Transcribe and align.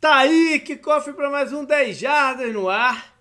Tá 0.00 0.16
aí, 0.16 0.58
que 0.60 0.76
cofre 0.76 1.12
para 1.12 1.28
mais 1.28 1.52
um 1.52 1.62
10 1.62 1.98
Jardas 1.98 2.50
no 2.54 2.70
ar. 2.70 3.14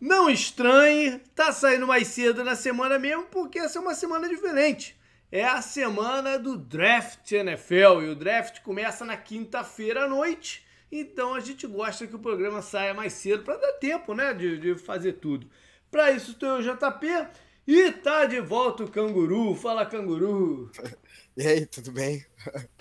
Não 0.00 0.30
estranhe, 0.30 1.18
tá 1.34 1.50
saindo 1.50 1.88
mais 1.88 2.06
cedo 2.06 2.44
na 2.44 2.54
semana 2.54 3.00
mesmo, 3.00 3.24
porque 3.24 3.58
essa 3.58 3.80
é 3.80 3.82
uma 3.82 3.96
semana 3.96 4.28
diferente. 4.28 4.96
É 5.32 5.44
a 5.44 5.60
semana 5.60 6.38
do 6.38 6.56
Draft 6.56 7.32
NFL 7.32 8.02
e 8.02 8.08
o 8.10 8.14
draft 8.14 8.60
começa 8.60 9.04
na 9.04 9.16
quinta-feira 9.16 10.04
à 10.04 10.08
noite. 10.08 10.64
Então 10.92 11.34
a 11.34 11.40
gente 11.40 11.66
gosta 11.66 12.06
que 12.06 12.14
o 12.14 12.20
programa 12.20 12.62
saia 12.62 12.94
mais 12.94 13.12
cedo 13.14 13.42
para 13.42 13.56
dar 13.56 13.72
tempo, 13.72 14.14
né, 14.14 14.32
de, 14.32 14.56
de 14.56 14.76
fazer 14.76 15.14
tudo. 15.14 15.50
Para 15.90 16.12
isso 16.12 16.34
tem 16.34 16.48
o 16.48 16.62
JP 16.62 17.26
e 17.66 17.90
tá 17.90 18.24
de 18.26 18.40
volta 18.40 18.84
o 18.84 18.88
Canguru. 18.88 19.56
Fala, 19.56 19.84
Canguru. 19.84 20.70
E 21.36 21.46
aí, 21.46 21.64
tudo 21.64 21.92
bem? 21.92 22.24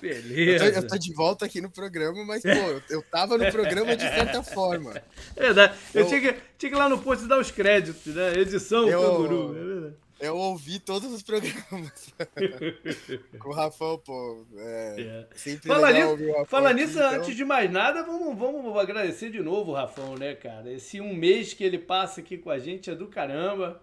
Beleza. 0.02 0.66
Eu 0.66 0.72
tô, 0.74 0.80
eu 0.80 0.88
tô, 0.88 0.98
de 0.98 1.14
volta 1.14 1.46
aqui 1.46 1.62
no 1.62 1.70
programa, 1.70 2.26
mas, 2.26 2.42
pô, 2.42 2.50
eu, 2.50 2.82
eu 2.90 3.02
tava 3.04 3.38
no 3.38 3.52
programa 3.52 3.96
de 3.96 4.04
certa 4.04 4.42
forma. 4.42 5.02
É 5.36 5.42
verdade. 5.42 5.78
Eu, 5.94 6.02
eu 6.02 6.08
tinha, 6.08 6.22
que, 6.22 6.40
tinha 6.58 6.70
que 6.72 6.76
ir 6.76 6.80
lá 6.80 6.90
no 6.90 7.00
post 7.00 7.28
dar 7.28 7.40
os 7.40 7.52
créditos, 7.52 8.16
né? 8.16 8.34
Edição 8.34 8.90
eu, 8.90 9.02
Canguru. 9.02 9.56
É 9.56 9.64
verdade. 9.64 9.96
Eu 10.20 10.36
ouvi 10.36 10.80
todos 10.80 11.14
os 11.14 11.24
programas. 11.24 12.14
Com 13.40 13.50
o 13.50 13.54
Rafão, 13.54 13.98
pô. 14.00 14.46
É, 14.58 15.26
é. 15.36 15.58
Fala 15.66 15.92
nisso, 15.94 16.28
Rafão 16.28 16.46
fala 16.46 16.72
aqui, 16.72 16.82
nisso 16.82 17.00
então... 17.00 17.12
antes 17.12 17.36
de 17.36 17.46
mais 17.46 17.72
nada, 17.72 18.04
vamos, 18.04 18.38
vamos 18.38 18.78
agradecer 18.78 19.30
de 19.30 19.42
novo 19.42 19.72
o 19.72 19.76
Rafão, 19.76 20.16
né, 20.16 20.36
cara? 20.36 20.70
Esse 20.72 21.00
um 21.00 21.14
mês 21.16 21.54
que 21.54 21.64
ele 21.64 21.78
passa 21.78 22.20
aqui 22.20 22.38
com 22.38 22.50
a 22.50 22.60
gente 22.60 22.90
é 22.90 22.96
do 22.96 23.08
caramba, 23.08 23.82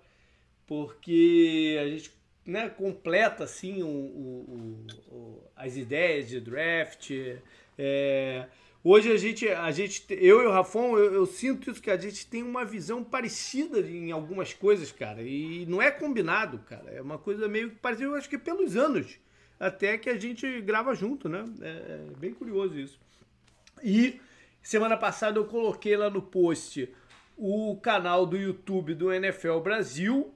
porque 0.66 1.79
a 1.80 1.88
gente 1.88 2.10
né, 2.47 2.69
completa 2.69 3.45
assim 3.45 3.83
o, 3.83 3.89
o, 3.89 4.87
o, 5.11 5.43
as 5.57 5.77
ideias 5.77 6.29
de 6.29 6.41
draft. 6.41 7.11
É, 7.77 8.47
hoje 8.85 9.11
a 9.11 9.17
gente, 9.17 9.49
a 9.49 9.71
gente, 9.73 10.07
eu 10.11 10.43
e 10.43 10.47
o 10.47 10.53
Rafão, 10.53 10.97
eu, 10.97 11.13
eu, 11.13 11.27
sinto 11.27 11.71
isso 11.71 11.83
que 11.83 11.91
a 11.91 11.97
gente 11.97 12.27
tem 12.27 12.43
uma 12.43 12.65
visão 12.65 13.03
parecida 13.03 13.80
em 13.80 14.13
algumas 14.13 14.55
coisas, 14.55 14.93
cara. 14.93 15.23
E 15.23 15.66
não 15.66 15.83
é 15.83 15.91
combinado, 15.91 16.59
cara. 16.61 16.91
É 16.93 17.03
uma 17.03 17.19
coisa 17.19 17.49
meio 17.49 17.71
que 17.71 17.77
parecida, 17.77 18.09
eu 18.09 18.15
acho 18.15 18.29
que 18.29 18.38
pelos 18.38 18.77
anos 18.77 19.19
até 19.59 19.99
que 19.99 20.09
a 20.09 20.19
gente 20.19 20.60
grava 20.60 20.95
junto, 20.95 21.29
né? 21.29 21.45
É, 21.60 21.69
é 21.69 22.19
bem 22.19 22.33
curioso 22.33 22.79
isso. 22.79 23.01
E 23.83 24.21
semana 24.63 24.97
passada 24.97 25.38
eu 25.38 25.47
coloquei 25.47 25.97
lá 25.97 26.09
no 26.09 26.23
post 26.23 26.88
o 27.37 27.77
canal 27.83 28.25
do 28.25 28.37
YouTube 28.37 28.95
do 28.95 29.13
NFL 29.13 29.59
Brasil 29.59 30.33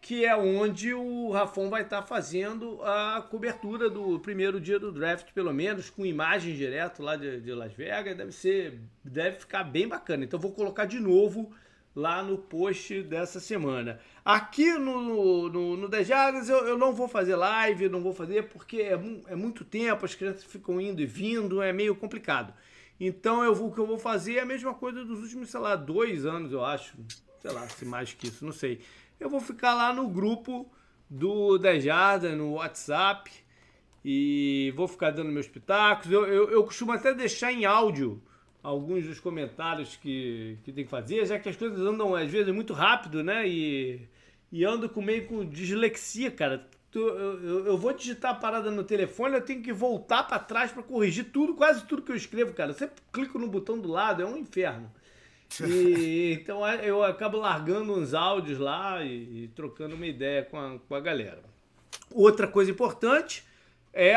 que 0.00 0.24
é 0.24 0.34
onde 0.34 0.94
o 0.94 1.30
Rafon 1.30 1.68
vai 1.68 1.82
estar 1.82 2.00
tá 2.00 2.06
fazendo 2.06 2.82
a 2.82 3.20
cobertura 3.30 3.90
do 3.90 4.18
primeiro 4.18 4.58
dia 4.58 4.78
do 4.78 4.90
draft, 4.90 5.30
pelo 5.32 5.52
menos, 5.52 5.90
com 5.90 6.06
imagens 6.06 6.56
direto 6.56 7.02
lá 7.02 7.16
de, 7.16 7.40
de, 7.40 7.52
Las 7.52 7.72
Vegas. 7.74 8.16
Deve 8.16 8.32
ser, 8.32 8.80
deve 9.04 9.40
ficar 9.40 9.62
bem 9.62 9.86
bacana. 9.86 10.24
Então 10.24 10.40
vou 10.40 10.52
colocar 10.52 10.86
de 10.86 10.98
novo 10.98 11.52
lá 11.94 12.22
no 12.22 12.38
post 12.38 13.02
dessa 13.02 13.38
semana. 13.40 14.00
Aqui 14.24 14.72
no, 14.72 15.50
no, 15.50 15.76
no 15.76 15.88
Dejadas 15.88 16.48
eu, 16.48 16.66
eu 16.66 16.78
não 16.78 16.94
vou 16.94 17.08
fazer 17.08 17.36
live, 17.36 17.88
não 17.88 18.00
vou 18.00 18.14
fazer 18.14 18.44
porque 18.44 18.78
é, 18.78 18.98
é 19.26 19.36
muito 19.36 19.64
tempo, 19.64 20.04
as 20.06 20.14
crianças 20.14 20.44
ficam 20.44 20.80
indo 20.80 21.02
e 21.02 21.06
vindo, 21.06 21.60
é 21.60 21.72
meio 21.72 21.94
complicado. 21.94 22.54
Então 22.98 23.44
eu 23.44 23.54
vou, 23.54 23.68
o 23.68 23.72
que 23.72 23.80
eu 23.80 23.86
vou 23.86 23.98
fazer 23.98 24.36
é 24.36 24.40
a 24.40 24.46
mesma 24.46 24.72
coisa 24.72 25.04
dos 25.04 25.20
últimos, 25.20 25.50
sei 25.50 25.60
lá, 25.60 25.76
dois 25.76 26.24
anos, 26.24 26.52
eu 26.52 26.64
acho. 26.64 26.96
Sei 27.40 27.50
lá, 27.50 27.66
se 27.68 27.86
mais 27.86 28.12
que 28.12 28.28
isso, 28.28 28.44
não 28.44 28.52
sei 28.52 28.80
eu 29.20 29.28
vou 29.28 29.40
ficar 29.40 29.74
lá 29.74 29.92
no 29.92 30.08
grupo 30.08 30.66
do 31.08 31.58
Dejada, 31.58 32.34
no 32.34 32.54
WhatsApp, 32.54 33.30
e 34.04 34.72
vou 34.74 34.88
ficar 34.88 35.10
dando 35.10 35.30
meus 35.30 35.46
pitacos. 35.46 36.10
Eu, 36.10 36.26
eu, 36.26 36.50
eu, 36.50 36.64
costumo 36.64 36.92
até 36.92 37.12
deixar 37.12 37.52
em 37.52 37.64
áudio 37.64 38.22
alguns 38.62 39.04
dos 39.04 39.20
comentários 39.20 39.96
que, 39.96 40.58
que 40.64 40.72
tem 40.72 40.84
que 40.84 40.90
fazer, 40.90 41.26
já 41.26 41.38
que 41.38 41.48
as 41.48 41.56
coisas 41.56 41.78
andam 41.78 42.14
às 42.14 42.30
vezes 42.30 42.52
muito 42.54 42.72
rápido, 42.72 43.22
né? 43.22 43.46
E, 43.46 44.08
e 44.50 44.64
ando 44.64 44.88
com 44.88 45.02
meio 45.02 45.26
com 45.26 45.44
dislexia, 45.44 46.30
cara. 46.30 46.66
Eu, 46.92 47.66
eu 47.66 47.78
vou 47.78 47.92
digitar 47.92 48.32
a 48.32 48.34
parada 48.34 48.68
no 48.68 48.82
telefone, 48.82 49.36
eu 49.36 49.44
tenho 49.44 49.62
que 49.62 49.72
voltar 49.72 50.24
para 50.24 50.40
trás 50.40 50.72
para 50.72 50.82
corrigir 50.82 51.26
tudo, 51.30 51.54
quase 51.54 51.84
tudo 51.84 52.02
que 52.02 52.10
eu 52.10 52.16
escrevo, 52.16 52.52
cara. 52.52 52.70
Eu 52.70 52.74
sempre 52.74 53.00
clico 53.12 53.38
no 53.38 53.46
botão 53.46 53.78
do 53.78 53.88
lado, 53.88 54.22
é 54.22 54.26
um 54.26 54.36
inferno. 54.36 54.90
E, 55.66 56.32
então 56.40 56.66
eu 56.82 57.02
acabo 57.02 57.38
largando 57.38 57.92
uns 57.92 58.14
áudios 58.14 58.58
lá 58.58 59.02
e, 59.02 59.44
e 59.44 59.48
trocando 59.48 59.94
uma 59.94 60.06
ideia 60.06 60.44
com 60.44 60.58
a, 60.58 60.78
com 60.78 60.94
a 60.94 61.00
galera. 61.00 61.42
Outra 62.12 62.46
coisa 62.46 62.70
importante 62.70 63.44
é 63.92 64.16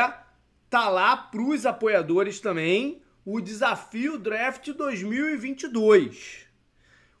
tá 0.70 0.88
lá 0.88 1.16
para 1.16 1.42
os 1.42 1.66
apoiadores 1.66 2.40
também 2.40 3.02
o 3.24 3.40
desafio 3.40 4.18
Draft 4.18 4.68
2022. 4.68 6.44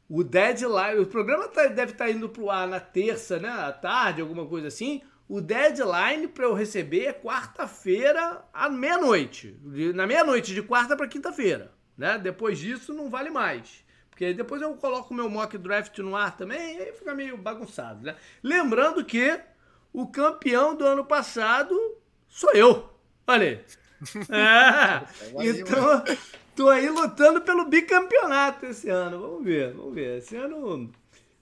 O 0.08 0.22
deadline, 0.22 1.00
o 1.00 1.06
programa 1.06 1.48
tá, 1.48 1.66
deve 1.66 1.92
estar 1.92 2.04
tá 2.04 2.10
indo 2.10 2.28
pro 2.28 2.50
ar 2.50 2.68
na 2.68 2.78
terça, 2.78 3.38
né, 3.38 3.48
à 3.48 3.72
tarde, 3.72 4.20
alguma 4.20 4.46
coisa 4.46 4.68
assim. 4.68 5.02
O 5.26 5.40
deadline 5.40 6.28
para 6.28 6.44
eu 6.44 6.52
receber 6.52 7.06
é 7.06 7.12
quarta-feira 7.12 8.44
à 8.52 8.68
meia-noite, 8.68 9.58
na 9.94 10.06
meia-noite 10.06 10.52
de 10.52 10.62
quarta 10.62 10.94
para 10.94 11.08
quinta-feira, 11.08 11.72
né? 11.96 12.18
Depois 12.18 12.58
disso 12.58 12.92
não 12.92 13.08
vale 13.08 13.30
mais. 13.30 13.83
Porque 14.14 14.32
depois 14.32 14.62
eu 14.62 14.72
coloco 14.74 15.12
o 15.12 15.16
meu 15.16 15.28
mock 15.28 15.58
draft 15.58 15.98
no 15.98 16.14
ar 16.14 16.36
também, 16.36 16.78
aí 16.78 16.92
fica 16.92 17.12
meio 17.12 17.36
bagunçado, 17.36 18.06
né? 18.06 18.14
Lembrando 18.44 19.04
que 19.04 19.40
o 19.92 20.06
campeão 20.06 20.76
do 20.76 20.86
ano 20.86 21.04
passado 21.04 21.76
sou 22.28 22.52
eu. 22.52 22.88
Olha 23.26 23.48
aí. 23.48 23.60
É, 24.28 25.48
então, 25.48 26.04
tô 26.54 26.68
aí 26.68 26.90
lutando 26.90 27.40
pelo 27.40 27.64
bicampeonato 27.64 28.66
esse 28.66 28.88
ano. 28.90 29.18
Vamos 29.18 29.44
ver, 29.44 29.72
vamos 29.72 29.94
ver. 29.94 30.18
Esse 30.18 30.36
ano 30.36 30.92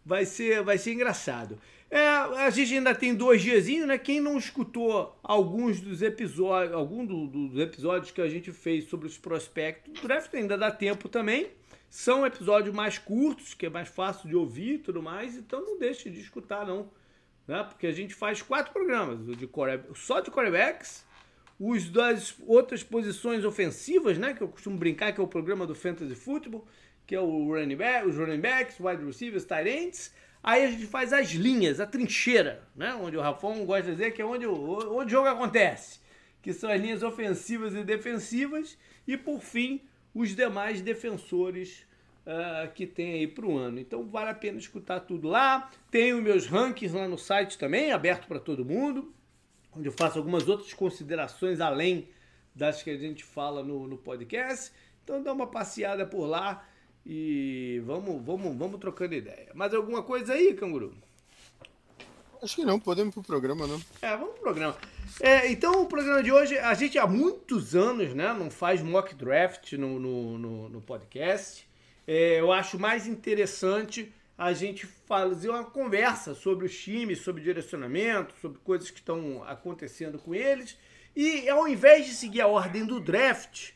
vai 0.07 0.25
ser, 0.25 0.63
vai 0.63 0.79
ser 0.79 0.93
engraçado. 0.93 1.59
É, 1.91 2.07
a 2.07 2.49
gente 2.51 2.73
ainda 2.73 2.95
tem 2.95 3.15
dois 3.15 3.43
diazinhos, 3.43 3.89
né? 3.89 3.99
Quem 3.99 4.21
não 4.21 4.39
escutou 4.39 5.19
alguns 5.23 5.81
dos 5.81 6.03
episódios, 6.03 6.73
algum 6.73 7.05
do, 7.05 7.27
dos 7.27 7.61
episódios 7.61 8.13
que 8.13 8.21
a 8.21 8.29
gente 8.29 8.53
fez 8.53 8.89
sobre 8.89 9.09
os 9.09 9.19
prospectos 9.19 9.93
do 9.93 10.07
draft, 10.07 10.33
ainda 10.35 10.57
dá 10.57 10.71
tempo 10.71 11.09
também. 11.09 11.51
São 11.93 12.25
episódios 12.25 12.75
mais 12.75 12.97
curtos, 12.97 13.53
que 13.53 13.67
é 13.67 13.69
mais 13.69 13.87
fácil 13.87 14.27
de 14.27 14.35
ouvir 14.35 14.77
e 14.77 14.79
tudo 14.79 15.03
mais, 15.03 15.37
então 15.37 15.61
não 15.61 15.79
deixe 15.79 16.09
de 16.09 16.23
escutar, 16.23 16.67
não. 16.67 16.91
Né? 17.47 17.63
Porque 17.65 17.87
a 17.87 17.93
gente 17.93 18.15
faz 18.15 18.41
quatro 18.41 18.73
programas, 18.73 19.37
de 19.37 19.47
core, 19.47 19.79
só 19.95 20.21
de 20.21 20.31
quarterbacks, 20.31 21.05
os 21.61 21.91
das 21.91 22.35
outras 22.47 22.83
posições 22.83 23.45
ofensivas, 23.45 24.17
né? 24.17 24.33
Que 24.33 24.41
eu 24.41 24.49
costumo 24.49 24.79
brincar, 24.79 25.13
que 25.13 25.21
é 25.21 25.23
o 25.23 25.29
programa 25.29 25.67
do 25.67 25.75
Fantasy 25.75 26.15
Football, 26.15 26.67
que 27.07 27.15
é 27.15 27.21
o 27.21 27.53
running 27.53 27.77
back, 27.77 28.09
os 28.09 28.17
running 28.17 28.41
backs, 28.41 28.81
wide 28.81 29.05
receivers, 29.05 29.45
tight 29.45 29.69
ends. 29.69 30.15
Aí 30.43 30.65
a 30.65 30.71
gente 30.71 30.87
faz 30.87 31.13
as 31.13 31.29
linhas, 31.33 31.79
a 31.79 31.87
trincheira, 31.87 32.67
né? 32.75 32.95
Onde 32.95 33.19
o 33.19 33.21
Rafão 33.21 33.67
gosta 33.67 33.91
de 33.91 33.91
dizer 33.91 34.13
que 34.13 34.23
é 34.23 34.25
onde 34.25 34.47
o, 34.47 34.97
onde 34.97 35.09
o 35.09 35.19
jogo 35.19 35.29
acontece. 35.29 36.01
Que 36.41 36.55
são 36.55 36.71
as 36.71 36.81
linhas 36.81 37.03
ofensivas 37.03 37.75
e 37.75 37.85
defensivas. 37.85 38.79
E 39.07 39.15
por 39.19 39.43
fim, 39.43 39.83
os 40.15 40.35
demais 40.35 40.81
defensores 40.81 41.87
uh, 42.27 42.73
que 42.73 42.87
tem 42.87 43.15
aí 43.15 43.27
para 43.27 43.47
o 43.47 43.57
ano. 43.57 43.79
Então 43.79 44.07
vale 44.09 44.31
a 44.31 44.35
pena 44.35 44.59
escutar 44.59 45.01
tudo 45.01 45.29
lá. 45.29 45.71
Os 45.89 46.23
meus 46.23 46.47
rankings 46.47 46.95
lá 46.95 47.09
no 47.09 47.19
site 47.19 47.59
também, 47.59 47.93
aberto 47.93 48.27
para 48.27 48.41
todo 48.41 48.65
mundo, 48.65 49.13
onde 49.77 49.89
eu 49.89 49.93
faço 49.93 50.19
algumas 50.19 50.49
outras 50.49 50.73
considerações 50.73 51.61
além 51.61 52.09
das 52.55 52.83
que 52.83 52.91
a 52.91 52.97
gente 52.97 53.25
fala 53.25 53.63
no, 53.63 53.87
no 53.87 53.97
podcast. 53.97 54.73
Então 55.03 55.23
dá 55.23 55.33
uma 55.33 55.47
passeada 55.47 56.07
por 56.07 56.27
lá 56.27 56.67
e 57.05 57.83
vamos, 57.85 58.25
vamos, 58.25 58.57
vamos 58.57 58.79
trocando 58.79 59.15
ideia. 59.15 59.51
Mais 59.55 59.75
alguma 59.75 60.03
coisa 60.03 60.35
aí, 60.35 60.55
canguru? 60.55 60.95
Acho 62.43 62.57
que 62.57 62.65
não, 62.65 62.81
podemos 62.81 63.15
pro 63.15 63.23
programa, 63.23 63.69
não. 63.69 63.81
É, 64.03 64.17
vamos 64.17 64.35
pro 64.35 64.43
programa. 64.43 64.77
É, 65.21 65.51
então, 65.51 65.83
o 65.83 65.87
programa 65.87 66.23
de 66.23 66.33
hoje, 66.33 66.59
a 66.59 66.75
gente 66.75 66.99
há 66.99 67.07
muitos 67.07 67.77
anos 67.77 68.13
né, 68.15 68.33
não 68.33 68.51
faz 68.51 68.83
mock 68.83 69.15
draft 69.15 69.75
no, 69.75 70.01
no, 70.01 70.39
no, 70.39 70.69
no 70.69 70.81
podcast. 70.81 71.69
É, 72.05 72.41
eu 72.41 72.51
acho 72.51 72.81
mais 72.81 73.07
interessante 73.07 74.13
a 74.37 74.53
gente 74.53 74.87
fazer 74.87 75.51
uma 75.51 75.65
conversa 75.65 76.35
sobre 76.35 76.67
os 76.67 76.77
times, 76.77 77.21
sobre 77.21 77.43
direcionamento, 77.43 78.35
sobre 78.41 78.59
coisas 78.59 78.91
que 78.91 78.99
estão 78.99 79.45
acontecendo 79.45 80.19
com 80.19 80.35
eles. 80.35 80.77
E 81.15 81.49
ao 81.49 81.69
invés 81.69 82.07
de 82.07 82.13
seguir 82.13 82.41
a 82.41 82.49
ordem 82.49 82.85
do 82.85 82.99
draft, 82.99 83.71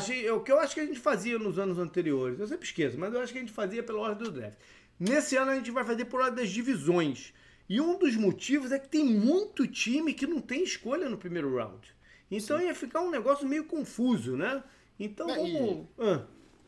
gente, 0.00 0.28
o 0.30 0.40
que 0.40 0.50
eu 0.50 0.58
acho 0.58 0.74
que 0.74 0.80
a 0.80 0.86
gente 0.86 0.98
fazia 0.98 1.38
nos 1.38 1.60
anos 1.60 1.78
anteriores, 1.78 2.40
eu 2.40 2.46
sempre 2.48 2.66
esqueço, 2.66 2.98
mas 2.98 3.14
eu 3.14 3.20
acho 3.20 3.32
que 3.32 3.38
a 3.38 3.42
gente 3.42 3.52
fazia 3.52 3.84
pela 3.84 4.00
ordem 4.00 4.24
do 4.24 4.32
draft. 4.32 4.58
Nesse 4.98 5.36
ano 5.36 5.52
a 5.52 5.54
gente 5.54 5.70
vai 5.70 5.84
fazer 5.84 6.06
por 6.06 6.20
ordem 6.20 6.42
das 6.42 6.50
divisões. 6.50 7.32
E 7.70 7.80
um 7.80 7.96
dos 7.96 8.16
motivos 8.16 8.72
é 8.72 8.80
que 8.80 8.88
tem 8.88 9.04
muito 9.04 9.64
time 9.64 10.12
que 10.12 10.26
não 10.26 10.40
tem 10.40 10.64
escolha 10.64 11.08
no 11.08 11.16
primeiro 11.16 11.56
round. 11.56 11.94
Então 12.28 12.58
Sim. 12.58 12.64
ia 12.64 12.74
ficar 12.74 13.00
um 13.00 13.12
negócio 13.12 13.46
meio 13.46 13.64
confuso, 13.64 14.36
né? 14.36 14.60
Então 14.98 15.28
vamos. 15.28 15.86
Ah. 15.96 16.24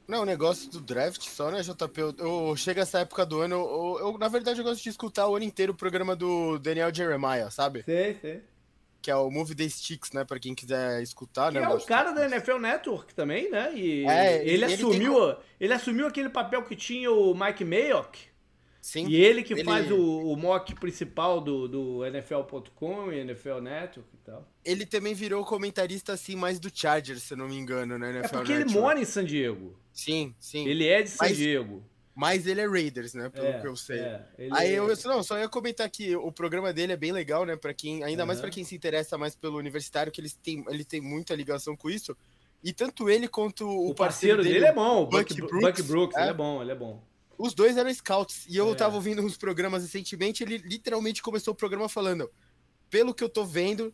Não, 0.06 0.22
o 0.22 0.24
negócio 0.24 0.70
do 0.70 0.80
draft 0.80 1.20
só, 1.22 1.50
né, 1.50 1.60
JP? 1.60 2.00
Eu, 2.00 2.14
eu 2.18 2.56
chega 2.56 2.82
essa 2.82 3.00
época 3.00 3.26
do 3.26 3.40
ano, 3.40 3.56
eu, 3.56 3.98
eu, 4.00 4.18
na 4.18 4.28
verdade 4.28 4.60
eu 4.60 4.64
gosto 4.64 4.80
de 4.80 4.90
escutar 4.90 5.26
o 5.26 5.34
ano 5.34 5.44
inteiro 5.44 5.72
o 5.72 5.76
programa 5.76 6.14
do 6.14 6.56
Daniel 6.60 6.94
Jeremiah, 6.94 7.50
sabe? 7.50 7.82
Sei, 7.82 8.16
sei. 8.20 8.42
que 9.00 9.10
é 9.10 9.16
o 9.16 9.28
Movie 9.28 9.56
the 9.56 9.68
Sticks, 9.68 10.12
né? 10.12 10.24
Pra 10.24 10.38
quem 10.38 10.54
quiser 10.54 11.02
escutar, 11.02 11.50
que 11.50 11.58
né? 11.58 11.64
É 11.64 11.68
o 11.68 11.80
cara 11.80 12.12
da 12.12 12.26
NFL 12.26 12.58
Network 12.58 13.12
também, 13.12 13.50
né? 13.50 13.72
E 13.74 14.06
é, 14.06 14.40
ele, 14.42 14.50
ele, 14.52 14.64
assumiu, 14.66 15.14
tem... 15.14 15.36
ele 15.58 15.72
assumiu 15.72 16.06
aquele 16.06 16.28
papel 16.28 16.62
que 16.62 16.76
tinha 16.76 17.10
o 17.10 17.34
Mike 17.34 17.64
Mayock. 17.64 18.31
Sim. 18.82 19.06
E 19.06 19.14
ele 19.14 19.44
que 19.44 19.52
ele... 19.52 19.62
faz 19.62 19.88
o, 19.92 19.96
o, 19.96 20.36
mock 20.36 20.74
principal 20.74 21.40
do, 21.40 21.68
do 21.68 22.04
NFL.com 22.04 23.12
e 23.12 23.20
NFL 23.20 23.60
Network 23.60 24.10
e 24.12 24.18
tal. 24.24 24.48
Ele 24.64 24.84
também 24.84 25.14
virou 25.14 25.44
comentarista, 25.44 26.12
assim, 26.12 26.34
mais 26.34 26.58
do 26.58 26.68
Chargers, 26.68 27.22
se 27.22 27.34
eu 27.34 27.38
não 27.38 27.48
me 27.48 27.56
engano, 27.56 27.96
né? 27.96 28.10
NFL 28.10 28.18
é 28.18 28.28
porque 28.28 28.52
Network. 28.52 28.72
ele 28.72 28.80
mora 28.80 29.00
em 29.00 29.04
San 29.04 29.24
Diego. 29.24 29.78
Sim, 29.92 30.34
sim. 30.36 30.66
Ele 30.66 30.88
é 30.88 31.00
de 31.00 31.10
San 31.10 31.24
Mas... 31.24 31.36
Diego. 31.36 31.84
Mas 32.14 32.46
ele 32.46 32.60
é 32.60 32.68
Raiders, 32.68 33.14
né? 33.14 33.30
Pelo 33.30 33.46
é, 33.46 33.60
que 33.60 33.66
eu 33.66 33.74
sei. 33.74 34.00
É, 34.00 34.26
Aí 34.50 34.74
eu, 34.74 34.90
é... 34.90 34.94
não, 35.04 35.22
só 35.22 35.38
ia 35.38 35.48
comentar 35.48 35.88
que 35.88 36.14
o 36.14 36.30
programa 36.30 36.70
dele 36.70 36.92
é 36.92 36.96
bem 36.96 37.10
legal, 37.10 37.46
né? 37.46 37.56
Para 37.56 37.72
quem, 37.72 38.04
ainda 38.04 38.24
uhum. 38.24 38.26
mais 38.26 38.38
para 38.38 38.50
quem 38.50 38.64
se 38.64 38.74
interessa 38.74 39.16
mais 39.16 39.34
pelo 39.34 39.56
universitário, 39.56 40.12
que 40.12 40.20
eles 40.20 40.34
têm, 40.34 40.62
ele 40.68 40.84
tem 40.84 41.00
muita 41.00 41.34
ligação 41.34 41.74
com 41.74 41.88
isso. 41.88 42.14
E 42.62 42.72
tanto 42.72 43.08
ele 43.08 43.28
quanto 43.28 43.66
o, 43.66 43.90
o 43.90 43.94
parceiro, 43.94 44.38
parceiro, 44.38 44.42
dele, 44.42 44.54
dele 44.54 44.66
é 44.66 44.72
bom, 44.74 45.02
o 45.02 45.06
Buck, 45.06 45.34
Buck 45.34 45.40
Brooks, 45.40 45.60
Buck 45.62 45.82
Brooks 45.84 46.16
é? 46.16 46.20
ele 46.22 46.30
é 46.30 46.34
bom, 46.34 46.60
ele 46.60 46.72
é 46.72 46.74
bom. 46.74 47.11
Os 47.42 47.54
dois 47.54 47.76
eram 47.76 47.92
scouts. 47.92 48.46
E 48.48 48.56
eu 48.56 48.70
é. 48.70 48.74
tava 48.76 48.94
ouvindo 48.94 49.20
uns 49.20 49.36
programas 49.36 49.82
recentemente, 49.82 50.44
ele 50.44 50.58
literalmente 50.58 51.20
começou 51.20 51.52
o 51.52 51.56
programa 51.56 51.88
falando: 51.88 52.30
pelo 52.88 53.12
que 53.12 53.24
eu 53.24 53.28
tô 53.28 53.44
vendo, 53.44 53.92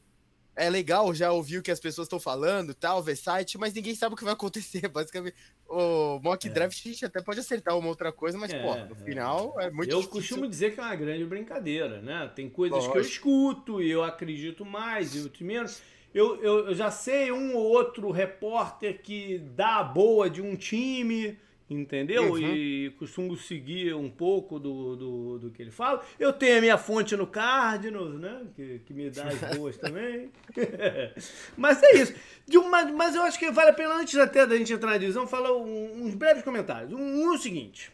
é 0.55 0.69
legal 0.69 1.15
já 1.15 1.33
ouvir 1.33 1.57
o 1.57 1.63
que 1.63 1.71
as 1.71 1.81
pessoas 1.81 2.05
estão 2.05 2.21
falando, 2.21 2.75
tal, 2.75 3.03
ver 3.03 3.17
site, 3.17 3.57
mas 3.57 3.73
ninguém 3.73 3.95
sabe 3.95 4.13
o 4.13 4.19
que 4.19 4.25
vai 4.25 4.35
acontecer, 4.35 4.87
basicamente. 4.93 5.35
O 5.67 6.21
mock 6.23 6.47
é. 6.47 6.51
draft 6.51 6.79
a 6.79 6.89
gente 6.91 7.07
até 7.07 7.23
pode 7.23 7.41
acertar 7.41 7.79
uma 7.79 7.89
outra 7.89 8.13
coisa, 8.13 8.37
mas, 8.37 8.53
é, 8.53 8.63
pô, 8.63 8.75
no 8.75 9.01
é. 9.01 9.05
final 9.07 9.59
é 9.59 9.71
muito 9.71 9.93
Eu 9.93 10.01
difícil. 10.01 10.21
costumo 10.21 10.47
dizer 10.47 10.75
que 10.75 10.81
é 10.81 10.83
uma 10.83 10.97
grande 10.97 11.25
brincadeira, 11.25 12.03
né? 12.03 12.31
Tem 12.37 12.51
coisas 12.51 12.77
Lógico. 12.77 12.93
que 12.93 12.99
eu 12.99 13.03
escuto 13.03 13.83
e 13.83 13.91
eu 13.91 14.05
acredito 14.05 14.63
mais 14.63 15.15
e 15.15 15.21
outros 15.21 15.41
menos. 15.41 15.81
Eu, 16.13 16.43
eu, 16.43 16.67
eu 16.67 16.75
já 16.75 16.91
sei 16.91 17.33
um 17.33 17.57
ou 17.57 17.63
outro 17.63 18.11
repórter 18.11 19.01
que 19.01 19.39
dá 19.39 19.79
a 19.79 19.85
boa 19.85 20.29
de 20.29 20.43
um 20.43 20.55
time 20.55 21.39
entendeu? 21.71 22.33
Uhum. 22.33 22.39
E 22.39 22.91
costumo 22.99 23.37
seguir 23.37 23.95
um 23.95 24.11
pouco 24.11 24.59
do, 24.59 24.97
do, 24.97 25.39
do, 25.39 25.51
que 25.51 25.61
ele 25.61 25.71
fala. 25.71 26.03
Eu 26.19 26.33
tenho 26.33 26.59
a 26.59 26.61
minha 26.61 26.79
fonte 26.79 27.15
no 27.17 27.27
Cardinals, 27.27 28.19
né? 28.19 28.47
Que, 28.55 28.79
que 28.81 28.95
me 28.95 29.11
dá 29.11 29.25
as 29.29 29.57
boas 29.57 29.77
também. 29.79 30.31
mas 31.57 31.83
é 31.83 31.97
isso. 31.97 32.15
Uma, 32.55 32.85
mas 32.87 33.15
eu 33.15 33.23
acho 33.23 33.39
que 33.39 33.51
vale 33.51 33.71
a 33.71 33.75
pena, 33.75 33.95
antes 33.95 34.17
até 34.17 34.47
da 34.47 34.57
gente 34.57 34.73
entrar 34.73 34.91
na 34.91 34.99
divisão, 34.99 35.27
falar 35.27 35.57
um, 35.57 36.05
uns 36.05 36.15
breves 36.15 36.43
comentários. 36.43 36.93
Um, 36.93 36.99
um 36.99 37.33
é 37.33 37.37
o 37.37 37.39
seguinte. 37.39 37.93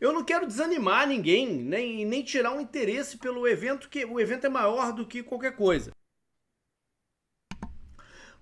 Eu 0.00 0.12
não 0.12 0.24
quero 0.24 0.46
desanimar 0.46 1.06
ninguém, 1.06 1.46
nem, 1.46 2.04
nem 2.04 2.22
tirar 2.22 2.52
um 2.52 2.60
interesse 2.60 3.18
pelo 3.18 3.46
evento, 3.46 3.88
que 3.88 4.04
o 4.04 4.18
evento 4.18 4.46
é 4.46 4.50
maior 4.50 4.92
do 4.92 5.06
que 5.06 5.22
qualquer 5.22 5.54
coisa. 5.54 5.92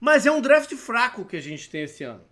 Mas 0.00 0.24
é 0.24 0.30
um 0.30 0.40
draft 0.40 0.74
fraco 0.76 1.26
que 1.26 1.36
a 1.36 1.42
gente 1.42 1.68
tem 1.68 1.82
esse 1.82 2.02
ano 2.02 2.29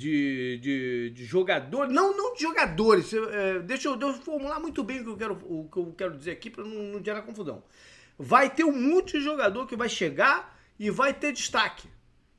de, 0.00 0.58
de, 0.62 1.10
de 1.10 1.24
jogadores, 1.26 1.92
não, 1.92 2.16
não 2.16 2.34
de 2.34 2.40
jogadores, 2.40 3.12
é, 3.12 3.58
deixa, 3.58 3.88
eu, 3.88 3.96
deixa 3.96 4.18
eu 4.18 4.22
formular 4.22 4.58
muito 4.58 4.82
bem 4.82 5.00
o 5.00 5.04
que 5.04 5.10
eu 5.10 5.16
quero, 5.16 5.34
o 5.44 5.68
que 5.70 5.76
eu 5.76 5.94
quero 5.96 6.16
dizer 6.16 6.30
aqui 6.30 6.48
para 6.48 6.64
não, 6.64 6.94
não 6.94 7.04
gerar 7.04 7.20
confusão. 7.20 7.62
Vai 8.18 8.48
ter 8.48 8.64
um 8.64 8.72
monte 8.72 9.18
de 9.18 9.24
jogador 9.24 9.66
que 9.66 9.76
vai 9.76 9.90
chegar 9.90 10.58
e 10.78 10.90
vai 10.90 11.12
ter 11.12 11.32
destaque. 11.32 11.86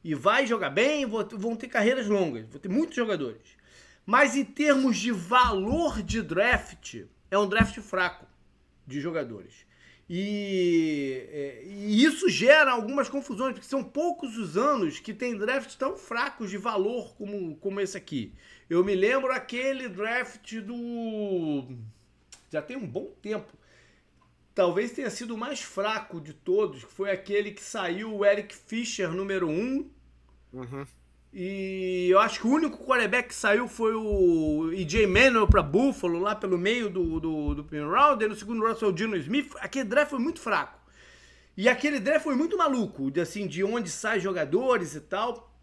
E 0.03 0.15
vai 0.15 0.47
jogar 0.47 0.71
bem, 0.71 1.05
vão 1.05 1.55
ter 1.55 1.67
carreiras 1.67 2.07
longas, 2.07 2.47
vão 2.49 2.59
ter 2.59 2.69
muitos 2.69 2.95
jogadores. 2.95 3.55
Mas 4.03 4.35
em 4.35 4.43
termos 4.43 4.97
de 4.97 5.11
valor 5.11 6.01
de 6.01 6.23
draft, 6.23 7.03
é 7.29 7.37
um 7.37 7.47
draft 7.47 7.79
fraco 7.79 8.25
de 8.87 8.99
jogadores. 8.99 9.53
E, 10.13 11.25
é, 11.31 11.63
e, 11.65 12.03
isso 12.03 12.27
gera 12.27 12.73
algumas 12.73 13.07
confusões, 13.07 13.53
porque 13.53 13.65
são 13.65 13.81
poucos 13.81 14.37
os 14.37 14.57
anos 14.57 14.99
que 14.99 15.13
tem 15.13 15.37
drafts 15.37 15.75
tão 15.75 15.95
fracos 15.95 16.49
de 16.49 16.57
valor 16.57 17.15
como, 17.15 17.55
como 17.55 17.79
esse 17.79 17.95
aqui. 17.95 18.33
Eu 18.69 18.83
me 18.83 18.93
lembro 18.93 19.31
aquele 19.31 19.87
draft 19.87 20.53
do. 20.59 21.65
Já 22.51 22.61
tem 22.61 22.75
um 22.75 22.85
bom 22.85 23.05
tempo. 23.21 23.53
Talvez 24.53 24.91
tenha 24.91 25.09
sido 25.09 25.33
o 25.33 25.37
mais 25.37 25.61
fraco 25.61 26.19
de 26.19 26.33
todos, 26.33 26.83
que 26.83 26.91
foi 26.91 27.09
aquele 27.09 27.51
que 27.51 27.63
saiu 27.63 28.13
o 28.13 28.25
Eric 28.25 28.53
Fischer, 28.53 29.09
número 29.13 29.47
1. 29.47 29.53
Um, 29.53 29.91
uhum. 30.51 30.85
E 31.33 32.09
eu 32.09 32.19
acho 32.19 32.41
que 32.41 32.47
o 32.47 32.51
único 32.51 32.83
quarterback 32.85 33.29
que 33.29 33.35
saiu 33.35 33.67
foi 33.67 33.93
o 33.95 34.71
EJ 34.73 35.07
Manuel 35.07 35.47
para 35.47 35.63
Buffalo, 35.63 36.19
lá 36.19 36.35
pelo 36.35 36.57
meio 36.57 36.89
do, 36.89 37.21
do, 37.21 37.55
do 37.55 37.63
primeiro 37.63 37.91
round. 37.91 38.23
E 38.23 38.27
no 38.27 38.35
segundo 38.35 38.61
round 38.63 38.77
foi 38.77 38.89
o 38.89 38.93
Dino 38.93 39.15
Smith. 39.15 39.53
Aquele 39.59 39.85
draft 39.85 40.09
foi 40.09 40.19
muito 40.19 40.41
fraco. 40.41 40.77
E 41.55 41.69
aquele 41.69 41.99
draft 41.99 42.23
foi 42.23 42.35
muito 42.35 42.57
maluco, 42.57 43.11
assim, 43.21 43.47
de 43.47 43.63
onde 43.63 43.89
saem 43.89 44.19
jogadores 44.19 44.93
e 44.93 45.01
tal. 45.01 45.55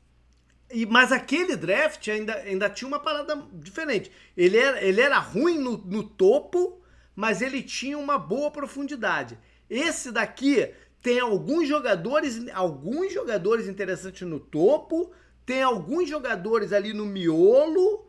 E, 0.71 0.87
mas 0.87 1.13
aquele 1.13 1.57
draft 1.57 2.09
ainda, 2.09 2.35
ainda 2.35 2.71
tinha 2.71 2.89
uma 2.89 3.01
parada 3.01 3.37
diferente. 3.53 4.11
Ele 4.37 4.57
era, 4.57 4.83
ele 4.83 5.01
era 5.01 5.19
ruim 5.19 5.59
no, 5.59 5.77
no 5.79 6.03
topo, 6.03 6.81
mas 7.15 7.43
ele 7.43 7.63
tinha 7.63 7.99
uma 7.99 8.19
boa 8.19 8.51
profundidade. 8.51 9.39
Esse 9.69 10.11
daqui 10.11 10.71
tem 11.03 11.21
alguns 11.21 11.69
jogadores, 11.69 12.49
alguns 12.55 13.13
jogadores 13.13 13.67
interessantes 13.67 14.27
no 14.27 14.41
topo, 14.41 15.13
tem 15.49 15.63
alguns 15.63 16.07
jogadores 16.07 16.75
ali 16.75 16.93
no 16.93 17.07
miolo 17.07 18.07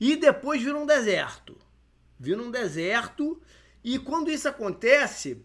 e 0.00 0.16
depois 0.16 0.62
vira 0.62 0.78
um 0.78 0.86
deserto. 0.86 1.54
Vira 2.18 2.40
um 2.40 2.50
deserto 2.50 3.38
e 3.84 3.98
quando 3.98 4.30
isso 4.30 4.48
acontece, 4.48 5.44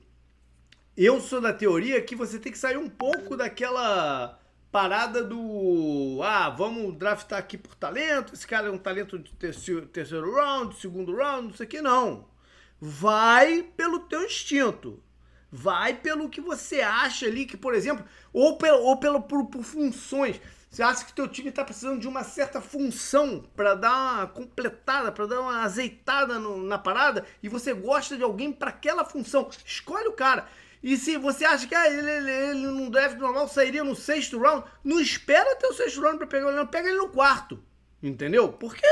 eu 0.96 1.20
sou 1.20 1.42
da 1.42 1.52
teoria 1.52 2.02
que 2.02 2.16
você 2.16 2.40
tem 2.40 2.54
que 2.54 2.58
sair 2.58 2.78
um 2.78 2.88
pouco 2.88 3.36
daquela 3.36 4.40
parada 4.72 5.22
do 5.22 6.22
ah, 6.24 6.50
vamos 6.52 6.98
draftar 6.98 7.40
aqui 7.40 7.58
por 7.58 7.76
talento, 7.76 8.34
esse 8.34 8.48
cara 8.48 8.68
é 8.68 8.72
um 8.72 8.78
talento 8.78 9.20
de 9.20 9.34
terceiro, 9.34 9.88
terceiro 9.88 10.34
round, 10.36 10.80
segundo 10.80 11.14
round, 11.14 11.50
não 11.50 11.54
sei 11.54 11.66
o 11.66 11.70
que, 11.70 11.82
não. 11.82 12.30
Vai 12.80 13.62
pelo 13.76 14.00
teu 14.00 14.24
instinto. 14.24 15.04
Vai 15.52 15.96
pelo 15.96 16.30
que 16.30 16.40
você 16.40 16.80
acha 16.80 17.26
ali, 17.26 17.46
que, 17.46 17.58
por 17.58 17.74
exemplo, 17.74 18.06
ou, 18.32 18.58
pelo, 18.58 18.84
ou 18.84 18.98
pelo, 18.98 19.22
por, 19.22 19.48
por 19.48 19.64
funções. 19.64 20.40
Você 20.76 20.84
acha 20.84 21.06
que 21.06 21.14
teu 21.14 21.26
time 21.26 21.48
está 21.48 21.64
precisando 21.64 22.02
de 22.02 22.06
uma 22.06 22.22
certa 22.22 22.60
função 22.60 23.42
para 23.56 23.76
dar 23.76 23.96
uma 23.96 24.28
completada, 24.28 25.10
para 25.10 25.26
dar 25.26 25.40
uma 25.40 25.64
azeitada 25.64 26.38
no, 26.38 26.62
na 26.62 26.78
parada 26.78 27.26
e 27.42 27.48
você 27.48 27.74
gosta 27.74 28.18
de 28.18 28.24
alguém 28.24 28.52
para 28.52 28.72
aquela 28.72 29.06
função, 29.06 29.50
escolhe 29.66 30.10
o 30.10 30.12
cara. 30.12 30.50
E 30.84 30.98
se 30.98 31.16
você 31.16 31.46
acha 31.46 31.66
que 31.66 31.74
ah, 31.74 31.88
ele, 31.90 32.12
ele, 32.12 32.30
ele 32.30 32.68
num 32.68 32.90
draft 32.90 33.18
normal 33.18 33.48
sairia 33.48 33.86
no 33.86 33.96
sexto 33.96 34.38
round, 34.38 34.68
não 34.84 35.00
espera 35.00 35.50
até 35.54 35.66
o 35.66 35.74
sexto 35.74 36.02
round 36.02 36.18
para 36.18 36.28
pegar 36.28 36.50
ele, 36.50 36.58
não, 36.58 36.68
pega 36.68 36.90
ele 36.90 36.98
no 36.98 37.08
quarto. 37.08 37.64
Entendeu? 38.04 38.52
Porque 38.52 38.86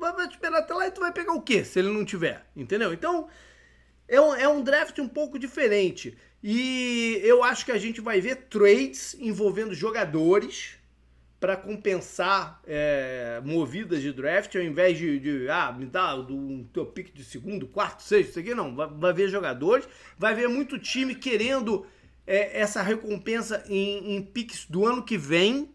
vai 0.00 0.26
te 0.26 0.32
esperar 0.32 0.58
até 0.58 0.74
lá 0.74 0.88
e 0.88 0.90
tu 0.90 1.00
vai 1.02 1.12
pegar 1.12 1.34
o 1.34 1.40
quê 1.40 1.64
se 1.64 1.78
ele 1.78 1.90
não 1.90 2.04
tiver? 2.04 2.44
Entendeu? 2.56 2.92
Então, 2.92 3.28
é 4.08 4.20
um, 4.20 4.34
é 4.34 4.48
um 4.48 4.60
draft 4.60 4.98
um 4.98 5.08
pouco 5.08 5.38
diferente. 5.38 6.18
E 6.42 7.20
eu 7.22 7.44
acho 7.44 7.64
que 7.64 7.70
a 7.70 7.78
gente 7.78 8.00
vai 8.00 8.20
ver 8.20 8.48
trades 8.48 9.14
envolvendo 9.20 9.72
jogadores 9.72 10.81
para 11.42 11.56
compensar 11.56 12.62
é, 12.64 13.42
movidas 13.44 14.00
de 14.00 14.12
draft, 14.12 14.54
ao 14.54 14.62
invés 14.62 14.96
de, 14.96 15.18
de 15.18 15.48
ah, 15.50 15.74
me 15.76 15.86
dá 15.86 16.14
um 16.14 16.62
teu 16.72 16.86
pique 16.86 17.10
de 17.10 17.24
segundo, 17.24 17.66
quarto, 17.66 18.04
sexto, 18.04 18.30
isso 18.30 18.38
aqui, 18.38 18.54
não. 18.54 18.76
Vai, 18.76 18.86
vai 18.86 19.12
ver 19.12 19.28
jogadores, 19.28 19.88
vai 20.16 20.36
ver 20.36 20.46
muito 20.46 20.78
time 20.78 21.16
querendo 21.16 21.84
é, 22.24 22.60
essa 22.60 22.80
recompensa 22.80 23.64
em, 23.68 24.14
em 24.14 24.22
piques 24.22 24.66
do 24.66 24.86
ano 24.86 25.02
que 25.02 25.18
vem. 25.18 25.74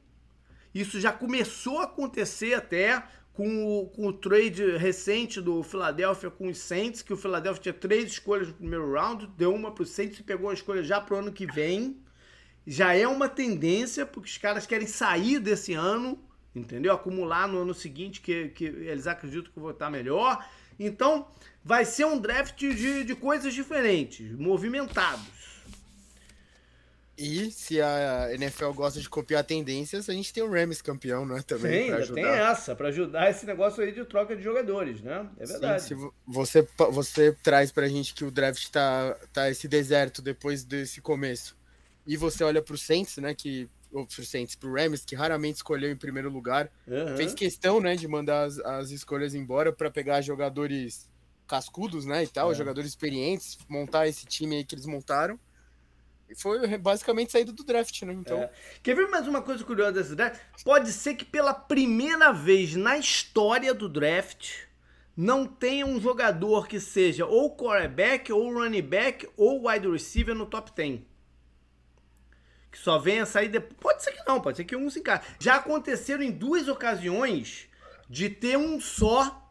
Isso 0.74 1.02
já 1.02 1.12
começou 1.12 1.80
a 1.80 1.84
acontecer 1.84 2.54
até 2.54 3.04
com 3.34 3.66
o, 3.66 3.90
com 3.90 4.08
o 4.08 4.14
trade 4.14 4.78
recente 4.78 5.42
do 5.42 5.62
Philadelphia 5.64 6.32
com 6.32 6.48
os 6.48 6.60
Saints, 6.60 7.02
que 7.02 7.12
o 7.12 7.18
Philadelphia 7.18 7.64
tinha 7.64 7.74
três 7.74 8.06
escolhas 8.06 8.48
no 8.48 8.54
primeiro 8.54 8.94
round, 8.94 9.28
deu 9.36 9.54
uma 9.54 9.70
para 9.74 9.84
o 9.84 9.86
Saints 9.86 10.18
e 10.18 10.24
pegou 10.24 10.50
a 10.50 10.54
escolha 10.54 10.82
já 10.82 11.02
para 11.02 11.16
o 11.16 11.20
ano 11.20 11.34
que 11.34 11.46
vem 11.46 12.07
já 12.68 12.94
é 12.94 13.08
uma 13.08 13.30
tendência, 13.30 14.06
porque 14.06 14.30
os 14.30 14.38
caras 14.38 14.68
querem 14.68 14.86
sair 14.86 15.40
desse 15.40 15.74
ano, 15.74 16.20
entendeu? 16.54 16.94
Acumular 16.94 17.48
no 17.48 17.60
ano 17.60 17.74
seguinte, 17.74 18.20
que, 18.20 18.50
que 18.50 18.66
eles 18.66 19.08
acreditam 19.08 19.54
que 19.54 19.60
vou 19.60 19.72
estar 19.72 19.90
melhor. 19.90 20.46
Então, 20.78 21.30
vai 21.64 21.86
ser 21.86 22.06
um 22.06 22.20
draft 22.20 22.60
de, 22.60 23.06
de 23.06 23.16
coisas 23.16 23.54
diferentes, 23.54 24.30
movimentados. 24.38 25.38
E 27.18 27.50
se 27.50 27.82
a 27.82 28.32
NFL 28.34 28.74
gosta 28.74 29.00
de 29.00 29.10
copiar 29.10 29.44
tendências, 29.44 30.08
a 30.08 30.14
gente 30.14 30.32
tem 30.32 30.44
o 30.44 30.52
Rams 30.52 30.84
campeão, 30.84 31.26
né? 31.26 31.42
Também. 31.48 31.86
Sim, 31.86 31.94
ainda 31.94 32.14
tem 32.14 32.26
essa, 32.26 32.76
para 32.76 32.90
ajudar 32.90 33.30
esse 33.32 33.46
negócio 33.46 33.82
aí 33.82 33.92
de 33.92 34.06
troca 34.06 34.36
de 34.36 34.44
jogadores, 34.44 35.02
né? 35.02 35.28
É 35.40 35.46
verdade. 35.46 35.82
Sim, 35.82 35.88
se 35.88 36.12
você, 36.28 36.68
você 36.92 37.32
traz 37.42 37.72
pra 37.72 37.88
gente 37.88 38.14
que 38.14 38.24
o 38.24 38.30
draft 38.30 38.70
tá, 38.70 39.18
tá 39.34 39.50
esse 39.50 39.68
deserto 39.68 40.22
depois 40.22 40.64
desse 40.64 41.02
começo 41.02 41.57
e 42.08 42.16
você 42.16 42.44
olha 42.44 42.62
para 42.62 42.74
o 42.74 42.78
Saints, 42.78 43.18
né, 43.18 43.36
que 43.36 43.70
ou 43.92 44.06
pro 44.06 44.26
Saints, 44.26 44.56
pro 44.56 44.74
Rams, 44.74 45.06
que 45.06 45.16
raramente 45.16 45.58
escolheu 45.58 45.92
em 45.92 45.96
primeiro 45.96 46.30
lugar, 46.30 46.70
uhum. 46.88 47.16
fez 47.16 47.34
questão, 47.34 47.80
né, 47.80 47.96
de 47.96 48.08
mandar 48.08 48.44
as, 48.44 48.60
as 48.60 48.92
escolhas 48.92 49.34
embora 49.34 49.72
para 49.72 49.90
pegar 49.90 50.22
jogadores 50.22 51.10
cascudos, 51.48 52.06
né, 52.06 52.24
e 52.24 52.28
tal, 52.28 52.52
é. 52.52 52.56
jogadores 52.56 52.90
experientes, 52.90 53.58
montar 53.70 54.08
esse 54.08 54.26
time 54.26 54.58
aí 54.58 54.64
que 54.66 54.76
eles 54.76 54.86
montaram. 54.86 55.40
foi 56.36 56.78
basicamente 56.78 57.32
saído 57.32 57.54
do 57.54 57.64
draft, 57.64 58.02
né? 58.04 58.14
Então... 58.14 58.38
É. 58.38 58.52
Quer 58.84 58.96
ver 58.96 59.08
mais 59.08 59.28
uma 59.28 59.42
coisa 59.42 59.64
curiosa 59.64 59.94
desse 59.94 60.16
draft? 60.16 60.40
Pode 60.64 60.92
ser 60.92 61.16
que 61.16 61.24
pela 61.24 61.54
primeira 61.54 62.34
vez 62.34 62.76
na 62.76 62.98
história 62.98 63.74
do 63.74 63.88
draft 63.88 64.68
não 65.16 65.48
tenha 65.48 65.86
um 65.86 66.00
jogador 66.00 66.68
que 66.68 66.80
seja 66.80 67.26
ou 67.26 67.56
quarterback, 67.56 68.32
ou 68.32 68.54
running 68.54 68.82
back, 68.82 69.28
ou 69.38 69.68
wide 69.68 69.88
receiver 69.90 70.36
no 70.36 70.46
top 70.46 70.72
10. 70.76 71.00
Que 72.72 72.78
só 72.78 72.98
venha 72.98 73.26
sair 73.26 73.50
depois. 73.50 73.78
Pode 73.80 74.04
ser 74.04 74.12
que 74.12 74.28
não, 74.28 74.42
pode 74.42 74.58
ser 74.58 74.66
que 74.66 74.76
um 74.76 74.90
se 74.90 75.00
encaixe. 75.00 75.28
Já 75.40 75.56
aconteceram 75.56 76.24
em 76.24 76.32
duas 76.32 76.68
ocasiões 76.68 77.68
de 78.10 78.30
ter 78.30 78.58
um 78.58 78.80
só 78.80 79.47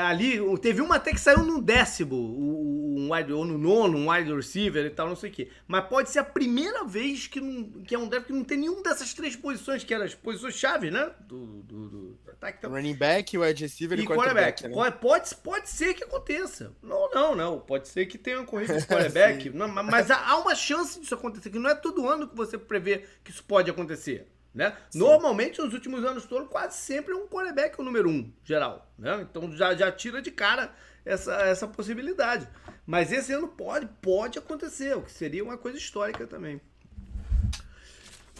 ali, 0.00 0.40
teve 0.58 0.80
uma 0.80 0.96
até 0.96 1.12
que 1.12 1.20
saiu 1.20 1.44
no 1.44 1.62
décimo, 1.62 2.16
um 2.16 3.12
wide, 3.12 3.32
ou 3.32 3.44
no 3.44 3.58
nono, 3.58 3.98
um 3.98 4.10
wide 4.10 4.32
receiver 4.34 4.84
e 4.84 4.90
tal, 4.90 5.08
não 5.08 5.16
sei 5.16 5.30
o 5.30 5.32
quê. 5.32 5.48
Mas 5.66 5.86
pode 5.86 6.10
ser 6.10 6.20
a 6.20 6.24
primeira 6.24 6.84
vez 6.84 7.26
que, 7.26 7.40
não, 7.40 7.64
que 7.82 7.94
é 7.94 7.98
um 7.98 8.08
draft 8.08 8.26
que 8.26 8.32
não 8.32 8.44
tem 8.44 8.58
nenhum 8.58 8.82
dessas 8.82 9.14
três 9.14 9.36
posições, 9.36 9.84
que 9.84 9.94
eram 9.94 10.04
as 10.04 10.14
posições-chave, 10.14 10.90
né? 10.90 11.10
Do, 11.20 11.62
do, 11.62 11.88
do 11.88 12.18
ataque. 12.32 12.58
Então. 12.58 12.70
Running 12.70 12.94
back, 12.94 13.36
wide 13.36 13.62
receiver 13.62 13.98
e, 13.98 14.02
e 14.02 14.06
quarterback. 14.06 14.64
Né? 14.64 14.90
Pode, 14.90 15.34
pode 15.36 15.68
ser 15.68 15.94
que 15.94 16.04
aconteça. 16.04 16.72
Não, 16.82 17.10
não, 17.10 17.34
não. 17.34 17.60
Pode 17.60 17.88
ser 17.88 18.06
que 18.06 18.18
tenha 18.18 18.38
uma 18.38 18.46
corrida 18.46 18.78
de 18.78 18.86
quarterback. 18.86 19.50
não, 19.54 19.68
mas 19.68 20.10
há 20.10 20.36
uma 20.38 20.54
chance 20.54 21.00
disso 21.00 21.14
acontecer, 21.14 21.50
que 21.50 21.58
não 21.58 21.70
é 21.70 21.74
todo 21.74 22.08
ano 22.08 22.28
que 22.28 22.36
você 22.36 22.58
prevê 22.58 23.04
que 23.22 23.30
isso 23.30 23.44
pode 23.44 23.70
acontecer. 23.70 24.26
Né? 24.54 24.76
Normalmente, 24.94 25.60
nos 25.60 25.74
últimos 25.74 26.04
anos 26.04 26.24
todos, 26.26 26.48
quase 26.48 26.76
sempre 26.76 27.12
é 27.12 27.16
um 27.16 27.26
quarterback 27.26 27.78
o 27.80 27.82
número 27.82 28.08
um, 28.08 28.32
geral. 28.44 28.88
Né? 28.96 29.26
Então 29.28 29.50
já, 29.50 29.74
já 29.74 29.90
tira 29.90 30.22
de 30.22 30.30
cara 30.30 30.72
essa, 31.04 31.34
essa 31.42 31.66
possibilidade. 31.66 32.48
Mas 32.86 33.10
esse 33.10 33.32
ano 33.32 33.48
pode, 33.48 33.86
pode 34.00 34.38
acontecer, 34.38 34.96
o 34.96 35.02
que 35.02 35.10
seria 35.10 35.42
uma 35.42 35.58
coisa 35.58 35.76
histórica 35.76 36.26
também. 36.26 36.60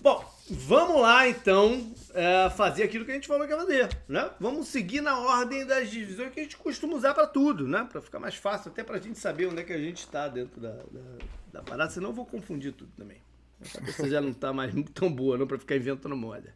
Bom, 0.01 0.23
vamos 0.51 1.01
lá 1.01 1.27
então 1.27 1.95
é, 2.13 2.51
fazer 2.51 2.83
aquilo 2.83 3.07
que 3.07 3.11
a 3.11 3.15
gente 3.15 3.27
falou 3.27 3.47
que 3.47 3.53
ia 3.55 3.59
fazer, 3.59 3.89
né? 4.07 4.31
Vamos 4.39 4.69
seguir 4.69 5.01
na 5.01 5.19
ordem 5.19 5.65
das 5.65 5.91
divisões 5.91 6.31
que 6.31 6.41
a 6.41 6.43
gente 6.43 6.59
costuma 6.59 6.95
usar 6.95 7.15
para 7.15 7.27
tudo, 7.27 7.67
né? 7.67 7.89
Para 7.91 8.03
ficar 8.03 8.21
mais 8.21 8.35
fácil, 8.35 8.71
até 8.71 8.85
para 8.85 8.97
a 8.97 9.01
gente 9.01 9.19
saber 9.19 9.47
onde 9.47 9.63
é 9.63 9.65
que 9.65 9.73
a 9.73 9.79
gente 9.79 10.01
está 10.01 10.29
dentro 10.29 10.61
da, 10.61 10.73
da, 10.73 11.19
da 11.55 11.63
parada, 11.63 11.91
senão 11.91 12.11
eu 12.11 12.15
vou 12.15 12.27
confundir 12.27 12.73
tudo 12.73 12.93
também. 12.95 13.17
A 13.65 13.79
cabeça 13.79 14.09
já 14.09 14.21
não 14.21 14.31
está 14.31 14.53
mais 14.53 14.73
tão 14.93 15.13
boa 15.13 15.39
não 15.39 15.47
para 15.47 15.59
ficar 15.59 15.77
inventando 15.77 16.17
moda. 16.17 16.55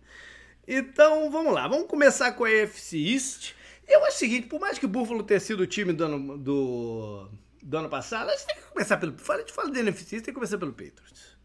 Então, 0.67 1.31
vamos 1.31 1.53
lá. 1.53 1.67
Vamos 1.67 1.89
começar 1.89 2.33
com 2.33 2.45
a 2.45 2.49
AFC 2.49 2.99
East. 2.99 3.55
Eu 3.87 4.05
acho 4.05 4.17
o 4.17 4.19
seguinte, 4.19 4.49
por 4.49 4.61
mais 4.61 4.79
que 4.79 4.85
o 4.85 4.89
Buffalo 4.89 5.23
tenha 5.23 5.41
sido 5.41 5.61
o 5.61 5.67
time 5.67 5.93
do 5.93 6.05
ano, 6.05 6.37
do, 6.37 7.31
do 7.63 7.79
ano 7.79 7.89
passado, 7.89 8.29
a 8.29 8.37
gente 8.37 8.47
tem 8.47 8.57
que 8.57 8.63
começar 8.63 8.99
pelo... 8.99 9.15
A 9.29 9.39
gente 9.39 9.53
fala 9.53 9.71
de 9.71 9.79
NFC 9.79 10.17
East, 10.17 10.25
tem 10.27 10.33
que 10.33 10.33
começar 10.33 10.59
pelo 10.59 10.73
Patriots. 10.73 11.39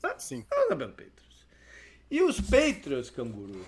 Tá? 0.00 0.16
Sim. 0.18 0.46
Vamos 0.48 0.66
começar 0.68 0.76
pelo 0.76 0.92
Patriots. 0.92 1.46
E 2.10 2.22
os 2.22 2.40
Patriots, 2.40 3.10
Canguru... 3.10 3.66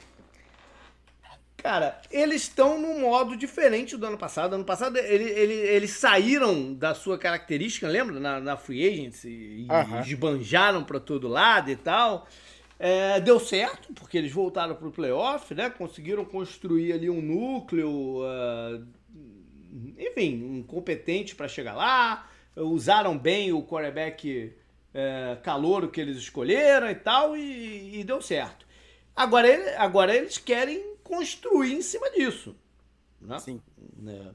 Cara, 1.57 2.01
eles 2.11 2.43
estão 2.43 2.81
num 2.81 3.01
modo 3.01 3.37
diferente 3.37 3.97
do 3.97 4.07
ano 4.07 4.19
passado. 4.19 4.55
Ano 4.55 4.65
passado 4.65 4.97
ele, 4.99 5.25
ele, 5.25 5.55
eles 5.55 5.91
saíram 5.93 6.73
da 6.73 6.95
sua 6.95 7.19
característica, 7.19 7.89
lembra? 7.89 8.21
Na, 8.21 8.41
na 8.41 8.57
Free 8.57 8.87
Agency 8.87 9.29
e 9.29 9.67
uhum. 9.71 10.01
esbanjaram 10.01 10.85
para 10.85 11.01
todo 11.01 11.27
lado 11.27 11.71
e 11.71 11.77
tal. 11.77 12.29
É, 12.79 13.19
deu 13.21 13.41
certo, 13.41 13.93
porque 13.95 14.19
eles 14.19 14.31
voltaram 14.31 14.75
para 14.75 14.87
o 14.87 14.93
playoff, 14.93 15.55
né? 15.55 15.71
Conseguiram 15.71 16.25
construir 16.25 16.93
ali 16.93 17.09
um 17.09 17.23
núcleo, 17.23 18.21
uh, 18.21 18.87
enfim, 19.99 20.45
um 20.45 20.63
competente 20.63 21.35
para 21.35 21.49
chegar 21.49 21.75
lá. 21.75 22.29
Usaram 22.55 23.17
bem 23.17 23.53
o 23.53 23.63
quarterback 23.63 24.55
uh, 24.95 25.41
calouro 25.43 25.89
que 25.89 26.01
eles 26.01 26.19
escolheram 26.19 26.91
e 26.91 26.95
tal, 26.95 27.37
e, 27.37 28.01
e 28.01 28.05
deu 28.05 28.21
certo. 28.21 28.67
Agora, 29.15 29.49
ele, 29.49 29.69
agora 29.71 30.15
eles 30.15 30.37
querem 30.37 30.96
construir 31.07 31.75
em 31.75 31.83
cima 31.83 32.11
disso. 32.11 32.57
Né? 33.21 33.39
Sim. 33.39 33.61
É. 34.07 34.31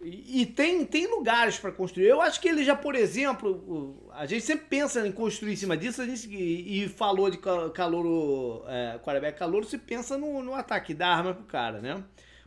E, 0.00 0.42
e, 0.42 0.46
tem, 0.46 0.84
tem 0.84 1.08
lugares 1.08 1.58
para 1.58 1.72
construir. 1.72 2.06
Eu 2.06 2.20
acho 2.20 2.40
que 2.40 2.48
ele 2.48 2.64
já, 2.64 2.76
por 2.76 2.94
exemplo, 2.94 4.08
a 4.12 4.26
gente 4.26 4.44
sempre 4.44 4.66
pensa 4.66 5.04
em 5.06 5.10
construir 5.10 5.54
em 5.54 5.56
cima 5.56 5.76
disso, 5.76 6.00
a 6.00 6.06
gente, 6.06 6.28
e, 6.28 6.84
e 6.84 6.88
falou 6.88 7.28
de 7.28 7.38
calor, 7.38 8.64
é, 8.68 8.98
quarterback 9.02 9.38
calor, 9.38 9.64
se 9.64 9.76
pensa 9.76 10.16
no, 10.16 10.42
no 10.42 10.54
ataque, 10.54 10.94
da 10.94 11.08
arma 11.08 11.34
pro 11.34 11.44
cara, 11.44 11.80
né? 11.80 12.02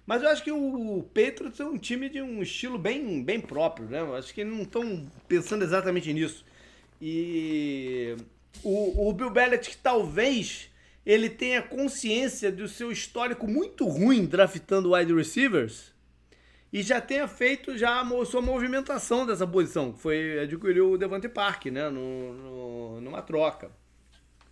Mas 0.05 0.23
eu 0.23 0.29
acho 0.29 0.43
que 0.43 0.51
o 0.51 1.03
Patriots 1.13 1.59
é 1.59 1.65
um 1.65 1.77
time 1.77 2.09
de 2.09 2.21
um 2.21 2.41
estilo 2.41 2.77
bem, 2.77 3.23
bem 3.23 3.39
próprio, 3.39 3.87
né? 3.87 3.99
Eu 3.99 4.15
acho 4.15 4.33
que 4.33 4.41
eles 4.41 4.53
não 4.53 4.63
estão 4.63 5.05
pensando 5.27 5.63
exatamente 5.63 6.11
nisso. 6.13 6.45
E 7.01 8.15
o, 8.63 9.09
o 9.09 9.13
Bill 9.13 9.29
Belichick 9.29 9.77
talvez 9.77 10.70
ele 11.05 11.29
tenha 11.29 11.61
consciência 11.61 12.51
do 12.51 12.67
seu 12.67 12.91
histórico 12.91 13.47
muito 13.47 13.87
ruim 13.87 14.25
draftando 14.25 14.93
wide 14.93 15.13
receivers 15.13 15.91
e 16.71 16.81
já 16.81 17.01
tenha 17.01 17.27
feito 17.27 17.77
já 17.77 18.01
a 18.01 18.25
sua 18.25 18.41
movimentação 18.41 19.25
dessa 19.25 19.45
posição, 19.45 19.91
que 19.91 19.99
foi 19.99 20.39
adquirir 20.39 20.81
o 20.81 20.97
Devante 20.97 21.27
Park, 21.27 21.65
né, 21.65 21.89
no, 21.89 22.33
no, 22.33 23.01
numa 23.01 23.21
troca. 23.21 23.71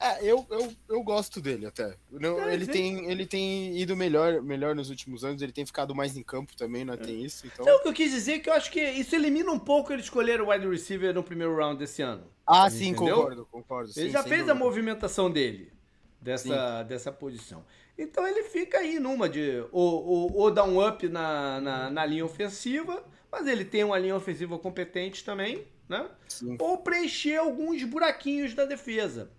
É, 0.01 0.24
eu, 0.24 0.46
eu, 0.50 0.74
eu 0.88 1.03
gosto 1.03 1.41
dele 1.41 1.65
até. 1.65 1.94
Não, 2.10 2.39
é, 2.41 2.53
ele, 2.53 2.65
tem, 2.65 3.10
ele 3.12 3.25
tem 3.25 3.77
ido 3.77 3.98
melhor, 3.98 4.41
melhor 4.41 4.74
nos 4.74 4.89
últimos 4.89 5.25
anos, 5.25 5.41
ele 5.41 5.51
tem 5.51 5.65
ficado 5.65 5.94
mais 5.94 6.15
em 6.15 6.24
campo 6.24 6.56
também, 6.56 6.86
não 6.86 6.94
é. 6.94 6.98
tem 6.98 7.22
isso. 7.24 7.46
Então... 7.46 7.65
então... 7.65 7.77
o 7.77 7.82
que 7.82 7.88
eu 7.89 7.94
quis 7.94 8.12
dizer 8.12 8.34
é 8.34 8.39
que 8.39 8.50
eu 8.50 8.53
acho 8.53 8.72
que 8.72 8.82
isso 8.82 9.13
elimina 9.13 9.51
um 9.51 9.60
pouco 9.60 9.91
ele 9.91 10.01
escolher 10.01 10.41
o 10.41 10.51
wide 10.51 10.68
receiver 10.68 11.13
no 11.13 11.22
primeiro 11.22 11.53
round 11.56 11.77
desse 11.77 12.01
ano. 12.01 12.24
Ah, 12.48 12.70
sim, 12.70 12.89
entendeu? 12.89 13.15
concordo, 13.18 13.46
concordo. 13.51 13.91
Ele 13.96 14.10
já 14.10 14.24
fez 14.24 14.38
dúvida. 14.38 14.53
a 14.53 14.56
movimentação 14.56 15.29
dele 15.29 15.78
dessa, 16.21 16.83
dessa 16.83 17.11
posição. 17.11 17.65
Então 17.97 18.27
ele 18.27 18.43
fica 18.43 18.79
aí 18.79 18.99
numa 18.99 19.27
de 19.27 19.63
ou, 19.71 20.05
ou, 20.05 20.38
ou 20.38 20.51
dar 20.51 20.63
um 20.63 20.85
up 20.85 21.07
na, 21.07 21.59
na, 21.59 21.89
na, 21.89 22.05
linha 22.05 22.25
ofensiva, 22.25 23.03
mas 23.31 23.47
ele 23.47 23.65
tem 23.65 23.83
uma 23.83 23.97
linha 23.97 24.15
ofensiva 24.15 24.57
competente 24.57 25.23
também, 25.23 25.65
né? 25.88 26.09
Sim. 26.27 26.55
Ou 26.59 26.77
preencher 26.77 27.38
alguns 27.38 27.83
buraquinhos 27.83 28.53
da 28.53 28.65
defesa. 28.65 29.29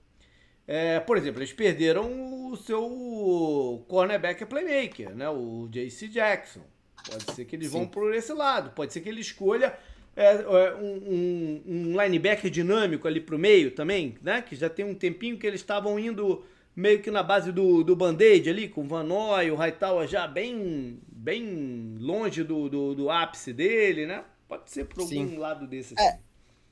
É, 0.66 1.00
por 1.00 1.16
exemplo, 1.16 1.40
eles 1.40 1.52
perderam 1.52 2.50
o 2.50 2.56
seu 2.56 3.84
cornerback 3.88 4.44
playmaker, 4.44 5.14
né? 5.14 5.28
O 5.28 5.68
JC 5.68 6.08
Jackson. 6.08 6.62
Pode 7.08 7.32
ser 7.32 7.44
que 7.46 7.56
eles 7.56 7.68
Sim. 7.68 7.78
vão 7.78 7.86
por 7.88 8.14
esse 8.14 8.32
lado. 8.32 8.70
Pode 8.70 8.92
ser 8.92 9.00
que 9.00 9.08
ele 9.08 9.20
escolha 9.20 9.76
é, 10.14 10.34
é, 10.34 10.74
um, 10.74 10.96
um, 10.96 11.62
um 11.66 12.02
linebacker 12.02 12.50
dinâmico 12.50 13.08
ali 13.08 13.20
pro 13.20 13.38
meio 13.38 13.70
também, 13.70 14.18
né? 14.22 14.42
Que 14.42 14.54
já 14.54 14.68
tem 14.68 14.84
um 14.84 14.94
tempinho 14.94 15.38
que 15.38 15.46
eles 15.46 15.60
estavam 15.60 15.98
indo 15.98 16.44
meio 16.74 17.02
que 17.02 17.10
na 17.10 17.22
base 17.22 17.52
do, 17.52 17.82
do 17.82 17.96
band-aid 17.96 18.48
ali, 18.48 18.68
com 18.68 18.82
o 18.82 18.88
Van 18.88 19.02
Noy, 19.02 19.50
o 19.50 19.56
Hightower 19.56 20.06
já 20.06 20.26
bem, 20.26 21.00
bem 21.08 21.96
longe 21.98 22.42
do, 22.42 22.68
do, 22.68 22.94
do, 22.94 23.10
ápice 23.10 23.52
dele, 23.52 24.06
né? 24.06 24.24
Pode 24.48 24.70
ser 24.70 24.84
por 24.84 25.00
algum 25.00 25.10
Sim. 25.10 25.36
lado 25.36 25.66
desse. 25.66 25.94
É, 25.98 26.08
assim. 26.08 26.18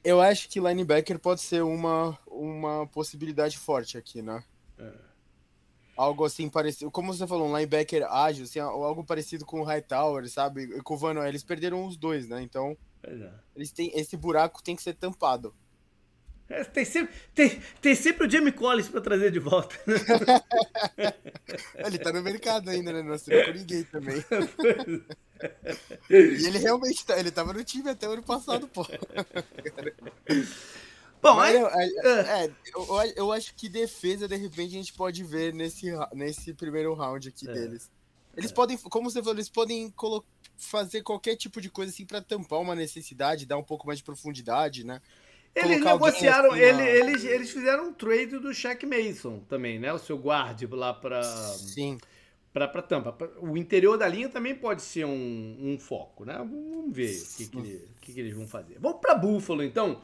eu 0.04 0.20
acho 0.20 0.48
que 0.48 0.60
linebacker 0.60 1.18
pode 1.18 1.40
ser 1.40 1.62
uma, 1.62 2.18
uma 2.26 2.86
possibilidade 2.86 3.58
forte 3.58 3.96
aqui, 3.96 4.22
né? 4.22 4.42
É. 4.78 4.92
Algo 5.96 6.24
assim 6.24 6.48
parecido, 6.48 6.90
como 6.92 7.12
você 7.12 7.26
falou, 7.26 7.48
um 7.48 7.56
linebacker 7.56 8.04
ágil, 8.04 8.44
assim, 8.44 8.60
algo 8.60 9.04
parecido 9.04 9.44
com 9.44 9.60
o 9.60 9.64
Hightower, 9.64 10.28
sabe? 10.28 10.62
E 10.62 10.80
com 10.80 10.94
o 10.94 10.96
Van 10.96 11.14
Noy, 11.14 11.28
eles 11.28 11.42
perderam 11.42 11.84
os 11.84 11.96
dois, 11.96 12.28
né? 12.28 12.40
Então, 12.40 12.76
é. 13.02 13.30
eles 13.54 13.72
têm, 13.72 13.90
esse 13.94 14.16
buraco 14.16 14.62
tem 14.62 14.76
que 14.76 14.82
ser 14.82 14.94
tampado. 14.94 15.52
É, 16.50 16.64
tem, 16.64 16.84
sempre, 16.84 17.14
tem, 17.34 17.62
tem 17.80 17.94
sempre 17.94 18.26
o 18.26 18.30
Jamie 18.30 18.52
Collins 18.52 18.88
pra 18.88 19.02
trazer 19.02 19.30
de 19.30 19.38
volta. 19.38 19.76
ele 21.86 21.98
tá 21.98 22.10
no 22.10 22.22
mercado 22.22 22.70
ainda, 22.70 22.90
né? 22.90 23.02
Não 23.02 23.12
assinou 23.12 23.44
com 23.44 23.52
ninguém 23.52 23.84
também. 23.84 24.24
e 26.08 26.46
ele 26.46 26.58
realmente 26.58 27.04
tá, 27.04 27.18
ele 27.18 27.30
tava 27.30 27.52
no 27.52 27.62
time 27.62 27.90
até 27.90 28.08
o 28.08 28.12
ano 28.12 28.22
passado, 28.22 28.66
pô. 28.66 28.86
Bom, 31.20 31.38
aí, 31.38 31.56
eu, 31.56 31.66
é, 31.68 32.44
é, 32.44 32.50
eu, 32.74 32.86
eu, 33.16 33.32
acho 33.32 33.54
que 33.54 33.68
defesa, 33.68 34.26
de 34.26 34.36
repente, 34.36 34.74
a 34.74 34.78
gente 34.78 34.92
pode 34.94 35.22
ver 35.24 35.52
nesse, 35.52 35.92
nesse 36.14 36.54
primeiro 36.54 36.94
round 36.94 37.28
aqui 37.28 37.48
é, 37.48 37.52
deles. 37.52 37.90
Eles 38.36 38.52
é. 38.52 38.54
podem, 38.54 38.78
como 38.78 39.10
você 39.10 39.18
falou, 39.20 39.34
eles 39.34 39.48
podem 39.50 39.92
fazer 40.56 41.02
qualquer 41.02 41.36
tipo 41.36 41.60
de 41.60 41.68
coisa 41.68 41.92
assim 41.92 42.06
para 42.06 42.22
tampar 42.22 42.60
uma 42.60 42.74
necessidade, 42.74 43.44
dar 43.44 43.58
um 43.58 43.64
pouco 43.64 43.86
mais 43.86 43.98
de 43.98 44.04
profundidade, 44.04 44.84
né? 44.84 45.02
Eles 45.64 45.84
negociaram, 45.84 46.52
assim, 46.52 46.60
ele, 46.60 46.82
eles, 46.82 47.24
eles 47.24 47.50
fizeram 47.50 47.88
um 47.88 47.92
trade 47.92 48.38
do 48.38 48.52
Shaq 48.52 48.86
Mason 48.86 49.40
também, 49.48 49.78
né? 49.78 49.92
O 49.92 49.98
seu 49.98 50.18
guarde 50.18 50.66
lá 50.66 50.92
para 50.94 51.22
Sim. 51.22 51.98
Para 52.52 52.82
Tampa. 52.82 53.16
O 53.40 53.56
interior 53.56 53.96
da 53.96 54.08
linha 54.08 54.28
também 54.28 54.54
pode 54.54 54.82
ser 54.82 55.04
um, 55.04 55.56
um 55.60 55.78
foco, 55.78 56.24
né? 56.24 56.36
Vamos 56.38 56.94
ver 56.94 57.14
o 57.14 57.36
que, 57.36 57.46
que, 57.46 57.88
que, 58.00 58.12
que 58.14 58.20
eles 58.20 58.34
vão 58.34 58.48
fazer. 58.48 58.78
Vamos 58.80 59.00
para 59.00 59.14
Buffalo, 59.14 59.62
então. 59.62 60.02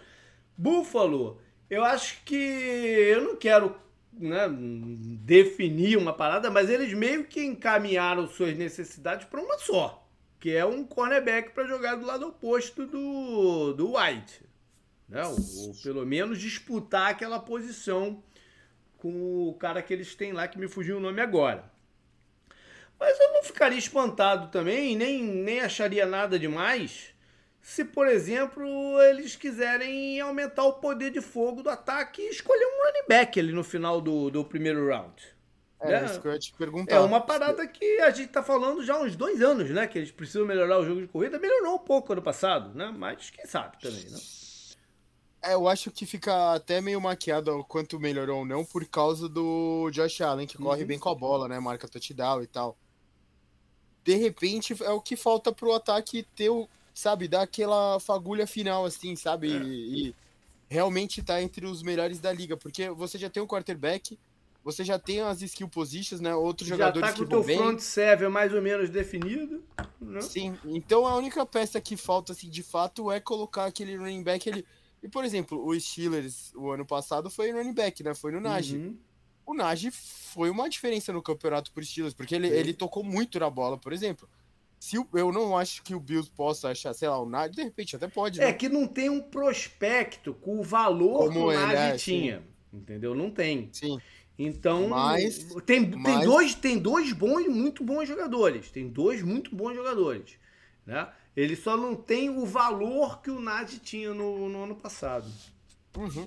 Buffalo, 0.56 1.40
eu 1.68 1.82
acho 1.82 2.23
que 2.25 2.37
eu 2.37 3.23
não 3.23 3.37
quero 3.37 3.75
né, 4.12 4.49
definir 5.20 5.96
uma 5.96 6.12
parada, 6.12 6.50
mas 6.50 6.70
eles 6.70 6.92
meio 6.92 7.25
que 7.25 7.42
encaminharam 7.44 8.28
suas 8.28 8.56
necessidades 8.56 9.26
para 9.26 9.40
uma 9.40 9.58
só, 9.58 10.06
que 10.38 10.54
é 10.54 10.64
um 10.64 10.84
cornerback 10.84 11.50
para 11.50 11.66
jogar 11.66 11.96
do 11.96 12.06
lado 12.06 12.28
oposto 12.28 12.87
do, 12.87 13.73
do 13.73 13.96
White. 13.96 14.42
Né? 15.08 15.25
Ou, 15.26 15.37
ou 15.37 15.75
pelo 15.82 16.04
menos 16.04 16.40
disputar 16.40 17.11
aquela 17.11 17.38
posição 17.38 18.23
com 18.99 19.49
o 19.49 19.54
cara 19.54 19.82
que 19.82 19.92
eles 19.92 20.14
têm 20.14 20.32
lá, 20.32 20.49
que 20.49 20.58
me 20.58 20.68
fugiu 20.68 20.96
o 20.96 21.00
nome 21.00 21.20
agora. 21.20 21.70
Mas 22.99 23.18
eu 23.20 23.32
não 23.32 23.42
ficaria 23.42 23.78
espantado 23.78 24.49
também, 24.49 24.96
nem, 24.96 25.23
nem 25.23 25.61
acharia 25.61 26.06
nada 26.06 26.38
demais 26.38 27.14
se, 27.64 27.82
por 27.82 28.06
exemplo, 28.06 28.62
eles 29.00 29.37
quiserem 29.37 30.20
aumentar 30.20 30.64
o 30.64 30.75
poder 30.75 31.11
de 31.11 31.23
fogo 31.23 31.62
do 31.62 31.70
ataque 31.70 32.20
e 32.20 32.28
escolher 32.28 32.66
um 32.66 32.84
running 32.84 33.08
back 33.08 33.40
ali 33.40 33.52
no 33.52 33.64
final 33.64 34.02
do, 34.02 34.30
do 34.30 34.44
primeiro 34.44 34.87
round. 34.87 35.14
É, 35.80 36.00
né? 36.00 36.04
isso 36.04 36.20
que 36.20 36.28
eu 36.28 36.32
ia 36.32 36.38
te 36.38 36.52
perguntar. 36.52 36.94
É 36.94 37.00
uma 37.00 37.23
parada 37.23 37.66
que 37.66 38.00
a 38.00 38.11
gente 38.11 38.28
tá 38.28 38.42
falando 38.42 38.84
já 38.84 38.94
há 38.94 39.00
uns 39.00 39.16
dois 39.16 39.40
anos, 39.40 39.70
né? 39.70 39.87
Que 39.87 39.99
eles 39.99 40.11
precisam 40.11 40.46
melhorar 40.46 40.78
o 40.78 40.84
jogo 40.84 41.00
de 41.00 41.08
corrida. 41.08 41.38
Melhorou 41.38 41.76
um 41.76 41.78
pouco 41.78 42.12
ano 42.12 42.20
passado, 42.20 42.75
né? 42.75 42.92
Mas 42.94 43.30
quem 43.30 43.46
sabe 43.46 43.78
também, 43.80 44.11
né? 44.11 44.18
É, 45.45 45.55
eu 45.55 45.69
acho 45.69 45.91
que 45.91 46.07
fica 46.07 46.55
até 46.55 46.81
meio 46.81 47.01
maquiado 47.01 47.59
o 47.59 47.65
quanto 47.65 48.01
melhorou 48.01 48.39
ou 48.39 48.45
não 48.47 48.65
por 48.65 48.85
causa 48.87 49.29
do 49.29 49.91
Josh 49.91 50.23
Allen, 50.23 50.47
que 50.47 50.57
corre 50.57 50.81
uhum. 50.81 50.89
bem 50.89 50.99
com 50.99 51.11
a 51.11 51.15
bola, 51.15 51.47
né? 51.47 51.61
Marca 51.61 51.87
touchdown 51.87 52.43
e 52.43 52.47
tal. 52.47 52.77
De 54.03 54.15
repente, 54.15 54.75
é 54.83 54.91
o 54.91 55.01
que 55.01 55.17
falta 55.17 55.53
pro 55.53 55.75
ataque 55.75 56.27
ter 56.35 56.49
o, 56.49 56.67
sabe, 56.95 57.29
dar 57.29 57.43
aquela 57.43 58.01
fagulha 58.01 58.47
final, 58.47 58.87
assim, 58.87 59.15
sabe? 59.17 59.53
É. 59.53 59.63
E, 59.63 60.09
e, 60.09 60.15
realmente 60.67 61.23
tá 61.23 61.43
entre 61.43 61.67
os 61.67 61.83
melhores 61.83 62.21
da 62.21 62.33
liga. 62.33 62.57
Porque 62.57 62.89
você 62.91 63.19
já 63.19 63.29
tem 63.29 63.43
o 63.43 63.47
quarterback, 63.47 64.19
você 64.63 64.83
já 64.83 64.99
tem 64.99 65.21
as 65.21 65.43
skill 65.43 65.69
positions, 65.69 66.23
né? 66.23 66.35
Outros 66.35 66.67
já 66.69 66.75
jogadores 66.75 67.11
tá 67.11 67.17
com 67.17 67.23
o 67.23 67.29
teu 67.29 67.45
bem. 67.45 67.59
front 67.59 67.81
serve 67.81 68.29
mais 68.29 68.55
ou 68.55 68.63
menos 68.63 68.89
definido. 68.89 69.63
Né? 70.01 70.23
Sim, 70.23 70.57
então 70.65 71.07
a 71.07 71.15
única 71.17 71.45
peça 71.45 71.79
que 71.83 71.99
falta, 71.99 72.33
assim, 72.33 72.49
de 72.49 72.63
fato, 72.63 73.13
é 73.13 73.21
colocar 73.21 73.67
aquele 73.67 73.95
running 73.95 74.23
back 74.23 74.49
ele 74.49 74.65
E, 75.04 75.08
por 75.08 75.23
exemplo, 75.23 75.62
o 75.62 75.78
Steelers, 75.78 76.50
o 76.54 76.70
ano 76.70 76.87
passado, 76.87 77.28
foi 77.28 77.52
running 77.52 77.75
back, 77.75 78.02
né? 78.02 78.14
Foi 78.14 78.32
no 78.32 78.40
Najee. 78.40 78.78
Uhum. 78.78 78.96
O 79.44 79.52
Najee 79.52 79.90
foi 79.90 80.49
uma 80.49 80.66
diferença 80.66 81.12
no 81.12 81.23
campeonato 81.23 81.70
por 81.73 81.84
Steelers, 81.84 82.14
porque 82.14 82.34
ele, 82.34 82.49
ele 82.49 82.73
tocou 82.73 83.04
muito 83.04 83.38
na 83.38 83.50
bola, 83.50 83.76
por 83.76 83.92
exemplo. 83.92 84.26
Se 84.80 84.96
o, 84.99 85.06
eu 85.12 85.30
não 85.30 85.58
acho 85.58 85.82
que 85.82 85.94
o 85.94 86.00
Bills 86.00 86.30
possa 86.30 86.70
achar, 86.70 86.94
sei 86.94 87.06
lá, 87.06 87.20
o 87.20 87.28
Nagy, 87.28 87.54
de 87.54 87.62
repente 87.62 87.94
até 87.94 88.08
pode. 88.08 88.40
É 88.40 88.44
né? 88.44 88.50
É 88.50 88.54
que 88.54 88.66
não 88.66 88.87
tem 88.87 89.11
um 89.11 89.20
prospecto 89.20 90.32
com 90.32 90.58
o 90.58 90.62
valor 90.62 91.26
Como 91.26 91.32
que 91.32 91.38
o 91.38 91.52
Nagy 91.52 91.76
é, 91.76 91.96
tinha. 91.96 92.38
Sim. 92.38 92.78
Entendeu? 92.78 93.14
Não 93.14 93.30
tem. 93.30 93.68
Sim. 93.73 93.99
Então, 94.38 94.88
mas, 94.88 95.54
tem, 95.66 95.87
mas... 95.87 96.14
tem, 96.14 96.25
dois, 96.25 96.54
tem 96.54 96.78
dois 96.78 97.12
bons, 97.12 97.46
muito 97.46 97.84
bons 97.84 98.08
jogadores. 98.08 98.70
Tem 98.70 98.88
dois 98.88 99.23
muito 99.23 99.54
bons 99.54 99.75
jogadores. 99.75 100.38
Né? 100.87 101.06
Ele 101.37 101.57
só 101.57 101.76
não 101.76 101.97
tem 101.97 102.31
o 102.31 102.47
valor 102.47 103.21
que 103.21 103.31
o 103.31 103.41
Nagy 103.41 103.79
tinha 103.81 104.14
no, 104.14 104.49
no 104.49 104.64
ano 104.64 104.76
passado. 104.76 105.26
Uhum. 105.97 106.26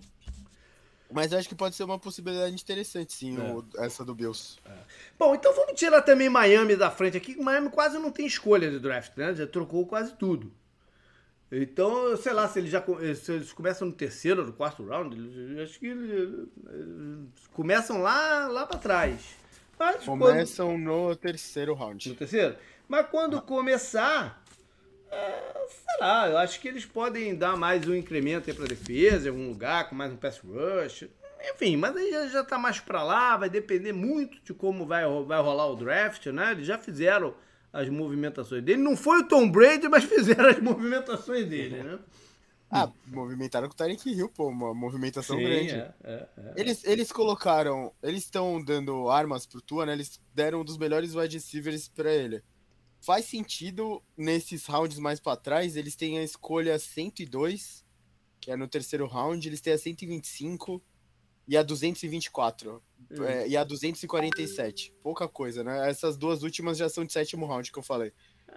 Mas 1.12 1.32
acho 1.32 1.48
que 1.48 1.56
pode 1.56 1.76
ser 1.76 1.84
uma 1.84 1.98
possibilidade 1.98 2.54
interessante, 2.54 3.14
sim, 3.14 3.38
é. 3.38 3.54
o, 3.54 3.66
essa 3.78 4.04
do 4.04 4.14
Bills. 4.14 4.58
É. 4.66 4.74
Bom, 5.18 5.34
então 5.34 5.54
vamos 5.54 5.80
tirar 5.80 6.02
também 6.02 6.30
Miami 6.30 6.76
da 6.76 6.92
frente 6.92 7.16
aqui. 7.16 7.36
Miami 7.38 7.70
quase 7.70 7.98
não 7.98 8.12
tem 8.12 8.26
escolha 8.26 8.70
de 8.70 8.80
draft, 8.80 9.16
né? 9.16 9.34
Já 9.34 9.48
trocou 9.48 9.86
quase 9.86 10.14
tudo. 10.16 10.52
Então, 11.50 12.18
sei 12.18 12.34
lá, 12.34 12.46
se 12.50 12.60
eles 12.60 12.70
já 12.70 12.84
se 13.16 13.32
eles 13.32 13.54
começam 13.54 13.88
no 13.88 13.94
terceiro 13.94 14.42
ou 14.42 14.48
no 14.48 14.54
quarto 14.54 14.86
round, 14.86 15.16
eles, 15.16 15.60
acho 15.60 15.80
que 15.80 15.88
eles, 15.88 16.12
eles 16.70 17.30
começam 17.54 18.02
lá, 18.02 18.48
lá 18.48 18.66
para 18.66 18.78
trás. 18.78 19.38
Mas 19.80 20.04
começam 20.04 20.72
quando... 20.72 20.84
no 20.84 21.16
terceiro 21.16 21.74
round. 21.74 22.10
No 22.10 22.16
terceiro? 22.16 22.58
Mas 22.88 23.08
quando 23.10 23.38
ah. 23.38 23.42
começar, 23.42 24.44
é, 25.12 25.66
sei 25.68 26.00
lá, 26.00 26.30
eu 26.30 26.38
acho 26.38 26.60
que 26.60 26.68
eles 26.68 26.86
podem 26.86 27.36
dar 27.36 27.56
mais 27.56 27.88
um 27.88 27.96
incremento 27.96 28.50
aí 28.50 28.56
pra 28.56 28.66
defesa, 28.66 29.28
em 29.28 29.32
algum 29.32 29.50
lugar, 29.50 29.90
com 29.90 29.96
mais 29.96 30.12
um 30.12 30.18
pass 30.18 30.40
rush. 30.40 31.08
Enfim, 31.54 31.78
mas 31.78 31.96
aí 31.96 32.12
já, 32.12 32.28
já 32.28 32.44
tá 32.44 32.58
mais 32.58 32.80
pra 32.80 33.04
lá, 33.04 33.38
vai 33.38 33.50
depender 33.50 33.94
muito 33.94 34.42
de 34.44 34.54
como 34.54 34.86
vai, 34.86 35.04
vai 35.26 35.42
rolar 35.42 35.68
o 35.68 35.76
draft, 35.76 36.26
né? 36.28 36.52
Eles 36.52 36.68
já 36.68 36.78
fizeram 36.78 37.36
as 37.72 37.88
movimentações 37.90 38.64
dele. 38.64 38.82
Não 38.82 38.98
foi 38.98 39.20
o 39.20 39.28
Tom 39.28 39.50
Brady, 39.50 39.88
mas 39.88 40.04
fizeram 40.06 40.50
as 40.50 40.60
movimentações 40.60 41.48
dele, 41.48 41.84
né? 41.84 42.00
Ah, 42.70 42.92
movimentaram 43.06 43.68
com 43.70 43.74
o 43.74 43.78
Tarek 43.78 44.10
Hill, 44.10 44.28
pô, 44.28 44.50
uma 44.50 44.74
movimentação 44.74 45.38
Sim, 45.38 45.44
grande. 45.44 45.72
É, 45.72 45.94
é, 46.04 46.28
é. 46.38 46.54
Eles, 46.58 46.84
eles 46.84 47.12
colocaram, 47.14 47.94
eles 48.04 48.24
estão 48.24 48.62
dando 48.62 49.10
armas 49.10 49.46
pro 49.46 49.62
Tua, 49.62 49.86
né? 49.86 49.94
Eles 49.94 50.20
deram 50.34 50.62
um 50.62 50.66
dos 50.66 50.78
melhores 50.78 51.16
wide 51.16 51.38
receivers 51.38 51.88
pra 51.88 52.12
ele 52.12 52.44
faz 53.08 53.24
sentido 53.24 54.04
nesses 54.18 54.66
rounds 54.66 55.00
mais 55.00 55.18
para 55.18 55.38
trás, 55.38 55.78
eles 55.78 55.96
têm 55.96 56.20
a 56.20 56.24
escolha 56.24 56.78
102, 56.78 57.86
que 58.42 58.52
é 58.52 58.58
no 58.58 58.68
terceiro 58.68 59.08
round, 59.08 59.48
eles 59.48 59.62
têm 59.62 59.72
a 59.72 59.78
125 59.78 60.84
e 61.48 61.56
a 61.56 61.64
224. 61.64 62.84
Uhum. 63.10 63.24
É, 63.24 63.48
e 63.48 63.56
a 63.56 63.64
247. 63.64 64.94
Pouca 65.02 65.26
coisa, 65.26 65.64
né? 65.64 65.90
Essas 65.90 66.18
duas 66.18 66.44
últimas 66.44 66.78
já 66.78 66.90
são 66.90 67.06
de 67.06 67.14
sétimo 67.14 67.46
round 67.46 67.72
que 67.72 67.80
eu 67.80 67.84
falei. 67.84 68.12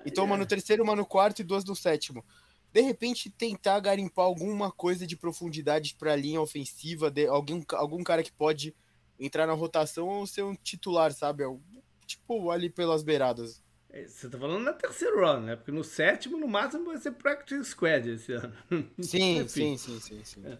Então, 0.04 0.24
uma 0.24 0.36
no 0.36 0.44
terceiro, 0.44 0.82
uma 0.82 0.96
no 0.96 1.06
quarto 1.06 1.42
e 1.42 1.44
duas 1.44 1.64
no 1.64 1.76
sétimo. 1.76 2.24
De 2.72 2.80
repente, 2.80 3.30
tentar 3.30 3.78
garimpar 3.78 4.24
alguma 4.24 4.72
coisa 4.72 5.06
de 5.06 5.16
profundidade 5.16 5.94
para 5.94 6.14
a 6.14 6.16
linha 6.16 6.40
ofensiva, 6.40 7.08
de 7.08 7.28
algum, 7.28 7.62
algum 7.74 8.02
cara 8.02 8.24
que 8.24 8.32
pode 8.32 8.74
entrar 9.16 9.46
na 9.46 9.52
rotação 9.52 10.08
ou 10.08 10.26
ser 10.26 10.42
um 10.42 10.56
titular, 10.56 11.12
sabe? 11.12 11.44
Tipo, 12.04 12.50
ali 12.50 12.68
pelas 12.68 13.04
beiradas. 13.04 13.62
Você 13.92 14.29
tá 14.29 14.38
falando 14.38 14.62
na 14.64 14.72
terceira 14.72 15.20
round, 15.20 15.46
né? 15.46 15.57
Porque 15.57 15.72
no 15.72 15.83
sétimo, 15.83 16.37
no 16.37 16.46
máximo, 16.46 16.85
vai 16.85 16.98
ser 16.98 17.12
Practice 17.12 17.70
Squad 17.70 18.09
esse 18.09 18.33
ano. 18.33 18.53
Sim, 19.00 19.48
sim, 19.48 19.76
sim, 19.76 20.00
sim, 20.00 20.20
sim. 20.24 20.42
É. 20.46 20.57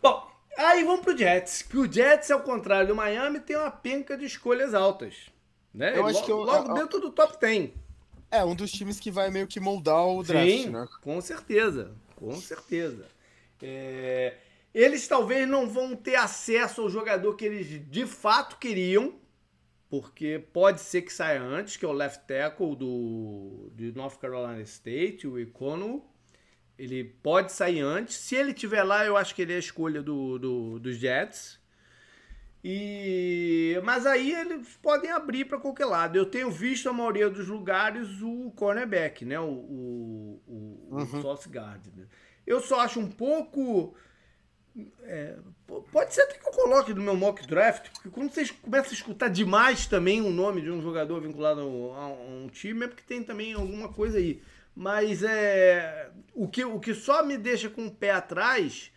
Bom, 0.00 0.30
aí 0.56 0.84
vamos 0.84 1.00
pro 1.00 1.16
Jets. 1.16 1.62
Que 1.62 1.76
o 1.76 1.92
Jets, 1.92 2.30
ao 2.30 2.40
contrário 2.40 2.88
do 2.88 2.94
Miami, 2.94 3.40
tem 3.40 3.56
uma 3.56 3.70
penca 3.70 4.16
de 4.16 4.26
escolhas 4.26 4.74
altas. 4.74 5.26
Né? 5.74 5.96
Eu 5.96 6.06
acho 6.06 6.14
logo, 6.14 6.26
que 6.26 6.32
eu, 6.32 6.36
logo 6.38 6.74
dentro 6.74 7.00
do 7.00 7.10
top 7.10 7.38
10. 7.40 7.70
É, 8.30 8.44
um 8.44 8.54
dos 8.54 8.70
times 8.70 9.00
que 9.00 9.10
vai 9.10 9.30
meio 9.30 9.46
que 9.46 9.58
moldar 9.58 10.06
o 10.06 10.22
draft, 10.22 10.48
Sim, 10.48 10.70
né? 10.70 10.86
Com 11.02 11.20
certeza, 11.20 11.92
com 12.14 12.40
certeza. 12.40 13.06
É... 13.60 14.36
Eles 14.72 15.08
talvez 15.08 15.48
não 15.48 15.68
vão 15.68 15.96
ter 15.96 16.14
acesso 16.14 16.82
ao 16.82 16.88
jogador 16.88 17.34
que 17.34 17.44
eles 17.44 17.90
de 17.90 18.06
fato 18.06 18.56
queriam, 18.56 19.14
porque 19.90 20.38
pode 20.52 20.80
ser 20.80 21.02
que 21.02 21.12
saia 21.12 21.42
antes, 21.42 21.76
que 21.76 21.84
é 21.84 21.88
o 21.88 21.92
left 21.92 22.24
tackle 22.24 22.76
do, 22.76 23.72
de 23.74 23.90
North 23.90 24.18
Carolina 24.20 24.62
State, 24.62 25.26
o 25.26 25.36
Econo. 25.36 26.04
Ele 26.78 27.02
pode 27.04 27.52
sair 27.52 27.80
antes. 27.80 28.14
Se 28.14 28.36
ele 28.36 28.54
tiver 28.54 28.84
lá, 28.84 29.04
eu 29.04 29.16
acho 29.16 29.34
que 29.34 29.42
ele 29.42 29.52
é 29.52 29.56
a 29.56 29.58
escolha 29.58 30.00
do, 30.00 30.38
do 30.38 30.78
dos 30.78 30.96
Jets. 30.96 31.58
E 32.62 33.80
mas 33.82 34.06
aí 34.06 34.32
eles 34.32 34.78
podem 34.80 35.10
abrir 35.10 35.46
para 35.46 35.58
qualquer 35.58 35.86
lado. 35.86 36.16
Eu 36.16 36.26
tenho 36.26 36.50
visto 36.50 36.88
a 36.88 36.92
maioria 36.92 37.28
dos 37.28 37.48
lugares 37.48 38.22
o 38.22 38.52
cornerback, 38.52 39.24
né? 39.24 39.40
O, 39.40 39.48
o, 39.48 40.42
o, 40.46 40.88
uhum. 40.90 41.02
o 41.02 41.22
Sauce 41.22 41.48
Gardner. 41.48 42.06
Eu 42.46 42.60
só 42.60 42.80
acho 42.80 43.00
um 43.00 43.10
pouco 43.10 43.94
é, 45.02 45.36
pode 45.92 46.14
ser 46.14 46.22
até 46.22 46.38
que 46.38 46.46
eu 46.46 46.52
coloque 46.52 46.94
no 46.94 47.02
meu 47.02 47.16
mock 47.16 47.46
draft, 47.46 47.90
porque 47.90 48.08
quando 48.08 48.32
vocês 48.32 48.50
começam 48.50 48.90
a 48.90 48.94
escutar 48.94 49.28
demais 49.28 49.86
também 49.86 50.20
o 50.20 50.30
nome 50.30 50.62
de 50.62 50.70
um 50.70 50.80
jogador 50.80 51.20
vinculado 51.20 51.60
a 51.60 52.06
um 52.06 52.48
time, 52.48 52.84
é 52.84 52.88
porque 52.88 53.02
tem 53.02 53.22
também 53.22 53.54
alguma 53.54 53.92
coisa 53.92 54.18
aí. 54.18 54.42
Mas 54.74 55.22
é 55.22 56.10
o 56.34 56.48
que, 56.48 56.64
o 56.64 56.78
que 56.78 56.94
só 56.94 57.24
me 57.24 57.36
deixa 57.36 57.68
com 57.68 57.86
o 57.86 57.90
pé 57.90 58.12
atrás 58.12 58.92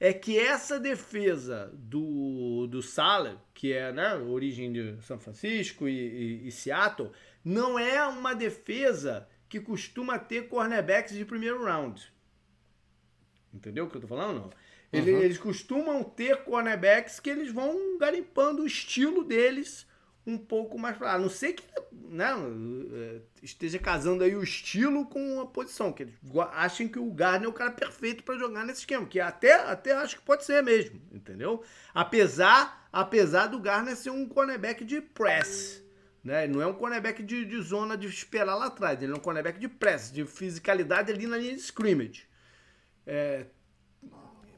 é 0.00 0.12
que 0.12 0.38
essa 0.38 0.78
defesa 0.78 1.70
do, 1.74 2.66
do 2.68 2.80
Sala, 2.82 3.42
que 3.52 3.72
é 3.72 3.92
né, 3.92 4.14
origem 4.14 4.72
de 4.72 4.96
São 5.02 5.18
Francisco 5.18 5.88
e, 5.88 5.92
e, 6.44 6.48
e 6.48 6.52
Seattle, 6.52 7.10
não 7.44 7.78
é 7.78 8.06
uma 8.06 8.34
defesa 8.34 9.28
que 9.48 9.60
costuma 9.60 10.18
ter 10.18 10.48
cornerbacks 10.48 11.16
de 11.16 11.24
primeiro 11.24 11.64
round. 11.64 12.12
Entendeu 13.52 13.86
o 13.86 13.90
que 13.90 13.96
eu 13.96 14.00
tô 14.00 14.06
falando? 14.06 14.40
Não. 14.40 14.50
Ele, 14.92 15.12
uhum. 15.12 15.22
Eles 15.22 15.38
costumam 15.38 16.02
ter 16.02 16.44
cornerbacks 16.44 17.20
que 17.20 17.28
eles 17.28 17.52
vão 17.52 17.98
garimpando 17.98 18.62
o 18.62 18.66
estilo 18.66 19.22
deles 19.22 19.86
um 20.28 20.36
pouco 20.36 20.78
mais 20.78 20.96
para 20.96 21.14
A 21.14 21.18
não 21.18 21.30
ser 21.30 21.54
que 21.54 21.64
né, 21.90 22.26
é, 22.92 23.20
esteja 23.42 23.78
casando 23.78 24.22
aí 24.22 24.36
o 24.36 24.42
estilo 24.42 25.06
com 25.06 25.40
a 25.40 25.46
posição, 25.46 25.92
que 25.92 26.02
eles 26.02 26.14
achem 26.52 26.86
que 26.86 26.98
o 26.98 27.10
Gardner 27.10 27.46
é 27.46 27.50
o 27.50 27.54
cara 27.54 27.70
perfeito 27.70 28.22
para 28.22 28.38
jogar 28.38 28.64
nesse 28.64 28.80
esquema, 28.80 29.06
que 29.06 29.20
até, 29.20 29.54
até 29.54 29.92
acho 29.92 30.16
que 30.16 30.22
pode 30.22 30.44
ser 30.44 30.62
mesmo, 30.62 31.00
entendeu? 31.10 31.62
Apesar, 31.94 32.88
apesar 32.92 33.46
do 33.46 33.58
Gardner 33.58 33.96
ser 33.96 34.10
um 34.10 34.28
cornerback 34.28 34.84
de 34.84 35.00
press. 35.00 35.82
Né? 36.22 36.44
Ele 36.44 36.54
não 36.54 36.62
é 36.62 36.66
um 36.66 36.74
cornerback 36.74 37.22
de, 37.22 37.44
de 37.44 37.62
zona 37.62 37.96
de 37.96 38.06
esperar 38.06 38.54
lá 38.54 38.66
atrás, 38.66 39.02
ele 39.02 39.12
é 39.12 39.16
um 39.16 39.20
cornerback 39.20 39.58
de 39.58 39.68
press, 39.68 40.12
de 40.12 40.26
fisicalidade 40.26 41.10
ali 41.10 41.26
na 41.26 41.38
linha 41.38 41.54
de 41.54 41.60
scrimmage. 41.60 42.28
É, 43.06 43.46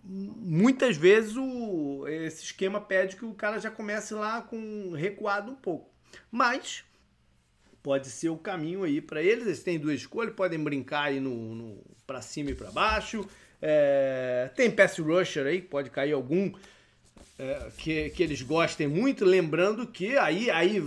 muitas 0.04 0.96
vezes 0.96 1.36
o, 1.36 2.06
esse 2.08 2.44
esquema 2.44 2.80
pede 2.80 3.16
que 3.16 3.24
o 3.24 3.34
cara 3.34 3.58
já 3.58 3.70
comece 3.70 4.14
lá 4.14 4.42
com 4.42 4.92
recuado 4.92 5.52
um 5.52 5.56
pouco. 5.56 5.90
Mas 6.30 6.84
pode 7.82 8.08
ser 8.08 8.28
o 8.28 8.36
caminho 8.36 8.84
aí 8.84 9.00
para 9.00 9.22
eles. 9.22 9.46
Eles 9.46 9.62
têm 9.62 9.78
duas 9.78 10.00
escolhas, 10.00 10.34
podem 10.34 10.62
brincar 10.62 11.04
aí 11.04 11.20
no, 11.20 11.54
no 11.54 11.82
para 12.06 12.20
cima 12.20 12.50
e 12.50 12.54
para 12.54 12.70
baixo. 12.70 13.26
É, 13.62 14.50
tem 14.54 14.70
pass 14.70 14.98
rusher 14.98 15.46
aí, 15.46 15.60
pode 15.60 15.90
cair 15.90 16.12
algum 16.12 16.52
é, 17.38 17.68
que, 17.76 18.10
que 18.10 18.22
eles 18.22 18.42
gostem 18.42 18.88
muito, 18.88 19.24
lembrando 19.24 19.86
que 19.86 20.16
aí, 20.16 20.50
aí 20.50 20.80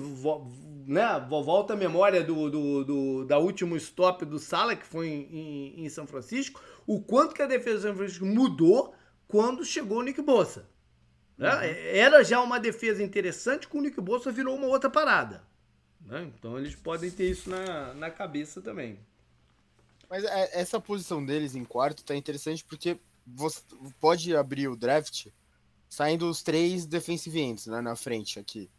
né, 0.85 1.25
volta 1.29 1.73
a 1.73 1.77
memória 1.77 2.23
do, 2.23 2.49
do, 2.49 2.83
do, 2.83 3.25
da 3.25 3.37
último 3.37 3.75
stop 3.77 4.25
do 4.25 4.39
Sala, 4.39 4.75
que 4.75 4.85
foi 4.85 5.07
em, 5.07 5.27
em, 5.31 5.85
em, 5.85 5.89
São 5.89 6.05
Francisco, 6.05 6.61
o 6.85 7.01
quanto 7.01 7.33
que 7.33 7.41
a 7.41 7.47
defesa 7.47 7.77
de 7.77 7.83
São 7.83 7.95
Francisco 7.95 8.25
mudou 8.25 8.93
quando 9.27 9.65
chegou 9.65 9.99
o 9.99 10.01
Nick 10.03 10.21
Bossa. 10.21 10.67
Né? 11.37 11.53
Uhum. 11.53 11.61
Era 11.61 12.23
já 12.23 12.41
uma 12.41 12.59
defesa 12.59 13.03
interessante, 13.03 13.67
com 13.67 13.79
o 13.79 13.81
Nick 13.81 13.99
Bossa 13.99 14.31
virou 14.31 14.55
uma 14.55 14.67
outra 14.67 14.89
parada. 14.89 15.43
Né? 16.05 16.31
Então 16.37 16.57
eles 16.57 16.75
podem 16.75 17.09
ter 17.09 17.29
isso 17.29 17.49
na, 17.49 17.93
na 17.93 18.11
cabeça 18.11 18.61
também. 18.61 18.99
Mas 20.09 20.23
é, 20.23 20.59
essa 20.59 20.79
posição 20.79 21.25
deles 21.25 21.55
em 21.55 21.63
quarto 21.63 22.03
tá 22.03 22.15
interessante 22.15 22.63
porque 22.63 22.99
você 23.25 23.61
pode 23.99 24.35
abrir 24.35 24.67
o 24.67 24.75
draft 24.75 25.27
saindo 25.89 26.29
os 26.29 26.43
três 26.43 26.85
defensive 26.85 27.39
ends 27.39 27.67
né, 27.67 27.81
na 27.81 27.95
frente 27.95 28.39
aqui. 28.39 28.69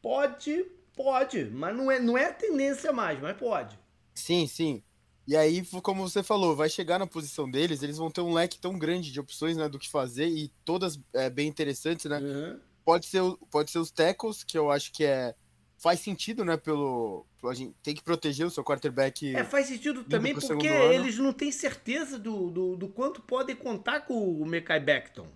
Pode, 0.00 0.64
pode, 0.94 1.46
mas 1.46 1.76
não 1.76 1.90
é, 1.90 1.98
não 1.98 2.16
é 2.16 2.32
tendência 2.32 2.92
mais, 2.92 3.20
mas 3.20 3.36
pode. 3.36 3.78
Sim, 4.14 4.46
sim. 4.46 4.82
E 5.28 5.36
aí, 5.36 5.62
como 5.82 6.08
você 6.08 6.22
falou, 6.22 6.56
vai 6.56 6.70
chegar 6.70 6.98
na 6.98 7.06
posição 7.06 7.48
deles, 7.48 7.82
eles 7.82 7.98
vão 7.98 8.10
ter 8.10 8.22
um 8.22 8.32
leque 8.32 8.58
tão 8.58 8.78
grande 8.78 9.12
de 9.12 9.20
opções 9.20 9.56
né, 9.56 9.68
do 9.68 9.78
que 9.78 9.88
fazer 9.88 10.26
e 10.26 10.50
todas 10.64 10.98
é, 11.12 11.28
bem 11.28 11.46
interessantes, 11.46 12.06
né? 12.06 12.18
Uhum. 12.18 12.58
Pode, 12.82 13.06
ser, 13.06 13.22
pode 13.50 13.70
ser 13.70 13.78
os 13.78 13.90
tackles, 13.90 14.42
que 14.42 14.56
eu 14.56 14.70
acho 14.70 14.90
que 14.90 15.04
é 15.04 15.34
faz 15.76 16.00
sentido, 16.00 16.44
né? 16.44 16.56
Pelo. 16.56 17.26
A 17.44 17.54
gente 17.54 17.74
tem 17.82 17.94
que 17.94 18.02
proteger 18.02 18.46
o 18.46 18.50
seu 18.50 18.64
quarterback. 18.64 19.36
É, 19.36 19.44
faz 19.44 19.66
sentido 19.66 20.02
também 20.02 20.34
porque 20.34 20.66
eles 20.66 21.18
não 21.18 21.32
têm 21.32 21.52
certeza 21.52 22.18
do, 22.18 22.50
do, 22.50 22.76
do, 22.76 22.88
quanto 22.88 23.20
podem 23.20 23.54
contar 23.54 24.00
com 24.00 24.40
o 24.40 24.46
Mekai 24.46 24.80
Beckton 24.80 25.28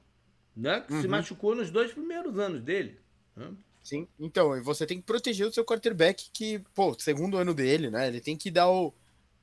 né? 0.57 0.81
Que 0.81 0.93
uhum. 0.93 1.03
se 1.03 1.09
machucou 1.09 1.55
nos 1.55 1.71
dois 1.71 1.93
primeiros 1.93 2.39
anos 2.39 2.63
dele. 2.63 2.99
Né? 3.35 3.51
Sim, 3.83 4.07
então, 4.19 4.63
você 4.63 4.87
tem 4.87 4.99
que 4.99 5.05
proteger 5.05 5.47
o 5.47 5.53
seu 5.53 5.65
quarterback 5.65 6.31
que, 6.33 6.61
pô, 6.75 6.95
segundo 6.99 7.37
ano 7.37 7.53
dele, 7.53 7.91
né? 7.91 8.07
Ele 8.07 8.21
tem 8.21 8.37
que 8.37 8.51
dar 8.51 8.71
o. 8.71 8.95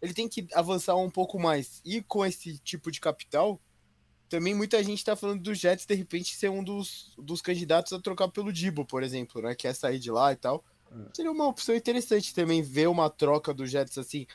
Ele 0.01 0.13
tem 0.13 0.27
que 0.27 0.47
avançar 0.53 0.95
um 0.95 1.09
pouco 1.09 1.39
mais. 1.39 1.81
E 1.83 2.01
com 2.01 2.25
esse 2.25 2.57
tipo 2.59 2.91
de 2.91 3.01
capital, 3.01 3.59
também 4.29 4.53
muita 4.53 4.81
gente 4.83 5.03
tá 5.03 5.15
falando 5.15 5.41
do 5.41 5.53
Jets 5.53 5.85
de 5.85 5.95
repente 5.95 6.35
ser 6.35 6.49
um 6.49 6.63
dos, 6.63 7.13
dos 7.17 7.41
candidatos 7.41 7.91
a 7.91 7.99
trocar 7.99 8.29
pelo 8.29 8.53
Dibo, 8.53 8.85
por 8.85 9.03
exemplo, 9.03 9.41
né? 9.41 9.55
Que 9.55 9.67
é 9.67 9.73
sair 9.73 9.99
de 9.99 10.11
lá 10.11 10.31
e 10.31 10.35
tal. 10.35 10.63
Uhum. 10.91 11.07
Seria 11.13 11.31
uma 11.31 11.47
opção 11.47 11.75
interessante 11.75 12.33
também 12.33 12.61
ver 12.61 12.87
uma 12.87 13.09
troca 13.09 13.53
do 13.53 13.65
Jets 13.65 13.97
assim. 13.97 14.25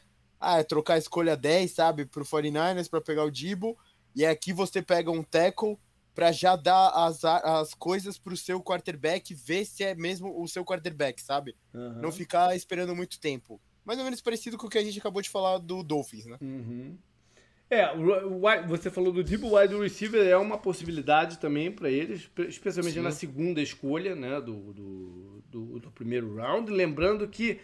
Ah, 0.40 0.58
é 0.58 0.62
trocar 0.62 0.94
a 0.94 0.98
escolha 0.98 1.36
10, 1.36 1.70
sabe, 1.70 2.04
pro 2.04 2.24
49ers 2.24 2.90
para 2.90 3.00
pegar 3.00 3.24
o 3.24 3.30
Dibo. 3.30 3.78
E 4.14 4.26
aqui 4.26 4.52
você 4.52 4.82
pega 4.82 5.10
um 5.10 5.22
tackle 5.22 5.78
para 6.14 6.30
já 6.30 6.54
dar 6.54 6.90
as, 6.90 7.24
as 7.24 7.74
coisas 7.74 8.18
para 8.18 8.32
o 8.32 8.36
seu 8.36 8.62
quarterback 8.62 9.34
ver 9.34 9.64
se 9.64 9.82
é 9.82 9.94
mesmo 9.94 10.40
o 10.40 10.46
seu 10.46 10.64
quarterback, 10.64 11.20
sabe? 11.20 11.56
Uhum. 11.72 12.00
Não 12.00 12.12
ficar 12.12 12.54
esperando 12.54 12.94
muito 12.94 13.18
tempo. 13.18 13.60
Mais 13.84 13.98
ou 13.98 14.04
menos 14.04 14.20
parecido 14.20 14.56
com 14.56 14.66
o 14.66 14.70
que 14.70 14.78
a 14.78 14.84
gente 14.84 14.98
acabou 14.98 15.20
de 15.20 15.30
falar 15.30 15.58
do 15.58 15.82
Dolphins, 15.82 16.26
né? 16.26 16.38
Uhum. 16.40 16.96
É, 17.70 17.92
você 18.68 18.90
falou 18.90 19.12
do 19.12 19.24
Deep 19.24 19.44
Wide 19.44 19.74
Receiver, 19.74 20.24
é 20.26 20.36
uma 20.36 20.58
possibilidade 20.58 21.38
também 21.38 21.72
para 21.72 21.90
eles, 21.90 22.30
especialmente 22.48 22.94
Sim. 22.94 23.00
na 23.00 23.10
segunda 23.10 23.60
escolha 23.60 24.14
né, 24.14 24.40
do, 24.40 24.72
do, 24.72 25.42
do, 25.50 25.80
do 25.80 25.90
primeiro 25.90 26.36
round. 26.36 26.70
Lembrando 26.70 27.26
que 27.26 27.60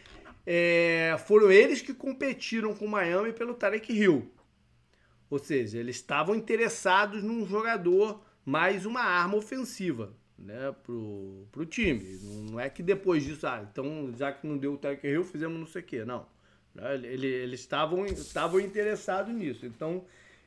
é, 0.47 1.17
foram 1.27 1.53
eles 1.53 1.83
que 1.83 1.95
competiram 1.95 2.75
com 2.75 2.87
o 2.87 2.89
Miami 2.89 3.33
pelo 3.33 3.55
Tarek 3.55 3.93
Hill. 3.93 4.33
Ou 5.29 5.39
seja, 5.39 5.79
eles 5.79 5.97
estavam 5.97 6.35
interessados 6.35 7.23
num 7.23 7.47
jogador 7.47 8.21
mais 8.45 8.85
uma 8.85 9.03
arma 9.03 9.37
ofensiva 9.37 10.13
né, 10.41 10.75
pro, 10.83 11.47
pro 11.53 11.67
time. 11.67 12.19
Não 12.51 12.59
é 12.59 12.71
que 12.71 12.83
depois 12.83 13.23
disso, 13.23 13.47
ah, 13.47 13.67
então 13.71 14.13
já 14.17 14.33
que 14.33 14.47
não 14.47 14.57
deu 14.57 14.75
o 14.75 14.79
Tyreek 14.79 15.07
Hill, 15.07 15.25
fizemos 15.25 15.59
não 15.59 15.67
sei 15.67 15.83
o 15.83 15.85
quê. 15.85 16.05
Não. 16.05 16.27
Né, 16.75 16.95
ele, 16.95 17.27
eles 17.27 17.61
estavam, 17.61 18.07
estavam 18.07 18.59
interessados 18.59 19.35
nisso. 19.35 19.67
Então 19.67 20.05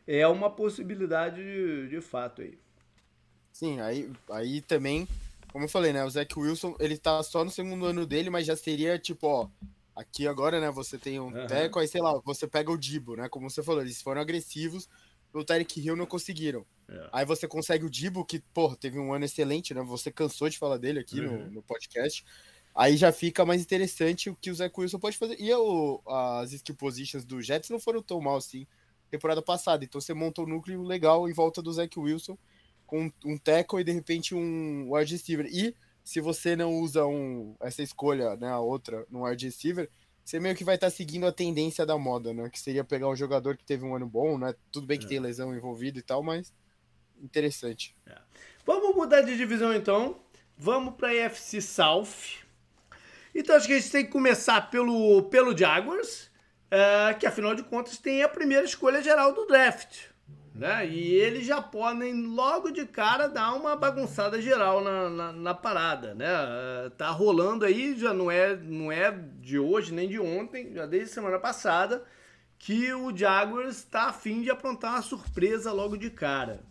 é 0.07 0.27
uma 0.27 0.49
possibilidade 0.49 1.41
de, 1.43 1.89
de 1.89 2.01
fato 2.01 2.41
aí. 2.41 2.57
Sim, 3.51 3.79
aí, 3.79 4.11
aí 4.31 4.61
também, 4.61 5.07
como 5.51 5.65
eu 5.65 5.69
falei, 5.69 5.93
né? 5.93 6.03
O 6.03 6.09
Zach 6.09 6.37
Wilson, 6.37 6.75
ele 6.79 6.97
tá 6.97 7.21
só 7.21 7.43
no 7.45 7.51
segundo 7.51 7.85
ano 7.85 8.05
dele, 8.05 8.29
mas 8.29 8.47
já 8.47 8.55
seria 8.55 8.97
tipo, 8.97 9.27
ó. 9.27 9.47
Aqui 9.95 10.27
agora, 10.27 10.59
né? 10.59 10.71
Você 10.71 10.97
tem 10.97 11.19
um 11.19 11.25
uhum. 11.25 11.45
teco, 11.45 11.77
aí 11.77 11.87
sei 11.87 12.01
lá, 12.01 12.19
você 12.25 12.47
pega 12.47 12.71
o 12.71 12.77
Dibo, 12.77 13.15
né? 13.15 13.29
Como 13.29 13.47
você 13.47 13.61
falou, 13.61 13.81
eles 13.81 14.01
foram 14.01 14.21
agressivos, 14.21 14.89
o 15.33 15.43
Tyreek 15.43 15.79
Hill 15.79 15.95
não 15.95 16.05
conseguiram. 16.05 16.65
É. 16.87 17.09
Aí 17.11 17.25
você 17.25 17.47
consegue 17.47 17.85
o 17.85 17.89
Dibo, 17.89 18.25
que, 18.25 18.39
pô, 18.53 18.75
teve 18.75 18.99
um 18.99 19.13
ano 19.13 19.25
excelente, 19.25 19.73
né? 19.73 19.81
Você 19.81 20.11
cansou 20.11 20.49
de 20.49 20.57
falar 20.57 20.77
dele 20.77 20.99
aqui 20.99 21.19
uhum. 21.19 21.45
no, 21.45 21.51
no, 21.51 21.63
podcast. 21.63 22.23
Aí 22.75 22.97
já 22.97 23.11
fica 23.11 23.45
mais 23.45 23.61
interessante 23.61 24.29
o 24.29 24.35
que 24.35 24.51
o 24.51 24.55
Zé 24.55 24.71
Wilson 24.75 24.99
pode 24.99 25.17
fazer. 25.17 25.35
E 25.39 25.51
o, 25.53 26.01
as 26.07 26.53
skill 26.53 26.75
positions 26.75 27.25
do 27.25 27.41
Jets 27.41 27.69
não 27.69 27.79
foram 27.79 28.01
tão 28.01 28.21
mal 28.21 28.37
assim 28.37 28.67
temporada 29.09 29.41
passada. 29.41 29.83
Então 29.83 30.01
você 30.01 30.13
monta 30.13 30.41
um 30.41 30.47
núcleo 30.47 30.81
legal 30.81 31.29
em 31.29 31.33
volta 31.33 31.61
do 31.61 31.71
Zach 31.71 31.99
Wilson 31.99 32.37
com 32.85 33.11
um 33.23 33.37
tackle 33.37 33.81
e 33.81 33.83
de 33.83 33.91
repente 33.91 34.33
um 34.33 34.93
wide 34.93 35.13
receiver. 35.13 35.45
E 35.45 35.75
se 36.03 36.19
você 36.19 36.55
não 36.55 36.79
usa 36.79 37.05
um, 37.05 37.55
essa 37.61 37.81
escolha, 37.81 38.35
né, 38.35 38.49
a 38.49 38.59
outra, 38.59 39.05
no 39.09 39.25
wide 39.25 39.45
receiver, 39.45 39.89
você 40.23 40.39
meio 40.39 40.55
que 40.55 40.63
vai 40.63 40.75
estar 40.75 40.87
tá 40.87 40.95
seguindo 40.95 41.27
a 41.27 41.31
tendência 41.31 41.85
da 41.85 41.97
moda, 41.97 42.33
né? 42.33 42.49
Que 42.49 42.59
seria 42.59 42.83
pegar 42.83 43.09
um 43.09 43.15
jogador 43.15 43.57
que 43.57 43.65
teve 43.65 43.83
um 43.83 43.95
ano 43.95 44.07
bom, 44.07 44.37
né? 44.37 44.55
Tudo 44.71 44.87
bem 44.87 44.97
que 44.97 45.05
é. 45.05 45.09
tem 45.09 45.19
lesão 45.19 45.53
envolvida 45.53 45.99
e 45.99 46.01
tal, 46.01 46.23
mas 46.23 46.53
interessante. 47.21 47.95
É. 48.07 48.17
Vamos 48.65 48.95
mudar 48.95 49.21
de 49.21 49.35
divisão 49.35 49.73
então. 49.73 50.19
Vamos 50.57 50.95
para 50.95 51.09
a 51.09 51.25
AFC 51.27 51.61
South. 51.61 52.43
Então 53.35 53.55
acho 53.55 53.67
que 53.67 53.73
a 53.73 53.79
gente 53.79 53.91
tem 53.91 54.05
que 54.05 54.11
começar 54.11 54.69
pelo, 54.69 55.23
pelo 55.23 55.57
Jaguars, 55.57 56.29
é, 56.71 57.13
que 57.15 57.25
afinal 57.25 57.55
de 57.55 57.63
contas 57.63 57.97
tem 57.97 58.23
a 58.23 58.29
primeira 58.29 58.63
escolha 58.63 59.01
geral 59.01 59.33
do 59.33 59.45
draft. 59.45 60.12
Né? 60.53 60.87
E 60.87 61.13
eles 61.15 61.47
já 61.47 61.59
podem 61.59 62.27
logo 62.27 62.69
de 62.69 62.85
cara 62.85 63.27
dar 63.27 63.53
uma 63.55 63.75
bagunçada 63.75 64.39
geral 64.39 64.83
na, 64.83 65.09
na, 65.09 65.31
na, 65.31 65.53
parada, 65.53 66.13
né? 66.13 66.27
Tá 66.95 67.09
rolando 67.09 67.65
aí, 67.65 67.97
já 67.97 68.13
não 68.13 68.29
é, 68.29 68.55
não 68.55 68.91
é 68.91 69.11
de 69.11 69.57
hoje 69.57 69.91
nem 69.91 70.07
de 70.07 70.19
ontem, 70.19 70.71
já 70.73 70.85
desde 70.85 71.09
semana 71.09 71.39
passada, 71.39 72.03
que 72.59 72.93
o 72.93 73.15
Jaguars 73.15 73.77
está 73.77 74.09
afim 74.09 74.43
de 74.43 74.51
aprontar 74.51 74.91
uma 74.91 75.01
surpresa 75.01 75.71
logo 75.71 75.97
de 75.97 76.11
cara. 76.11 76.61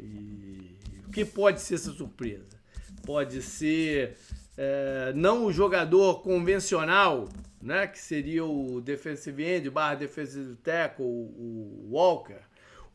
E 0.00 0.78
o 1.06 1.10
que 1.10 1.24
pode 1.24 1.60
ser 1.60 1.74
essa 1.74 1.92
surpresa? 1.92 2.56
Pode 3.04 3.42
ser 3.42 4.16
é, 4.56 5.12
não 5.14 5.44
o 5.44 5.52
jogador 5.52 6.22
convencional, 6.22 7.28
né? 7.60 7.86
Que 7.86 7.98
seria 7.98 8.46
o 8.46 8.80
defensive 8.80 9.44
end 9.44 9.68
barra 9.68 9.96
defensive 9.96 10.56
tackle, 10.56 11.04
o 11.04 11.90
Walker 11.90 12.45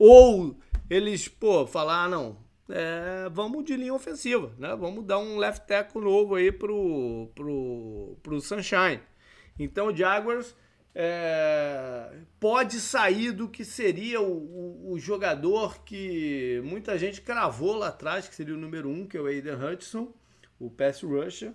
ou 0.03 0.57
eles, 0.89 1.27
pô, 1.27 1.67
falar, 1.67 2.05
ah, 2.05 2.09
não, 2.09 2.37
é, 2.67 3.29
vamos 3.29 3.63
de 3.63 3.75
linha 3.75 3.93
ofensiva, 3.93 4.51
né? 4.57 4.75
Vamos 4.75 5.05
dar 5.05 5.19
um 5.19 5.37
left 5.37 5.67
tackle 5.67 6.01
novo 6.01 6.33
aí 6.33 6.51
pro, 6.51 7.29
pro, 7.35 8.17
pro 8.23 8.41
Sunshine. 8.41 8.99
Então 9.59 9.89
o 9.89 9.95
Jaguars 9.95 10.55
é, 10.95 12.13
pode 12.39 12.79
sair 12.79 13.31
do 13.31 13.47
que 13.47 13.63
seria 13.63 14.19
o, 14.19 14.31
o, 14.31 14.93
o, 14.93 14.99
jogador 14.99 15.83
que 15.83 16.59
muita 16.65 16.97
gente 16.97 17.21
cravou 17.21 17.75
lá 17.75 17.89
atrás, 17.89 18.27
que 18.27 18.33
seria 18.33 18.55
o 18.55 18.57
número 18.57 18.89
um, 18.89 19.05
que 19.05 19.15
é 19.15 19.21
o 19.21 19.27
Aiden 19.27 19.53
Hudson, 19.53 20.11
o 20.59 20.67
pass 20.67 21.03
rusher. 21.03 21.53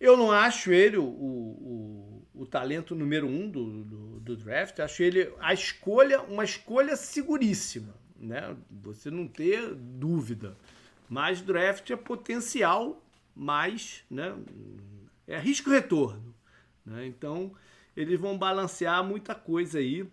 Eu 0.00 0.16
não 0.16 0.32
acho 0.32 0.72
ele 0.72 0.96
o, 0.96 1.04
o, 1.04 2.26
o 2.34 2.46
talento 2.46 2.94
número 2.94 3.26
um 3.26 3.50
do, 3.50 3.84
do, 3.84 4.20
do, 4.20 4.36
draft. 4.36 4.80
Acho 4.80 5.02
ele 5.02 5.30
a 5.38 5.52
escolha, 5.52 6.22
uma 6.22 6.42
escolha 6.42 6.96
seguríssima, 6.96 7.94
né? 8.16 8.56
Você 8.82 9.10
não 9.10 9.28
ter 9.28 9.74
dúvida. 9.74 10.56
Mas 11.08 11.42
draft 11.42 11.90
é 11.90 11.96
potencial, 11.96 13.04
mais, 13.34 14.02
né? 14.10 14.34
É 15.26 15.38
risco-retorno. 15.38 16.34
Né? 16.84 17.06
Então, 17.06 17.52
eles 17.96 18.18
vão 18.18 18.38
balancear 18.38 19.04
muita 19.04 19.34
coisa 19.34 19.78
aí. 19.78 20.08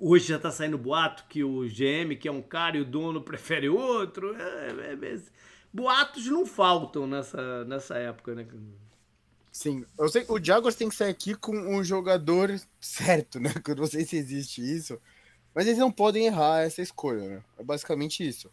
Hoje 0.00 0.28
já 0.28 0.36
está 0.36 0.50
saindo 0.50 0.78
boato 0.78 1.26
que 1.28 1.44
o 1.44 1.62
GM, 1.68 2.16
que 2.18 2.26
é 2.26 2.32
um 2.32 2.40
cara 2.40 2.78
e 2.78 2.80
o 2.80 2.84
dono 2.84 3.20
prefere 3.22 3.68
outro. 3.68 4.34
É, 4.34 4.68
é, 4.68 5.14
é, 5.14 5.22
boatos 5.72 6.26
não 6.26 6.46
faltam 6.46 7.06
nessa, 7.06 7.64
nessa 7.66 7.98
época, 7.98 8.34
né? 8.34 8.46
Sim, 9.52 9.84
eu 9.98 10.08
sei 10.08 10.24
que 10.24 10.32
o 10.32 10.42
Jaguars 10.42 10.74
tem 10.74 10.88
que 10.88 10.94
sair 10.94 11.10
aqui 11.10 11.34
com 11.34 11.52
um 11.54 11.84
jogador 11.84 12.58
certo, 12.80 13.38
né? 13.38 13.50
Eu 13.68 13.76
não 13.76 13.86
sei 13.86 14.02
se 14.02 14.16
existe 14.16 14.62
isso, 14.62 14.98
mas 15.54 15.66
eles 15.66 15.78
não 15.78 15.92
podem 15.92 16.24
errar 16.24 16.62
essa 16.62 16.80
escolha, 16.80 17.28
né? 17.28 17.44
É 17.58 17.62
basicamente 17.62 18.26
isso. 18.26 18.50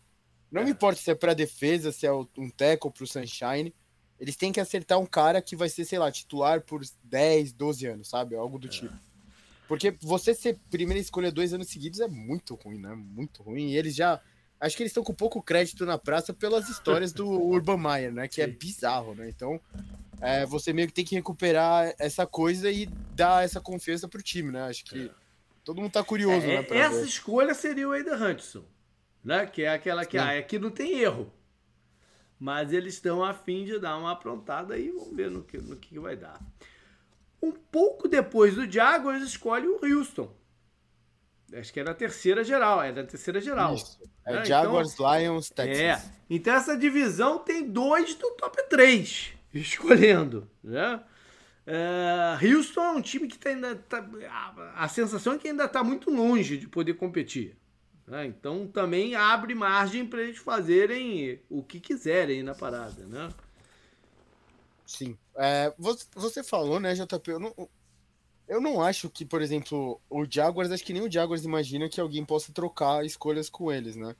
Não 0.52 0.62
é. 0.62 0.66
me 0.66 0.72
importa 0.72 1.00
se 1.00 1.10
é 1.10 1.16
pra 1.16 1.34
defesa, 1.34 1.94
se 1.94 2.06
é 2.06 2.12
um 2.12 2.50
tackle 2.50 2.92
pro 2.92 3.08
Sunshine, 3.08 3.74
eles 4.20 4.36
têm 4.36 4.52
que 4.52 4.60
acertar 4.60 5.00
um 5.00 5.06
cara 5.06 5.42
que 5.42 5.56
vai 5.56 5.70
ser, 5.70 5.86
sei 5.86 5.98
lá, 5.98 6.12
titular 6.12 6.62
por 6.62 6.82
10, 7.06 7.54
12 7.54 7.86
anos, 7.86 8.10
sabe? 8.10 8.36
Algo 8.36 8.60
do 8.60 8.68
é. 8.68 8.70
tipo. 8.70 8.94
Porque 9.70 9.96
você 10.02 10.34
ser 10.34 10.60
primeira 10.70 11.00
escolha 11.00 11.32
dois 11.32 11.54
anos 11.54 11.70
seguidos 11.70 12.02
é 12.02 12.08
muito 12.08 12.56
ruim, 12.56 12.80
né? 12.80 12.94
Muito 12.94 13.42
ruim. 13.42 13.70
E 13.70 13.78
eles 13.78 13.96
já. 13.96 14.20
Acho 14.60 14.76
que 14.76 14.84
eles 14.84 14.90
estão 14.90 15.04
com 15.04 15.14
pouco 15.14 15.42
crédito 15.42 15.86
na 15.86 15.98
praça 15.98 16.34
pelas 16.34 16.68
histórias 16.68 17.14
do 17.14 17.26
Urban 17.32 17.78
Meyer, 17.78 18.12
né? 18.12 18.28
Que 18.28 18.42
é 18.42 18.48
bizarro, 18.48 19.16
né? 19.16 19.30
Então, 19.30 19.62
é, 20.22 20.46
você 20.46 20.74
meio 20.74 20.88
que 20.88 20.94
tem 20.94 21.06
que 21.06 21.16
recuperar 21.16 21.94
essa 21.98 22.26
coisa 22.28 22.70
e 22.70 22.86
dar 23.16 23.44
essa 23.44 23.62
confiança 23.62 24.08
pro 24.08 24.22
time, 24.22 24.52
né? 24.52 24.64
Acho 24.64 24.84
que 24.86 25.10
todo 25.64 25.82
mundo 25.82 25.92
tá 25.92 26.04
curioso, 26.04 26.46
é, 26.46 26.62
né? 26.62 26.68
Essa 26.72 26.98
ver. 26.98 27.06
escolha 27.06 27.54
seria 27.54 27.88
o 27.88 27.92
Aidan 27.92 28.18
Hudson, 28.18 28.64
né? 29.24 29.46
Que 29.46 29.64
é 29.64 29.70
aquela 29.70 30.06
que, 30.06 30.18
ah, 30.18 30.38
aqui 30.38 30.60
não 30.60 30.70
tem 30.70 31.00
erro. 31.00 31.32
Mas 32.38 32.72
eles 32.72 32.94
estão 32.96 33.24
a 33.24 33.34
fim 33.34 33.66
de 33.66 33.80
dar 33.80 33.98
uma 33.98 34.12
aprontada 34.12 34.74
aí, 34.74 34.90
vamos 34.90 35.16
ver 35.16 35.30
no 35.30 35.44
que, 35.44 35.58
no 35.58 35.76
que 35.76 36.00
vai 36.00 36.16
dar. 36.16 36.40
Um 37.42 37.52
pouco 37.52 38.08
depois 38.08 38.56
do 38.56 38.70
Jaguars, 38.70 39.24
escolhe 39.24 39.68
o 39.68 39.80
Houston. 39.84 40.34
Acho 41.54 41.74
que 41.74 41.80
era 41.80 41.92
a 41.92 41.96
terceira 41.96 42.44
geral, 42.44 42.82
era 42.82 43.02
a 43.02 43.06
terceira 43.06 43.42
geral. 43.42 43.74
Isso. 43.74 44.00
É, 44.26 44.38
é 44.38 44.46
Jaguars, 44.46 44.94
então, 44.94 45.18
Lions, 45.18 45.50
Texas. 45.50 45.80
É. 45.80 46.02
Então 46.30 46.54
essa 46.54 46.78
divisão 46.78 47.40
tem 47.40 47.68
dois 47.68 48.14
do 48.16 48.32
top 48.32 48.70
3 48.70 49.39
escolhendo, 49.54 50.50
né? 50.64 51.02
É, 51.66 52.48
Houston 52.48 52.82
é 52.82 52.92
um 52.92 53.02
time 53.02 53.28
que 53.28 53.38
tá 53.38 53.50
ainda 53.50 53.76
tá, 53.76 54.04
a, 54.32 54.86
a 54.86 54.88
sensação 54.88 55.34
é 55.34 55.38
que 55.38 55.48
ainda 55.48 55.66
está 55.66 55.84
muito 55.84 56.10
longe 56.10 56.58
de 56.58 56.68
poder 56.68 56.96
competir. 56.96 57.56
Né? 58.08 58.26
Então 58.26 58.68
também 58.68 59.14
abre 59.14 59.54
margem 59.54 60.04
para 60.04 60.24
eles 60.24 60.40
fazerem 60.40 61.40
o 61.48 61.62
que 61.62 61.80
quiserem 61.80 62.42
na 62.42 62.56
parada, 62.56 63.06
né? 63.06 63.30
Sim. 64.84 65.16
É, 65.36 65.72
você, 65.78 66.06
você 66.16 66.44
falou, 66.44 66.80
né, 66.80 66.96
JP? 66.96 67.30
Eu 67.30 67.40
não, 67.40 67.70
eu 68.48 68.60
não 68.60 68.82
acho 68.82 69.08
que, 69.08 69.24
por 69.24 69.40
exemplo, 69.40 70.02
o 70.10 70.26
Jaguars, 70.28 70.72
acho 70.72 70.84
que 70.84 70.94
nem 70.94 71.04
o 71.04 71.12
Jaguars 71.12 71.46
imagina 71.46 71.88
que 71.88 72.02
alguém 72.02 72.26
possa 72.26 72.52
trocar 72.52 73.06
escolhas 73.06 73.48
com 73.48 73.72
eles, 73.72 73.96
né? 73.96 74.16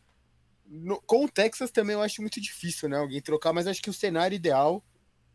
No, 0.68 1.02
com 1.02 1.26
o 1.26 1.30
Texas 1.30 1.72
também 1.72 1.96
eu 1.96 2.02
acho 2.04 2.22
muito 2.22 2.40
difícil, 2.40 2.88
né? 2.88 2.98
Alguém 2.98 3.20
trocar, 3.20 3.52
mas 3.52 3.66
acho 3.66 3.82
que 3.82 3.90
o 3.90 3.94
cenário 3.94 4.36
ideal 4.36 4.84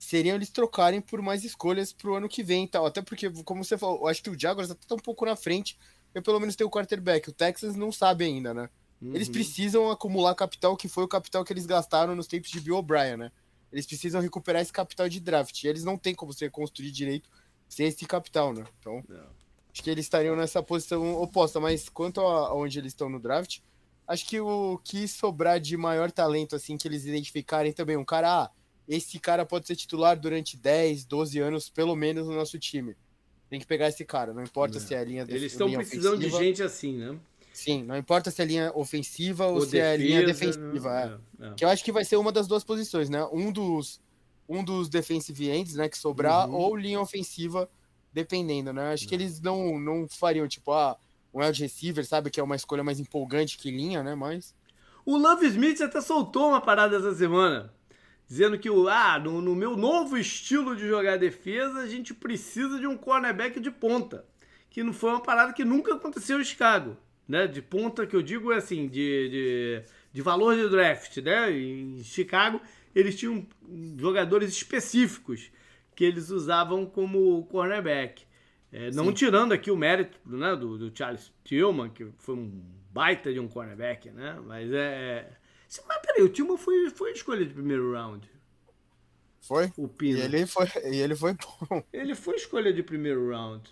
seria 0.04 0.34
eles 0.34 0.50
trocarem 0.50 1.00
por 1.00 1.22
mais 1.22 1.44
escolhas 1.44 1.92
pro 1.92 2.14
ano 2.14 2.28
que 2.28 2.42
vem 2.42 2.64
e 2.64 2.68
tal. 2.68 2.86
Até 2.86 3.02
porque, 3.02 3.30
como 3.44 3.64
você 3.64 3.76
falou, 3.78 4.00
eu 4.00 4.08
acho 4.08 4.22
que 4.22 4.30
o 4.30 4.38
Jaguars 4.38 4.70
até 4.70 4.86
tá 4.86 4.94
um 4.94 4.98
pouco 4.98 5.24
na 5.24 5.34
frente. 5.34 5.78
Eu 6.14 6.22
pelo 6.22 6.38
menos 6.38 6.54
tenho 6.54 6.68
o 6.68 6.70
quarterback. 6.70 7.28
O 7.28 7.32
Texas 7.32 7.74
não 7.74 7.90
sabe 7.90 8.24
ainda, 8.24 8.52
né? 8.54 8.68
Uhum. 9.00 9.14
Eles 9.14 9.28
precisam 9.28 9.90
acumular 9.90 10.34
capital, 10.34 10.76
que 10.76 10.88
foi 10.88 11.04
o 11.04 11.08
capital 11.08 11.44
que 11.44 11.52
eles 11.52 11.66
gastaram 11.66 12.14
nos 12.14 12.26
tempos 12.26 12.50
de 12.50 12.60
Bill 12.60 12.76
O'Brien, 12.76 13.16
né? 13.16 13.32
Eles 13.72 13.86
precisam 13.86 14.20
recuperar 14.20 14.62
esse 14.62 14.72
capital 14.72 15.08
de 15.08 15.18
draft. 15.20 15.62
E 15.62 15.68
eles 15.68 15.84
não 15.84 15.98
têm 15.98 16.14
como 16.14 16.32
você 16.32 16.48
construir 16.48 16.90
direito 16.90 17.28
sem 17.68 17.86
esse 17.86 18.06
capital, 18.06 18.52
né? 18.52 18.64
Então, 18.78 19.02
não. 19.08 19.26
acho 19.72 19.82
que 19.82 19.90
eles 19.90 20.04
estariam 20.04 20.36
nessa 20.36 20.62
posição 20.62 21.20
oposta. 21.20 21.58
Mas 21.58 21.88
quanto 21.88 22.20
a 22.20 22.54
onde 22.54 22.78
eles 22.78 22.92
estão 22.92 23.08
no 23.08 23.18
draft, 23.18 23.58
acho 24.06 24.26
que 24.26 24.38
o 24.38 24.78
que 24.84 25.08
sobrar 25.08 25.58
de 25.58 25.76
maior 25.76 26.12
talento, 26.12 26.54
assim, 26.54 26.76
que 26.76 26.86
eles 26.86 27.04
identificarem 27.04 27.72
também, 27.72 27.96
um 27.96 28.04
cara, 28.04 28.44
ah, 28.44 28.50
esse 28.88 29.18
cara 29.18 29.44
pode 29.46 29.66
ser 29.66 29.76
titular 29.76 30.18
durante 30.18 30.56
10, 30.56 31.04
12 31.04 31.38
anos, 31.38 31.68
pelo 31.68 31.94
menos, 31.96 32.26
no 32.26 32.34
nosso 32.34 32.58
time. 32.58 32.96
Tem 33.48 33.60
que 33.60 33.66
pegar 33.66 33.88
esse 33.88 34.04
cara, 34.04 34.32
não 34.32 34.42
importa 34.42 34.78
não. 34.78 34.86
se 34.86 34.94
é 34.94 34.98
a 34.98 35.04
linha 35.04 35.24
Eles 35.28 35.52
estão 35.52 35.70
precisando 35.70 36.14
ofensiva. 36.18 36.38
de 36.38 36.44
gente 36.44 36.62
assim, 36.62 36.96
né? 36.96 37.18
Sim, 37.52 37.84
não 37.84 37.96
importa 37.96 38.30
se 38.30 38.42
é 38.42 38.44
linha 38.44 38.72
ofensiva 38.74 39.46
ou, 39.46 39.54
ou 39.54 39.60
se 39.60 39.72
defesa, 39.72 39.86
é 39.86 39.96
linha 39.96 40.26
defensiva. 40.26 41.20
Não, 41.38 41.46
é. 41.46 41.50
É, 41.50 41.54
que 41.54 41.64
eu 41.64 41.68
acho 41.68 41.84
que 41.84 41.92
vai 41.92 42.04
ser 42.04 42.16
uma 42.16 42.32
das 42.32 42.48
duas 42.48 42.64
posições, 42.64 43.08
né? 43.08 43.24
Um 43.32 43.52
dos 43.52 44.00
um 44.48 44.62
dos 44.62 44.88
defensive 44.88 45.48
ends, 45.48 45.74
né, 45.74 45.88
que 45.88 45.96
sobrar, 45.98 46.48
uhum. 46.48 46.56
ou 46.56 46.76
linha 46.76 47.00
ofensiva, 47.00 47.68
dependendo, 48.12 48.72
né? 48.72 48.92
Acho 48.92 49.08
que 49.08 49.14
eles 49.14 49.40
não, 49.40 49.78
não 49.78 50.06
fariam, 50.08 50.46
tipo, 50.46 50.72
ah, 50.72 50.96
um 51.32 51.42
wide 51.42 51.62
receiver, 51.62 52.04
sabe, 52.04 52.30
que 52.30 52.38
é 52.38 52.42
uma 52.42 52.56
escolha 52.56 52.84
mais 52.84 53.00
empolgante 53.00 53.58
que 53.58 53.70
linha, 53.70 54.02
né, 54.02 54.14
mas... 54.14 54.54
O 55.04 55.16
Love 55.16 55.46
Smith 55.46 55.80
até 55.80 56.00
soltou 56.00 56.48
uma 56.48 56.60
parada 56.60 56.96
essa 56.96 57.14
semana, 57.14 57.72
dizendo 58.26 58.58
que, 58.58 58.68
ah, 58.90 59.18
no, 59.18 59.40
no 59.40 59.54
meu 59.54 59.76
novo 59.76 60.16
estilo 60.16 60.74
de 60.74 60.86
jogar 60.86 61.18
defesa, 61.18 61.80
a 61.80 61.86
gente 61.86 62.14
precisa 62.14 62.78
de 62.78 62.86
um 62.86 62.96
cornerback 62.96 63.60
de 63.60 63.70
ponta, 63.70 64.24
que 64.70 64.82
não 64.82 64.92
foi 64.92 65.10
uma 65.10 65.22
parada 65.22 65.52
que 65.52 65.64
nunca 65.64 65.94
aconteceu 65.94 66.40
em 66.40 66.44
Chicago, 66.44 66.96
né? 67.28 67.46
De 67.46 67.62
ponta 67.62 68.06
que 68.06 68.16
eu 68.16 68.22
digo 68.22 68.52
é 68.52 68.56
assim, 68.56 68.88
de, 68.88 69.28
de, 69.28 69.82
de 70.12 70.22
valor 70.22 70.56
de 70.56 70.68
draft, 70.68 71.16
né? 71.18 71.50
Em 71.50 72.02
Chicago 72.02 72.60
eles 72.94 73.16
tinham 73.16 73.46
jogadores 73.98 74.50
específicos 74.50 75.50
que 75.94 76.04
eles 76.04 76.30
usavam 76.30 76.86
como 76.86 77.44
cornerback. 77.46 78.24
É, 78.72 78.90
não 78.90 79.12
tirando 79.12 79.52
aqui 79.52 79.70
o 79.70 79.76
mérito 79.76 80.18
né, 80.26 80.56
do, 80.56 80.76
do, 80.76 80.96
Charles 80.96 81.32
Tillman, 81.44 81.90
que 81.90 82.06
foi 82.18 82.34
um 82.34 82.60
baita 82.92 83.32
de 83.32 83.38
um 83.38 83.46
cornerback, 83.46 84.10
né? 84.10 84.40
Mas 84.44 84.72
é. 84.72 85.30
Mas 85.86 85.98
peraí, 85.98 86.22
o 86.22 86.28
Tillman 86.28 86.56
foi, 86.56 86.90
foi 86.90 87.12
escolha 87.12 87.44
de 87.44 87.52
primeiro 87.52 87.92
round. 87.92 88.28
Foi? 89.40 89.70
O 89.76 89.88
Pino. 89.88 90.18
E 90.18 90.22
ele 90.22 90.46
foi, 90.46 90.66
e 90.90 90.96
ele 90.96 91.14
foi 91.14 91.34
bom. 91.34 91.82
Ele 91.92 92.14
foi 92.14 92.36
escolha 92.36 92.72
de 92.72 92.82
primeiro 92.82 93.30
round. 93.30 93.68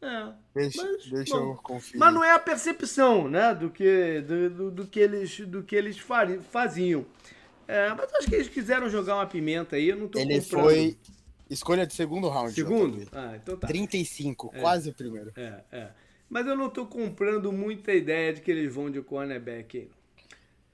É. 0.00 0.32
Deixa, 0.54 0.82
mas, 0.82 1.06
deixa 1.06 1.36
bom, 1.36 1.52
eu 1.52 1.56
conferir. 1.56 1.98
Mas 1.98 2.14
não 2.14 2.22
é 2.22 2.32
a 2.32 2.38
percepção, 2.38 3.28
né, 3.28 3.54
do 3.54 3.70
que, 3.70 4.20
do, 4.20 4.50
do, 4.50 4.70
do 4.70 4.86
que 4.86 5.00
eles, 5.00 5.40
do 5.40 5.62
que 5.62 5.74
eles 5.74 5.98
faziam. 6.50 7.04
É, 7.66 7.92
mas 7.94 8.12
acho 8.14 8.28
que 8.28 8.34
eles 8.36 8.48
quiseram 8.48 8.88
jogar 8.88 9.16
uma 9.16 9.26
pimenta 9.26 9.74
aí, 9.74 9.88
eu 9.88 9.96
não 9.96 10.06
tô 10.06 10.20
Ele 10.20 10.40
comprando. 10.40 10.62
foi 10.62 10.96
escolha 11.50 11.86
de 11.86 11.94
segundo 11.94 12.28
round. 12.28 12.52
Segundo? 12.52 13.08
Ah, 13.10 13.34
então 13.36 13.56
tá. 13.56 13.66
35, 13.66 14.50
é, 14.52 14.60
quase 14.60 14.90
o 14.90 14.94
primeiro. 14.94 15.32
É, 15.36 15.64
é. 15.72 15.88
Mas 16.28 16.46
eu 16.46 16.56
não 16.56 16.68
tô 16.68 16.86
comprando 16.86 17.52
muita 17.52 17.92
ideia 17.92 18.32
de 18.32 18.40
que 18.40 18.50
eles 18.50 18.72
vão 18.72 18.90
de 18.90 19.00
cornerback 19.00 19.78
aí. 19.78 19.90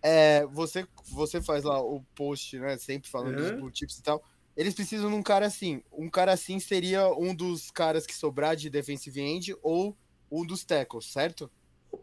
É, 0.02 0.44
você, 0.46 0.86
você 1.08 1.40
faz 1.40 1.64
lá 1.64 1.80
o 1.80 2.02
post, 2.14 2.58
né, 2.58 2.76
sempre 2.76 3.08
falando 3.08 3.38
uhum. 3.38 3.42
dos 3.42 3.50
blue 3.52 3.70
chips 3.72 3.98
e 3.98 4.02
tal. 4.02 4.22
Eles 4.56 4.74
precisam 4.74 5.08
de 5.08 5.16
um 5.16 5.22
cara 5.22 5.46
assim. 5.46 5.82
Um 5.92 6.10
cara 6.10 6.32
assim 6.32 6.58
seria 6.58 7.08
um 7.14 7.34
dos 7.34 7.70
caras 7.70 8.06
que 8.06 8.14
sobrar 8.14 8.54
de 8.56 8.68
defensive 8.68 9.20
end 9.20 9.56
ou 9.62 9.96
um 10.30 10.44
dos 10.44 10.64
tackles, 10.64 11.06
certo? 11.06 11.50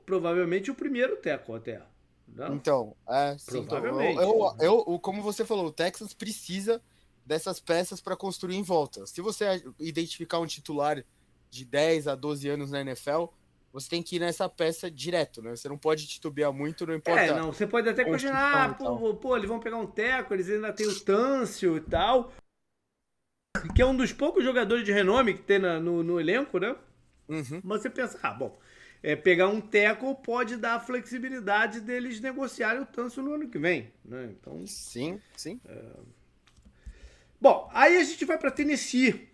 Provavelmente 0.05 0.71
o 0.71 0.75
primeiro 0.75 1.17
tackle 1.17 1.55
até. 1.55 1.81
Não? 2.27 2.55
Então, 2.55 2.95
é, 3.07 3.35
sim, 3.37 3.59
então, 3.59 3.83
eu, 3.83 4.01
eu, 4.59 4.85
eu, 4.87 4.99
como 4.99 5.21
você 5.21 5.43
falou, 5.43 5.65
o 5.65 5.71
Texas 5.71 6.13
precisa 6.13 6.81
dessas 7.25 7.59
peças 7.59 8.01
para 8.01 8.15
construir 8.15 8.55
em 8.55 8.63
volta. 8.63 9.05
Se 9.05 9.21
você 9.21 9.63
identificar 9.79 10.39
um 10.39 10.45
titular 10.45 11.03
de 11.49 11.65
10 11.65 12.07
a 12.07 12.15
12 12.15 12.47
anos 12.47 12.71
na 12.71 12.81
NFL, 12.81 13.25
você 13.71 13.89
tem 13.89 14.01
que 14.01 14.15
ir 14.15 14.19
nessa 14.19 14.49
peça 14.49 14.89
direto, 14.89 15.41
né? 15.41 15.55
Você 15.55 15.69
não 15.69 15.77
pode 15.77 16.07
titubear 16.07 16.51
muito, 16.51 16.85
não 16.85 16.95
importa. 16.95 17.21
É, 17.21 17.33
não, 17.33 17.51
você 17.53 17.67
pode 17.67 17.87
até 17.87 18.03
questionar, 18.03 18.69
ah, 18.69 18.73
pô, 18.73 19.15
pô, 19.15 19.37
eles 19.37 19.47
vão 19.47 19.59
pegar 19.59 19.77
um 19.77 19.87
teco, 19.87 20.33
eles 20.33 20.49
ainda 20.49 20.73
tem 20.73 20.87
o 20.87 20.99
Tâncio 20.99 21.77
e 21.77 21.81
tal, 21.81 22.33
que 23.75 23.81
é 23.81 23.85
um 23.85 23.95
dos 23.95 24.11
poucos 24.11 24.43
jogadores 24.43 24.83
de 24.83 24.91
renome 24.91 25.33
que 25.33 25.43
tem 25.43 25.59
na, 25.59 25.79
no, 25.79 26.03
no 26.03 26.19
elenco, 26.19 26.59
né? 26.59 26.75
Uhum. 27.27 27.61
Mas 27.63 27.81
você 27.81 27.89
pensa, 27.89 28.19
ah, 28.23 28.33
bom, 28.33 28.59
é, 29.01 29.15
pegar 29.15 29.47
um 29.47 29.61
teco 29.61 30.15
pode 30.15 30.57
dar 30.57 30.75
a 30.75 30.79
flexibilidade 30.79 31.79
deles 31.79 32.19
negociarem 32.19 32.81
o 32.81 32.85
Tanso 32.85 33.21
no 33.21 33.33
ano 33.33 33.49
que 33.49 33.57
vem. 33.57 33.91
Né? 34.03 34.29
Então, 34.31 34.65
sim, 34.65 35.21
sim. 35.35 35.59
É... 35.65 36.19
Bom, 37.39 37.69
aí 37.73 37.97
a 37.97 38.03
gente 38.03 38.25
vai 38.25 38.37
para 38.37 38.51
Tennessee. 38.51 39.28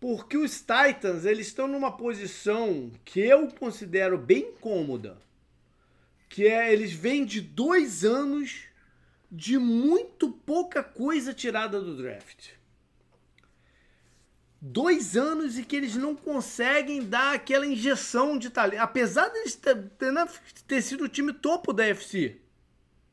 Porque 0.00 0.36
os 0.36 0.60
Titans 0.60 1.24
eles 1.24 1.48
estão 1.48 1.68
numa 1.68 1.94
posição 1.94 2.90
que 3.04 3.20
eu 3.20 3.48
considero 3.48 4.16
bem 4.16 4.52
cômoda. 4.60 5.18
Que 6.28 6.48
é, 6.48 6.72
eles 6.72 6.92
vêm 6.92 7.24
de 7.24 7.40
dois 7.40 8.04
anos 8.04 8.64
de 9.30 9.58
muito 9.58 10.30
pouca 10.30 10.82
coisa 10.82 11.34
tirada 11.34 11.80
do 11.80 11.96
draft 11.96 12.60
dois 14.60 15.16
anos 15.16 15.58
e 15.58 15.64
que 15.64 15.74
eles 15.74 15.96
não 15.96 16.14
conseguem 16.14 17.02
dar 17.02 17.34
aquela 17.34 17.64
injeção 17.66 18.36
de 18.36 18.50
talento. 18.50 18.80
Apesar 18.80 19.28
de 19.28 19.38
eles 19.38 19.56
ter, 19.56 19.76
ter, 19.98 20.12
né, 20.12 20.28
ter 20.66 20.82
sido 20.82 21.04
o 21.04 21.08
time 21.08 21.32
topo 21.32 21.72
da 21.72 21.86
FC 21.86 22.36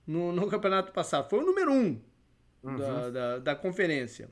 no, 0.05 0.31
no, 0.31 0.47
campeonato 0.49 0.91
passado, 0.91 1.29
foi 1.29 1.39
o 1.39 1.45
número 1.45 1.71
um 1.71 1.99
uhum. 2.63 2.77
da, 2.77 3.09
da, 3.09 3.39
da, 3.39 3.55
conferência. 3.55 4.29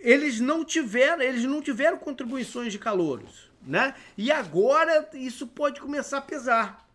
Eles 0.00 0.40
não 0.40 0.64
tiveram, 0.64 1.22
eles 1.22 1.44
não 1.44 1.60
tiveram 1.60 1.98
contribuições 1.98 2.72
de 2.72 2.78
calouros, 2.78 3.50
né? 3.66 3.94
E 4.16 4.30
agora 4.30 5.08
isso 5.14 5.46
pode 5.46 5.80
começar 5.80 6.18
a 6.18 6.22
pesar, 6.22 6.88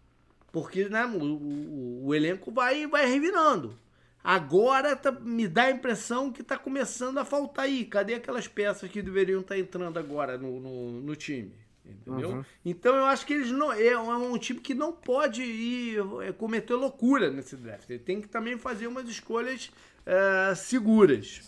porque 0.52 0.88
né, 0.90 1.06
o, 1.06 1.22
o, 1.22 2.08
o 2.08 2.16
elenco 2.16 2.52
vai, 2.52 2.88
vai 2.88 3.06
revirando. 3.06 3.78
Agora 4.24 4.96
tá, 4.96 5.12
me 5.12 5.48
dá 5.50 5.64
a 5.64 5.72
impressão 5.72 6.32
que 6.32 6.42
está 6.42 6.58
começando 6.58 7.18
a 7.18 7.26
faltar 7.26 7.66
aí. 7.66 7.84
Cadê 7.84 8.14
aquelas 8.14 8.48
peças 8.48 8.90
que 8.90 9.02
deveriam 9.02 9.42
estar 9.42 9.56
tá 9.56 9.60
entrando 9.60 10.00
agora 10.00 10.38
no, 10.38 10.62
no, 10.62 11.02
no 11.02 11.16
time? 11.16 11.52
Entendeu? 11.86 12.30
Uhum. 12.30 12.46
Então 12.64 12.96
eu 12.96 13.06
acho 13.06 13.26
que 13.26 13.34
eles 13.34 13.52
não. 13.52 13.74
É, 13.74 13.88
é 13.88 13.98
um 14.00 14.38
time 14.38 14.62
que 14.62 14.74
não 14.74 14.94
pode 14.94 15.44
ir 15.44 15.98
é, 16.22 16.32
cometer 16.32 16.74
loucura 16.74 17.30
nesse 17.30 17.58
draft. 17.58 17.90
Ele 17.90 18.00
tem 18.00 18.22
que 18.22 18.30
também 18.30 18.58
fazer 18.58 18.88
umas 18.88 19.10
escolhas 19.10 19.70
é, 20.06 20.56
seguras. 20.56 21.42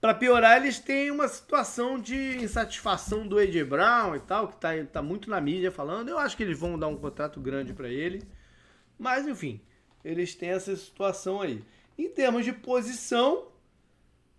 Para 0.00 0.14
piorar, 0.14 0.58
eles 0.58 0.78
têm 0.78 1.10
uma 1.10 1.26
situação 1.26 1.98
de 1.98 2.38
insatisfação 2.38 3.26
do 3.26 3.36
AJ 3.36 3.64
Brown 3.64 4.14
e 4.14 4.20
tal, 4.20 4.46
que 4.46 4.56
tá, 4.56 4.70
tá 4.92 5.02
muito 5.02 5.28
na 5.28 5.40
mídia 5.40 5.72
falando. 5.72 6.08
Eu 6.08 6.18
acho 6.18 6.36
que 6.36 6.42
eles 6.44 6.58
vão 6.58 6.78
dar 6.78 6.86
um 6.86 6.96
contrato 6.96 7.40
grande 7.40 7.72
para 7.72 7.88
ele. 7.88 8.22
Mas, 8.96 9.26
enfim, 9.26 9.60
eles 10.04 10.36
têm 10.36 10.50
essa 10.50 10.74
situação 10.76 11.40
aí. 11.42 11.64
Em 11.96 12.08
termos 12.08 12.44
de 12.44 12.52
posição, 12.52 13.48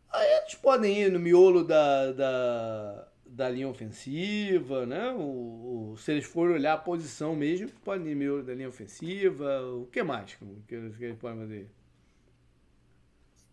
aí 0.09 0.27
eles 0.37 0.55
podem 0.55 0.97
ir 0.97 1.11
no 1.11 1.19
miolo 1.19 1.65
da, 1.65 2.13
da, 2.13 3.07
da 3.25 3.49
linha 3.49 3.67
ofensiva, 3.67 4.85
né? 4.85 5.11
O, 5.11 5.91
o, 5.91 5.97
se 5.97 6.13
eles 6.13 6.23
forem 6.23 6.55
olhar 6.55 6.75
a 6.75 6.77
posição 6.77 7.35
mesmo, 7.35 7.67
podem 7.83 8.07
ir 8.07 8.15
no 8.15 8.19
miolo 8.19 8.43
da 8.43 8.55
linha 8.55 8.69
ofensiva. 8.69 9.61
O 9.73 9.87
que 9.87 10.01
mais 10.03 10.35
que, 10.35 10.45
que 10.69 10.75
eles 10.75 11.17
podem 11.19 11.39
fazer? 11.39 11.69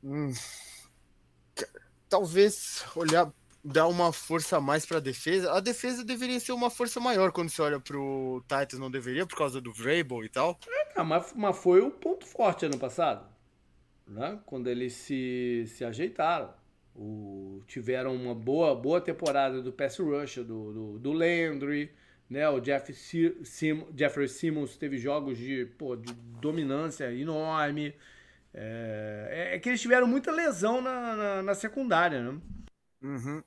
Hum 0.05 0.33
talvez 2.09 2.85
olhar 2.95 3.33
dar 3.66 3.88
uma 3.88 4.12
força 4.12 4.59
a 4.59 4.61
mais 4.61 4.87
para 4.87 4.99
a 4.99 5.01
defesa. 5.01 5.53
A 5.53 5.61
defesa 5.61 6.05
deveria 6.05 6.38
ser 6.38 6.53
uma 6.53 6.71
força 6.71 7.01
maior 7.01 7.33
quando 7.33 7.51
você 7.51 7.61
olha 7.61 7.81
para 7.81 7.99
o 7.99 8.40
Titans, 8.42 8.79
não 8.79 8.90
deveria, 8.90 9.27
por 9.27 9.37
causa 9.37 9.61
do 9.61 9.73
Vrabel 9.73 10.25
e 10.25 10.29
tal. 10.29 10.59
É, 10.95 11.03
mas, 11.03 11.33
mas 11.35 11.57
foi 11.59 11.81
o 11.81 11.90
ponto 11.90 12.25
forte 12.25 12.64
ano 12.64 12.79
passado, 12.79 13.27
né? 14.07 14.38
Quando 14.47 14.69
eles 14.69 14.92
se, 14.92 15.64
se 15.66 15.85
ajeitaram. 15.85 16.55
O, 16.99 17.61
tiveram 17.66 18.14
uma 18.14 18.35
boa, 18.35 18.75
boa 18.75 19.03
temporada 19.03 19.61
do 19.61 19.71
pass 19.71 19.99
rush, 19.99 20.37
do, 20.37 20.73
do, 20.73 20.99
do 20.99 21.12
Landry, 21.12 21.92
né? 22.31 22.49
O 22.49 22.61
Jeff 22.61 22.92
Sim, 22.95 23.85
Jeffrey 23.95 24.29
Simmons 24.29 24.77
teve 24.77 24.97
jogos 24.97 25.37
de, 25.37 25.66
pô, 25.77 25.97
de 25.97 26.12
dominância 26.40 27.12
enorme. 27.12 27.95
É, 28.59 29.29
é, 29.31 29.55
é, 29.55 29.59
que 29.59 29.69
eles 29.69 29.83
tiveram 29.83 30.07
muita 30.07 30.33
lesão 30.33 30.81
na, 30.81 31.14
na, 31.14 31.42
na 31.42 31.55
secundária, 31.55 32.23
né? 32.23 32.40
Uhum. 33.03 33.42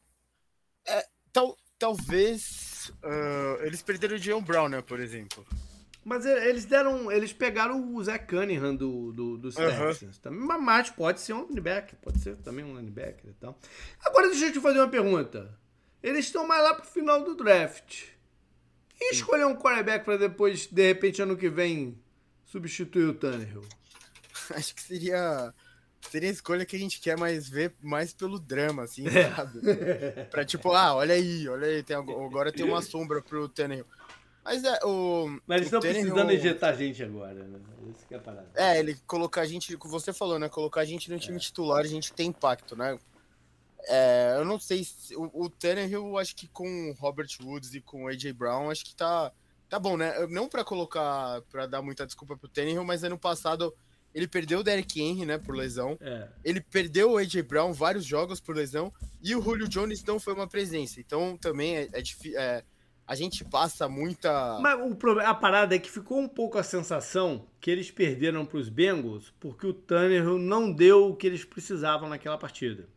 É, 0.86 1.08
tal, 1.34 1.58
talvez 1.80 2.91
uh, 3.04 3.63
eles 3.63 3.82
perderam 3.82 4.17
o 4.17 4.19
John 4.19 4.41
Brown, 4.43 4.69
né, 4.69 4.84
por 4.84 5.00
exemplo. 5.00 5.43
Mas 6.06 6.26
eles 6.26 6.65
deram. 6.65 7.12
Eles 7.12 7.34
pegaram 7.34 7.93
o 7.93 8.04
Zach 8.04 8.26
Cunningham 8.28 8.76
do, 8.76 9.12
do, 9.12 9.38
dos 9.38 9.56
uhum. 9.58 9.67
Texans. 9.67 10.19
Também, 10.19 10.39
mas 10.39 10.89
pode 10.91 11.22
ser 11.22 11.34
um 11.34 11.48
linebacker, 11.48 11.98
pode 12.00 12.19
ser 12.19 12.38
também 12.38 12.63
um 12.63 12.78
linebacker 12.78 13.32
e 13.32 13.34
tal. 13.34 13.60
Agora 14.06 14.30
deixa 14.30 14.45
eu 14.45 14.54
te 14.54 14.60
fazer 14.62 14.78
uma 14.78 14.88
pergunta. 14.88 15.58
Eles 16.02 16.26
estão 16.26 16.48
mais 16.48 16.63
lá 16.63 16.76
pro 16.76 16.86
final 16.86 17.24
do 17.24 17.36
draft. 17.36 18.06
Quem 18.95 19.12
escolher 19.12 19.45
um 19.45 19.56
quarterback 19.56 20.06
para 20.06 20.17
depois, 20.17 20.67
de 20.67 20.88
repente, 20.88 21.22
ano 21.22 21.36
que 21.36 21.50
vem, 21.50 22.00
substituir 22.45 23.06
o 23.06 23.13
Tannehill? 23.13 23.63
acho 24.56 24.75
que 24.75 24.82
seria 24.82 25.54
seria 26.02 26.30
a 26.30 26.32
escolha 26.32 26.65
que 26.65 26.75
a 26.75 26.80
gente 26.80 26.99
quer 26.99 27.17
mais 27.17 27.49
ver 27.49 27.73
mais 27.82 28.13
pelo 28.13 28.39
drama, 28.39 28.84
assim, 28.84 29.08
é. 29.08 29.34
sabe? 29.36 29.60
pra 30.32 30.45
tipo, 30.45 30.71
ah, 30.71 30.95
olha 30.95 31.13
aí, 31.13 31.47
olha 31.47 31.67
aí, 31.67 31.84
tem, 31.84 31.95
agora 31.95 32.52
tem 32.52 32.65
uma 32.65 32.82
sombra 32.82 33.21
pro 33.21 33.49
Tannehill. 33.49 33.86
Mas 34.43 34.63
é, 34.63 34.80
o. 34.84 35.39
Mas 35.45 35.58
eles 35.58 35.67
estão 35.67 35.80
precisando 35.80 36.32
injetar 36.32 36.75
gente 36.75 37.04
agora, 37.04 37.34
né? 37.34 37.60
Isso 37.95 38.08
que 38.08 38.13
é 38.13 38.17
a 38.17 38.19
parada. 38.19 38.47
É, 38.56 38.80
ele 38.80 38.95
colocar 39.06 39.41
a 39.41 39.45
gente, 39.45 39.75
como 39.78 39.91
você 39.91 40.13
falou, 40.13 40.39
né? 40.39 40.49
Colocar 40.49 40.82
a 40.82 40.86
gente 40.86 41.12
no 41.12 41.19
time 41.19 41.38
é. 41.38 41.39
titular, 41.39 41.82
a 41.82 41.88
gente 41.88 42.13
tem 42.13 42.30
impacto, 42.30 42.75
né? 42.75 42.97
É, 43.84 44.36
eu 44.38 44.45
não 44.45 44.60
sei 44.60 44.84
se. 44.84 45.15
O, 45.15 45.30
o 45.34 45.49
Tannehill, 45.49 46.17
acho 46.17 46.36
que 46.36 46.47
com 46.47 46.89
o 46.89 46.93
Robert 46.93 47.30
Woods 47.41 47.75
e 47.75 47.82
com 47.82 48.06
o 48.06 48.08
AJ 48.08 48.32
Brown, 48.32 48.71
acho 48.71 48.86
que 48.86 48.95
tá. 48.95 49.32
Tá 49.67 49.78
bom, 49.78 49.95
né? 49.95 50.25
Não 50.30 50.49
para 50.49 50.63
colocar, 50.63 51.43
para 51.52 51.67
dar 51.67 51.84
muita 51.84 52.04
desculpa 52.04 52.36
pro 52.36 52.49
Tannehill, 52.49 52.84
mas 52.84 53.04
ano 53.04 53.19
passado 53.19 53.71
ele 54.13 54.28
perdeu 54.28 54.60
o 54.60 54.63
Derrick 54.63 55.02
Henry, 55.02 55.26
né, 55.26 55.38
por 55.38 55.56
lesão. 55.56 55.98
É. 56.02 56.28
Ele 56.43 56.62
perdeu 56.62 57.12
o 57.12 57.17
AJ 57.17 57.41
Brown 57.43 57.74
vários 57.74 58.06
jogos 58.06 58.39
por 58.39 58.56
lesão. 58.56 58.91
E 59.22 59.36
o 59.36 59.41
Julio 59.41 59.67
Jones 59.67 60.04
não 60.04 60.19
foi 60.19 60.34
uma 60.34 60.48
presença. 60.48 61.00
Então 61.00 61.38
também 61.38 61.78
é, 61.78 61.89
é 61.93 62.02
difícil. 62.02 62.39
É, 62.39 62.63
a 63.10 63.15
gente 63.15 63.43
passa 63.43 63.89
muita. 63.89 64.60
Mas 64.62 64.80
o 64.80 64.95
problema, 64.95 65.30
a 65.30 65.34
parada 65.34 65.76
é 65.76 65.80
que 65.80 65.89
ficou 65.89 66.19
um 66.19 66.28
pouco 66.28 66.60
a 66.60 66.63
sensação 66.63 67.48
que 67.60 67.72
eles 67.72 67.89
perderam 67.89 68.45
para 68.45 68.60
os 68.60 68.69
Bengals 68.69 69.34
porque 69.39 69.65
o 69.65 69.74
Tanner 69.74 70.24
não 70.24 70.72
deu 70.72 71.10
o 71.10 71.15
que 71.15 71.26
eles 71.26 71.43
precisavam 71.43 72.08
naquela 72.08 72.38
partida. 72.38 72.88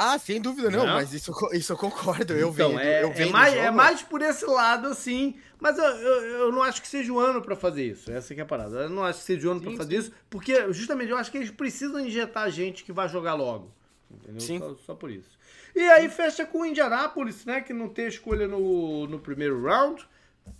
Ah, 0.00 0.16
sem 0.16 0.40
dúvida 0.40 0.70
não, 0.70 0.86
não, 0.86 0.94
mas 0.94 1.12
isso, 1.12 1.32
isso 1.52 1.72
eu 1.72 1.76
concordo. 1.76 2.32
Eu 2.32 2.50
então, 2.50 2.68
vendo, 2.68 2.78
é, 2.78 3.02
eu 3.02 3.12
vendo 3.12 3.30
é, 3.30 3.32
mais, 3.32 3.54
é 3.54 3.70
mais 3.72 4.00
por 4.00 4.22
esse 4.22 4.46
lado, 4.46 4.86
assim. 4.86 5.34
Mas 5.58 5.76
eu, 5.76 5.84
eu, 5.84 6.22
eu 6.38 6.52
não 6.52 6.62
acho 6.62 6.80
que 6.80 6.86
seja 6.86 7.12
o 7.12 7.18
ano 7.18 7.42
para 7.42 7.56
fazer 7.56 7.84
isso. 7.84 8.08
Essa 8.08 8.32
é 8.32 8.40
a 8.40 8.46
parada. 8.46 8.82
Eu 8.82 8.90
não 8.90 9.02
acho 9.02 9.18
que 9.18 9.24
seja 9.24 9.48
o 9.48 9.50
ano 9.50 9.60
para 9.60 9.72
fazer 9.72 9.96
isso, 9.96 10.12
porque 10.30 10.72
justamente 10.72 11.10
eu 11.10 11.16
acho 11.16 11.32
que 11.32 11.38
eles 11.38 11.50
precisam 11.50 11.98
injetar 11.98 12.48
gente 12.48 12.84
que 12.84 12.92
vai 12.92 13.08
jogar 13.08 13.34
logo. 13.34 13.74
Entendeu? 14.08 14.40
Sim. 14.40 14.60
Só, 14.60 14.76
só 14.76 14.94
por 14.94 15.10
isso. 15.10 15.36
E 15.74 15.80
aí 15.80 16.08
fecha 16.08 16.46
com 16.46 16.60
o 16.60 16.64
Indianapolis, 16.64 17.44
né? 17.44 17.60
Que 17.60 17.72
não 17.72 17.88
tem 17.88 18.06
escolha 18.06 18.46
no, 18.46 19.08
no 19.08 19.18
primeiro 19.18 19.60
round. 19.60 20.06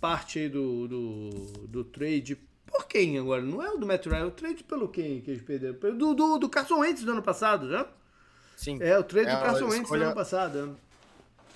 Parte 0.01 0.37
aí 0.37 0.49
do, 0.49 0.85
do, 0.85 1.29
do 1.65 1.83
trade 1.85 2.35
por 2.65 2.87
quem 2.87 3.17
agora? 3.17 3.41
Não 3.41 3.63
é 3.63 3.71
o 3.71 3.77
do 3.77 3.87
Matt 3.87 4.05
Ryan, 4.05 4.19
é 4.19 4.25
o 4.25 4.31
trade 4.31 4.65
pelo 4.65 4.89
quem 4.89 5.21
que 5.21 5.31
eles 5.31 5.41
perderam? 5.41 5.97
Do, 5.97 6.13
do, 6.13 6.37
do 6.37 6.49
Carson 6.49 6.79
Wentz 6.79 7.03
do 7.03 7.11
ano 7.13 7.23
passado, 7.23 7.67
né? 7.67 7.85
Sim. 8.59 8.77
É, 8.81 8.99
o 8.99 9.03
trade 9.05 9.29
é 9.29 9.35
do 9.35 9.41
Carson 9.41 9.65
Wentz 9.67 9.83
escolha... 9.83 10.05
ano 10.07 10.15
passado. 10.15 10.77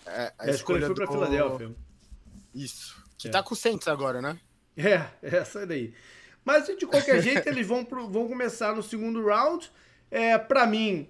É, 0.05 0.09
a, 0.09 0.21
é, 0.21 0.33
a 0.39 0.49
escolha, 0.51 0.85
foi 0.85 0.95
pra 0.95 1.05
do... 1.05 1.11
Filadélfia. 1.11 1.75
Isso. 2.55 3.03
Que 3.17 3.27
é. 3.27 3.31
tá 3.31 3.43
com 3.43 3.53
o 3.53 3.57
Saints 3.57 3.89
agora, 3.89 4.21
né? 4.21 4.39
É, 4.77 5.05
é 5.21 5.35
essa 5.35 5.67
daí. 5.67 5.93
Mas 6.45 6.65
de 6.65 6.85
qualquer 6.87 7.19
jeito, 7.21 7.45
eles 7.49 7.67
vão, 7.67 7.83
pro, 7.83 8.07
vão 8.07 8.25
começar 8.29 8.73
no 8.73 8.81
segundo 8.81 9.21
round. 9.21 9.69
É, 10.09 10.37
para 10.37 10.65
mim, 10.65 11.09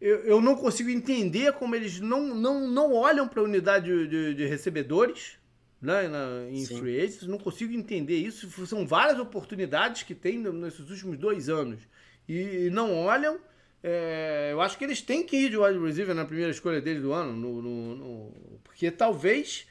eu, 0.00 0.20
eu 0.20 0.40
não 0.40 0.56
consigo 0.56 0.88
entender 0.88 1.52
como 1.52 1.74
eles 1.74 2.00
não, 2.00 2.34
não, 2.34 2.66
não 2.66 2.94
olham 2.94 3.28
para 3.28 3.40
a 3.40 3.44
unidade 3.44 3.84
de, 3.84 4.08
de, 4.08 4.34
de, 4.34 4.46
recebedores 4.46 5.38
né, 5.78 6.08
na, 6.08 6.48
em 6.50 6.64
Sim. 6.64 6.78
free 6.78 7.00
agents. 7.02 7.26
Não 7.26 7.36
consigo 7.36 7.74
entender 7.74 8.16
isso. 8.16 8.48
São 8.66 8.86
várias 8.86 9.18
oportunidades 9.18 10.04
que 10.04 10.14
tem 10.14 10.38
nesses 10.38 10.88
últimos 10.88 11.18
dois 11.18 11.50
anos 11.50 11.82
e 12.26 12.70
não 12.72 12.96
olham. 12.96 13.38
É, 13.86 14.48
eu 14.50 14.62
acho 14.62 14.78
que 14.78 14.84
eles 14.84 15.02
têm 15.02 15.22
que 15.22 15.36
ir 15.36 15.50
de 15.50 15.58
wide 15.58 15.78
receiver 15.78 16.14
na 16.14 16.24
primeira 16.24 16.50
escolha 16.50 16.80
deles 16.80 17.02
do 17.02 17.12
ano, 17.12 17.34
no, 17.34 17.60
no, 17.60 17.94
no, 17.94 18.60
porque 18.64 18.90
talvez 18.90 19.68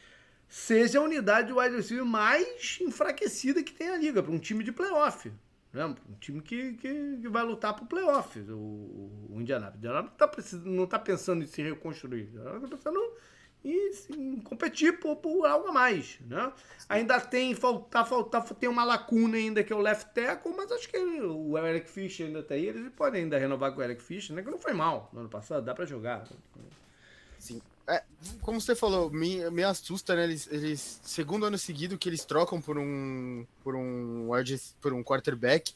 seja 0.47 0.99
a 0.99 1.01
unidade 1.01 1.47
de 1.47 1.53
wide 1.53 1.75
receiver 1.75 2.05
mais 2.05 2.77
enfraquecida 2.79 3.63
que 3.63 3.73
tem 3.73 3.89
a 3.89 3.97
liga 3.97 4.21
para 4.21 4.31
um 4.31 4.37
time 4.37 4.63
de 4.63 4.71
playoff. 4.71 5.33
Né? 5.73 5.83
Um 5.85 6.13
time 6.19 6.41
que, 6.41 6.73
que, 6.73 7.17
que 7.23 7.27
vai 7.27 7.43
lutar 7.43 7.73
para 7.73 7.85
o 7.85 7.87
playoff, 7.87 8.39
o, 8.39 9.27
o 9.31 9.41
Indianapolis. 9.41 9.77
O 9.77 9.77
Indianapolis 9.79 10.53
não 10.63 10.83
está 10.83 10.99
tá 10.99 11.05
pensando 11.05 11.43
em 11.43 11.47
se 11.47 11.63
reconstruir, 11.63 12.29
está 12.35 12.67
pensando 12.67 12.99
e 13.63 13.93
sim, 13.93 14.41
competir 14.43 14.99
por, 14.99 15.15
por, 15.15 15.45
algo 15.45 15.69
a 15.69 15.71
mais, 15.71 16.19
né? 16.27 16.51
Ainda 16.89 17.19
tem 17.21 17.55
faltar 17.55 18.05
faltar 18.05 18.43
tem 18.55 18.67
uma 18.67 18.83
lacuna 18.83 19.37
ainda 19.37 19.63
que 19.63 19.71
é 19.71 19.75
o 19.75 19.79
left 19.79 20.13
tackle, 20.13 20.53
mas 20.55 20.69
acho 20.71 20.89
que 20.89 20.97
o 20.97 21.57
Eric 21.57 21.89
Fischer 21.89 22.27
ainda 22.27 22.43
tá 22.43 22.55
aí, 22.55 22.67
eles 22.67 22.91
podem 22.93 23.23
ainda 23.23 23.37
renovar 23.37 23.71
com 23.71 23.79
o 23.79 23.83
Eric 23.83 24.03
Fischer, 24.03 24.35
né? 24.35 24.41
Que 24.41 24.51
não 24.51 24.59
foi 24.59 24.73
mal 24.73 25.09
no 25.13 25.21
ano 25.21 25.29
passado, 25.29 25.63
dá 25.63 25.73
para 25.73 25.85
jogar. 25.85 26.27
Sim. 27.39 27.61
É, 27.87 28.03
como 28.41 28.59
você 28.59 28.75
falou, 28.75 29.09
me, 29.09 29.49
me 29.49 29.63
assusta, 29.63 30.13
né? 30.15 30.25
Eles, 30.25 30.47
eles 30.51 30.99
segundo 31.03 31.45
ano 31.45 31.57
seguido 31.57 31.97
que 31.97 32.09
eles 32.09 32.25
trocam 32.25 32.61
por 32.61 32.77
um 32.77 33.45
por 33.63 33.75
um 33.75 34.29
por 34.81 34.93
um 34.93 35.01
quarterback, 35.01 35.73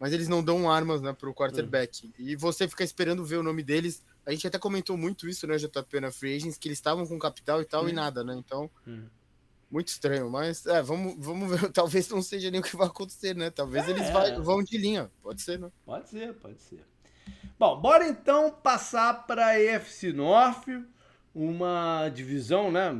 mas 0.00 0.12
eles 0.12 0.26
não 0.26 0.42
dão 0.42 0.68
armas, 0.68 1.00
né, 1.00 1.12
pro 1.12 1.32
quarterback. 1.32 2.06
Hum. 2.06 2.12
E 2.18 2.34
você 2.34 2.66
fica 2.66 2.82
esperando 2.82 3.24
ver 3.24 3.36
o 3.36 3.42
nome 3.42 3.62
deles 3.62 4.02
a 4.24 4.30
gente 4.30 4.46
até 4.46 4.58
comentou 4.58 4.96
muito 4.96 5.28
isso, 5.28 5.46
né, 5.46 5.56
JP, 5.56 6.00
na 6.00 6.12
Free 6.12 6.36
Agents, 6.36 6.58
que 6.58 6.68
eles 6.68 6.78
estavam 6.78 7.06
com 7.06 7.18
capital 7.18 7.60
e 7.60 7.64
tal 7.64 7.84
hum. 7.84 7.88
e 7.88 7.92
nada, 7.92 8.22
né? 8.22 8.34
Então, 8.36 8.70
hum. 8.86 9.06
muito 9.70 9.88
estranho. 9.88 10.30
Mas, 10.30 10.66
é, 10.66 10.82
vamos, 10.82 11.14
vamos 11.18 11.50
ver. 11.50 11.70
Talvez 11.72 12.08
não 12.08 12.22
seja 12.22 12.50
nem 12.50 12.60
o 12.60 12.64
que 12.64 12.76
vai 12.76 12.86
acontecer, 12.86 13.34
né? 13.34 13.50
Talvez 13.50 13.88
é. 13.88 13.90
eles 13.90 14.10
vai, 14.10 14.40
vão 14.40 14.62
de 14.62 14.76
linha. 14.76 15.10
Pode 15.22 15.42
ser, 15.42 15.58
né? 15.58 15.70
Pode 15.84 16.08
ser, 16.08 16.34
pode 16.34 16.60
ser. 16.60 16.84
Bom, 17.58 17.78
bora 17.78 18.08
então 18.08 18.50
passar 18.50 19.26
para 19.26 19.48
a 19.48 19.60
EFC 19.60 20.12
North, 20.12 20.66
uma 21.34 22.08
divisão, 22.08 22.72
né, 22.72 22.90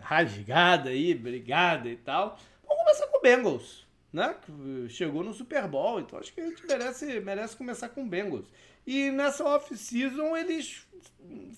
rasgada 0.00 0.90
aí, 0.90 1.14
brigada 1.14 1.88
e 1.88 1.96
tal. 1.96 2.38
Vamos 2.66 2.84
começar 2.84 3.06
com 3.06 3.18
o 3.18 3.22
Bengals, 3.22 3.86
né, 4.12 4.36
que 4.42 4.88
chegou 4.90 5.24
no 5.24 5.32
Super 5.32 5.66
Bowl, 5.66 5.98
então 5.98 6.18
acho 6.18 6.32
que 6.32 6.40
a 6.40 6.46
gente 6.46 6.66
merece, 6.66 7.20
merece 7.20 7.56
começar 7.56 7.88
com 7.88 8.02
o 8.02 8.06
Bengals. 8.06 8.46
E 8.86 9.10
nessa 9.10 9.44
off-season 9.44 10.36
eles 10.36 10.86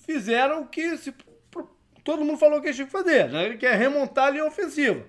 fizeram 0.05 0.63
o 0.63 0.67
que 0.67 0.97
se, 0.97 1.13
todo 2.03 2.25
mundo 2.25 2.37
falou 2.37 2.59
que 2.59 2.67
eles 2.67 2.75
tinham 2.75 2.87
que 2.87 2.91
fazer, 2.91 3.29
né? 3.29 3.55
que 3.55 3.65
é 3.65 3.75
remontar 3.75 4.27
a 4.27 4.29
linha 4.31 4.45
ofensiva. 4.45 5.05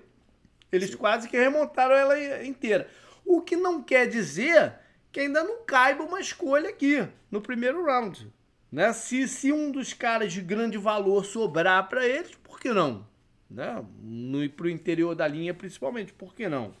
Eles 0.71 0.91
Sim. 0.91 0.97
quase 0.97 1.27
que 1.27 1.37
remontaram 1.37 1.95
ela 1.95 2.43
inteira. 2.45 2.87
O 3.25 3.41
que 3.41 3.55
não 3.55 3.81
quer 3.81 4.07
dizer 4.07 4.73
que 5.11 5.19
ainda 5.19 5.43
não 5.43 5.65
caiba 5.65 6.03
uma 6.03 6.19
escolha 6.19 6.69
aqui 6.69 7.05
no 7.29 7.41
primeiro 7.41 7.83
round. 7.85 8.31
Né? 8.71 8.93
Se, 8.93 9.27
se 9.27 9.51
um 9.51 9.71
dos 9.71 9.93
caras 9.93 10.31
de 10.31 10.41
grande 10.41 10.77
valor 10.77 11.25
sobrar 11.25 11.89
para 11.89 12.05
eles, 12.05 12.31
por 12.41 12.59
que 12.59 12.71
não? 12.71 13.05
Né? 13.49 13.83
No, 14.01 14.49
para 14.49 14.67
o 14.67 14.69
interior 14.69 15.13
da 15.13 15.27
linha, 15.27 15.53
principalmente, 15.53 16.13
por 16.13 16.33
que 16.33 16.47
não? 16.47 16.73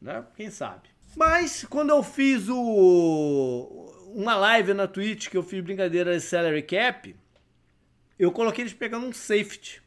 Né? 0.00 0.24
Quem 0.36 0.50
sabe? 0.50 0.88
Mas 1.14 1.64
quando 1.64 1.90
eu 1.90 2.02
fiz 2.02 2.48
o, 2.48 3.85
uma 4.06 4.36
live 4.36 4.74
na 4.74 4.86
Twitch 4.86 5.28
que 5.28 5.36
eu 5.36 5.42
fiz 5.42 5.60
brincadeira 5.62 6.12
de 6.12 6.20
salary 6.20 6.62
cap, 6.62 7.14
Eu 8.18 8.32
coloquei 8.32 8.62
eles 8.62 8.72
pegando 8.72 9.06
um 9.06 9.12
safety 9.12 9.82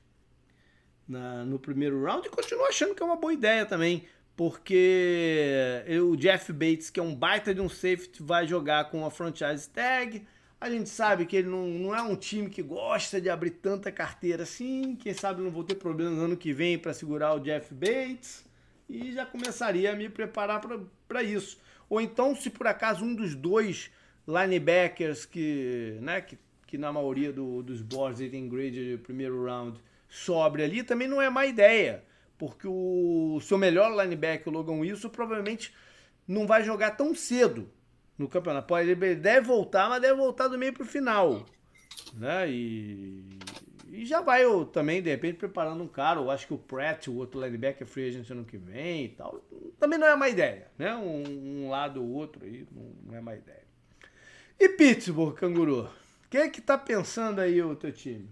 na, 1.08 1.44
no 1.44 1.58
primeiro 1.58 2.04
round 2.04 2.28
e 2.28 2.30
continuo 2.30 2.66
achando 2.66 2.94
que 2.94 3.02
é 3.02 3.06
uma 3.06 3.16
boa 3.16 3.34
ideia 3.34 3.66
também. 3.66 4.06
Porque 4.36 5.84
o 6.02 6.16
Jeff 6.16 6.54
Bates, 6.54 6.90
que 6.90 7.00
é 7.00 7.04
um 7.04 7.14
baita 7.14 7.54
de 7.54 7.60
um 7.60 7.68
safety, 7.68 8.22
vai 8.22 8.48
jogar 8.48 8.90
com 8.90 9.06
a 9.06 9.12
franchise 9.12 9.70
tag. 9.70 10.26
A 10.62 10.70
gente 10.70 10.90
sabe 10.90 11.26
que 11.26 11.36
ele 11.38 11.50
não, 11.50 11.68
não 11.68 11.96
é 11.96 12.02
um 12.02 12.16
time 12.16 12.50
que 12.50 12.62
gosta 12.62 13.20
de 13.20 13.30
abrir 13.30 13.52
tanta 13.52 13.92
carteira 13.92 14.44
assim. 14.44 14.96
Quem 14.96 15.14
sabe 15.14 15.42
não 15.42 15.50
vou 15.50 15.64
ter 15.64 15.76
problemas 15.76 16.14
no 16.14 16.26
ano 16.26 16.38
que 16.38 16.54
vem 16.54 16.78
para 16.78 16.94
segurar 16.94 17.34
o 17.34 17.40
Jeff 17.40 17.74
Bates. 17.74 18.46
E 18.88 19.12
já 19.12 19.26
começaria 19.26 19.92
a 19.92 19.96
me 19.96 20.08
preparar 20.08 20.62
para 21.08 21.24
isso. 21.24 21.60
Ou 21.90 22.00
então, 22.00 22.36
se 22.36 22.50
por 22.50 22.68
acaso 22.68 23.04
um 23.04 23.16
dos 23.16 23.36
dois 23.36 23.92
linebackers 24.30 25.26
que, 25.26 25.98
né, 26.02 26.22
que, 26.22 26.38
que 26.68 26.78
na 26.78 26.94
maioria 26.94 27.34
do, 27.34 27.64
dos 27.64 27.82
boards 27.82 28.30
tem 28.30 28.48
grade 28.48 28.92
de 28.92 28.98
primeiro 28.98 29.44
round 29.46 29.80
sobre 30.08 30.64
ali, 30.64 30.84
também 30.84 31.08
não 31.08 31.22
é 31.22 31.30
má 31.30 31.46
ideia. 31.46 32.04
Porque 32.38 32.68
o 32.68 33.40
seu 33.42 33.58
melhor 33.58 33.92
linebacker, 34.02 34.48
o 34.48 34.52
Logan 34.52 34.80
Wilson, 34.80 35.10
provavelmente 35.10 35.76
não 36.26 36.48
vai 36.48 36.64
jogar 36.64 36.92
tão 36.92 37.14
cedo 37.14 37.70
no 38.18 38.30
campeonato. 38.30 38.78
Ele 38.78 39.16
deve 39.16 39.46
voltar, 39.46 39.90
mas 39.90 40.02
deve 40.02 40.16
voltar 40.16 40.48
do 40.48 40.58
meio 40.58 40.72
para 40.72 40.84
o 40.84 40.86
final. 40.86 41.46
Né? 42.14 42.50
E, 42.50 43.40
e 43.90 44.06
já 44.06 44.22
vai 44.22 44.46
eu, 44.46 44.66
também, 44.66 45.02
de 45.02 45.10
repente, 45.10 45.38
preparando 45.38 45.84
um 45.84 45.88
cara. 45.88 46.22
Eu 46.22 46.32
acho 46.32 46.48
que 46.48 46.54
o 46.54 46.58
Pratt, 46.58 47.08
o 47.08 47.18
outro 47.18 47.42
linebacker, 47.42 47.86
free 47.86 48.08
agent 48.08 48.30
ano 48.30 48.46
que 48.46 48.58
vem 48.58 49.06
e 49.06 49.10
tal. 49.10 49.44
Também 49.78 50.00
não 50.00 50.08
é 50.08 50.16
má 50.16 50.30
ideia. 50.30 50.68
Né? 50.78 50.96
Um, 50.96 51.66
um 51.66 51.70
lado 51.70 52.02
ou 52.02 52.10
outro 52.10 52.46
aí 52.46 52.66
não, 52.72 53.18
é 53.18 53.20
má 53.20 53.36
ideia. 53.36 53.69
E 54.60 54.68
Pittsburgh, 54.68 55.36
canguru? 55.36 55.86
O 55.86 56.30
que 56.30 56.38
é 56.38 56.50
que 56.50 56.62
tá 56.62 56.78
pensando 56.78 57.40
aí 57.40 57.62
o 57.62 57.76
teu 57.76 57.92
time? 57.94 58.30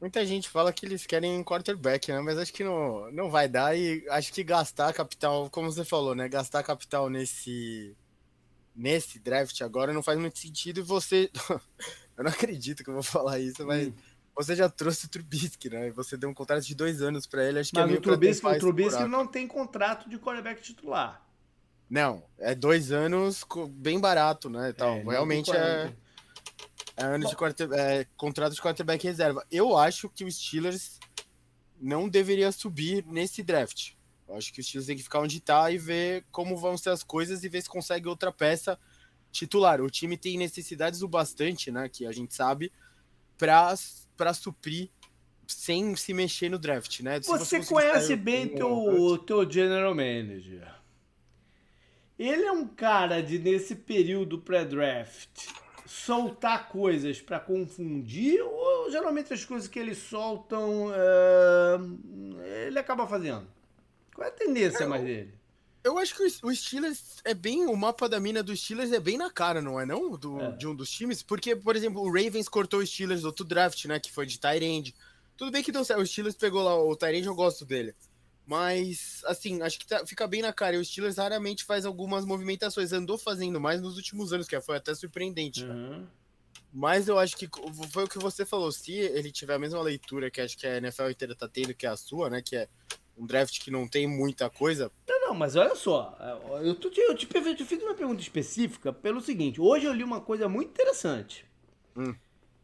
Muita 0.00 0.24
gente 0.24 0.48
fala 0.48 0.72
que 0.72 0.86
eles 0.86 1.04
querem 1.04 1.38
um 1.38 1.44
quarterback, 1.44 2.10
né? 2.10 2.20
Mas 2.20 2.38
acho 2.38 2.52
que 2.52 2.64
não, 2.64 3.10
não 3.12 3.28
vai 3.28 3.48
dar 3.48 3.76
e 3.76 4.04
acho 4.10 4.32
que 4.32 4.42
gastar 4.44 4.92
capital, 4.94 5.50
como 5.50 5.70
você 5.70 5.84
falou, 5.84 6.14
né? 6.14 6.28
Gastar 6.28 6.62
capital 6.62 7.10
nesse 7.10 7.96
nesse 8.74 9.18
draft 9.18 9.60
agora 9.60 9.92
não 9.92 10.04
faz 10.04 10.16
muito 10.20 10.38
sentido 10.38 10.78
e 10.78 10.84
você 10.84 11.28
eu 12.16 12.22
não 12.22 12.30
acredito 12.30 12.84
que 12.84 12.90
eu 12.90 12.94
vou 12.94 13.02
falar 13.02 13.40
isso, 13.40 13.66
mas 13.66 13.88
hum. 13.88 13.92
você 14.36 14.54
já 14.54 14.68
trouxe 14.68 15.06
o 15.06 15.08
Trubisky, 15.08 15.68
né? 15.68 15.90
Você 15.90 16.16
deu 16.16 16.30
um 16.30 16.34
contrato 16.34 16.64
de 16.64 16.76
dois 16.76 17.02
anos 17.02 17.26
para 17.26 17.44
ele, 17.44 17.58
acho 17.58 17.70
que 17.70 17.80
mas 17.80 17.90
é 17.90 17.94
o 17.94 18.00
Trubisky, 18.00 18.46
o 18.46 18.58
Trubisky 18.58 19.04
não 19.04 19.26
tem 19.26 19.48
contrato 19.48 20.08
de 20.08 20.16
quarterback 20.16 20.62
titular. 20.62 21.27
Não, 21.88 22.22
é 22.38 22.54
dois 22.54 22.92
anos 22.92 23.44
bem 23.70 23.98
barato, 23.98 24.50
né? 24.50 24.72
Tal. 24.72 24.96
É, 24.96 25.02
Realmente 25.02 25.50
é 25.50 25.92
é 26.98 27.04
ano 27.04 27.28
de 27.28 27.36
quarter, 27.36 27.70
é, 27.72 28.04
contrato 28.16 28.54
de 28.54 28.60
quarterback 28.60 29.04
reserva. 29.04 29.46
Eu 29.50 29.76
acho 29.78 30.08
que 30.08 30.24
o 30.24 30.32
Steelers 30.32 30.98
não 31.80 32.08
deveria 32.08 32.50
subir 32.50 33.04
nesse 33.06 33.40
draft. 33.40 33.92
Eu 34.28 34.34
acho 34.34 34.52
que 34.52 34.60
o 34.60 34.64
Steelers 34.64 34.86
tem 34.88 34.96
que 34.96 35.02
ficar 35.04 35.20
onde 35.20 35.38
está 35.38 35.70
e 35.70 35.78
ver 35.78 36.24
como 36.32 36.56
vão 36.56 36.76
ser 36.76 36.90
as 36.90 37.04
coisas 37.04 37.44
e 37.44 37.48
ver 37.48 37.62
se 37.62 37.68
consegue 37.68 38.08
outra 38.08 38.32
peça 38.32 38.76
titular. 39.30 39.80
O 39.80 39.88
time 39.88 40.16
tem 40.16 40.36
necessidades 40.36 41.00
o 41.00 41.08
bastante, 41.08 41.70
né? 41.70 41.88
Que 41.88 42.04
a 42.04 42.10
gente 42.10 42.34
sabe, 42.34 42.72
para 43.38 44.34
suprir 44.34 44.90
sem 45.46 45.94
se 45.94 46.12
mexer 46.12 46.50
no 46.50 46.58
draft, 46.58 47.00
né? 47.00 47.22
Se 47.22 47.28
você, 47.28 47.62
você 47.62 47.72
conhece 47.72 48.16
bem 48.16 48.48
teu, 48.48 48.68
o 48.68 49.16
teu 49.16 49.48
general 49.48 49.94
manager. 49.94 50.77
Ele 52.18 52.44
é 52.44 52.52
um 52.52 52.66
cara 52.66 53.22
de 53.22 53.38
nesse 53.38 53.74
período 53.74 54.38
pré-draft 54.38 55.28
soltar 55.86 56.68
coisas 56.68 57.20
para 57.20 57.38
confundir 57.38 58.42
ou 58.42 58.90
geralmente 58.90 59.32
as 59.32 59.44
coisas 59.44 59.68
que 59.68 59.78
eles 59.78 59.98
soltam 59.98 60.90
é, 60.92 62.66
ele 62.66 62.78
acaba 62.78 63.06
fazendo? 63.06 63.46
Qual 64.14 64.26
é 64.26 64.30
a 64.30 64.34
tendência 64.34 64.86
mais 64.86 65.04
dele? 65.04 65.38
Eu 65.84 65.96
acho 65.96 66.14
que 66.16 66.22
o 66.42 66.54
Steelers 66.54 67.18
é 67.24 67.32
bem. 67.32 67.66
O 67.66 67.76
mapa 67.76 68.08
da 68.08 68.18
mina 68.18 68.42
do 68.42 68.54
Steelers 68.54 68.92
é 68.92 69.00
bem 69.00 69.16
na 69.16 69.30
cara, 69.30 69.62
não 69.62 69.80
é? 69.80 69.86
Não? 69.86 70.10
Do, 70.16 70.40
é. 70.40 70.50
De 70.52 70.66
um 70.66 70.74
dos 70.74 70.90
times. 70.90 71.22
Porque, 71.22 71.54
por 71.54 71.76
exemplo, 71.76 72.02
o 72.02 72.12
Ravens 72.12 72.48
cortou 72.48 72.80
o 72.80 72.86
Steelers 72.86 73.22
do 73.22 73.26
outro 73.28 73.44
draft, 73.44 73.84
né? 73.86 73.98
Que 73.98 74.12
foi 74.12 74.26
de 74.26 74.38
Tyrande. 74.38 74.94
Tudo 75.36 75.52
bem 75.52 75.62
que 75.62 75.72
deu 75.72 75.84
certo. 75.84 76.02
O 76.02 76.06
Steelers 76.06 76.34
pegou 76.34 76.62
lá 76.62 76.76
o 76.76 76.96
Tyrande, 76.96 77.26
eu 77.26 77.34
gosto 77.34 77.64
dele. 77.64 77.94
Mas, 78.48 79.20
assim, 79.26 79.60
acho 79.60 79.78
que 79.78 79.86
tá, 79.86 80.06
fica 80.06 80.26
bem 80.26 80.40
na 80.40 80.54
cara. 80.54 80.74
E 80.74 80.78
o 80.78 80.84
Steelers 80.84 81.18
raramente 81.18 81.64
faz 81.64 81.84
algumas 81.84 82.24
movimentações. 82.24 82.94
Andou 82.94 83.18
fazendo 83.18 83.60
mais 83.60 83.82
nos 83.82 83.98
últimos 83.98 84.32
anos, 84.32 84.48
que 84.48 84.58
foi 84.62 84.78
até 84.78 84.94
surpreendente. 84.94 85.66
Uhum. 85.66 86.06
Mas 86.72 87.08
eu 87.08 87.18
acho 87.18 87.36
que 87.36 87.46
foi 87.90 88.04
o 88.04 88.08
que 88.08 88.18
você 88.18 88.46
falou. 88.46 88.72
Se 88.72 88.92
ele 88.92 89.30
tiver 89.30 89.52
a 89.52 89.58
mesma 89.58 89.82
leitura 89.82 90.30
que 90.30 90.40
acho 90.40 90.56
que 90.56 90.66
a 90.66 90.78
NFL 90.78 91.10
inteira 91.10 91.34
tá 91.34 91.46
tendo, 91.46 91.74
que 91.74 91.84
é 91.84 91.90
a 91.90 91.96
sua, 91.96 92.30
né? 92.30 92.40
Que 92.40 92.56
é 92.56 92.68
um 93.18 93.26
draft 93.26 93.62
que 93.62 93.70
não 93.70 93.86
tem 93.86 94.06
muita 94.06 94.48
coisa. 94.48 94.90
Não, 95.06 95.28
não, 95.28 95.34
mas 95.34 95.54
olha 95.54 95.76
só. 95.76 96.16
Eu, 96.62 96.74
tô, 96.74 96.88
eu, 96.88 97.14
te, 97.14 97.28
eu 97.34 97.54
te 97.54 97.64
fiz 97.66 97.82
uma 97.82 97.94
pergunta 97.94 98.22
específica 98.22 98.94
pelo 98.94 99.20
seguinte. 99.20 99.60
Hoje 99.60 99.84
eu 99.84 99.92
li 99.92 100.02
uma 100.02 100.22
coisa 100.22 100.48
muito 100.48 100.70
interessante. 100.70 101.44
Hum. 101.94 102.14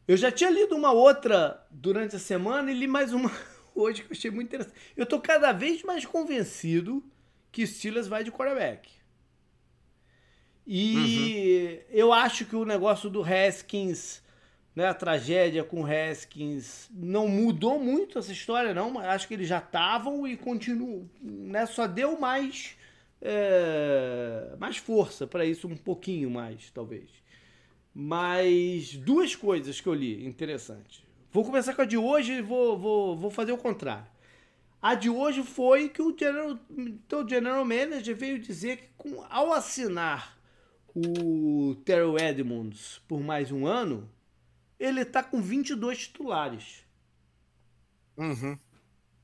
Eu 0.09 0.17
já 0.17 0.33
tinha 0.33 0.49
lido 0.49 0.75
uma 0.75 0.93
outra 0.93 1.63
durante 1.71 2.17
a 2.17 2.19
semana 2.19 2.73
e 2.73 2.75
li 2.75 2.87
mais 2.87 3.13
uma 3.13 3.31
hoje 3.75 4.03
que 4.03 4.13
eu 4.13 4.17
achei 4.17 4.31
muito 4.31 4.49
interessante. 4.49 4.77
Eu 4.97 5.07
tô 5.07 5.21
cada 5.21 5.53
vez 5.53 5.83
mais 5.83 6.05
convencido 6.05 7.03
que 7.51 7.67
Steelers 7.67 8.07
vai 8.07 8.25
de 8.25 8.33
quarterback. 8.33 8.91
E 10.67 11.81
uhum. 11.91 11.97
eu 11.97 12.13
acho 12.13 12.47
que 12.47 12.57
o 12.57 12.65
negócio 12.65 13.11
do 13.11 13.23
Haskins, 13.23 14.23
né, 14.75 14.87
a 14.87 14.95
tragédia 14.95 15.63
com 15.63 15.85
Haskins, 15.85 16.89
não 16.91 17.29
mudou 17.29 17.79
muito 17.79 18.19
essa 18.19 18.33
história, 18.33 18.73
não. 18.73 18.91
Mas 18.91 19.07
acho 19.07 19.29
que 19.29 19.35
eles 19.35 19.49
já 19.49 19.59
estavam 19.59 20.27
e 20.27 20.37
continuam, 20.37 21.09
né, 21.21 21.67
só 21.67 21.87
deu 21.87 22.19
mais, 22.19 22.77
é, 23.21 24.55
mais 24.59 24.79
força 24.79 25.27
para 25.27 25.45
isso, 25.45 25.69
um 25.69 25.77
pouquinho 25.77 26.31
mais, 26.31 26.71
talvez. 26.71 27.11
Mas 27.95 28.97
duas 28.97 29.37
coisas 29.37 29.81
que 29.81 29.87
eu 29.87 29.95
li 29.95 30.27
interessantes. 30.27 31.05
Vou 31.35 31.45
começar 31.45 31.75
com 31.75 31.83
a 31.83 31.85
de 31.85 31.97
hoje 31.97 32.35
e 32.35 32.41
vou, 32.41 32.79
vou, 32.79 33.17
vou 33.17 33.29
fazer 33.29 33.51
o 33.51 33.59
contrário. 33.59 34.07
A 34.81 34.95
de 34.95 35.11
hoje 35.11 35.43
foi 35.43 35.89
que 35.89 36.01
o 36.01 36.17
general, 36.17 36.57
o 36.71 37.29
general 37.29 37.65
manager 37.65 38.15
veio 38.15 38.39
dizer 38.39 38.77
que 38.77 38.89
com, 38.97 39.21
ao 39.29 39.53
assinar 39.53 40.39
o 40.95 41.75
Terrell 41.85 42.17
Edmonds 42.17 43.01
por 43.09 43.21
mais 43.21 43.51
um 43.51 43.67
ano, 43.67 44.09
ele 44.79 45.01
está 45.01 45.25
com 45.25 45.43
22 45.43 45.99
titulares. 45.99 46.85
Uhum. 48.17 48.57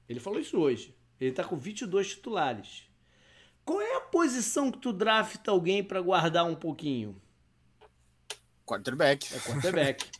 Ele 0.09 0.19
falou 0.19 0.41
isso 0.41 0.59
hoje. 0.59 0.93
Ele 1.21 1.31
está 1.31 1.45
com 1.45 1.57
22 1.57 2.09
titulares. 2.09 2.91
Qual 3.65 3.81
é 3.81 3.99
a 3.99 4.01
posição 4.01 4.73
que 4.73 4.79
tu 4.79 4.93
drafta 4.93 5.53
alguém 5.53 5.85
para 5.85 6.01
guardar 6.01 6.45
um 6.45 6.57
pouquinho? 6.57 7.15
Quarterback. 8.67 9.33
É 9.33 9.39
quarterback. 9.39 10.11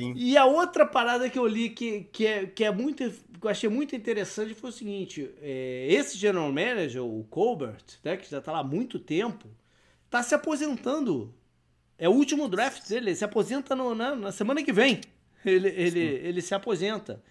Sim. 0.00 0.14
E 0.16 0.36
a 0.36 0.44
outra 0.44 0.86
parada 0.86 1.28
que 1.28 1.38
eu 1.38 1.46
li 1.46 1.70
que, 1.70 2.04
que, 2.12 2.26
é, 2.26 2.46
que 2.46 2.64
é 2.64 2.70
muito. 2.70 3.10
Que 3.40 3.46
eu 3.46 3.50
achei 3.50 3.68
muito 3.68 3.94
interessante 3.94 4.54
foi 4.54 4.70
o 4.70 4.72
seguinte: 4.72 5.30
é, 5.40 5.86
esse 5.90 6.16
general 6.16 6.52
manager, 6.52 7.04
o 7.04 7.24
Colbert, 7.24 7.84
né, 8.02 8.16
que 8.16 8.30
já 8.30 8.38
está 8.38 8.52
lá 8.52 8.60
há 8.60 8.64
muito 8.64 8.98
tempo, 8.98 9.48
está 10.06 10.22
se 10.22 10.34
aposentando. 10.34 11.34
É 11.98 12.08
o 12.08 12.12
último 12.12 12.48
draft 12.48 12.88
dele, 12.88 13.10
ele 13.10 13.16
se 13.16 13.24
aposenta 13.24 13.74
no, 13.74 13.94
na, 13.94 14.14
na 14.14 14.32
semana 14.32 14.62
que 14.62 14.72
vem. 14.72 15.00
Ele, 15.44 15.68
ele, 15.68 16.00
ele 16.00 16.42
se 16.42 16.54
aposenta. 16.54 17.22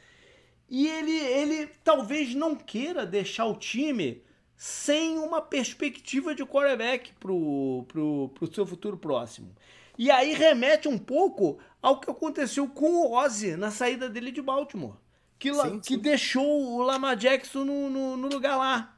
E 0.70 0.88
ele, 0.88 1.12
ele 1.12 1.68
talvez 1.84 2.34
não 2.34 2.56
queira 2.56 3.06
deixar 3.06 3.46
o 3.46 3.56
time 3.56 4.22
sem 4.58 5.18
uma 5.18 5.42
perspectiva 5.42 6.34
de 6.34 6.44
quarterback 6.46 7.14
pro, 7.20 7.86
pro 7.88 8.54
seu 8.54 8.66
futuro 8.66 8.98
próximo. 8.98 9.56
E 9.98 10.12
aí 10.12 10.34
remete 10.34 10.88
um 10.88 10.98
pouco 10.98 11.58
ao 11.82 12.00
que 12.00 12.10
aconteceu 12.10 12.68
com 12.68 12.92
o 12.92 13.14
Ozzy 13.14 13.56
na 13.56 13.72
saída 13.72 14.10
dele 14.10 14.32
de 14.32 14.42
Baltimore. 14.42 14.96
Que, 15.40 15.54
sim, 15.54 15.80
que 15.80 15.98
deixou 15.98 16.46
o 16.46 16.82
Lamar 16.82 17.16
Jackson 17.16 17.64
no, 17.64 17.90
no, 17.90 18.18
no 18.18 18.28
lugar 18.28 18.58
lá. 18.58 18.98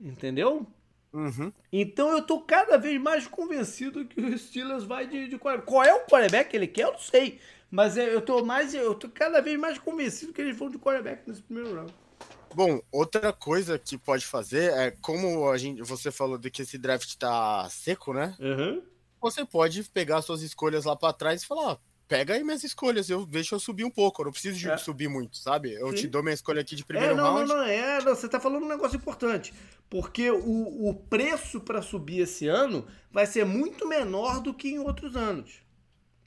Entendeu? 0.00 0.66
Uhum. 1.12 1.52
Então 1.72 2.10
eu 2.10 2.22
tô 2.22 2.40
cada 2.40 2.76
vez 2.76 3.00
mais 3.00 3.26
convencido 3.26 4.04
que 4.04 4.20
o 4.20 4.36
Steelers 4.36 4.84
vai 4.84 5.06
de, 5.06 5.28
de. 5.28 5.38
Qual 5.38 5.84
é 5.84 5.94
o 5.94 6.06
quarterback 6.06 6.50
que 6.50 6.56
ele 6.56 6.66
quer? 6.66 6.86
Eu 6.86 6.92
não 6.92 6.98
sei. 6.98 7.38
Mas 7.70 7.96
eu 7.96 8.20
tô 8.20 8.44
mais. 8.44 8.74
Eu 8.74 8.94
tô 8.94 9.08
cada 9.08 9.40
vez 9.40 9.58
mais 9.58 9.78
convencido 9.78 10.32
que 10.32 10.40
eles 10.40 10.56
vão 10.56 10.70
de 10.70 10.78
quarterback 10.78 11.22
nesse 11.28 11.42
primeiro 11.42 11.74
round. 11.74 11.94
Bom, 12.54 12.80
outra 12.90 13.32
coisa 13.32 13.78
que 13.78 13.98
pode 13.98 14.24
fazer 14.24 14.72
é 14.72 14.90
como 14.90 15.48
a 15.48 15.58
gente, 15.58 15.82
você 15.82 16.10
falou 16.10 16.38
de 16.38 16.50
que 16.50 16.62
esse 16.62 16.78
draft 16.78 17.16
tá 17.16 17.68
seco, 17.68 18.12
né? 18.12 18.36
Uhum. 18.38 18.82
Você 19.20 19.44
pode 19.44 19.82
pegar 19.84 20.22
suas 20.22 20.42
escolhas 20.42 20.84
lá 20.84 20.94
para 20.94 21.12
trás 21.12 21.42
e 21.42 21.46
falar, 21.46 21.80
pega 22.08 22.34
aí 22.34 22.44
minhas 22.44 22.64
escolhas, 22.64 23.08
eu 23.08 23.24
deixa 23.26 23.54
eu 23.54 23.60
subir 23.60 23.84
um 23.84 23.90
pouco, 23.90 24.22
eu 24.22 24.26
não 24.26 24.32
preciso 24.32 24.58
de 24.58 24.68
é. 24.68 24.76
subir 24.76 25.08
muito, 25.08 25.36
sabe? 25.38 25.72
Eu 25.72 25.90
Sim. 25.90 25.96
te 25.96 26.06
dou 26.08 26.22
minha 26.22 26.34
escolha 26.34 26.60
aqui 26.60 26.76
de 26.76 26.84
primeiro 26.84 27.14
é, 27.14 27.16
não, 27.16 27.34
round. 27.34 27.48
Não, 27.48 27.56
não, 27.56 27.64
é, 27.64 28.02
não, 28.02 28.14
você 28.14 28.28
tá 28.28 28.38
falando 28.38 28.64
um 28.64 28.68
negócio 28.68 28.96
importante, 28.96 29.52
porque 29.88 30.30
o, 30.30 30.88
o 30.88 30.94
preço 30.94 31.60
para 31.60 31.82
subir 31.82 32.20
esse 32.20 32.46
ano 32.46 32.86
vai 33.10 33.26
ser 33.26 33.44
muito 33.44 33.88
menor 33.88 34.40
do 34.40 34.52
que 34.52 34.68
em 34.68 34.78
outros 34.78 35.16
anos. 35.16 35.62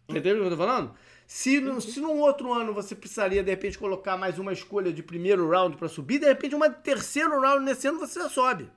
Entendeu 0.09 0.37
o 0.37 0.39
que 0.39 0.45
eu 0.45 0.51
tô 0.51 0.57
falando? 0.57 0.93
Se, 1.25 1.59
no, 1.59 1.81
se 1.81 1.99
num 1.99 2.19
outro 2.19 2.53
ano 2.53 2.73
você 2.73 2.95
precisaria, 2.95 3.43
de 3.43 3.49
repente, 3.49 3.77
colocar 3.77 4.15
mais 4.15 4.39
uma 4.39 4.53
escolha 4.53 4.93
de 4.93 5.03
primeiro 5.03 5.49
round 5.49 5.75
para 5.75 5.89
subir, 5.89 6.19
de 6.19 6.25
repente, 6.25 6.55
uma 6.55 6.69
terceiro 6.69 7.41
round 7.41 7.65
nesse 7.65 7.85
ano 7.87 7.99
você 7.99 8.17
já 8.19 8.29
sobe. 8.29 8.69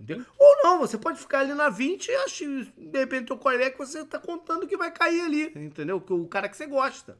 Entendeu? 0.00 0.24
Ou 0.38 0.56
não, 0.62 0.78
você 0.78 0.96
pode 0.96 1.20
ficar 1.20 1.40
ali 1.40 1.52
na 1.52 1.68
20 1.68 2.08
e 2.08 2.14
acho, 2.16 2.64
de 2.74 2.98
repente 2.98 3.32
o 3.32 3.38
quarterback 3.38 3.76
você 3.76 4.04
tá 4.04 4.18
contando 4.18 4.66
que 4.66 4.76
vai 4.76 4.90
cair 4.90 5.20
ali, 5.20 5.52
entendeu? 5.54 6.02
O 6.08 6.26
cara 6.26 6.48
que 6.48 6.56
você 6.56 6.66
gosta. 6.66 7.18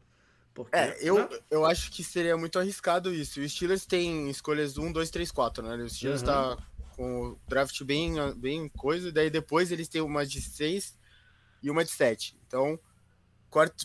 Porque, 0.54 0.76
é, 0.76 0.96
eu, 1.00 1.16
né? 1.16 1.28
eu 1.50 1.64
acho 1.64 1.92
que 1.92 2.02
seria 2.02 2.36
muito 2.36 2.58
arriscado 2.58 3.14
isso. 3.14 3.40
O 3.40 3.48
Steelers 3.48 3.86
tem 3.86 4.28
escolhas 4.30 4.78
1, 4.78 4.92
2, 4.92 5.10
3, 5.10 5.30
4, 5.30 5.62
né? 5.62 5.76
O 5.76 5.88
Steelers 5.88 6.22
uhum. 6.22 6.26
tá 6.26 6.58
com 6.96 7.28
o 7.28 7.38
draft 7.46 7.82
bem, 7.84 8.14
bem 8.34 8.68
coisa, 8.68 9.12
daí 9.12 9.30
depois 9.30 9.70
eles 9.70 9.88
têm 9.88 10.00
uma 10.00 10.26
de 10.26 10.40
6 10.40 10.98
e 11.62 11.70
uma 11.70 11.84
de 11.84 11.90
7. 11.90 12.36
Então, 12.46 12.78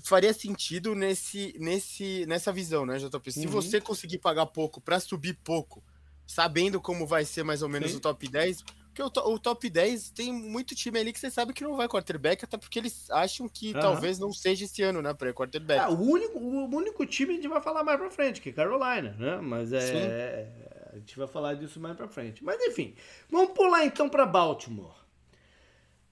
faria 0.04 0.34
sentido 0.34 0.96
nesse, 0.96 1.56
nesse, 1.60 2.26
nessa 2.26 2.52
visão, 2.52 2.86
né, 2.86 2.98
JP? 2.98 3.32
Se 3.32 3.46
uhum. 3.46 3.52
você 3.52 3.80
conseguir 3.80 4.18
pagar 4.18 4.46
pouco 4.48 4.82
para 4.82 5.00
subir 5.00 5.38
pouco, 5.44 5.84
sabendo 6.26 6.82
como 6.82 7.06
vai 7.06 7.26
ser 7.26 7.44
mais 7.44 7.62
ou 7.62 7.70
menos 7.70 7.92
Sim. 7.92 7.98
o 7.98 8.00
top 8.00 8.28
10, 8.28 8.64
porque 8.96 9.20
o, 9.20 9.34
o, 9.34 9.38
top 9.38 9.70
10 9.70 10.12
tem 10.12 10.32
muito 10.32 10.74
time 10.74 10.98
ali 10.98 11.12
que 11.12 11.20
você 11.20 11.30
sabe 11.30 11.52
que 11.52 11.66
não 11.66 11.76
vai 11.76 11.86
quarterback, 11.86 12.46
até 12.46 12.58
porque 12.58 12.80
eles 12.80 13.12
acham 13.12 13.50
que 13.50 13.74
uhum. 13.74 13.82
talvez 13.82 14.18
não 14.18 14.32
seja 14.32 14.64
esse 14.64 14.82
ano, 14.82 15.02
né, 15.02 15.14
para 15.14 15.34
quarterback. 15.34 15.82
Ah, 15.82 15.90
o, 15.90 16.02
único, 16.02 16.40
o 16.40 16.74
único 16.74 17.06
time 17.06 17.34
a 17.34 17.36
gente 17.36 17.48
vai 17.50 17.62
falar 17.62 17.84
mais 17.84 18.00
pra 18.00 18.10
frente, 18.10 18.40
que 18.40 18.50
é 18.50 18.54
Carolina, 18.54 19.14
né? 19.20 19.38
Mas 19.42 19.74
é. 19.74 19.82
Sim. 19.82 20.76
A 20.94 20.98
gente 20.98 21.18
vai 21.18 21.28
falar 21.28 21.56
disso 21.56 21.78
mais 21.78 21.98
pra 21.98 22.08
frente. 22.08 22.42
Mas 22.42 22.58
enfim, 22.62 22.96
vamos 23.30 23.52
pular 23.52 23.86
então 23.86 24.08
para 24.08 24.26
Baltimore. 24.26 24.96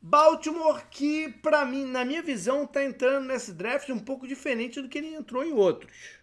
Baltimore 0.01 0.84
que, 0.91 1.29
para 1.41 1.63
mim, 1.63 1.86
na 1.86 2.03
minha 2.03 2.21
visão, 2.21 2.67
tá 2.67 2.84
entrando 2.84 3.25
nesse 3.25 3.53
draft 3.53 3.88
um 3.89 3.99
pouco 3.99 4.27
diferente 4.27 4.81
do 4.81 4.89
que 4.89 4.97
ele 4.97 5.15
entrou 5.15 5.41
em 5.41 5.53
outros. 5.53 6.19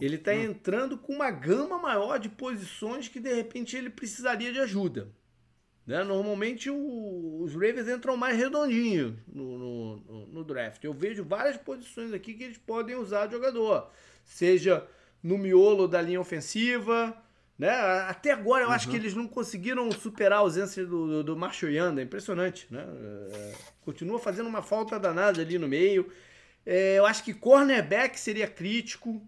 Ele 0.00 0.18
tá 0.18 0.32
hum. 0.32 0.42
entrando 0.42 0.98
com 0.98 1.12
uma 1.12 1.30
gama 1.30 1.78
maior 1.78 2.18
de 2.18 2.28
posições 2.28 3.06
que 3.06 3.20
de 3.20 3.32
repente 3.32 3.76
ele 3.76 3.90
precisaria 3.90 4.52
de 4.52 4.58
ajuda. 4.58 5.08
Né? 5.90 6.04
Normalmente 6.04 6.70
o, 6.70 7.42
os 7.42 7.52
Ravens 7.52 7.88
entram 7.88 8.16
mais 8.16 8.36
redondinhos 8.36 9.14
no, 9.26 9.58
no, 9.58 10.26
no, 10.28 10.44
draft. 10.44 10.84
Eu 10.84 10.94
vejo 10.94 11.24
várias 11.24 11.56
posições 11.56 12.12
aqui 12.14 12.32
que 12.32 12.44
eles 12.44 12.58
podem 12.58 12.94
usar 12.94 13.28
jogador. 13.28 13.90
Seja 14.24 14.86
no 15.20 15.36
miolo 15.36 15.88
da 15.88 16.00
linha 16.00 16.20
ofensiva. 16.20 17.12
Né? 17.58 17.68
Até 18.08 18.30
agora 18.30 18.62
eu 18.62 18.68
uhum. 18.68 18.72
acho 18.72 18.88
que 18.88 18.94
eles 18.94 19.14
não 19.14 19.26
conseguiram 19.26 19.90
superar 19.90 20.38
a 20.38 20.42
ausência 20.42 20.86
do, 20.86 21.08
do, 21.08 21.24
do 21.24 21.36
Marshall 21.36 21.72
Yanda. 21.72 22.00
É 22.00 22.04
impressionante. 22.04 22.68
Né? 22.70 22.86
É, 23.32 23.52
continua 23.80 24.20
fazendo 24.20 24.46
uma 24.46 24.62
falta 24.62 24.96
danada 24.96 25.40
ali 25.40 25.58
no 25.58 25.66
meio. 25.66 26.08
É, 26.64 26.98
eu 26.98 27.04
acho 27.04 27.24
que 27.24 27.34
cornerback 27.34 28.20
seria 28.20 28.46
crítico 28.46 29.20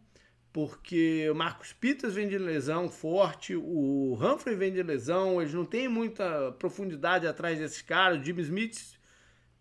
porque 0.53 1.29
o 1.31 1.35
Marcos 1.35 1.73
Peters 1.73 2.15
vem 2.15 2.29
de 2.29 2.37
lesão 2.37 2.89
forte, 2.89 3.57
o 3.57 4.19
Humphrey 4.21 4.55
vem 4.55 4.73
de 4.73 4.83
lesão, 4.83 5.41
eles 5.41 5.55
não 5.55 5.65
têm 5.65 5.89
muita 5.89 6.53
profundidade 6.59 7.27
atrás 7.27 7.59
desses 7.59 7.81
caras. 7.81 8.21
O 8.21 8.25
Jimmy 8.25 8.43
Smith, 8.43 8.99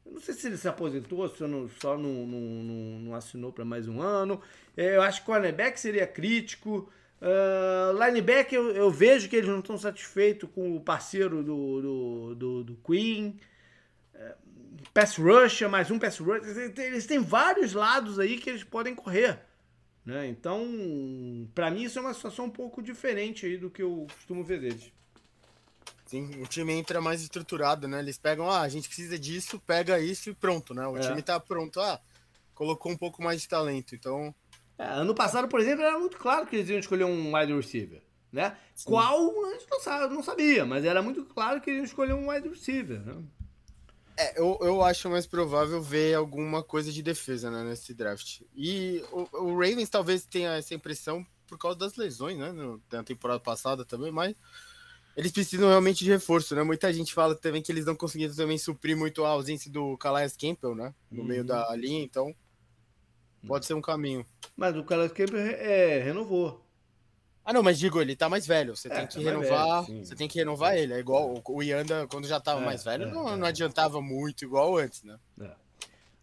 não 0.05 0.19
sei 0.19 0.33
se 0.33 0.47
ele 0.47 0.57
se 0.57 0.67
aposentou, 0.67 1.29
se 1.29 1.41
não, 1.43 1.69
só 1.69 1.97
não, 1.97 2.27
não, 2.27 2.99
não 2.99 3.15
assinou 3.15 3.53
para 3.53 3.63
mais 3.63 3.87
um 3.87 4.01
ano. 4.01 4.41
É, 4.75 4.97
eu 4.97 5.01
acho 5.01 5.23
que 5.23 5.31
o 5.31 5.33
cornerback 5.33 5.79
seria 5.79 6.05
crítico. 6.05 6.91
Uh, 7.21 8.03
linebacker, 8.03 8.57
eu, 8.59 8.71
eu, 8.71 8.91
vejo 8.91 9.29
que 9.29 9.35
eles 9.35 9.47
não 9.47 9.59
estão 9.59 9.77
satisfeitos 9.77 10.49
com 10.49 10.75
o 10.75 10.81
parceiro 10.81 11.43
do, 11.43 11.81
do, 11.81 12.35
do, 12.35 12.63
do 12.65 12.75
Queen. 12.83 13.39
Uh, 14.13 14.33
pass 14.93 15.15
rusher, 15.15 15.69
mais 15.69 15.89
um 15.89 15.97
pass 15.97 16.17
rusher. 16.17 16.73
Eles 16.77 17.05
têm 17.05 17.19
vários 17.19 17.73
lados 17.73 18.19
aí 18.19 18.37
que 18.37 18.49
eles 18.49 18.63
podem 18.63 18.93
correr. 18.93 19.39
Né? 20.05 20.27
Então, 20.27 21.47
para 21.53 21.69
mim, 21.69 21.83
isso 21.83 21.99
é 21.99 22.01
uma 22.01 22.13
situação 22.13 22.45
um 22.45 22.49
pouco 22.49 22.81
diferente 22.81 23.45
aí 23.45 23.57
do 23.57 23.69
que 23.69 23.83
eu 23.83 24.07
costumo 24.11 24.43
ver 24.43 24.59
deles. 24.59 24.91
Sim, 26.05 26.41
o 26.41 26.47
time 26.47 26.73
entra 26.73 26.99
mais 26.99 27.21
estruturado, 27.21 27.87
né? 27.87 27.99
Eles 27.99 28.17
pegam, 28.17 28.49
ah, 28.49 28.61
a 28.61 28.67
gente 28.67 28.87
precisa 28.87 29.17
disso, 29.17 29.61
pega 29.65 29.99
isso 29.99 30.29
e 30.29 30.33
pronto, 30.33 30.73
né? 30.73 30.85
O 30.87 30.97
é. 30.97 30.99
time 30.99 31.21
tá 31.21 31.39
pronto, 31.39 31.79
ah, 31.79 32.01
colocou 32.53 32.91
um 32.91 32.97
pouco 32.97 33.23
mais 33.23 33.41
de 33.41 33.47
talento, 33.47 33.95
então... 33.95 34.35
É, 34.77 34.85
ano 34.85 35.15
passado, 35.15 35.47
por 35.47 35.59
exemplo, 35.59 35.83
era 35.83 35.97
muito 35.97 36.17
claro 36.17 36.47
que 36.47 36.55
eles 36.55 36.69
iam 36.69 36.79
escolher 36.79 37.05
um 37.05 37.35
wide 37.35 37.53
receiver, 37.53 38.01
né? 38.31 38.57
Sim. 38.75 38.89
Qual, 38.89 39.45
a 39.45 39.51
gente 39.51 39.67
não 40.09 40.23
sabia, 40.23 40.65
mas 40.65 40.83
era 40.83 41.01
muito 41.01 41.23
claro 41.23 41.61
que 41.61 41.69
eles 41.69 41.79
iam 41.79 41.85
escolher 41.85 42.13
um 42.13 42.29
wide 42.29 42.49
receiver, 42.49 42.99
né? 42.99 43.23
É, 44.17 44.39
eu, 44.39 44.57
eu 44.61 44.83
acho 44.83 45.09
mais 45.09 45.25
provável 45.25 45.81
ver 45.81 46.15
alguma 46.15 46.63
coisa 46.63 46.91
de 46.91 47.01
defesa 47.01 47.49
né, 47.49 47.63
nesse 47.63 47.93
draft. 47.93 48.41
E 48.55 49.03
o, 49.11 49.27
o, 49.37 49.53
Ravens 49.53 49.89
talvez 49.89 50.25
tenha 50.25 50.53
essa 50.55 50.73
impressão 50.73 51.25
por 51.47 51.57
causa 51.57 51.77
das 51.77 51.95
lesões, 51.95 52.37
né? 52.37 52.51
No, 52.51 52.81
na 52.91 53.03
temporada 53.03 53.39
passada 53.39 53.83
também, 53.83 54.11
mas 54.11 54.35
eles 55.15 55.31
precisam 55.31 55.67
realmente 55.67 56.03
de 56.03 56.09
reforço, 56.09 56.55
né? 56.55 56.63
Muita 56.63 56.91
gente 56.93 57.13
fala 57.13 57.35
também 57.35 57.61
que 57.61 57.71
eles 57.71 57.85
não 57.85 57.95
conseguiram 57.95 58.33
também 58.33 58.57
suprir 58.57 58.95
muito 58.95 59.25
a 59.25 59.29
ausência 59.29 59.69
do 59.71 59.97
Calais 59.97 60.37
Campbell, 60.37 60.75
né? 60.75 60.93
No 61.09 61.21
uhum. 61.21 61.27
meio 61.27 61.43
da 61.43 61.73
linha, 61.75 62.03
então 62.03 62.33
pode 63.45 63.65
ser 63.65 63.73
um 63.73 63.81
caminho. 63.81 64.25
Mas 64.55 64.75
o 64.75 64.83
Calais 64.83 65.11
Campbell 65.11 65.39
é, 65.39 65.99
renovou. 65.99 66.65
Ah, 67.43 67.51
não, 67.51 67.63
mas 67.63 67.79
digo, 67.79 67.99
ele 67.99 68.15
tá 68.15 68.29
mais 68.29 68.45
velho. 68.45 68.75
Você 68.75 68.87
é, 68.87 68.95
tem 68.95 69.07
que 69.07 69.15
tá 69.15 69.21
renovar. 69.21 69.83
Velho, 69.83 70.05
você 70.05 70.15
tem 70.15 70.27
que 70.27 70.37
renovar 70.37 70.77
ele. 70.77 70.93
É 70.93 70.99
igual 70.99 71.41
o 71.45 71.63
Yanda, 71.63 72.07
quando 72.07 72.27
já 72.27 72.39
tava 72.39 72.61
é, 72.61 72.65
mais 72.65 72.83
velho, 72.83 73.05
é, 73.05 73.11
não, 73.11 73.33
é. 73.33 73.35
não 73.35 73.47
adiantava 73.47 74.01
muito 74.01 74.45
igual 74.45 74.77
antes, 74.77 75.03
né? 75.03 75.17
É. 75.41 75.51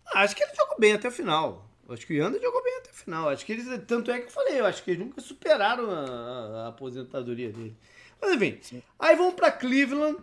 Ah, 0.07 0.23
acho 0.23 0.35
que 0.35 0.43
ele 0.43 0.55
jogou 0.55 0.79
bem 0.79 0.93
até 0.93 1.09
o 1.09 1.13
final. 1.13 1.69
Acho 1.89 2.07
que 2.07 2.13
o 2.13 2.17
Yanda 2.17 2.39
jogou 2.41 2.63
bem 2.63 2.77
até 2.79 2.91
o 2.91 2.95
final. 2.95 3.29
Acho 3.29 3.45
que 3.45 3.53
eles. 3.53 3.67
Tanto 3.87 4.11
é 4.11 4.21
que 4.21 4.27
eu 4.27 4.31
falei, 4.31 4.61
eu 4.61 4.67
acho 4.67 4.83
que 4.83 4.91
eles 4.93 5.05
nunca 5.05 5.21
superaram 5.21 5.91
a, 5.91 6.05
a, 6.05 6.65
a 6.65 6.69
aposentadoria 6.69 7.51
dele. 7.51 7.77
Mas 8.21 8.33
enfim. 8.33 8.59
Sim. 8.63 8.83
Aí 8.99 9.17
vamos 9.17 9.35
para 9.35 9.51
Cleveland, 9.51 10.19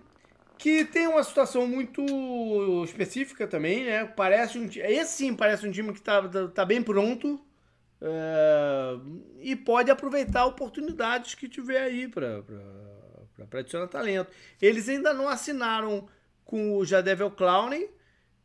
que 0.58 0.86
tem 0.86 1.08
uma 1.08 1.24
situação 1.24 1.68
muito 1.68 2.04
específica 2.86 3.48
também, 3.48 3.84
né? 3.84 4.06
Parece 4.06 4.58
um 4.58 4.66
Esse 4.66 5.14
sim 5.18 5.36
parece 5.36 5.68
um 5.68 5.72
time 5.72 5.92
que 5.94 6.02
tá, 6.02 6.22
tá 6.54 6.66
bem 6.66 6.82
pronto 6.82 7.40
é, 8.02 8.98
e 9.40 9.56
pode 9.56 9.90
aproveitar 9.90 10.46
oportunidades 10.46 11.36
que 11.36 11.48
tiver 11.48 11.82
aí 11.82 12.08
para 12.08 12.44
adicionar 13.54 13.88
talento. 13.88 14.30
Eles 14.62 14.88
ainda 14.90 15.14
não 15.14 15.28
assinaram 15.28 16.08
com 16.44 16.78
o 16.78 16.86
Jadevil 16.86 17.32
Clowney 17.32 17.90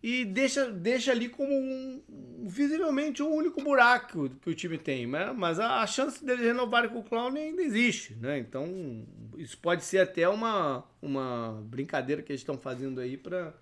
e 0.02 0.24
deixa, 0.24 0.70
deixa 0.70 1.12
ali 1.12 1.28
como 1.28 1.52
um, 1.52 2.02
visivelmente 2.46 3.22
o 3.22 3.26
um 3.26 3.34
único 3.34 3.62
buraco 3.62 4.30
que 4.40 4.48
o 4.48 4.54
time 4.54 4.78
tem. 4.78 5.06
Né? 5.06 5.32
Mas 5.36 5.60
a, 5.60 5.82
a 5.82 5.86
chance 5.86 6.24
deles 6.24 6.44
renovarem 6.44 6.88
com 6.88 7.00
o 7.00 7.04
Clowney 7.04 7.48
ainda 7.48 7.62
existe. 7.62 8.14
Né? 8.14 8.38
Então 8.38 9.06
isso 9.36 9.58
pode 9.58 9.84
ser 9.84 9.98
até 9.98 10.28
uma, 10.28 10.84
uma 11.02 11.62
brincadeira 11.64 12.22
que 12.22 12.32
eles 12.32 12.40
estão 12.40 12.56
fazendo 12.56 13.00
aí 13.00 13.16
para 13.16 13.54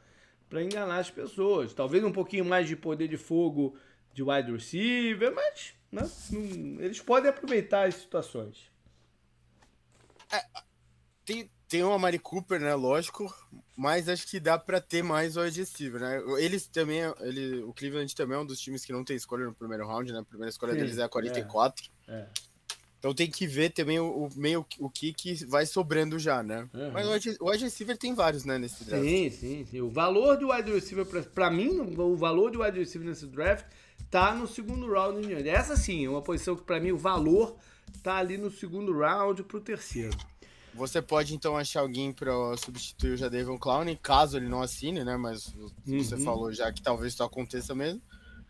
enganar 0.63 0.99
as 0.99 1.11
pessoas. 1.11 1.75
Talvez 1.75 2.05
um 2.05 2.13
pouquinho 2.13 2.45
mais 2.45 2.69
de 2.69 2.77
poder 2.77 3.09
de 3.09 3.17
fogo 3.17 3.77
de 4.15 4.23
wide 4.23 4.53
receiver, 4.53 5.35
mas 5.35 5.78
né? 5.91 6.03
eles 6.81 7.01
podem 7.01 7.31
aproveitar 7.31 7.89
as 7.89 7.95
situações. 7.97 8.71
É, 10.33 10.45
tem, 11.25 11.51
tem 11.69 11.83
uma 11.83 11.99
Mari 11.99 12.19
Cooper, 12.19 12.61
né? 12.61 12.75
Lógico, 12.75 13.33
mas 13.77 14.09
acho 14.09 14.27
que 14.27 14.41
dá 14.41 14.59
para 14.59 14.81
ter 14.81 15.03
mais 15.03 15.37
o 15.37 15.41
adesivo, 15.41 15.99
né? 15.99 16.23
Eles 16.39 16.67
também, 16.67 17.01
ele, 17.21 17.63
o 17.63 17.73
Cleveland 17.73 18.15
também 18.15 18.37
é 18.37 18.41
um 18.41 18.47
dos 18.47 18.61
times 18.61 18.85
que 18.85 18.93
não 18.93 19.05
tem 19.05 19.17
escolha 19.17 19.47
no 19.47 19.55
primeiro 19.55 19.87
round, 19.87 20.13
né? 20.13 20.21
A 20.21 20.25
primeira 20.25 20.51
escolha 20.51 20.73
Sim, 20.73 20.81
deles 20.81 20.99
é 20.99 21.05
a 21.05 21.09
44. 21.09 21.91
É, 22.09 22.13
é. 22.13 22.29
Então 22.99 23.15
tem 23.15 23.31
que 23.31 23.47
ver 23.47 23.71
também 23.71 24.01
o, 24.01 24.25
o 24.25 24.29
meio 24.35 24.67
o 24.81 24.91
que, 24.91 25.13
que 25.13 25.45
vai 25.47 25.65
sobrando 25.65 26.19
já, 26.19 26.43
né? 26.43 26.69
Uhum. 26.75 26.91
Mas 26.93 27.07
o 27.39 27.47
wide 27.49 27.65
receiver 27.65 27.97
tem 27.97 28.13
vários, 28.13 28.45
né, 28.45 28.59
nesse 28.59 28.85
draft. 28.85 29.05
Sim, 29.05 29.31
sim, 29.31 29.65
sim. 29.65 29.81
O 29.81 29.89
valor 29.89 30.37
do 30.37 30.51
wide 30.51 30.73
receiver, 30.73 31.07
para 31.27 31.51
mim, 31.51 31.95
o 31.97 32.17
valor 32.17 32.51
do 32.51 32.63
wide 32.63 32.79
receiver 32.79 33.09
nesse 33.09 33.27
draft 33.27 33.67
tá 34.11 34.35
no 34.35 34.47
segundo 34.47 34.91
round 34.91 35.19
em 35.19 35.29
diante. 35.29 35.49
Essa 35.49 35.77
sim, 35.77 36.05
é 36.05 36.11
uma 36.11 36.23
posição 36.23 36.57
que 36.57 36.63
para 36.63 36.81
mim 36.81 36.93
o 36.93 36.99
valor 36.99 37.57
tá 38.03 38.17
ali 38.17 38.37
no 38.37 38.51
segundo 38.51 38.97
round 38.97 39.43
pro 39.45 39.61
terceiro. 39.61 40.17
Você 40.75 41.03
pode 41.03 41.35
então 41.35 41.57
achar 41.57 41.81
alguém 41.81 42.13
para 42.13 42.33
substituir 42.57 43.13
o 43.13 43.17
Jadevon 43.17 43.59
Clown, 43.59 43.85
caso 44.01 44.37
ele 44.37 44.49
não 44.49 44.63
assine, 44.63 45.05
né? 45.05 45.17
Mas 45.17 45.49
uhum. 45.87 45.99
você 45.99 46.17
falou 46.19 46.53
já 46.53 46.73
que 46.73 46.81
talvez 46.81 47.15
isso 47.15 47.25
aconteça 47.25 47.75
mesmo. 47.75 48.01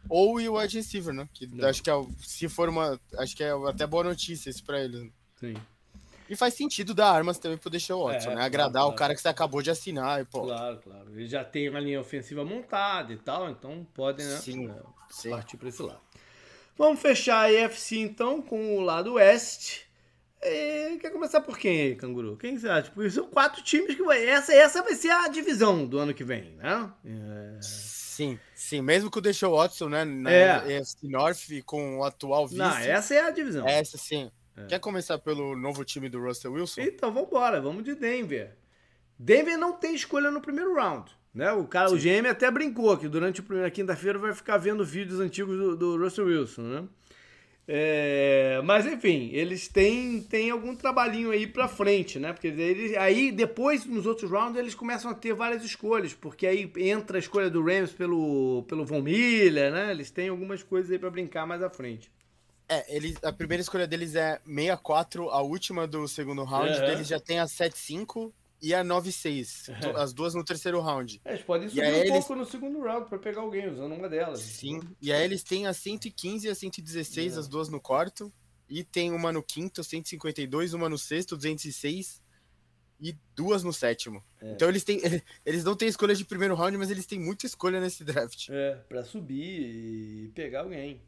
Ou 0.09 0.37
o 0.37 0.59
wide 0.59 0.77
receiver, 0.77 1.15
né? 1.15 1.29
Que 1.33 1.47
não. 1.47 1.69
acho 1.69 1.83
que 1.83 1.91
é, 1.91 1.95
se 2.21 2.49
for 2.49 2.69
uma, 2.69 3.01
acho 3.19 3.37
que 3.37 3.43
é 3.43 3.51
até 3.69 3.87
boa 3.87 4.05
notícia 4.05 4.51
isso 4.51 4.63
para 4.65 4.83
eles. 4.83 5.11
Sim. 5.41 5.55
E 6.29 6.37
faz 6.37 6.55
sentido 6.55 6.95
dar 6.95 7.11
armas 7.11 7.39
também 7.39 7.57
pro 7.57 7.71
Deshaun 7.71 8.05
Watson, 8.05 8.33
é, 8.33 8.35
né? 8.37 8.43
Agradar 8.43 8.83
claro, 8.83 8.95
o 8.95 8.95
cara 8.95 9.15
que 9.15 9.21
você 9.21 9.29
acabou 9.29 9.63
de 9.63 9.71
assinar. 9.71 10.21
E, 10.21 10.25
pô. 10.25 10.43
Claro, 10.43 10.79
claro. 10.79 11.11
Ele 11.13 11.27
já 11.27 11.43
tem 11.45 11.69
uma 11.69 11.81
linha 11.81 12.01
ofensiva 12.01 12.45
montada 12.45 13.13
e 13.13 13.17
tal, 13.17 13.49
então 13.49 13.87
podem 13.95 14.27
né, 14.27 14.37
sim, 14.37 14.71
sim. 15.11 15.31
partir 15.31 15.57
para 15.57 15.69
esse 15.69 15.83
lado. 15.83 16.01
Vamos 16.77 17.01
fechar 17.01 17.41
a 17.41 17.53
EFC 17.53 17.99
então 17.99 18.43
com 18.43 18.77
o 18.77 18.81
lado 18.81 19.15
oeste. 19.15 19.89
E 20.41 20.99
quer 21.01 21.11
começar 21.11 21.41
por 21.41 21.59
quem 21.59 21.81
aí, 21.81 21.97
Canguru? 21.97 22.37
Quem 22.37 22.57
você 22.57 22.69
acha? 22.69 22.91
Porque 22.93 23.11
são 23.11 23.27
quatro 23.27 23.63
times 23.63 23.97
que 23.97 24.03
vai. 24.03 24.25
Essa, 24.25 24.55
essa 24.55 24.83
vai 24.83 24.95
ser 24.95 25.11
a 25.11 25.27
divisão 25.27 25.85
do 25.85 25.99
ano 25.99 26.15
que 26.15 26.23
vem, 26.23 26.53
né? 26.53 26.93
É... 27.05 27.59
Sim, 27.61 28.39
sim, 28.55 28.81
mesmo 28.81 29.11
com 29.11 29.19
o 29.19 29.23
Deixou 29.23 29.57
Watson, 29.57 29.89
né? 29.89 30.05
Na 30.05 30.31
é. 30.31 30.83
North 31.03 31.49
com 31.65 31.99
o 31.99 32.05
atual 32.05 32.47
vice. 32.47 32.59
Não, 32.59 32.77
essa 32.77 33.15
é 33.15 33.21
a 33.21 33.31
divisão. 33.31 33.67
Essa 33.67 33.99
sim. 33.99 34.31
É. 34.65 34.67
Quer 34.67 34.81
começar 34.81 35.19
pelo 35.19 35.57
novo 35.57 35.85
time 35.85 36.09
do 36.09 36.21
Russell 36.21 36.53
Wilson? 36.53 36.81
Então 36.83 37.13
vamos 37.13 37.29
embora, 37.29 37.61
vamos 37.61 37.85
de 37.85 37.95
Denver. 37.95 38.57
Denver 39.19 39.59
não 39.59 39.73
tem 39.73 39.95
escolha 39.95 40.31
no 40.31 40.41
primeiro 40.41 40.75
round. 40.75 41.11
Né? 41.35 41.53
O 41.53 41.65
cara, 41.65 41.89
Sim. 41.89 41.95
o 41.95 41.99
GM 41.99 42.29
até 42.29 42.51
brincou 42.51 42.97
que 42.97 43.09
durante 43.09 43.41
a 43.41 43.45
primeira 43.45 43.71
quinta-feira 43.71 44.19
vai 44.19 44.33
ficar 44.35 44.57
vendo 44.57 44.85
vídeos 44.85 45.21
antigos 45.21 45.57
do, 45.57 45.77
do 45.77 45.97
Russell 46.03 46.27
Wilson, 46.27 46.63
né? 46.63 46.85
É, 47.71 48.63
mas 48.65 48.87
enfim, 48.87 49.29
eles 49.31 49.69
têm, 49.69 50.23
têm 50.23 50.51
algum 50.51 50.75
trabalhinho 50.75 51.31
aí 51.31 51.47
pra 51.47 51.69
frente, 51.69 52.19
né? 52.19 52.33
Porque 52.33 52.47
eles, 52.47 52.97
aí 52.97 53.31
depois, 53.31 53.85
nos 53.85 54.07
outros 54.07 54.31
rounds, 54.31 54.59
eles 54.59 54.75
começam 54.75 55.11
a 55.11 55.15
ter 55.15 55.35
várias 55.35 55.63
escolhas, 55.63 56.15
porque 56.15 56.47
aí 56.47 56.73
entra 56.79 57.19
a 57.19 57.21
escolha 57.21 57.51
do 57.51 57.63
Rams 57.63 57.93
pelo, 57.93 58.65
pelo 58.67 58.87
Von 58.87 59.03
Miller, 59.03 59.71
né? 59.71 59.91
Eles 59.91 60.11
têm 60.11 60.31
algumas 60.31 60.63
coisas 60.63 60.91
aí 60.91 60.99
pra 60.99 61.11
brincar 61.11 61.47
mais 61.47 61.63
à 61.63 61.69
frente. 61.69 62.11
É, 62.69 62.95
eles, 62.95 63.17
a 63.23 63.33
primeira 63.33 63.63
escolha 63.63 63.87
deles 63.87 64.15
é 64.15 64.41
64, 64.45 65.31
a 65.31 65.41
última 65.41 65.87
do 65.87 66.07
segundo 66.07 66.45
round, 66.45 66.71
uhum. 66.71 66.81
deles 66.87 67.09
já 67.09 67.19
tem 67.19 67.39
a 67.39 67.49
75 67.49 68.33
e 68.61 68.75
a 68.75 68.85
9-6. 68.85 69.71
As 69.97 70.13
duas 70.13 70.35
no 70.35 70.45
terceiro 70.45 70.81
round. 70.81 71.21
É, 71.25 71.33
eles 71.33 71.45
podem 71.45 71.69
subir 71.69 71.83
um 71.83 71.87
eles... 71.87 72.11
pouco 72.11 72.35
no 72.35 72.45
segundo 72.45 72.81
round 72.83 73.09
para 73.09 73.19
pegar 73.19 73.41
alguém 73.41 73.69
usando 73.71 73.95
uma 73.95 74.09
delas. 74.09 74.41
Sim. 74.41 74.81
E 75.01 75.13
aí 75.13 75.25
eles 75.25 75.43
têm 75.43 75.67
a 75.67 75.73
115 75.73 76.47
e 76.47 76.51
a 76.51 76.55
116, 76.55 77.37
é. 77.37 77.39
as 77.39 77.49
duas 77.49 77.69
no 77.69 77.81
quarto. 77.81 78.33
E 78.69 78.85
tem 78.85 79.13
uma 79.13 79.33
no 79.33 79.43
quinto, 79.43 79.83
152, 79.83 80.75
uma 80.75 80.91
no 80.91 80.99
sexto, 80.99 81.37
206 81.37 82.21
e 83.01 83.17
duas 83.35 83.63
no 83.63 83.73
sétimo. 83.73 84.23
É. 84.41 84.53
Então 84.53 84.69
eles 84.69 84.85
têm. 84.85 85.01
Eles 85.47 85.65
não 85.65 85.75
têm 85.75 85.89
escolha 85.89 86.15
de 86.15 86.25
primeiro 86.25 86.55
round, 86.55 86.77
mas 86.77 86.91
eles 86.91 87.07
têm 87.07 87.19
muita 87.19 87.47
escolha 87.47 87.81
nesse 87.81 88.05
draft. 88.05 88.49
É, 88.51 88.75
para 88.89 89.03
subir 89.03 90.27
e 90.27 90.29
pegar 90.35 90.61
alguém. 90.61 91.01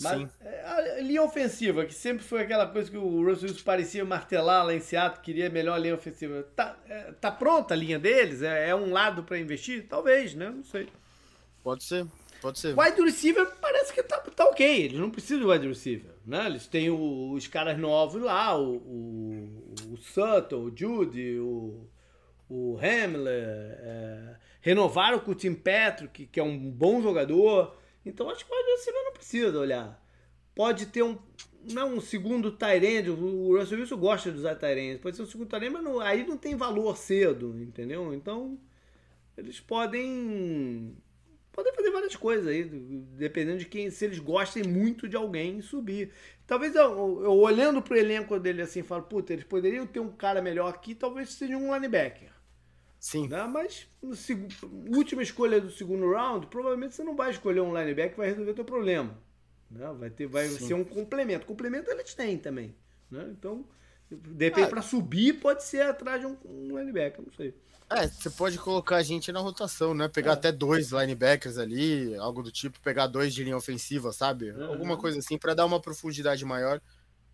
Mas 0.00 0.18
Sim. 0.18 0.28
É, 0.40 0.64
a 0.64 1.00
linha 1.00 1.22
ofensiva, 1.22 1.84
que 1.84 1.94
sempre 1.94 2.24
foi 2.24 2.42
aquela 2.42 2.66
coisa 2.66 2.90
que 2.90 2.96
o 2.96 3.24
Russell 3.24 3.48
Wilson 3.48 3.64
parecia 3.64 4.04
martelar 4.04 4.66
lá 4.66 4.74
em 4.74 4.80
Seattle, 4.80 5.22
queria 5.22 5.50
melhor 5.50 5.78
linha 5.80 5.94
ofensiva. 5.94 6.42
Tá, 6.56 6.76
é, 6.88 7.12
tá 7.12 7.30
pronta 7.30 7.74
a 7.74 7.76
linha 7.76 7.98
deles? 7.98 8.42
É, 8.42 8.70
é 8.70 8.74
um 8.74 8.92
lado 8.92 9.22
para 9.22 9.38
investir? 9.38 9.86
Talvez, 9.88 10.34
né? 10.34 10.50
Não 10.50 10.64
sei. 10.64 10.88
Pode 11.62 11.84
ser, 11.84 12.06
pode 12.40 12.58
ser. 12.58 12.76
Wide 12.78 13.00
receiver 13.02 13.46
parece 13.60 13.92
que 13.92 14.02
tá, 14.02 14.18
tá 14.18 14.44
ok. 14.46 14.84
Eles 14.84 14.98
não 14.98 15.10
precisam 15.10 15.38
de 15.38 15.46
wide 15.46 15.68
receiver. 15.68 16.10
Né? 16.26 16.46
Eles 16.46 16.66
têm 16.66 16.90
o, 16.90 17.32
os 17.32 17.46
caras 17.46 17.78
novos 17.78 18.20
lá, 18.20 18.58
o, 18.58 18.76
o, 18.76 19.74
o 19.92 19.96
Sutton, 19.98 20.56
o 20.56 20.76
Judy, 20.76 21.38
o, 21.38 21.86
o 22.48 22.76
Hamler. 22.78 23.78
É, 23.80 24.36
renovaram 24.60 25.18
com 25.18 25.32
o 25.32 25.34
Tim 25.34 25.54
Patrick, 25.54 26.26
que 26.26 26.40
é 26.40 26.42
um 26.42 26.70
bom 26.70 27.02
jogador. 27.02 27.76
Então 28.04 28.28
acho 28.30 28.44
que 28.44 28.52
o 28.52 28.56
wide 28.56 28.70
receiver 28.70 29.04
não 29.04 29.12
precisa 29.12 29.58
olhar. 29.58 30.02
Pode 30.54 30.86
ter 30.86 31.02
um. 31.02 31.18
Não 31.70 31.94
um 31.94 32.00
segundo 32.00 32.50
Tyrande, 32.50 33.08
o 33.08 33.56
Russell 33.56 33.78
Wilson 33.78 33.96
gosta 33.96 34.32
de 34.32 34.38
usar 34.38 34.56
Tyrande. 34.56 34.98
Pode 34.98 35.16
ser 35.16 35.22
um 35.22 35.26
segundo 35.26 35.48
Tyrande, 35.48 35.70
mas 35.70 35.84
não, 35.84 36.00
aí 36.00 36.26
não 36.26 36.36
tem 36.36 36.56
valor 36.56 36.96
cedo, 36.96 37.56
entendeu? 37.62 38.12
Então 38.12 38.58
eles 39.36 39.60
podem. 39.60 40.96
Podem 41.52 41.74
fazer 41.74 41.90
várias 41.90 42.16
coisas 42.16 42.46
aí, 42.46 42.64
dependendo 42.64 43.58
de 43.58 43.66
quem. 43.66 43.90
Se 43.90 44.06
eles 44.06 44.18
gostem 44.18 44.64
muito 44.64 45.08
de 45.08 45.16
alguém 45.16 45.60
subir. 45.60 46.10
Talvez 46.46 46.74
eu, 46.74 47.22
eu 47.22 47.32
olhando 47.32 47.80
pro 47.80 47.96
elenco 47.96 48.38
dele 48.40 48.62
assim, 48.62 48.82
falo, 48.82 49.02
puta, 49.02 49.32
eles 49.32 49.44
poderiam 49.44 49.86
ter 49.86 50.00
um 50.00 50.10
cara 50.10 50.42
melhor 50.42 50.68
aqui, 50.68 50.94
talvez 50.94 51.32
seja 51.32 51.56
um 51.56 51.72
linebacker. 51.74 52.31
Sim. 53.02 53.26
Né? 53.26 53.42
Mas, 53.48 53.88
no 54.00 54.14
última 54.96 55.24
escolha 55.24 55.60
do 55.60 55.72
segundo 55.72 56.12
round, 56.12 56.46
provavelmente 56.46 56.94
você 56.94 57.02
não 57.02 57.16
vai 57.16 57.32
escolher 57.32 57.60
um 57.60 57.76
linebacker 57.76 58.12
que 58.12 58.16
vai 58.16 58.28
resolver 58.28 58.52
o 58.52 58.54
teu 58.54 58.64
problema. 58.64 59.18
Né? 59.68 59.92
Vai, 59.98 60.08
ter, 60.08 60.28
vai 60.28 60.46
ser 60.46 60.74
um 60.74 60.84
complemento. 60.84 61.44
Complemento 61.44 61.90
eles 61.90 62.14
têm 62.14 62.38
também. 62.38 62.72
Né? 63.10 63.26
Então, 63.32 63.64
de 64.08 64.44
repente, 64.44 64.66
ah, 64.66 64.70
para 64.70 64.82
subir, 64.82 65.40
pode 65.40 65.64
ser 65.64 65.82
atrás 65.82 66.20
de 66.20 66.28
um, 66.28 66.36
um 66.44 66.78
linebacker, 66.78 67.24
não 67.24 67.32
sei. 67.32 67.52
É, 67.90 68.06
você 68.06 68.30
pode 68.30 68.56
colocar 68.56 68.98
a 68.98 69.02
gente 69.02 69.32
na 69.32 69.40
rotação, 69.40 69.92
né? 69.94 70.06
Pegar 70.06 70.30
é. 70.30 70.34
até 70.34 70.52
dois 70.52 70.92
linebackers 70.92 71.58
ali, 71.58 72.14
algo 72.14 72.40
do 72.40 72.52
tipo, 72.52 72.80
pegar 72.80 73.08
dois 73.08 73.34
de 73.34 73.42
linha 73.42 73.56
ofensiva, 73.56 74.12
sabe? 74.12 74.52
Uhum. 74.52 74.66
Alguma 74.66 74.96
coisa 74.96 75.18
assim, 75.18 75.36
para 75.36 75.54
dar 75.54 75.66
uma 75.66 75.80
profundidade 75.80 76.44
maior. 76.44 76.80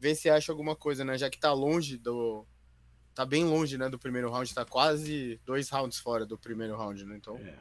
Ver 0.00 0.14
se 0.14 0.30
acha 0.30 0.50
alguma 0.50 0.74
coisa, 0.74 1.04
né? 1.04 1.18
Já 1.18 1.28
que 1.28 1.38
tá 1.38 1.52
longe 1.52 1.98
do, 1.98 2.46
tá 3.18 3.26
bem 3.26 3.44
longe, 3.44 3.76
né, 3.76 3.88
do 3.88 3.98
primeiro 3.98 4.30
round, 4.30 4.54
tá 4.54 4.64
quase 4.64 5.40
dois 5.44 5.68
rounds 5.70 5.98
fora 5.98 6.24
do 6.24 6.38
primeiro 6.38 6.76
round, 6.76 7.04
né? 7.04 7.16
Então. 7.16 7.36
É. 7.36 7.54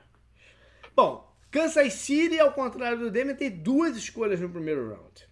Bom, 0.95 1.35
Kansas 1.49 1.93
City, 1.93 2.39
ao 2.39 2.53
contrário 2.53 2.99
do 2.99 3.09
Denver, 3.09 3.35
tem 3.35 3.49
duas 3.49 3.97
escolhas 3.97 4.39
no 4.39 4.49
primeiro 4.49 4.87
round. 4.87 5.27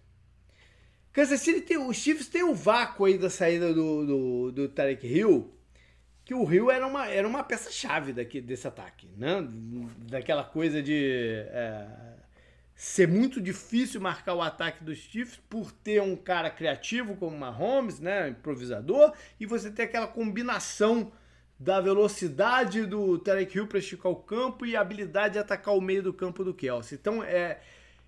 Kansas 1.12 1.40
City 1.40 1.60
tem. 1.60 1.78
Os 1.78 1.96
Chiefs 1.96 2.26
tem 2.26 2.42
o 2.42 2.50
um 2.50 2.54
vácuo 2.54 3.04
aí 3.04 3.16
da 3.16 3.30
saída 3.30 3.72
do, 3.72 4.04
do, 4.04 4.52
do 4.52 4.68
Tarek 4.68 5.06
Hill. 5.06 5.52
Que 6.24 6.34
o 6.34 6.52
Hill 6.52 6.72
era 6.72 6.84
uma, 6.84 7.06
era 7.06 7.28
uma 7.28 7.44
peça-chave 7.44 8.12
desse 8.12 8.66
ataque, 8.66 9.08
né? 9.16 9.46
Daquela 10.10 10.42
coisa 10.42 10.82
de. 10.82 11.46
É, 11.50 11.86
ser 12.76 13.08
muito 13.08 13.40
difícil 13.40 14.02
marcar 14.02 14.34
o 14.34 14.42
ataque 14.42 14.84
dos 14.84 14.98
Chiefs 14.98 15.40
por 15.48 15.72
ter 15.72 16.02
um 16.02 16.14
cara 16.14 16.50
criativo 16.50 17.16
como 17.16 17.36
Mahomes, 17.36 17.98
né, 17.98 18.28
improvisador, 18.28 19.14
e 19.40 19.46
você 19.46 19.70
ter 19.70 19.84
aquela 19.84 20.06
combinação 20.06 21.10
da 21.58 21.80
velocidade 21.80 22.84
do 22.84 23.18
Tarek 23.18 23.56
Hill 23.56 23.66
para 23.66 23.78
esticar 23.78 24.12
o 24.12 24.16
campo 24.16 24.66
e 24.66 24.76
a 24.76 24.82
habilidade 24.82 25.34
de 25.34 25.38
atacar 25.38 25.74
o 25.74 25.80
meio 25.80 26.02
do 26.02 26.12
campo 26.12 26.44
do 26.44 26.52
Kelsey. 26.52 26.98
Então, 27.00 27.24
é, 27.24 27.60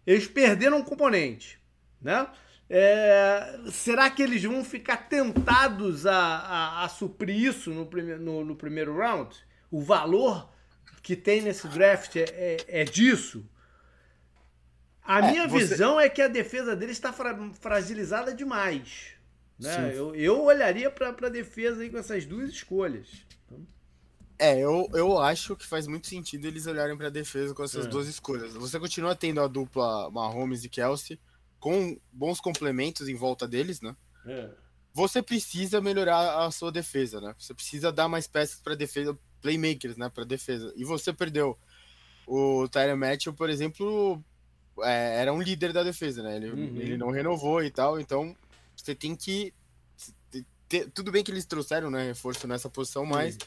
eles 0.07 0.29
perderam 0.29 0.77
um 0.77 0.85
componente, 0.85 1.59
né? 2.01 2.29
É, 2.71 3.61
será 3.71 4.11
que 4.11 4.23
eles 4.23 4.45
vão 4.45 4.63
ficar 4.63 5.09
tentados 5.09 6.05
a, 6.05 6.15
a, 6.15 6.85
a 6.85 6.89
suprir 6.91 7.35
isso 7.35 7.71
no, 7.71 7.87
prime, 7.87 8.17
no, 8.17 8.45
no, 8.45 8.55
primeiro 8.55 8.95
round? 8.95 9.35
O 9.71 9.81
valor 9.81 10.51
que 11.03 11.17
tem 11.17 11.41
nesse 11.41 11.67
draft 11.69 12.17
é, 12.17 12.25
é, 12.29 12.57
é 12.83 12.85
disso? 12.85 13.49
A 15.09 15.21
é, 15.21 15.31
minha 15.31 15.49
você... 15.49 15.69
visão 15.69 15.99
é 15.99 16.07
que 16.07 16.21
a 16.21 16.29
defesa 16.29 16.77
dele 16.77 16.93
está 16.93 17.15
fra 17.15 17.35
fragilizada 17.59 18.35
demais. 18.35 19.15
Né? 19.59 19.91
Eu, 19.95 20.15
eu 20.15 20.45
olharia 20.45 20.91
para 20.91 21.09
a 21.09 21.31
defesa 21.31 21.81
aí 21.81 21.89
com 21.89 21.97
essas 21.97 22.27
duas 22.27 22.51
escolhas. 22.51 23.09
É, 24.39 24.61
eu, 24.61 24.87
eu 24.93 25.19
acho 25.19 25.57
que 25.57 25.67
faz 25.67 25.87
muito 25.87 26.07
sentido 26.07 26.47
eles 26.47 26.67
olharem 26.67 26.95
para 26.95 27.07
a 27.07 27.11
defesa 27.11 27.55
com 27.55 27.65
essas 27.65 27.87
é. 27.87 27.89
duas 27.89 28.07
escolhas. 28.07 28.53
Você 28.53 28.79
continua 28.79 29.17
tendo 29.17 29.41
a 29.41 29.49
dupla 29.49 30.11
Mahomes 30.11 30.63
e 30.63 30.69
Kelsey 30.69 31.19
com 31.59 31.99
bons 32.13 32.39
complementos 32.39 33.09
em 33.09 33.15
volta 33.15 33.49
deles, 33.49 33.81
né? 33.81 33.97
É. 34.27 34.51
Você 34.93 35.23
precisa 35.23 35.81
melhorar 35.81 36.45
a 36.45 36.51
sua 36.51 36.71
defesa, 36.71 37.19
né? 37.19 37.35
Você 37.39 37.55
precisa 37.55 37.91
dar 37.91 38.09
mais 38.09 38.27
peças 38.27 38.61
para 38.61 38.75
defesa, 38.75 39.19
playmakers, 39.41 39.97
né, 39.97 40.11
para 40.11 40.25
defesa. 40.25 40.71
E 40.77 40.85
você 40.85 41.15
perdeu 41.15 41.59
o 42.27 42.69
Tyler 42.69 42.97
Matthew, 42.97 43.33
por 43.33 43.49
exemplo, 43.49 44.23
é, 44.83 45.21
era 45.21 45.33
um 45.33 45.41
líder 45.41 45.73
da 45.73 45.83
defesa, 45.83 46.23
né? 46.23 46.37
Ele, 46.37 46.51
uhum. 46.51 46.77
ele 46.77 46.97
não 46.97 47.11
renovou 47.11 47.63
e 47.63 47.71
tal, 47.71 48.01
então 48.01 48.37
você 48.77 48.95
tem 48.95 49.15
que. 49.15 49.53
Ter, 50.69 50.91
tudo 50.91 51.11
bem 51.11 51.25
que 51.25 51.31
eles 51.31 51.47
trouxeram 51.47 51.91
né, 51.91 52.09
reforço 52.09 52.47
nessa 52.47 52.69
posição, 52.69 53.07
mas 53.07 53.39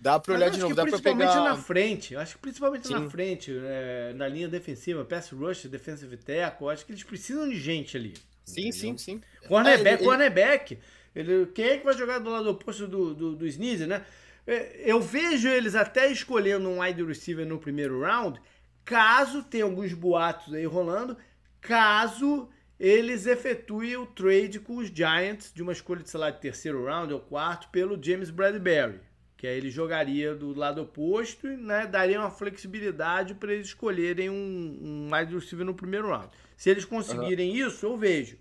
dá 0.00 0.18
pra 0.18 0.34
olhar 0.34 0.50
de 0.50 0.58
novo, 0.58 0.74
dá 0.74 0.84
pra 0.84 0.98
pegar. 0.98 1.14
Principalmente 1.14 1.48
na 1.48 1.62
frente, 1.62 2.14
eu 2.14 2.20
acho 2.20 2.34
que 2.34 2.40
principalmente 2.40 2.88
Sim. 2.88 2.94
na 2.94 3.10
frente, 3.10 3.56
é, 3.64 4.12
na 4.14 4.26
linha 4.26 4.48
defensiva, 4.48 5.04
pass 5.04 5.30
rush, 5.30 5.66
defensive 5.66 6.16
tackle, 6.16 6.68
acho 6.68 6.84
que 6.84 6.92
eles 6.92 7.04
precisam 7.04 7.48
de 7.48 7.58
gente 7.58 7.96
ali. 7.96 8.14
Sim, 8.44 8.72
sim, 8.72 8.96
sim. 8.98 9.20
Cornerback, 9.48 9.88
é, 9.88 9.92
ele, 9.94 10.04
cornerback. 10.04 10.78
Ele, 11.14 11.46
quem 11.46 11.64
é 11.64 11.78
que 11.78 11.84
vai 11.84 11.96
jogar 11.96 12.18
do 12.18 12.30
lado 12.30 12.50
oposto 12.50 12.86
do, 12.86 13.14
do, 13.14 13.36
do 13.36 13.46
Sneezer, 13.46 13.88
né? 13.88 14.04
É, 14.46 14.82
eu 14.84 15.00
vejo 15.00 15.48
eles 15.48 15.74
até 15.74 16.10
escolhendo 16.10 16.68
um 16.68 16.80
wide 16.80 17.02
receiver 17.02 17.44
no 17.44 17.58
primeiro 17.58 18.00
round 18.00 18.40
caso 18.86 19.42
tenha 19.42 19.64
alguns 19.64 19.92
boatos 19.92 20.54
aí 20.54 20.64
rolando, 20.64 21.16
caso 21.60 22.48
eles 22.78 23.26
efetuem 23.26 23.96
o 23.96 24.06
trade 24.06 24.60
com 24.60 24.76
os 24.76 24.88
Giants 24.88 25.52
de 25.52 25.62
uma 25.62 25.72
escolha 25.72 26.02
de, 26.02 26.08
sei 26.08 26.20
lá, 26.20 26.30
de 26.30 26.40
terceiro 26.40 26.84
round 26.84 27.12
ou 27.12 27.20
quarto 27.20 27.68
pelo 27.70 28.00
James 28.00 28.30
Bradbury, 28.30 29.00
que 29.36 29.46
aí 29.46 29.56
ele 29.56 29.70
jogaria 29.70 30.34
do 30.34 30.54
lado 30.54 30.82
oposto 30.82 31.48
e 31.48 31.56
né, 31.56 31.86
daria 31.86 32.20
uma 32.20 32.30
flexibilidade 32.30 33.34
para 33.34 33.52
eles 33.52 33.68
escolherem 33.68 34.30
um, 34.30 34.78
um 34.80 35.10
wide 35.12 35.34
receiver 35.34 35.66
no 35.66 35.74
primeiro 35.74 36.08
round. 36.08 36.30
Se 36.56 36.70
eles 36.70 36.84
conseguirem 36.84 37.50
uhum. 37.50 37.68
isso, 37.68 37.84
eu 37.84 37.96
vejo. 37.96 38.38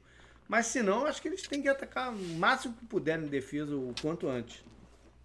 Mas 0.47 0.67
se 0.67 0.83
não, 0.83 1.07
acho 1.07 1.21
que 1.21 1.27
eles 1.27 1.41
têm 1.41 1.61
que 1.61 1.67
atacar 1.67 2.13
o 2.13 2.37
máximo 2.37 2.75
que 2.75 2.85
puderem 2.85 3.25
em 3.25 3.29
defesa 3.29 3.75
o 3.75 3.95
quanto 3.99 4.27
antes 4.27 4.63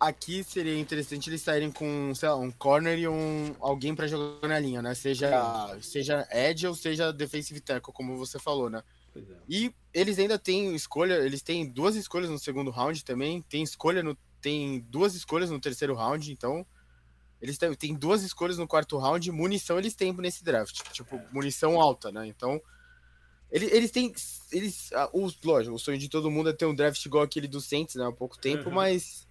aqui 0.01 0.43
seria 0.43 0.79
interessante 0.81 1.29
eles 1.29 1.43
saírem 1.43 1.71
com, 1.71 2.13
sei 2.15 2.29
lá, 2.29 2.37
um 2.37 2.51
corner 2.51 2.99
e 2.99 3.07
um 3.07 3.55
alguém 3.61 3.95
para 3.95 4.07
jogar 4.07 4.49
na 4.49 4.59
linha, 4.59 4.81
né? 4.81 4.95
Seja, 4.95 5.79
seja 5.83 6.27
edge 6.31 6.67
ou 6.67 6.75
seja 6.75 7.13
defensive 7.13 7.61
tackle, 7.61 7.93
como 7.93 8.17
você 8.17 8.39
falou, 8.39 8.71
né? 8.71 8.83
É. 9.15 9.21
E 9.49 9.75
eles 9.93 10.19
ainda 10.19 10.39
têm 10.39 10.75
escolha, 10.75 11.15
eles 11.15 11.43
têm 11.43 11.69
duas 11.69 11.97
escolhas 11.97 12.31
no 12.31 12.39
segundo 12.39 12.71
round 12.71 13.05
também, 13.05 13.43
tem 13.43 13.63
escolha 13.63 14.03
no 14.03 14.17
tem 14.41 14.81
duas 14.89 15.15
escolhas 15.15 15.51
no 15.51 15.61
terceiro 15.61 15.95
round, 15.95 16.33
então 16.33 16.67
Eles 17.43 17.59
têm, 17.59 17.95
duas 17.95 18.23
escolhas 18.23 18.59
no 18.59 18.67
quarto 18.67 18.99
round, 18.99 19.31
munição 19.33 19.79
eles 19.79 19.95
têm 19.95 20.13
nesse 20.15 20.45
draft. 20.45 20.83
Tipo, 20.93 21.17
é. 21.17 21.27
munição 21.33 21.81
alta, 21.81 22.13
né? 22.13 22.27
Então, 22.27 22.61
eles, 23.51 23.73
eles 23.73 23.91
têm. 23.91 24.13
Eles, 24.53 24.93
ah, 24.93 25.11
os, 25.13 25.39
lógico, 25.43 25.75
o 25.75 25.79
sonho 25.79 25.99
de 25.99 26.09
todo 26.09 26.31
mundo 26.31 26.51
é 26.51 26.53
ter 26.53 26.67
um 26.67 26.75
draft 26.75 27.05
igual 27.05 27.25
aquele 27.25 27.49
do 27.49 27.61
Saints, 27.61 27.95
né? 27.95 28.07
Há 28.07 28.13
pouco 28.13 28.39
tempo, 28.39 28.69
uhum. 28.69 28.75
mas 28.75 29.27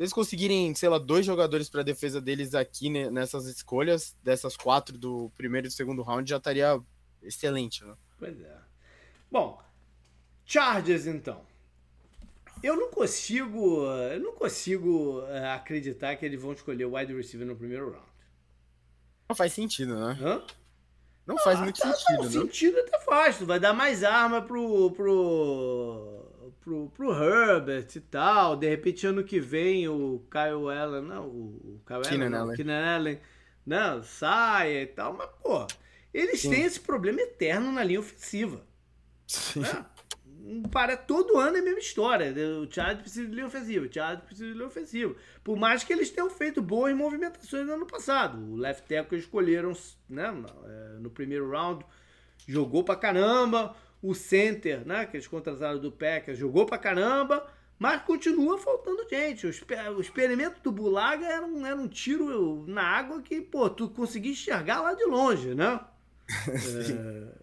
eles 0.00 0.14
conseguirem, 0.14 0.74
sei 0.74 0.88
lá, 0.88 0.96
dois 0.96 1.26
jogadores 1.26 1.68
para 1.68 1.82
defesa 1.82 2.22
deles 2.22 2.54
aqui 2.54 2.88
né, 2.88 3.10
nessas 3.10 3.44
escolhas, 3.44 4.16
dessas 4.24 4.56
quatro 4.56 4.96
do 4.96 5.30
primeiro 5.36 5.66
e 5.66 5.70
segundo 5.70 6.00
round, 6.00 6.28
já 6.28 6.38
estaria 6.38 6.80
excelente, 7.22 7.84
né? 7.84 7.94
Pois 8.18 8.40
é. 8.40 8.56
Bom, 9.30 9.62
Chargers 10.46 11.06
então. 11.06 11.42
Eu 12.62 12.76
não 12.76 12.90
consigo, 12.90 13.84
eu 14.10 14.20
não 14.20 14.32
consigo 14.32 15.22
eh, 15.28 15.52
acreditar 15.52 16.16
que 16.16 16.24
eles 16.24 16.40
vão 16.40 16.54
escolher 16.54 16.86
o 16.86 16.96
wide 16.96 17.14
receiver 17.14 17.46
no 17.46 17.54
primeiro 17.54 17.90
round. 17.90 18.06
Não 19.28 19.36
faz 19.36 19.52
sentido, 19.52 19.94
né? 20.00 20.18
Hã? 20.18 20.42
Não 21.26 21.36
faz 21.38 21.58
ah, 21.58 21.62
muito 21.62 21.78
tá, 21.78 21.92
sentido, 21.92 22.16
não, 22.16 22.24
né? 22.24 22.30
sentido 22.30 22.78
até 22.78 23.00
faz. 23.00 23.36
Tu 23.36 23.44
vai 23.44 23.60
dar 23.60 23.74
mais 23.74 24.02
arma 24.02 24.40
pro, 24.40 24.92
pro, 24.92 26.29
pro, 26.60 26.90
pro 26.90 27.12
Herbert 27.12 27.88
e 27.94 28.00
tal. 28.00 28.56
De 28.56 28.68
repente, 28.68 29.06
ano 29.06 29.24
que 29.24 29.40
vem, 29.40 29.88
o 29.88 30.24
Kyle 30.30 30.70
Allen, 30.70 31.02
não, 31.02 31.26
o 31.26 31.80
Kyle 31.86 32.02
Keenan 32.02 32.26
Allen, 32.26 32.40
Allen. 32.40 32.56
Keenan 32.56 32.94
Allen, 32.94 33.20
não, 33.66 34.02
saia 34.02 34.82
e 34.82 34.86
tal. 34.86 35.14
Mas, 35.14 35.28
pô, 35.42 35.66
eles 36.12 36.40
Sim. 36.40 36.50
têm 36.50 36.62
esse 36.62 36.80
problema 36.80 37.20
eterno 37.20 37.72
na 37.72 37.82
linha 37.82 38.00
ofensiva. 38.00 38.64
Sim. 39.26 39.60
Né? 39.60 39.84
para 40.70 40.96
todo 40.96 41.38
ano 41.38 41.56
é 41.56 41.60
a 41.60 41.62
mesma 41.62 41.78
história. 41.78 42.32
O 42.58 42.70
Chargers 42.70 43.02
precisa 43.02 43.28
de 43.28 43.34
linha 43.34 43.46
ofensiva, 43.46 43.86
o 43.86 43.92
Chargers 43.92 44.24
precisa 44.24 44.48
de 44.48 44.54
linha 44.54 44.66
ofensiva. 44.66 45.14
Por 45.44 45.56
mais 45.56 45.84
que 45.84 45.92
eles 45.92 46.10
tenham 46.10 46.30
feito 46.30 46.62
boas 46.62 46.94
movimentações 46.94 47.66
no 47.66 47.74
ano 47.74 47.86
passado. 47.86 48.38
O 48.52 48.56
left 48.56 48.88
tackle 48.88 49.18
escolheram 49.18 49.72
né, 50.08 50.30
no 50.30 51.08
é, 51.08 51.10
primeiro 51.10 51.50
round, 51.50 51.84
jogou 52.46 52.82
pra 52.82 52.96
caramba. 52.96 53.76
O 54.02 54.14
center, 54.14 54.86
né, 54.86 55.04
que 55.06 55.16
eles 55.16 55.26
contrataram 55.26 55.78
do 55.78 55.92
Packers, 55.92 56.38
jogou 56.38 56.66
pra 56.66 56.78
caramba. 56.78 57.46
Mas 57.78 58.02
continua 58.02 58.58
faltando 58.58 59.08
gente. 59.08 59.46
O, 59.46 60.00
experimento 60.00 60.60
do 60.60 60.70
Bulaga 60.70 61.24
era 61.24 61.46
um, 61.46 61.64
era 61.64 61.76
um 61.76 61.88
tiro 61.88 62.66
na 62.66 62.82
água 62.82 63.22
que, 63.22 63.40
pô, 63.40 63.70
tu 63.70 63.88
conseguia 63.88 64.32
enxergar 64.32 64.82
lá 64.82 64.92
de 64.92 65.04
longe, 65.04 65.54
né? 65.54 65.80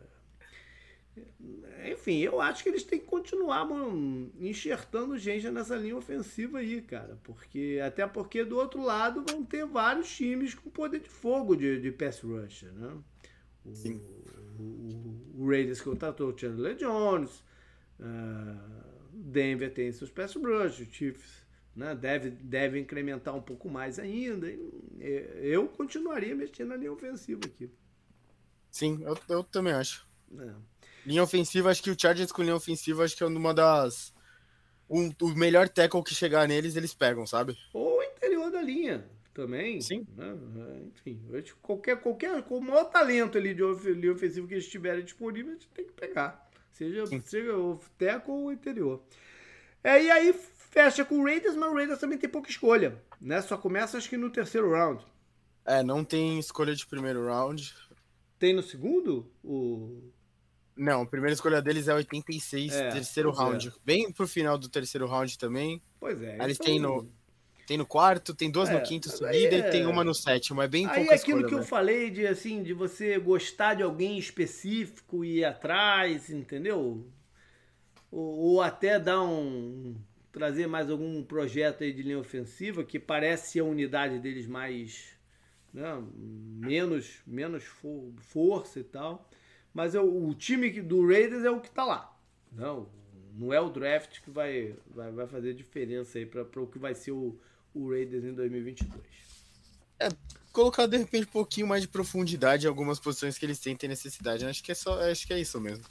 é 1.79 1.91
enfim, 1.91 2.19
eu 2.19 2.39
acho 2.39 2.61
que 2.61 2.69
eles 2.69 2.83
têm 2.83 2.99
que 2.99 3.05
continuar 3.05 3.65
mano, 3.65 4.31
enxertando 4.39 5.17
gente 5.17 5.49
nessa 5.49 5.75
linha 5.75 5.97
ofensiva 5.97 6.59
aí, 6.59 6.81
cara. 6.81 7.17
Porque, 7.23 7.79
até 7.83 8.05
porque 8.05 8.43
do 8.43 8.57
outro 8.57 8.81
lado 8.81 9.25
vão 9.27 9.43
ter 9.43 9.65
vários 9.65 10.15
times 10.15 10.53
com 10.53 10.69
poder 10.69 10.99
de 10.99 11.09
fogo 11.09 11.55
de, 11.55 11.79
de 11.79 11.91
pass 11.91 12.19
rusher, 12.19 12.71
né? 12.73 12.95
O, 13.65 13.73
Sim. 13.73 14.01
O, 14.59 15.41
o, 15.41 15.47
Raiders 15.47 15.81
contratou 15.81 16.29
o 16.29 16.37
Chandler 16.37 16.75
Jones, 16.75 17.43
uh, 17.99 18.59
Denver 19.11 19.73
tem 19.73 19.91
seus 19.91 20.09
pass 20.09 20.35
rush, 20.35 20.79
o 20.79 20.85
Chiefs 20.85 21.45
né, 21.75 21.93
deve, 21.95 22.29
deve 22.29 22.79
incrementar 22.79 23.35
um 23.35 23.41
pouco 23.41 23.69
mais 23.69 23.99
ainda. 23.99 24.47
Eu 24.99 25.67
continuaria 25.67 26.35
mexendo 26.35 26.69
na 26.69 26.75
linha 26.75 26.91
ofensiva 26.91 27.41
aqui. 27.45 27.69
Sim, 28.71 28.99
eu, 29.03 29.17
eu 29.29 29.43
também 29.43 29.73
acho. 29.73 30.07
É. 30.39 30.53
Linha 31.05 31.23
ofensiva, 31.23 31.69
acho 31.69 31.81
que 31.81 31.91
o 31.91 31.99
Chargers 31.99 32.31
com 32.31 32.41
linha 32.41 32.55
ofensiva, 32.55 33.03
acho 33.03 33.15
que 33.15 33.23
é 33.23 33.27
uma 33.27 33.53
das. 33.53 34.13
Um, 34.89 35.11
o 35.21 35.29
melhor 35.35 35.67
tackle 35.69 36.03
que 36.03 36.15
chegar 36.15 36.47
neles, 36.47 36.75
eles 36.75 36.93
pegam, 36.93 37.25
sabe? 37.25 37.57
Ou 37.73 37.99
o 37.99 38.03
interior 38.03 38.49
da 38.51 38.61
linha 38.61 39.05
também. 39.37 39.79
Sim. 39.79 40.05
Né? 40.15 40.35
É, 40.57 40.87
enfim, 40.87 41.21
qualquer, 41.61 42.01
qualquer, 42.01 42.41
com 42.41 42.57
o 42.57 42.61
maior 42.61 42.85
talento 42.85 43.37
ali 43.37 43.53
de 43.53 43.61
linha 43.93 44.11
ofensiva 44.11 44.47
que 44.47 44.55
eles 44.55 44.67
tiverem 44.67 45.05
disponível, 45.05 45.51
a 45.51 45.53
gente 45.53 45.67
tem 45.67 45.85
que 45.85 45.93
pegar. 45.93 46.49
Seja, 46.71 47.05
seja 47.21 47.55
o 47.55 47.79
tackle 47.97 48.33
ou 48.33 48.45
o 48.45 48.51
interior. 48.51 49.03
É, 49.83 50.03
e 50.03 50.09
aí 50.09 50.33
fecha 50.33 51.05
com 51.05 51.19
o 51.19 51.23
Raiders, 51.23 51.55
mas 51.55 51.71
o 51.71 51.75
Raiders 51.75 51.99
também 51.99 52.17
tem 52.17 52.29
pouca 52.29 52.49
escolha. 52.49 52.99
Né? 53.21 53.39
Só 53.41 53.57
começa 53.57 53.97
acho 53.97 54.09
que 54.09 54.17
no 54.17 54.31
terceiro 54.31 54.71
round. 54.71 55.05
É, 55.63 55.83
não 55.83 56.03
tem 56.03 56.39
escolha 56.39 56.73
de 56.75 56.85
primeiro 56.87 57.25
round. 57.25 57.75
Tem 58.39 58.53
no 58.53 58.63
segundo? 58.63 59.31
O 59.43 60.11
não, 60.77 61.01
a 61.01 61.05
primeira 61.07 61.33
escolha 61.33 61.59
deles 61.59 61.87
é 61.87 61.93
86, 61.93 62.71
é, 62.71 62.89
terceiro 62.89 63.31
round. 63.31 63.69
É. 63.69 63.71
Bem 63.83 64.11
pro 64.11 64.27
final 64.27 64.59
do 64.59 64.69
terceiro 64.69 65.07
round 65.07 65.35
também. 65.39 65.81
Pois 65.99 66.21
é. 66.21 66.37
Eles 66.39 66.59
então... 66.59 66.65
têm 66.65 66.79
no, 66.79 67.11
tem 67.67 67.77
no 67.77 67.85
quarto, 67.85 68.33
tem 68.33 68.49
duas 68.49 68.69
é, 68.69 68.73
no 68.73 68.81
quinto 68.81 69.09
seguida 69.09 69.55
é... 69.55 69.59
e 69.59 69.69
tem 69.69 69.85
uma 69.85 70.01
no 70.01 70.15
sétimo. 70.15 70.61
É 70.61 70.69
bem 70.69 70.87
Aí 70.87 70.95
pouca 70.95 71.13
é 71.13 71.17
aquilo 71.17 71.39
escolha, 71.39 71.47
que 71.47 71.55
né? 71.55 71.61
eu 71.61 71.65
falei 71.65 72.09
de 72.09 72.25
assim, 72.25 72.63
de 72.63 72.73
você 72.73 73.19
gostar 73.19 73.73
de 73.73 73.83
alguém 73.83 74.17
específico 74.17 75.23
e 75.23 75.39
ir 75.39 75.45
atrás, 75.45 76.29
entendeu? 76.29 77.05
Ou, 78.09 78.37
ou, 78.37 78.61
até 78.61 78.97
dar 78.97 79.21
um. 79.21 79.95
trazer 80.31 80.65
mais 80.65 80.89
algum 80.89 81.21
projeto 81.21 81.83
aí 81.83 81.91
de 81.91 82.03
linha 82.03 82.17
ofensiva 82.17 82.85
que 82.85 82.97
parece 82.97 83.59
a 83.59 83.65
unidade 83.65 84.17
deles 84.19 84.47
mais. 84.47 85.17
Né, 85.73 86.01
menos, 86.15 87.21
menos 87.27 87.65
for, 87.65 88.13
força 88.17 88.79
e 88.79 88.83
tal. 88.83 89.29
Mas 89.73 89.93
é 89.93 89.99
o, 89.99 90.29
o 90.29 90.33
time 90.33 90.81
do 90.81 91.05
Raiders 91.05 91.43
é 91.43 91.51
o 91.51 91.59
que 91.59 91.67
está 91.67 91.83
lá. 91.83 92.17
Não, 92.49 92.87
não 93.37 93.53
é 93.53 93.59
o 93.59 93.69
draft 93.69 94.21
que 94.21 94.31
vai, 94.31 94.73
vai, 94.89 95.11
vai 95.11 95.27
fazer 95.27 95.53
diferença 95.53 96.17
aí 96.17 96.25
para 96.25 96.61
o 96.61 96.65
que 96.65 96.79
vai 96.79 96.95
ser 96.95 97.11
o, 97.11 97.37
o 97.73 97.89
Raiders 97.89 98.23
em 98.23 98.33
2022. 98.33 99.01
É, 99.99 100.09
colocar 100.51 100.85
de 100.85 100.97
repente 100.97 101.27
um 101.27 101.31
pouquinho 101.31 101.67
mais 101.67 101.81
de 101.81 101.87
profundidade 101.87 102.65
em 102.65 102.69
algumas 102.69 102.99
posições 102.99 103.37
que 103.37 103.45
eles 103.45 103.59
sentem 103.59 103.89
necessidade. 103.89 104.45
Acho 104.45 104.63
que 104.63 104.71
é 104.71 104.75
só, 104.75 104.99
acho 105.09 105.25
que 105.25 105.33
é 105.33 105.39
isso 105.39 105.59
mesmo. 105.59 105.83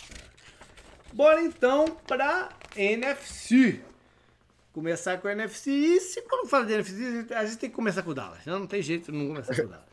Bora 1.12 1.42
então 1.42 1.96
para 2.06 2.50
NFC. 2.76 3.80
Começar 4.72 5.18
com 5.18 5.28
a 5.28 5.32
NFC. 5.32 5.70
E 5.70 6.00
se 6.00 6.22
quando 6.22 6.48
fala 6.48 6.66
de 6.66 6.74
NFC, 6.74 7.34
a 7.34 7.44
gente 7.44 7.58
tem 7.58 7.70
que 7.70 7.76
começar 7.76 8.02
com 8.02 8.10
o 8.10 8.14
Dallas. 8.14 8.44
Não, 8.44 8.60
não 8.60 8.66
tem 8.66 8.82
jeito 8.82 9.10
de 9.10 9.18
não 9.18 9.28
começar 9.28 9.54
com 9.54 9.62
o 9.62 9.68
Dallas. 9.68 9.86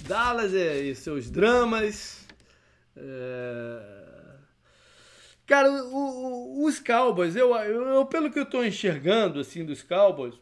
Dallas 0.08 0.54
é, 0.54 0.80
e 0.80 0.94
seus 0.94 1.30
dramas, 1.30 2.26
é... 2.96 3.98
Cara, 5.46 5.70
o, 5.70 5.94
o, 5.94 6.66
os 6.66 6.78
Cowboys, 6.78 7.34
eu, 7.34 7.54
eu, 7.56 7.82
eu, 7.88 8.06
pelo 8.06 8.30
que 8.30 8.38
eu 8.38 8.42
estou 8.42 8.64
enxergando 8.64 9.40
assim 9.40 9.64
dos 9.64 9.82
Cowboys, 9.82 10.34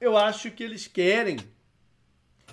eu 0.00 0.16
acho 0.16 0.50
que 0.50 0.62
eles 0.62 0.86
querem 0.86 1.38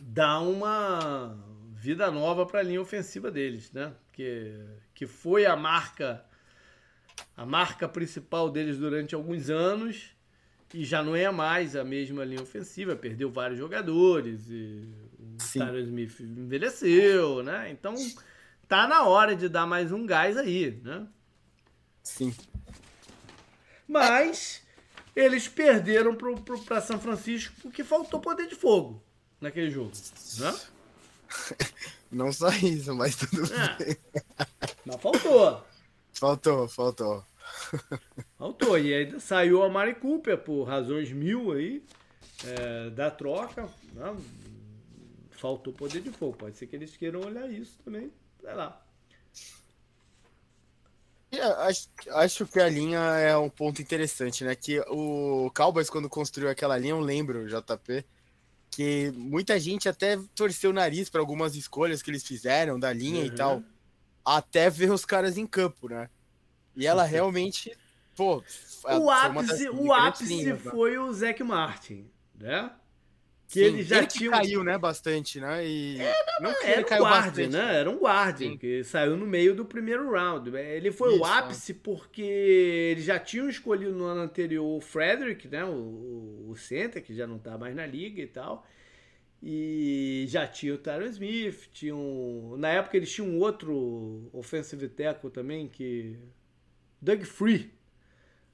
dar 0.01 0.39
uma 0.39 1.37
vida 1.73 2.09
nova 2.11 2.45
para 2.45 2.59
a 2.59 2.63
linha 2.63 2.81
ofensiva 2.81 3.31
deles, 3.31 3.71
né? 3.71 3.93
Que, 4.11 4.53
que 4.93 5.07
foi 5.07 5.45
a 5.45 5.55
marca 5.55 6.23
a 7.35 7.45
marca 7.45 7.87
principal 7.87 8.49
deles 8.49 8.77
durante 8.77 9.15
alguns 9.15 9.49
anos 9.49 10.11
e 10.73 10.85
já 10.85 11.03
não 11.03 11.15
é 11.15 11.29
mais 11.31 11.75
a 11.75 11.83
mesma 11.83 12.23
linha 12.23 12.41
ofensiva, 12.41 12.95
perdeu 12.95 13.29
vários 13.29 13.59
jogadores 13.59 14.49
e 14.49 14.87
o 15.19 15.59
Tyler 15.59 15.83
Smith 15.83 16.19
envelheceu, 16.19 17.43
né? 17.43 17.69
Então 17.69 17.95
tá 18.67 18.87
na 18.87 19.03
hora 19.03 19.35
de 19.35 19.49
dar 19.49 19.65
mais 19.65 19.91
um 19.91 20.05
gás 20.05 20.37
aí, 20.37 20.79
né? 20.83 21.07
Sim. 22.03 22.33
Mas 23.87 24.60
eles 25.15 25.47
perderam 25.47 26.15
para 26.65 26.81
São 26.81 26.99
Francisco 26.99 27.53
porque 27.61 27.83
faltou 27.83 28.19
poder 28.19 28.47
de 28.47 28.55
fogo 28.55 29.01
naquele 29.39 29.69
jogo, 29.69 29.91
né? 30.37 30.59
Não 32.11 32.31
só 32.33 32.49
isso, 32.49 32.93
mas 32.93 33.15
tudo 33.15 33.53
é. 33.53 33.75
bem. 33.77 33.97
Mas 34.85 35.01
faltou. 35.01 35.65
Faltou, 36.13 36.67
faltou. 36.67 37.25
Faltou. 38.37 38.77
E 38.77 38.93
ainda 38.93 39.19
saiu 39.19 39.63
a 39.63 39.69
Mari 39.69 39.95
Cooper 39.95 40.37
por 40.37 40.63
razões 40.63 41.11
mil 41.11 41.53
aí 41.53 41.81
é, 42.45 42.89
da 42.89 43.09
troca. 43.09 43.69
Né? 43.93 44.17
Faltou 45.31 45.71
poder 45.71 46.01
de 46.01 46.11
fogo. 46.11 46.35
Pode 46.35 46.57
ser 46.57 46.67
que 46.67 46.75
eles 46.75 46.97
queiram 46.97 47.21
olhar 47.21 47.49
isso 47.49 47.77
também 47.83 48.11
sei 48.41 48.53
lá. 48.53 48.81
Acho, 51.39 51.87
acho 52.09 52.45
que 52.45 52.59
a 52.59 52.67
linha 52.67 52.99
é 52.99 53.37
um 53.37 53.49
ponto 53.49 53.81
interessante, 53.81 54.43
né? 54.43 54.53
Que 54.53 54.81
o 54.89 55.49
Cowboys, 55.55 55.89
quando 55.89 56.09
construiu 56.09 56.49
aquela 56.49 56.77
linha, 56.77 56.91
eu 56.91 56.99
lembro, 56.99 57.47
JP, 57.47 58.05
que 58.69 59.11
muita 59.15 59.59
gente 59.59 59.87
até 59.87 60.19
torceu 60.35 60.71
o 60.71 60.73
nariz 60.73 61.09
para 61.09 61.21
algumas 61.21 61.55
escolhas 61.55 62.01
que 62.01 62.11
eles 62.11 62.23
fizeram 62.23 62.77
da 62.77 62.91
linha 62.91 63.21
uhum. 63.21 63.27
e 63.27 63.31
tal, 63.31 63.63
até 64.25 64.69
ver 64.69 64.91
os 64.91 65.05
caras 65.05 65.37
em 65.37 65.47
campo, 65.47 65.87
né? 65.87 66.09
E 66.75 66.85
ela 66.85 67.03
realmente, 67.03 67.77
pô. 68.15 68.43
O 68.83 69.09
ápice, 69.09 69.69
o 69.69 69.93
ápice 69.93 70.45
né? 70.45 70.57
foi 70.57 70.97
o 70.97 71.13
Zac 71.13 71.41
Martin, 71.43 72.09
né? 72.35 72.71
Que 73.51 73.59
Sim, 73.59 73.65
ele 73.65 73.83
já 73.83 73.97
ele 73.97 74.07
tinha. 74.07 74.31
caiu, 74.31 74.63
né? 74.63 74.77
Bastante, 74.77 75.37
né? 75.37 75.67
E. 75.67 75.99
É, 75.99 76.15
não, 76.39 76.51
não 76.51 76.63
era 76.63 76.81
um 76.81 76.97
guarda, 76.99 77.47
né? 77.49 77.75
Era 77.79 77.89
um 77.89 77.99
guarda, 77.99 78.57
que 78.57 78.81
saiu 78.85 79.17
no 79.17 79.27
meio 79.27 79.53
do 79.53 79.65
primeiro 79.65 80.09
round. 80.09 80.55
Ele 80.55 80.89
foi 80.89 81.15
Isso, 81.15 81.21
o 81.21 81.25
ápice 81.25 81.73
é. 81.73 81.75
porque 81.83 82.21
ele 82.21 83.01
já 83.01 83.19
tinha 83.19 83.43
escolhido 83.49 83.91
no 83.91 84.05
ano 84.05 84.21
anterior 84.21 84.65
o 84.65 84.79
Frederick, 84.79 85.49
né? 85.49 85.65
O, 85.65 86.45
o 86.47 86.55
center, 86.55 87.03
que 87.03 87.13
já 87.13 87.27
não 87.27 87.37
tá 87.37 87.57
mais 87.57 87.75
na 87.75 87.85
liga 87.85 88.21
e 88.21 88.27
tal. 88.27 88.65
E 89.43 90.23
já 90.29 90.47
tinha 90.47 90.73
o 90.73 90.77
Tyron 90.77 91.07
Smith, 91.07 91.67
tinha 91.73 91.93
um... 91.93 92.55
na 92.57 92.69
época 92.69 92.95
eles 92.95 93.11
tinham 93.11 93.27
um 93.27 93.39
outro 93.39 94.29
offensive 94.31 94.87
tackle 94.87 95.29
também, 95.29 95.67
que... 95.67 96.17
Doug 97.01 97.23
Free. 97.23 97.73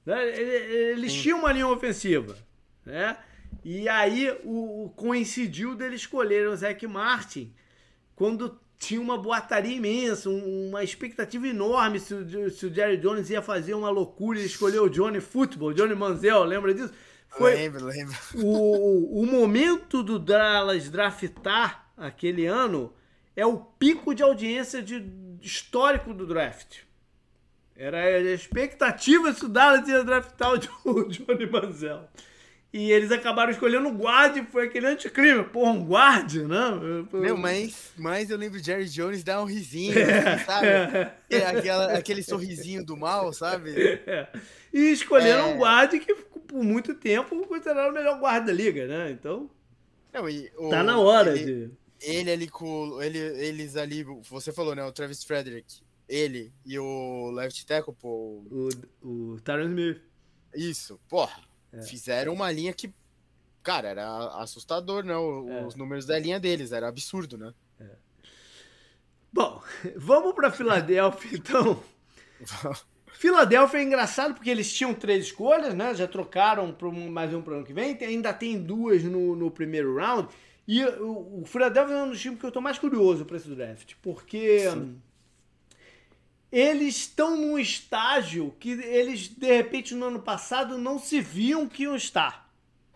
Né? 0.04 0.40
Eles 0.40 1.12
Sim. 1.12 1.22
tinham 1.22 1.40
uma 1.40 1.52
linha 1.52 1.68
ofensiva, 1.68 2.36
né? 2.84 3.16
E 3.64 3.90
aí 3.90 4.32
o, 4.44 4.92
coincidiu 4.96 5.76
dele 5.76 5.96
escolher 5.96 6.48
o 6.48 6.56
Zac 6.56 6.86
Martin 6.88 7.54
quando 8.16 8.60
tinha 8.78 9.02
uma 9.02 9.18
boataria 9.18 9.76
imensa, 9.76 10.30
uma 10.30 10.84
expectativa 10.84 11.48
enorme 11.48 12.00
se 12.00 12.14
o, 12.14 12.50
se 12.50 12.66
o 12.66 12.74
Jerry 12.74 12.98
Jones 12.98 13.30
ia 13.30 13.42
fazer 13.42 13.74
uma 13.74 13.90
loucura 13.90 14.40
e 14.40 14.46
escolher 14.46 14.80
o 14.80 14.90
Johnny 14.90 15.20
Football, 15.20 15.74
Johnny 15.74 15.96
Manziel, 15.96 16.44
lembra 16.44 16.74
disso? 16.74 16.94
Foi 17.30 17.56
lembro, 17.56 17.86
lembro. 17.86 18.16
O, 18.36 19.22
o 19.22 19.26
momento 19.26 20.02
do 20.02 20.18
Dallas 20.18 20.90
draftar 20.90 21.92
aquele 21.98 22.46
ano 22.46 22.94
é 23.36 23.46
o 23.46 23.58
pico 23.58 24.16
de 24.16 24.24
audiência 24.24 24.82
de, 24.82 25.06
histórico 25.42 26.14
do 26.14 26.26
draft. 26.26 26.80
Era 27.76 28.00
a 28.00 28.20
expectativa 28.34 29.34
se 29.34 29.46
o 29.46 29.50
Dallas 29.50 29.88
ia 29.88 30.04
draftar 30.04 30.54
o 30.54 30.58
Johnny 31.06 31.46
Manziel. 31.46 32.08
E 32.72 32.92
eles 32.92 33.12
acabaram 33.12 33.52
escolhendo 33.52 33.88
o 33.88 33.94
guarde, 33.94 34.46
foi 34.52 34.66
aquele 34.66 34.88
anticrime. 34.88 35.44
Porra, 35.46 35.72
um 35.72 35.86
guarde, 35.86 36.44
né? 36.44 37.06
Meu, 37.14 37.38
mas, 37.38 37.94
mas 37.98 38.30
eu 38.30 38.38
lembro 38.38 38.60
de 38.60 38.66
Jerry 38.66 38.90
Jones 38.90 39.24
dar 39.24 39.42
um 39.42 39.46
risinho, 39.46 39.98
é, 39.98 40.38
sabe? 40.40 40.68
É, 41.30 41.46
aquela, 41.46 41.98
aquele 41.98 42.24
sorrisinho 42.24 42.86
do 42.86 42.96
mal, 42.96 43.34
sabe? 43.34 43.74
É. 44.06 44.30
E 44.74 44.92
escolheram 44.92 45.50
é. 45.50 45.54
um 45.54 45.58
guarde 45.58 46.00
que 46.00 46.16
por 46.16 46.64
muito 46.64 46.94
tempo 46.94 47.46
considerado 47.48 47.90
o 47.90 47.94
melhor 47.94 48.18
guarda 48.18 48.48
da 48.48 48.54
liga, 48.54 48.88
né? 48.88 49.12
Então. 49.12 49.50
Não, 50.14 50.30
e, 50.30 50.50
o, 50.58 50.70
tá 50.70 50.84
na 50.84 50.98
hora 50.98 51.38
ele, 51.38 51.46
de. 51.46 51.72
Ele 52.02 52.32
ali 52.32 52.48
com. 52.48 53.02
Ele, 53.02 53.18
eles 53.18 53.76
ali, 53.76 54.06
você 54.30 54.54
falou, 54.54 54.74
né? 54.74 54.84
O 54.86 54.92
Travis 54.92 55.24
Frederick, 55.24 55.82
ele 56.08 56.54
e 56.66 56.80
o 56.80 57.32
left 57.32 57.66
tackle, 57.66 57.94
pô. 57.94 58.44
O, 58.50 58.70
o 59.02 59.42
Tyron 59.42 59.68
Smith. 59.68 60.02
Isso, 60.56 60.98
porra 61.10 61.47
é. 61.74 61.82
Fizeram 61.82 62.34
uma 62.34 62.52
linha 62.52 62.74
que, 62.74 62.94
cara, 63.62 63.90
era 63.90 64.28
assustador, 64.42 65.04
né? 65.04 65.16
Os 65.18 65.76
é. 65.76 65.78
números 65.78 66.06
da 66.06 66.18
linha 66.18 66.40
deles, 66.40 66.72
era 66.72 66.88
absurdo, 66.88 67.38
né? 67.38 67.54
É. 67.80 67.90
Bom, 69.32 69.62
vamos 69.96 70.34
para 70.34 70.52
Filadélfia, 70.52 71.38
então. 71.38 71.82
Filadélfia 73.14 73.80
é 73.80 73.84
engraçado 73.84 74.36
porque 74.36 74.50
eles 74.50 74.72
tinham 74.72 74.94
três 74.94 75.26
escolhas, 75.26 75.74
né? 75.74 75.96
Já 75.96 76.08
trocaram 76.08 76.72
para 76.72 76.92
mais 76.92 77.34
um 77.34 77.42
para 77.42 77.56
ano 77.56 77.66
que 77.66 77.74
vem. 77.74 77.98
Ainda 78.02 78.32
tem 78.32 78.62
duas 78.62 79.04
no, 79.04 79.36
no 79.36 79.50
primeiro 79.50 79.96
round. 79.96 80.30
E 80.68 80.84
o, 80.84 81.42
o 81.42 81.46
Philadelphia 81.46 81.96
é 81.96 82.04
um 82.04 82.10
dos 82.10 82.22
times 82.22 82.40
que 82.40 82.46
eu 82.46 82.50
estou 82.50 82.62
mais 82.62 82.78
curioso 82.78 83.26
para 83.26 83.38
esse 83.38 83.50
draft, 83.50 83.96
porque 84.02 84.70
Sim 84.70 85.02
eles 86.52 86.96
estão 86.98 87.36
num 87.36 87.60
estágio 87.60 88.56
que 88.60 88.72
eles, 88.72 89.28
de 89.28 89.48
repente, 89.48 89.94
no 89.94 90.06
ano 90.06 90.20
passado 90.20 90.78
não 90.78 90.98
se 90.98 91.20
viam 91.20 91.68
que 91.68 91.84
iam 91.84 91.96
estar. 91.96 92.50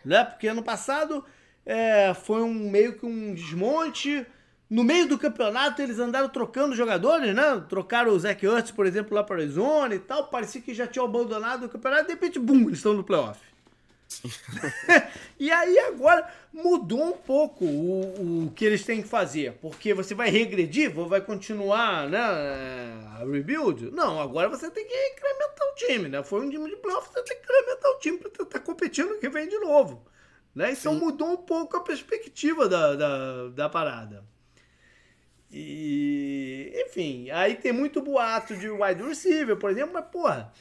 Né? 0.04 0.24
Porque 0.24 0.48
ano 0.48 0.64
passado 0.64 1.24
é, 1.66 2.14
foi 2.14 2.42
um 2.42 2.70
meio 2.70 2.98
que 2.98 3.06
um 3.06 3.34
desmonte. 3.34 4.26
No 4.70 4.86
meio 4.86 5.06
do 5.06 5.18
campeonato, 5.18 5.82
eles 5.82 6.00
andaram 6.00 6.30
trocando 6.30 6.74
jogadores, 6.74 7.36
né? 7.36 7.62
Trocaram 7.68 8.14
o 8.14 8.20
Zach 8.20 8.44
Ertz, 8.46 8.72
por 8.72 8.86
exemplo, 8.86 9.14
lá 9.14 9.22
para 9.22 9.36
Arizona 9.36 9.94
e 9.94 10.00
tal. 10.00 10.28
Parecia 10.28 10.62
que 10.62 10.74
já 10.74 10.88
tinham 10.88 11.06
abandonado 11.06 11.66
o 11.66 11.70
campeonato. 11.70 12.06
De 12.06 12.14
repente, 12.14 12.40
bum, 12.40 12.68
eles 12.68 12.78
estão 12.78 12.94
no 12.94 13.04
playoff. 13.04 13.51
e 15.40 15.52
aí 15.52 15.80
agora 15.80 16.30
mudou 16.52 17.04
um 17.04 17.14
pouco 17.14 17.64
o, 17.64 18.46
o 18.46 18.52
que 18.52 18.66
eles 18.66 18.84
têm 18.84 19.02
que 19.02 19.08
fazer. 19.08 19.54
Porque 19.62 19.94
você 19.94 20.14
vai 20.14 20.30
regredir, 20.30 20.92
vai 20.92 21.22
continuar 21.22 22.10
né, 22.10 22.20
a 22.20 23.26
rebuild? 23.30 23.92
Não, 23.92 24.20
agora 24.20 24.50
você 24.50 24.70
tem 24.70 24.86
que 24.86 24.94
incrementar 24.94 25.68
o 25.68 25.76
time, 25.76 26.10
né? 26.10 26.24
Foi 26.24 26.46
um 26.46 26.50
time 26.50 26.70
de 26.70 26.76
playoff, 26.78 27.10
você 27.10 27.24
tem 27.24 27.38
que 27.38 27.44
incrementar 27.44 27.92
o 27.92 28.00
time 28.00 28.18
para 28.18 28.44
estar 28.44 28.60
competindo 28.60 29.20
que 29.20 29.30
vem 29.30 29.48
de 29.48 29.60
novo. 29.60 30.06
Né? 30.54 30.72
Então 30.72 30.94
Sim. 30.94 31.00
mudou 31.00 31.32
um 31.32 31.38
pouco 31.38 31.78
a 31.78 31.82
perspectiva 31.82 32.68
da, 32.68 32.96
da, 32.96 33.48
da 33.50 33.70
parada. 33.70 34.26
E, 35.54 36.72
enfim, 36.88 37.30
aí 37.30 37.56
tem 37.56 37.74
muito 37.74 38.02
boato 38.02 38.56
de 38.56 38.70
wide 38.70 39.04
receiver, 39.04 39.58
por 39.58 39.70
exemplo, 39.70 39.94
mas 39.94 40.06
porra 40.06 40.52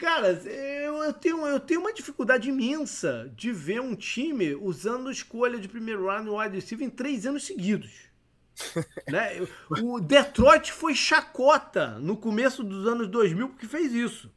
Cara, 0.00 0.28
eu, 0.32 1.04
eu, 1.04 1.12
tenho, 1.12 1.46
eu 1.46 1.60
tenho 1.60 1.80
uma 1.80 1.92
dificuldade 1.92 2.48
imensa 2.48 3.30
de 3.36 3.52
ver 3.52 3.82
um 3.82 3.94
time 3.94 4.54
usando 4.54 5.10
escolha 5.10 5.58
de 5.58 5.68
primeiro 5.68 6.06
round 6.06 6.24
no 6.24 6.38
wide 6.38 6.54
receiver 6.54 6.86
em 6.86 6.90
três 6.90 7.26
anos 7.26 7.44
seguidos. 7.44 8.08
né? 9.06 9.46
O 9.68 10.00
Detroit 10.00 10.72
foi 10.72 10.94
chacota 10.94 11.98
no 11.98 12.16
começo 12.16 12.64
dos 12.64 12.86
anos 12.86 13.08
2000 13.08 13.50
porque 13.50 13.66
fez 13.66 13.92
isso. 13.92 14.32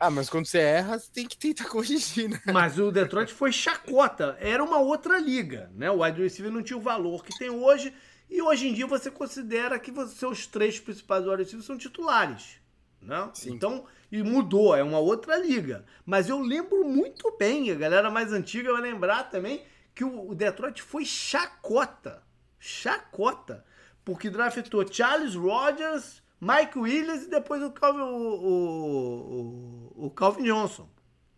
Ah, 0.00 0.10
mas 0.10 0.28
quando 0.28 0.46
você 0.46 0.58
erra, 0.58 0.98
você 0.98 1.08
tem 1.12 1.28
que 1.28 1.36
tentar 1.36 1.66
corrigir, 1.70 2.28
né? 2.28 2.40
Mas 2.52 2.76
o 2.76 2.90
Detroit 2.90 3.32
foi 3.32 3.52
chacota. 3.52 4.36
Era 4.40 4.64
uma 4.64 4.80
outra 4.80 5.20
liga, 5.20 5.70
né? 5.76 5.88
O 5.92 6.02
wide 6.02 6.20
receiver 6.20 6.50
não 6.50 6.62
tinha 6.62 6.76
o 6.76 6.82
valor 6.82 7.24
que 7.24 7.38
tem 7.38 7.50
hoje. 7.50 7.94
E 8.28 8.42
hoje 8.42 8.66
em 8.66 8.74
dia 8.74 8.86
você 8.88 9.12
considera 9.12 9.78
que 9.78 9.92
os 9.92 10.10
seus 10.14 10.44
três 10.44 10.80
principais 10.80 11.24
wide 11.24 11.36
receivers 11.36 11.66
são 11.66 11.78
titulares. 11.78 12.56
Né? 13.00 13.30
Então, 13.46 13.86
e 14.14 14.22
mudou, 14.22 14.76
é 14.76 14.82
uma 14.82 15.00
outra 15.00 15.36
liga. 15.36 15.84
Mas 16.06 16.28
eu 16.28 16.38
lembro 16.40 16.84
muito 16.84 17.36
bem, 17.36 17.72
a 17.72 17.74
galera 17.74 18.12
mais 18.12 18.32
antiga 18.32 18.72
vai 18.72 18.80
lembrar 18.80 19.24
também, 19.24 19.64
que 19.92 20.04
o 20.04 20.32
Detroit 20.36 20.80
foi 20.80 21.04
chacota. 21.04 22.22
Chacota. 22.60 23.64
Porque 24.04 24.30
draftou 24.30 24.86
Charles 24.86 25.34
Rogers, 25.34 26.22
Mike 26.40 26.78
Williams 26.78 27.24
e 27.24 27.28
depois 27.28 27.60
o 27.60 27.72
Calvin, 27.72 28.02
o, 28.02 29.92
o, 29.96 30.06
o 30.06 30.10
Calvin 30.10 30.44
Johnson. 30.44 30.88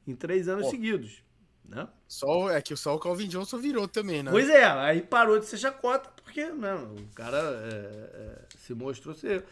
Em 0.07 0.15
três 0.15 0.47
anos 0.47 0.69
seguidos. 0.69 1.25
Né? 1.65 1.89
Só, 2.07 2.51
é 2.51 2.61
que 2.61 2.77
só 2.77 2.95
o 2.95 2.99
Calvin 2.99 3.27
Johnson 3.27 3.57
virou 3.57 3.89
também, 3.89 4.23
né? 4.23 4.31
Pois 4.31 4.51
é, 4.51 4.65
aí 4.65 5.01
parou 5.01 5.39
de 5.39 5.47
ser 5.47 5.57
chacota, 5.57 6.11
porque 6.23 6.45
né, 6.45 6.75
o 6.75 7.15
cara 7.15 7.39
é, 7.39 8.11
é, 8.15 8.39
se 8.59 8.75
mostrou 8.75 9.15
ser 9.15 9.45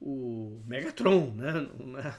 o 0.00 0.62
Megatron, 0.66 1.32
né? 1.34 1.68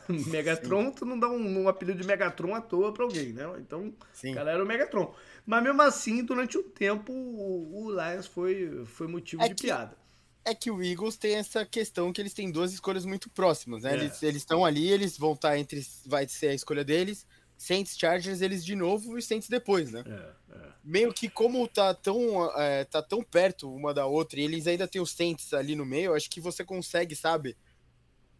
Megatron, 0.27 0.85
Sim. 0.85 0.91
tu 0.91 1.05
não 1.05 1.19
dá 1.19 1.27
um, 1.27 1.63
um, 1.63 1.67
apelido 1.67 1.99
de 1.99 2.07
Megatron 2.07 2.53
à 2.53 2.61
toa 2.61 2.93
pra 2.93 3.03
alguém, 3.03 3.33
né? 3.33 3.43
Então, 3.59 3.91
Sim. 4.13 4.31
o 4.31 4.35
cara 4.35 4.51
era 4.51 4.63
o 4.63 4.67
Megatron. 4.67 5.13
Mas 5.45 5.63
mesmo 5.63 5.81
assim, 5.81 6.23
durante 6.23 6.57
um 6.57 6.63
tempo, 6.63 7.11
o, 7.11 7.85
o 7.85 7.91
Lions 7.91 8.27
foi, 8.27 8.85
foi 8.85 9.07
motivo 9.07 9.41
é 9.41 9.47
de 9.47 9.55
que, 9.55 9.63
piada. 9.63 9.97
É 10.45 10.53
que 10.53 10.69
o 10.69 10.83
Eagles 10.83 11.17
tem 11.17 11.35
essa 11.35 11.65
questão 11.65 12.13
que 12.13 12.21
eles 12.21 12.33
têm 12.33 12.51
duas 12.51 12.71
escolhas 12.71 13.03
muito 13.03 13.29
próximas, 13.31 13.81
né? 13.81 13.93
É. 13.93 13.95
Eles 13.95 14.21
estão 14.21 14.63
ali, 14.63 14.87
eles 14.87 15.17
vão 15.17 15.33
estar 15.33 15.49
tá 15.49 15.57
entre. 15.57 15.83
Vai 16.05 16.27
ser 16.27 16.49
a 16.49 16.53
escolha 16.53 16.83
deles. 16.83 17.25
Saints, 17.57 17.95
Chargers, 17.95 18.41
eles 18.41 18.65
de 18.65 18.75
novo 18.75 19.19
e 19.19 19.21
Saints 19.21 19.47
depois, 19.47 19.91
né? 19.91 20.03
É, 20.07 20.55
é. 20.55 20.71
Meio 20.83 21.13
que 21.13 21.29
como 21.29 21.67
tá 21.67 21.93
tão, 21.93 22.51
é, 22.59 22.83
tá 22.85 23.03
tão 23.03 23.23
perto 23.23 23.71
uma 23.71 23.93
da 23.93 24.07
outra 24.07 24.39
e 24.39 24.43
eles 24.43 24.65
ainda 24.65 24.87
têm 24.87 24.99
os 24.99 25.11
Saints 25.11 25.53
ali 25.53 25.75
no 25.75 25.85
meio, 25.85 26.15
acho 26.15 26.27
que 26.27 26.41
você 26.41 26.63
consegue, 26.65 27.15
sabe? 27.15 27.55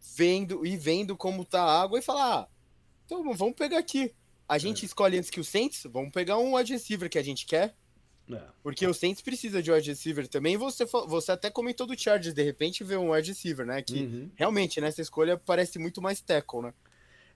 Vendo 0.02 0.66
e 0.66 0.76
vendo 0.76 1.16
como 1.16 1.44
tá 1.44 1.62
a 1.62 1.82
água 1.82 1.98
e 1.98 2.02
falar: 2.02 2.40
ah, 2.40 2.48
então 3.04 3.22
vamos 3.34 3.54
pegar 3.54 3.78
aqui. 3.78 4.12
A 4.48 4.58
gente 4.58 4.84
é. 4.84 4.86
escolhe 4.86 5.16
antes 5.16 5.30
que 5.30 5.40
o 5.40 5.44
Saints, 5.44 5.86
vamos 5.90 6.10
pegar 6.10 6.38
um 6.38 6.56
wide 6.56 6.72
receiver 6.72 7.08
que 7.08 7.18
a 7.18 7.22
gente 7.22 7.46
quer. 7.46 7.74
É. 8.30 8.40
Porque 8.62 8.86
o 8.86 8.94
Saints 8.94 9.22
precisa 9.22 9.62
de 9.62 9.70
wide 9.70 9.90
receiver 9.90 10.26
também. 10.28 10.56
Você, 10.56 10.84
você 10.84 11.32
até 11.32 11.50
comentou 11.50 11.86
do 11.86 11.98
Chargers, 11.98 12.34
de 12.34 12.42
repente 12.42 12.84
vê 12.84 12.96
um 12.96 13.12
wide 13.12 13.30
receiver, 13.30 13.64
né? 13.64 13.82
Que 13.82 14.00
uhum. 14.00 14.30
realmente 14.34 14.80
nessa 14.80 15.00
escolha 15.00 15.36
parece 15.36 15.78
muito 15.78 16.00
mais 16.02 16.20
tackle, 16.20 16.62
né? 16.62 16.74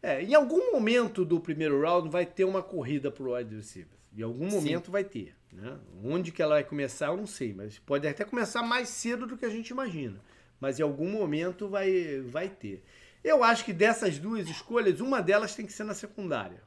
É, 0.03 0.23
em 0.23 0.35
algum 0.35 0.73
momento 0.73 1.25
do 1.25 1.41
primeiro 1.41 1.81
round 1.81 2.09
vai 2.09 2.27
ter 2.27 2.45
uma 2.45 2.62
corrida 2.62 3.11
pro 3.11 3.35
wide 3.35 3.55
receiver. 3.55 3.97
Em 4.17 4.23
algum 4.23 4.49
momento 4.49 4.87
Sim. 4.87 4.93
vai 4.93 5.05
ter. 5.05 5.35
Né? 5.53 5.79
Onde 6.05 6.31
que 6.31 6.43
ela 6.43 6.57
vai 6.57 6.64
começar, 6.64 7.07
eu 7.07 7.17
não 7.17 7.27
sei, 7.27 7.53
mas 7.55 7.79
pode 7.79 8.07
até 8.07 8.25
começar 8.25 8.62
mais 8.62 8.89
cedo 8.89 9.27
do 9.27 9.37
que 9.37 9.45
a 9.45 9.51
gente 9.51 9.71
imagina 9.71 10.21
mas 10.61 10.79
em 10.79 10.83
algum 10.83 11.11
momento 11.11 11.69
vai, 11.69 12.21
vai 12.21 12.49
ter. 12.49 12.83
Eu 13.23 13.43
acho 13.43 13.65
que 13.65 13.73
dessas 13.73 14.19
duas 14.19 14.49
escolhas, 14.49 15.01
uma 15.01 15.21
delas 15.21 15.55
tem 15.55 15.67
que 15.67 15.73
ser 15.73 15.85
na 15.85 15.95
secundária. 15.95 16.63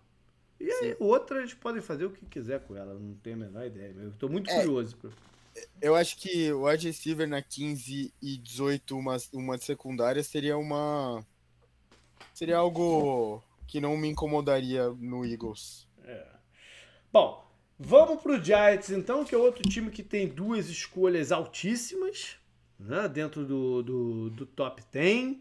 E 0.60 0.70
aí, 0.70 0.96
outras 1.00 1.54
podem 1.54 1.82
fazer 1.82 2.06
o 2.06 2.12
que 2.12 2.26
quiser 2.26 2.60
com 2.60 2.76
ela, 2.76 2.94
não 2.94 3.14
tenho 3.16 3.38
a 3.38 3.40
menor 3.40 3.66
ideia. 3.66 3.96
Eu 3.98 4.10
estou 4.10 4.30
muito 4.30 4.50
é, 4.50 4.56
curioso. 4.56 4.98
Eu 5.82 5.96
acho 5.96 6.18
que 6.18 6.52
o 6.52 6.66
wide 6.66 6.88
receiver 6.88 7.28
na 7.28 7.42
15 7.42 8.14
e 8.22 8.38
18, 8.38 8.98
uma, 8.98 9.18
uma 9.32 9.58
de 9.58 9.64
secundária, 9.64 10.22
seria 10.22 10.58
uma. 10.58 11.26
Seria 12.34 12.58
algo 12.58 13.42
que 13.66 13.80
não 13.80 13.96
me 13.96 14.10
incomodaria 14.10 14.90
no 14.90 15.26
Eagles. 15.26 15.88
É. 16.04 16.28
Bom, 17.12 17.46
vamos 17.78 18.22
pro 18.22 18.44
Giants 18.44 18.90
então, 18.90 19.24
que 19.24 19.34
é 19.34 19.38
outro 19.38 19.62
time 19.70 19.90
que 19.90 20.04
tem 20.04 20.28
duas 20.28 20.68
escolhas 20.68 21.32
altíssimas 21.32 22.39
né, 22.80 23.08
dentro 23.08 23.46
do, 23.46 23.84
do, 23.84 24.30
do 24.30 24.46
top 24.46 24.82
10. 24.92 25.38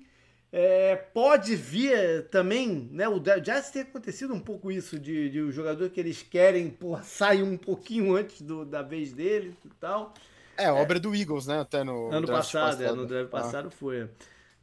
É, 0.50 0.96
pode 0.96 1.54
vir 1.54 2.26
também, 2.30 2.88
né? 2.90 3.06
O 3.06 3.20
Jazz 3.20 3.70
tem 3.70 3.82
acontecido 3.82 4.32
um 4.32 4.40
pouco 4.40 4.72
isso, 4.72 4.98
de, 4.98 5.28
de 5.28 5.40
o 5.40 5.52
jogador 5.52 5.90
que 5.90 6.00
eles 6.00 6.22
querem 6.22 6.76
sair 7.04 7.42
um 7.42 7.56
pouquinho 7.56 8.16
antes 8.16 8.40
do, 8.40 8.64
da 8.64 8.80
vez 8.80 9.12
dele 9.12 9.54
e 9.64 9.68
tal. 9.78 10.14
É, 10.56 10.72
obra 10.72 10.96
é. 10.96 11.00
do 11.00 11.14
Eagles, 11.14 11.46
né? 11.46 11.60
Até 11.60 11.84
no. 11.84 12.10
Ano 12.10 12.26
passado, 12.26 12.78
passado. 12.78 13.14
É, 13.14 13.22
no 13.22 13.28
passado 13.28 13.68
ah. 13.68 13.70
foi. 13.70 14.08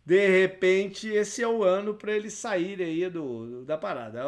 De 0.03 0.27
repente, 0.27 1.07
esse 1.07 1.41
é 1.41 1.47
o 1.47 1.63
ano 1.63 1.95
para 1.95 2.11
eles 2.11 2.33
saírem 2.33 2.85
aí 2.85 3.09
do, 3.09 3.63
da 3.63 3.75
parada. 3.75 4.21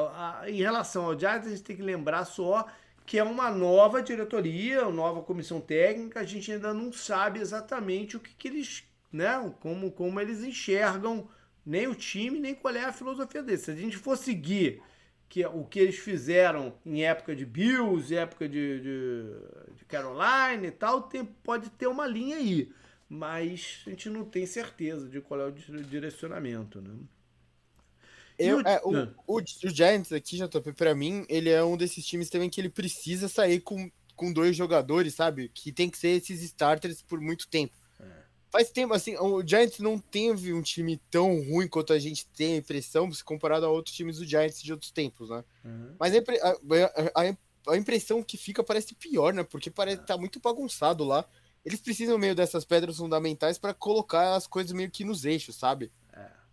Em 0.48 0.58
relação 0.58 1.06
ao 1.06 1.16
Jazz, 1.16 1.46
a 1.46 1.50
gente 1.50 1.62
tem 1.62 1.76
que 1.76 1.84
lembrar 1.84 2.26
só 2.26 2.66
que 3.08 3.18
é 3.18 3.24
uma 3.24 3.50
nova 3.50 4.04
diretoria, 4.04 4.84
uma 4.84 4.92
nova 4.92 5.22
comissão 5.22 5.62
técnica. 5.62 6.20
A 6.20 6.26
gente 6.26 6.52
ainda 6.52 6.74
não 6.74 6.92
sabe 6.92 7.40
exatamente 7.40 8.18
o 8.18 8.20
que, 8.20 8.36
que 8.36 8.50
eles, 8.50 8.84
né? 9.12 9.52
Como, 9.62 9.90
como 9.94 10.20
eles 10.20 10.44
enxergam 10.44 11.30
nem 11.66 11.88
o 11.88 11.96
time, 11.96 12.38
nem 12.38 12.54
qual 12.54 12.76
é 12.76 12.84
a 12.84 12.92
filosofia 12.92 13.42
deles. 13.42 13.62
Se 13.62 13.72
a 13.72 13.76
gente 13.76 13.96
for 13.96 14.18
seguir 14.18 14.82
que, 15.30 15.46
o 15.46 15.64
que 15.64 15.80
eles 15.80 15.98
fizeram 15.98 16.78
em 16.86 17.06
época 17.06 17.34
de 17.34 17.46
Bills, 17.46 18.14
época 18.14 18.48
de, 18.48 18.82
de, 18.82 19.76
de 19.78 19.86
Carolina 19.86 20.68
e 20.68 20.72
tal, 20.72 21.04
tem, 21.04 21.24
pode 21.24 21.70
ter 21.70 21.88
uma 21.88 22.06
linha 22.06 22.36
aí. 22.36 22.70
Mas 23.08 23.84
a 23.88 23.90
gente 23.90 24.10
não 24.10 24.26
tem 24.26 24.46
certeza 24.46 25.08
de 25.08 25.22
qual 25.22 25.40
é 25.40 25.46
o 25.46 25.52
direcionamento, 25.52 26.82
né? 26.82 26.94
Eu, 28.38 28.58
o, 28.58 28.62
é, 28.62 28.82
o, 28.84 29.04
o, 29.26 29.38
o, 29.38 29.70
Giants 29.70 30.12
aqui, 30.12 30.38
JP, 30.38 30.74
pra 30.74 30.94
mim, 30.94 31.26
ele 31.28 31.50
é 31.50 31.64
um 31.64 31.76
desses 31.76 32.06
times 32.06 32.30
também 32.30 32.50
que 32.50 32.62
ele 32.62 32.70
precisa 32.70 33.28
sair 33.28 33.62
com, 33.62 33.90
com 34.16 34.32
dois 34.32 34.56
jogadores, 34.56 35.16
sabe? 35.16 35.50
Que 35.54 35.72
tem 35.72 35.90
que 35.90 35.98
ser 35.98 36.10
esses 36.10 36.42
starters 36.44 37.02
por 37.02 37.20
muito 37.20 37.48
tempo. 37.48 37.76
Faz 38.50 38.70
tempo, 38.70 38.94
assim, 38.94 39.16
o 39.18 39.46
Giants 39.46 39.80
não 39.80 40.00
teve 40.00 40.54
um 40.54 40.62
time 40.62 40.98
tão 41.12 41.44
ruim 41.44 41.68
quanto 41.68 41.92
a 41.92 42.00
gente 42.00 42.26
tem 42.28 42.54
a 42.54 42.58
impressão, 42.58 43.12
se 43.12 43.24
comparado 43.24 43.66
a 43.66 43.70
outros 43.70 43.94
times 43.94 44.18
do 44.18 44.26
Giants 44.26 44.62
de 44.62 44.72
outros 44.72 44.90
tempos, 44.90 45.30
né? 45.30 45.44
Uhum. 45.66 45.96
Mas 46.00 46.14
a, 46.16 46.18
a, 46.18 47.22
a, 47.24 47.74
a, 47.74 47.78
impressão 47.78 48.24
que 48.24 48.38
fica 48.38 48.64
parece 48.64 48.96
pior, 48.96 49.34
né? 49.34 49.44
Porque 49.44 49.70
parece 49.70 50.06
tá 50.06 50.18
muito 50.18 50.40
bagunçado 50.40 51.04
lá. 51.04 51.26
Eles 51.66 51.82
precisam 51.82 52.18
meio 52.18 52.34
dessas 52.34 52.64
pedras 52.64 52.98
fundamentais 52.98 53.58
para 53.58 53.74
colocar 53.74 54.36
as 54.36 54.48
coisas 54.48 54.72
meio 54.72 54.90
que 54.90 55.04
nos 55.04 55.26
eixos, 55.26 55.58
sabe? 55.58 55.92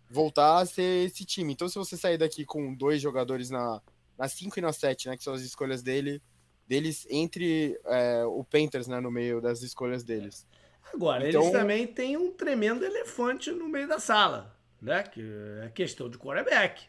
Voltar 0.09 0.59
a 0.59 0.65
ser 0.65 1.05
esse 1.05 1.25
time. 1.25 1.53
Então, 1.53 1.67
se 1.67 1.75
você 1.75 1.97
sair 1.97 2.17
daqui 2.17 2.45
com 2.45 2.73
dois 2.73 3.01
jogadores 3.01 3.49
na, 3.49 3.81
na 4.17 4.27
5 4.27 4.59
e 4.59 4.61
na 4.61 4.71
7, 4.71 5.07
né? 5.07 5.17
Que 5.17 5.23
são 5.23 5.33
as 5.33 5.41
escolhas 5.41 5.81
dele, 5.81 6.21
deles 6.67 7.07
entre 7.09 7.79
é, 7.85 8.23
o 8.25 8.43
Panthers, 8.43 8.87
né? 8.87 8.99
No 8.99 9.11
meio 9.11 9.41
das 9.41 9.61
escolhas 9.61 10.03
deles. 10.03 10.47
Agora, 10.93 11.27
então... 11.27 11.41
eles 11.41 11.51
também 11.51 11.87
têm 11.87 12.17
um 12.17 12.31
tremendo 12.31 12.85
elefante 12.85 13.51
no 13.51 13.67
meio 13.67 13.87
da 13.87 13.99
sala, 13.99 14.55
né? 14.81 15.03
Que 15.03 15.21
é 15.63 15.69
questão 15.69 16.09
de 16.09 16.17
quarterback. 16.17 16.83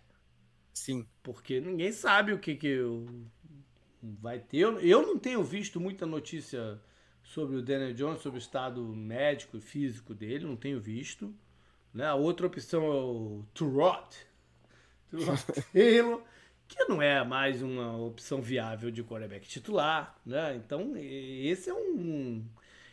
Sim. 0.74 1.06
Porque 1.22 1.60
ninguém 1.60 1.90
sabe 1.90 2.32
o 2.32 2.38
que, 2.38 2.54
que 2.54 2.78
vai 4.02 4.38
ter. 4.38 4.58
Eu 4.58 5.02
não 5.02 5.18
tenho 5.18 5.42
visto 5.42 5.80
muita 5.80 6.04
notícia 6.04 6.80
sobre 7.22 7.56
o 7.56 7.62
Daniel 7.62 7.94
Jones, 7.94 8.20
sobre 8.20 8.38
o 8.38 8.40
estado 8.40 8.82
médico 8.82 9.56
e 9.56 9.60
físico 9.60 10.14
dele, 10.14 10.44
não 10.44 10.56
tenho 10.56 10.80
visto. 10.80 11.34
Né? 11.96 12.06
A 12.06 12.14
outra 12.14 12.46
opção 12.46 12.84
é 12.84 12.94
o 12.94 13.44
Turot. 13.54 14.26
Taylor, 15.72 16.22
que 16.68 16.84
não 16.84 17.00
é 17.00 17.24
mais 17.24 17.62
uma 17.62 17.96
opção 17.96 18.42
viável 18.42 18.90
de 18.90 19.02
quarterback 19.02 19.48
titular. 19.48 20.14
Né? 20.24 20.56
Então, 20.56 20.92
esse 20.94 21.70
é 21.70 21.74
um 21.74 22.44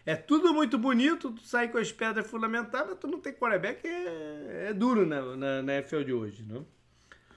é 0.06 0.16
tudo 0.16 0.54
muito 0.54 0.78
bonito, 0.78 1.32
tu 1.32 1.42
sai 1.44 1.70
com 1.70 1.78
as 1.78 1.92
pedras 1.92 2.30
fundamentais, 2.30 2.98
tu 3.00 3.08
não 3.08 3.20
tem 3.20 3.34
quarterback, 3.34 3.86
é, 3.86 4.68
é 4.70 4.74
duro 4.74 5.06
na, 5.06 5.36
na, 5.36 5.62
na 5.62 5.74
NFL 5.76 6.04
de 6.04 6.14
hoje, 6.14 6.44
não? 6.44 6.66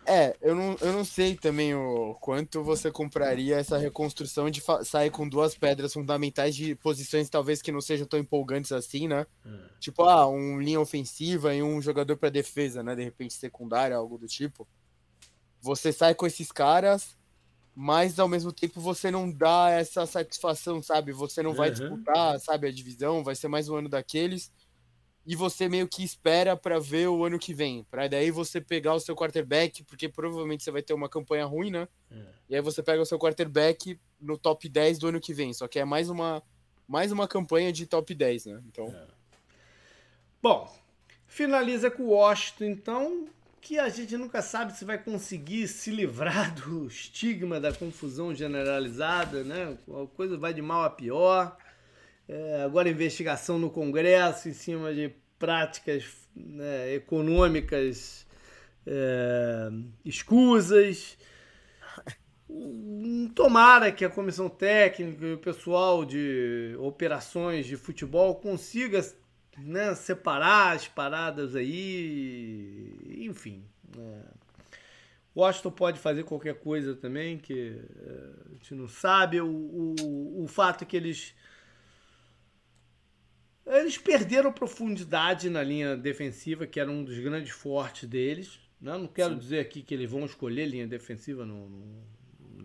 É, 0.07 0.37
eu 0.41 0.55
não, 0.55 0.77
eu 0.81 0.93
não 0.93 1.05
sei 1.05 1.35
também 1.35 1.75
o 1.75 2.15
quanto 2.21 2.63
você 2.63 2.91
compraria 2.91 3.57
essa 3.57 3.77
reconstrução 3.77 4.49
de 4.49 4.63
sair 4.85 5.11
com 5.11 5.29
duas 5.29 5.57
pedras 5.57 5.93
fundamentais 5.93 6.55
de 6.55 6.75
posições 6.77 7.29
talvez 7.29 7.61
que 7.61 7.73
não 7.73 7.81
sejam 7.81 8.07
tão 8.07 8.19
empolgantes 8.19 8.71
assim, 8.73 9.09
né? 9.09 9.27
É. 9.45 9.51
Tipo, 9.81 10.05
ah, 10.05 10.29
um 10.29 10.61
linha 10.61 10.81
ofensiva 10.81 11.55
e 11.55 11.63
um 11.63 11.83
jogador 11.83 12.17
para 12.17 12.31
defesa, 12.31 12.83
né? 12.83 12.95
De 12.95 13.03
repente 13.03 13.35
secundária, 13.35 13.97
algo 13.97 14.17
do 14.17 14.27
tipo. 14.27 14.67
Você 15.61 15.93
sai 15.93 16.15
com 16.15 16.27
esses 16.27 16.53
caras 16.53 17.17
mas 17.79 18.19
ao 18.19 18.27
mesmo 18.27 18.51
tempo 18.51 18.81
você 18.81 19.11
não 19.11 19.31
dá 19.31 19.69
essa 19.69 20.07
satisfação, 20.07 20.83
sabe? 20.83 21.13
Você 21.13 21.43
não 21.43 21.53
vai 21.53 21.69
uhum. 21.69 21.75
disputar, 21.75 22.41
sabe, 22.41 22.69
a 22.69 22.73
divisão, 22.73 23.23
vai 23.23 23.35
ser 23.35 23.49
mais 23.49 23.69
um 23.69 23.77
ano 23.77 23.89
daqueles. 23.91 24.51
E 25.27 25.35
você 25.35 25.69
meio 25.69 25.89
que 25.89 26.05
espera 26.05 26.57
para 26.57 26.79
ver 26.79 27.09
o 27.09 27.25
ano 27.25 27.39
que 27.39 27.53
vem, 27.53 27.85
para 27.91 28.07
daí 28.07 28.31
você 28.31 28.61
pegar 28.61 28.95
o 28.95 29.01
seu 29.01 29.17
quarterback, 29.17 29.83
porque 29.83 30.09
provavelmente 30.09 30.63
você 30.63 30.71
vai 30.71 30.83
ter 30.83 30.95
uma 30.95 31.09
campanha 31.09 31.45
ruim, 31.45 31.71
né? 31.71 31.89
Uhum. 32.11 32.27
E 32.49 32.55
aí 32.55 32.61
você 32.61 32.81
pega 32.83 33.03
o 33.03 33.07
seu 33.07 33.19
quarterback 33.19 33.99
no 34.21 34.39
top 34.39 34.69
10 34.69 34.99
do 35.01 35.09
ano 35.09 35.21
que 35.21 35.35
vem, 35.35 35.53
só 35.53 35.67
que 35.67 35.81
é 35.81 35.85
mais 35.85 36.09
uma 36.09 36.43
mais 36.89 37.11
uma 37.11 37.27
campanha 37.27 37.73
de 37.73 37.85
top 37.87 38.15
10, 38.15 38.47
né? 38.47 38.63
Então. 38.69 38.87
É. 38.87 39.07
Bom, 40.41 40.73
finaliza 41.27 41.91
com 41.91 42.05
o 42.05 42.11
Washington, 42.11 42.65
então 42.65 43.29
que 43.61 43.81
a 43.81 43.89
gente 43.89 44.17
nunca 44.17 44.41
sabe 44.43 44.77
se 44.77 44.85
vai 44.85 44.97
conseguir 44.97 45.67
se 45.67 45.91
livrar 45.91 46.55
do 46.55 46.87
estigma 46.87 47.59
da 47.59 47.73
confusão 47.73 48.33
generalizada, 48.33 49.43
né? 49.43 49.77
A 49.89 50.07
coisa 50.15 50.37
vai 50.37 50.55
de 50.55 50.63
mal 50.63 50.85
a 50.85 50.91
pior. 50.91 51.59
É, 52.29 52.63
agora 52.63 52.89
investigação 52.89 53.59
no 53.59 53.71
Congresso 53.71 54.49
em 54.49 54.53
cima 54.53 54.93
de 54.93 55.13
práticas 55.39 56.05
né, 56.35 56.95
econômicas 56.95 58.27
é, 58.87 59.69
escusas. 60.05 61.17
Tomara 63.35 63.91
que 63.93 64.05
a 64.05 64.11
comissão 64.11 64.49
técnica 64.49 65.25
e 65.25 65.35
o 65.35 65.39
pessoal 65.39 66.05
de 66.05 66.77
operações 66.79 67.67
de 67.67 67.77
futebol 67.77 68.37
consiga 68.37 69.01
né, 69.59 69.95
separar 69.95 70.77
as 70.77 70.87
paradas 70.87 71.57
aí, 71.57 73.19
enfim. 73.29 73.65
É. 73.99 74.47
Washington 75.37 75.71
pode 75.71 75.99
fazer 75.99 76.25
qualquer 76.25 76.55
coisa 76.55 76.95
também, 76.95 77.37
que 77.37 77.79
é, 77.95 78.51
a 78.51 78.53
gente 78.55 78.75
não 78.75 78.89
sabe. 78.89 79.41
O, 79.41 79.47
o, 79.49 80.45
o 80.45 80.49
fato 80.49 80.83
é 80.83 80.87
que 80.87 80.97
eles. 80.97 81.35
Eles 83.67 83.99
perderam 83.99 84.53
profundidade 84.53 85.51
na 85.51 85.63
linha 85.63 85.97
defensiva, 85.97 86.67
que 86.67 86.79
era 86.79 86.91
um 86.91 87.03
dos 87.03 87.19
grandes 87.19 87.51
fortes 87.51 88.09
deles. 88.09 88.61
Né? 88.81 88.93
Não 88.97 89.09
quero 89.09 89.35
Sim. 89.35 89.39
dizer 89.39 89.59
aqui 89.61 89.83
que 89.83 89.93
eles 89.93 90.11
vão 90.11 90.25
escolher 90.25 90.67
linha 90.67 90.87
defensiva 90.87 91.45
no, 91.45 91.69
no 91.69 92.17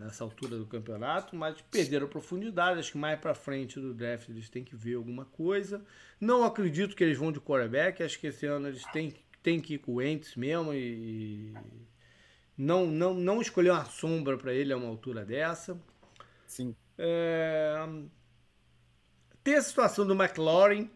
nessa 0.02 0.24
altura 0.24 0.58
do 0.58 0.66
campeonato, 0.66 1.36
mas 1.36 1.62
perderam 1.70 2.08
profundidade. 2.08 2.80
Acho 2.80 2.94
que 2.94 2.98
mais 2.98 3.20
para 3.20 3.36
frente 3.36 3.80
do 3.80 3.94
draft 3.94 4.30
eles 4.30 4.50
têm 4.50 4.64
que 4.64 4.76
ver 4.76 4.96
alguma 4.96 5.26
coisa. 5.26 5.86
Não 6.20 6.44
acredito 6.44 6.96
que 6.96 7.04
eles 7.04 7.18
vão 7.18 7.32
de 7.32 7.40
quarterback. 7.40 8.02
Acho 8.02 8.20
que 8.20 8.28
esse 8.28 8.46
ano 8.46 8.68
eles 8.68 8.84
têm, 8.88 9.14
têm 9.44 9.60
que 9.60 9.76
ir 9.76 9.78
com 9.78 9.94
o 9.94 10.02
Ents 10.02 10.36
mesmo 10.36 10.74
e 10.74 11.54
não, 12.58 12.88
não, 12.88 13.14
não 13.14 13.42
escolher 13.42 13.72
uma 13.72 13.86
sombra 13.86 14.38
para 14.38 14.54
ele 14.54 14.74
a 14.74 14.78
uma 14.78 14.88
altura 14.88 15.24
dessa. 15.24 15.80
Sim. 16.48 16.76
É... 16.98 17.86
Tem 19.44 19.56
a 19.56 19.62
situação 19.62 20.06
do 20.06 20.14
McLaurin, 20.14 20.90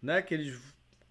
né? 0.00 0.22
Que 0.22 0.34
eles. 0.34 0.60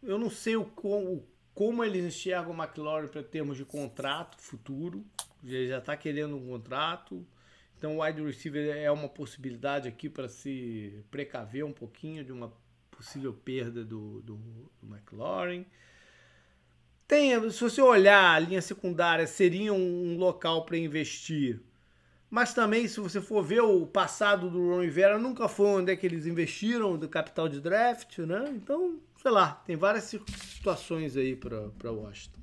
Eu 0.04 0.18
não 0.18 0.30
sei 0.30 0.56
o, 0.56 0.66
como, 0.66 1.84
eles 1.84 2.04
enxergam 2.04 2.54
o 2.54 2.58
McLaurin 2.58 3.08
para 3.08 3.24
termos 3.24 3.58
de 3.58 3.66
contrato 3.66 4.42
futuro. 4.42 5.06
Já 5.44 5.78
está 5.78 5.96
querendo 5.96 6.36
um 6.36 6.48
contrato. 6.48 7.26
Então, 7.78 7.98
o 7.98 8.04
wide 8.04 8.22
receiver 8.22 8.78
é 8.78 8.92
uma 8.92 9.10
possibilidade 9.10 9.88
aqui 9.88 10.08
para 10.08 10.30
se 10.30 11.04
precaver 11.10 11.66
um 11.66 11.74
pouquinho 11.74 12.24
de 12.24 12.32
uma 12.32 12.54
possível 12.92 13.34
perda 13.34 13.84
do, 13.84 14.22
do, 14.22 14.36
do. 14.82 15.62
Tem, 17.08 17.50
se 17.50 17.60
você 17.60 17.82
olhar 17.82 18.36
a 18.36 18.40
linha 18.40 18.62
secundária, 18.62 19.26
seria 19.28 19.74
um, 19.74 20.18
local 20.18 20.64
para 20.64 20.78
investir. 20.78 21.60
Mas 22.32 22.54
também, 22.54 22.88
se 22.88 22.98
você 23.02 23.20
for 23.20 23.44
ver 23.44 23.60
o 23.60 23.86
passado 23.86 24.50
do 24.50 24.70
Ron 24.70 24.84
Rivera, 24.84 25.20
nunca 25.20 25.50
foi 25.50 25.68
onde 25.68 25.92
é 25.92 25.98
que 25.98 26.06
eles 26.06 26.26
investiram 26.26 26.98
do 26.98 27.10
capital 27.10 27.50
de 27.50 27.60
draft, 27.60 28.20
né? 28.20 28.46
Então, 28.56 29.02
sei 29.22 29.32
lá, 29.32 29.62
tem 29.66 29.76
várias 29.76 30.06
situações 30.06 31.18
aí 31.18 31.36
para 31.36 31.92
Washington. 31.92 32.40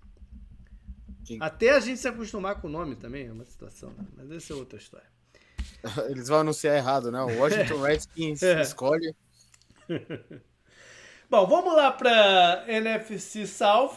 Sim. 1.24 1.39
Até 1.41 1.70
a 1.70 1.80
gente 1.80 1.99
se 2.01 2.07
acostumar 2.07 2.61
com 2.61 2.68
o 2.68 2.70
nome 2.70 2.97
também 2.97 3.28
é 3.28 3.32
uma 3.32 3.47
situação, 3.47 3.89
né? 3.97 4.05
mas 4.14 4.30
essa 4.30 4.53
é 4.53 4.57
outra 4.57 4.78
história. 4.78 5.09
Eles 6.11 6.28
vão 6.28 6.41
anunciar 6.41 6.76
errado, 6.76 7.11
né? 7.11 7.22
O 7.22 7.39
Washington 7.39 7.80
Redskins 7.82 8.43
é. 8.43 8.61
escolhe. 8.61 9.16
Bom, 11.30 11.47
vamos 11.47 11.74
lá 11.74 11.93
para 11.93 12.64
NFC 12.68 13.47
South. 13.47 13.97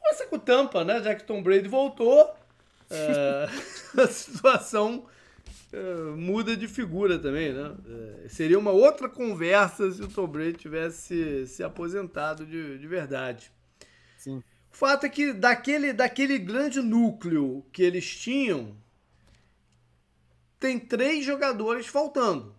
Começa 0.00 0.26
com 0.26 0.34
o 0.34 0.40
Tampa, 0.40 0.84
né? 0.84 1.00
Já 1.00 1.14
que 1.14 1.22
Tom 1.22 1.42
Brady 1.44 1.68
voltou, 1.68 2.34
uh, 2.90 4.00
a 4.00 4.06
situação 4.06 5.06
uh, 5.72 6.16
muda 6.16 6.56
de 6.56 6.68
figura 6.68 7.18
também, 7.18 7.52
né? 7.52 7.68
Uh, 7.68 8.28
seria 8.28 8.58
uma 8.58 8.70
outra 8.70 9.08
conversa 9.08 9.90
se 9.90 10.02
o 10.02 10.08
Tom 10.08 10.26
Brady 10.26 10.54
tivesse 10.54 11.46
se 11.46 11.62
aposentado 11.62 12.46
de, 12.46 12.78
de 12.78 12.86
verdade. 12.86 13.52
Sim. 14.16 14.42
O 14.72 14.76
fato 14.76 15.06
é 15.06 15.08
que 15.08 15.32
daquele, 15.32 15.92
daquele 15.92 16.38
grande 16.38 16.80
núcleo 16.80 17.64
que 17.72 17.82
eles 17.82 18.14
tinham, 18.16 18.76
tem 20.58 20.78
três 20.78 21.24
jogadores 21.24 21.86
faltando, 21.86 22.54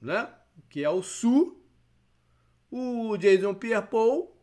né? 0.00 0.28
Que 0.68 0.84
é 0.84 0.90
o 0.90 1.02
Su, 1.02 1.58
o 2.70 3.16
Jason 3.16 3.54
Pierre-Paul 3.54 4.37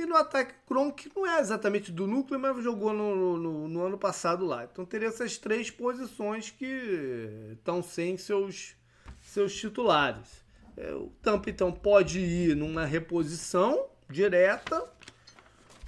e 0.00 0.06
no 0.06 0.16
ataque 0.16 0.54
Kronk, 0.66 1.08
que 1.08 1.16
não 1.16 1.26
é 1.26 1.40
exatamente 1.40 1.92
do 1.92 2.06
núcleo, 2.06 2.40
mas 2.40 2.62
jogou 2.62 2.92
no, 2.92 3.36
no, 3.36 3.68
no, 3.68 3.86
ano 3.86 3.98
passado 3.98 4.44
lá. 4.46 4.64
Então 4.64 4.84
teria 4.84 5.08
essas 5.08 5.36
três 5.38 5.70
posições 5.70 6.50
que 6.50 7.28
estão 7.52 7.82
sem 7.82 8.16
seus, 8.16 8.74
seus 9.22 9.54
titulares. 9.54 10.44
É, 10.76 10.92
o 10.94 11.12
Tampa 11.22 11.50
então 11.50 11.70
pode 11.70 12.18
ir 12.18 12.56
numa 12.56 12.84
reposição 12.84 13.86
direta 14.08 14.82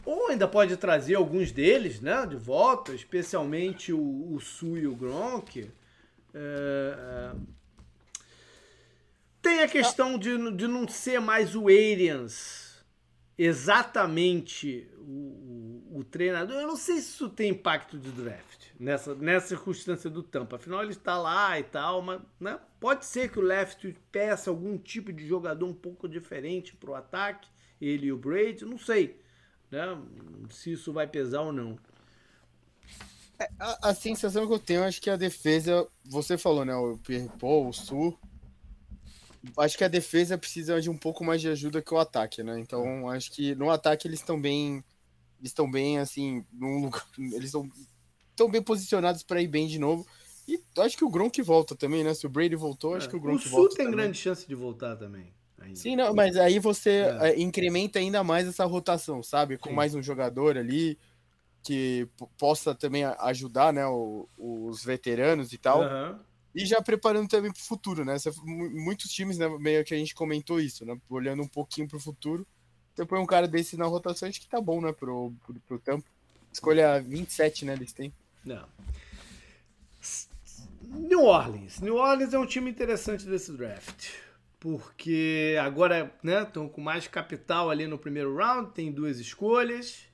ou 0.05 0.29
ainda 0.29 0.47
pode 0.47 0.77
trazer 0.77 1.15
alguns 1.15 1.53
deles 1.53 2.01
né, 2.01 2.27
de 2.27 2.37
volta, 2.37 2.93
especialmente 2.93 3.93
o, 3.93 4.35
o 4.35 4.41
Su 4.41 4.77
e 4.77 4.87
o 4.87 4.95
Gronk. 4.95 5.61
É, 5.61 5.69
é... 6.35 7.33
Tem 9.41 9.61
a 9.61 9.69
questão 9.69 10.19
de, 10.19 10.53
de 10.53 10.69
não 10.69 10.87
ser 10.87 11.21
mais 11.21 11.57
o 11.57 11.67
Arians 11.67 12.62
exatamente 13.45 14.89
o, 14.99 15.83
o, 15.93 15.99
o, 15.99 16.05
treinador. 16.05 16.57
Eu 16.61 16.67
não 16.67 16.77
sei 16.77 16.97
se 16.97 17.11
isso 17.11 17.29
tem 17.29 17.51
impacto 17.51 17.99
de 17.99 18.11
draft 18.11 18.67
nessa, 18.79 19.15
nessa 19.15 19.49
circunstância 19.49 20.11
do 20.11 20.23
Tampa. 20.23 20.57
Afinal, 20.57 20.83
ele 20.83 20.93
está 20.93 21.19
lá 21.19 21.59
e 21.59 21.63
tal, 21.63 22.03
mas 22.03 22.21
né, 22.41 22.59
pode 22.79 23.07
ser 23.07 23.31
que 23.31 23.39
o 23.39 23.43
left 23.43 23.97
peça 24.11 24.51
algum 24.51 24.77
tipo 24.79 25.13
de 25.13 25.27
jogador 25.27 25.67
um 25.67 25.75
pouco 25.75 26.09
diferente 26.09 26.75
para 26.77 26.91
o 26.91 26.95
ataque, 26.95 27.49
ele 27.81 28.07
e 28.07 28.13
o 28.13 28.17
Brady, 28.17 28.65
não 28.65 28.79
sei 28.79 29.23
né? 29.73 29.99
Se 30.51 30.73
isso 30.73 30.93
vai 30.93 31.07
pesar 31.07 31.41
ou 31.41 31.53
não. 31.53 31.79
É, 33.39 33.49
a, 33.59 33.89
a, 33.89 33.95
sensação 33.95 34.47
que 34.47 34.53
eu 34.53 34.59
tenho, 34.59 34.85
acho 34.85 35.01
que 35.01 35.09
a 35.09 35.17
defesa, 35.17 35.89
você 36.05 36.37
falou, 36.37 36.65
né? 36.65 36.75
O 36.77 36.99
Pierre 36.99 37.31
Paul, 37.41 37.71
o 37.71 37.73
Sul. 37.73 38.17
Acho 39.57 39.77
que 39.77 39.85
a 39.85 39.89
defesa 39.89 40.39
precisa 40.39 40.81
de 40.81 40.89
um 40.89 40.97
pouco 40.97 41.25
mais 41.25 41.41
de 41.41 41.49
ajuda 41.49 41.83
que 41.83 41.93
o 41.93 41.99
ataque, 41.99 42.43
né? 42.43 42.59
Então, 42.61 43.09
acho 43.11 43.33
que 43.33 43.55
no 43.55 43.71
ataque 43.71 44.07
eles 44.07 44.21
estão 44.21 44.41
bem. 44.41 44.85
Eles 45.39 45.51
estão 45.51 45.71
bem, 45.71 45.99
assim, 45.99 46.45
num 46.53 46.83
lugar. 46.83 47.05
Eles 47.19 47.47
estão 47.47 47.69
tão 48.37 48.49
bem 48.49 48.63
posicionados 48.63 49.25
para 49.25 49.43
ir 49.43 49.49
bem 49.49 49.67
de 49.67 49.79
novo. 49.79 50.07
E 50.47 50.61
acho 50.79 50.97
que 50.97 51.05
o 51.05 51.11
Gronk 51.11 51.43
volta 51.43 51.75
também, 51.75 52.05
né? 52.05 52.15
Se 52.15 52.27
o 52.27 52.31
Brady 52.31 52.55
voltou, 52.55 52.95
acho 52.95 53.09
é, 53.09 53.11
que 53.11 53.17
o 53.17 53.21
Gronk 53.21 53.49
volta. 53.49 53.57
O 53.57 53.69
Sul 53.69 53.77
tem 53.77 53.87
também. 53.87 54.01
grande 54.01 54.19
chance 54.19 54.47
de 54.47 54.55
voltar 54.55 54.97
também. 54.97 55.35
Ainda. 55.59 55.77
Sim, 55.77 55.97
não, 55.97 56.15
mas 56.15 56.37
aí 56.37 56.59
você 56.59 56.91
é. 57.21 57.31
é. 57.31 57.41
incrementa 57.41 57.99
ainda 57.99 58.23
mais 58.23 58.47
essa 58.47 58.65
rotação, 58.65 59.23
sabe? 59.23 59.59
Com 59.59 59.71
Sim. 59.71 59.77
mais 59.77 59.95
um 59.95 60.03
jogador 60.03 60.57
ali 60.57 60.99
que 61.63 62.09
possa 62.37 62.75
também 62.75 63.05
ajudar, 63.05 63.73
né, 63.73 63.87
o, 63.87 64.29
os 64.37 64.85
veteranos 64.85 65.53
e 65.53 65.59
tal. 65.59 65.83
Uhum. 65.83 66.19
E 66.55 66.67
já 66.67 66.83
preparando 66.83 67.29
também 67.29 67.51
para 67.51 67.61
o 67.61 67.65
futuro, 67.65 68.05
né? 68.05 68.17
Muitos 68.45 69.11
times, 69.11 69.39
né, 69.39 69.49
meio 69.59 69.85
que 69.85 69.95
a 69.95 69.97
gente 69.97 70.15
comentou 70.15 70.61
isso, 70.61 70.85
né? 70.85 70.99
Olhando 71.09 71.43
um 71.43 71.49
pouquinho 71.49 71.89
para 71.89 71.97
o 71.97 72.01
futuro. 72.01 72.47
Você 72.95 73.07
põe 73.07 73.19
um 73.19 73.27
cara 73.27 73.49
desse 73.49 73.77
na 73.77 73.87
rotação, 73.87 74.29
acho 74.29 74.41
que 74.41 74.49
tá 74.49 74.61
bom, 74.61 74.81
né, 74.81 74.93
pro, 74.93 75.33
pro, 75.47 75.55
pro 75.61 75.79
tempo. 75.79 76.05
Escolha 76.53 77.01
27, 77.01 77.65
né, 77.65 77.73
eles 77.73 77.93
têm. 77.93 78.13
Não. 78.45 78.69
New 80.83 81.23
Orleans. 81.23 81.81
New 81.81 81.97
Orleans 81.97 82.35
é 82.35 82.39
um 82.39 82.47
time 82.47 82.71
interessante 82.71 83.25
desse 83.25 83.53
draft 83.53 84.11
porque 84.63 85.57
agora 85.61 86.15
né, 86.23 86.43
estão 86.43 86.69
com 86.69 86.81
mais 86.81 87.09
capital 87.09 87.69
ali 87.69 87.89
no 87.89 87.99
primeiro 87.99 88.37
round, 88.37 88.71
tem 88.71 88.93
duas 88.93 89.19
escolhas. 89.19 90.07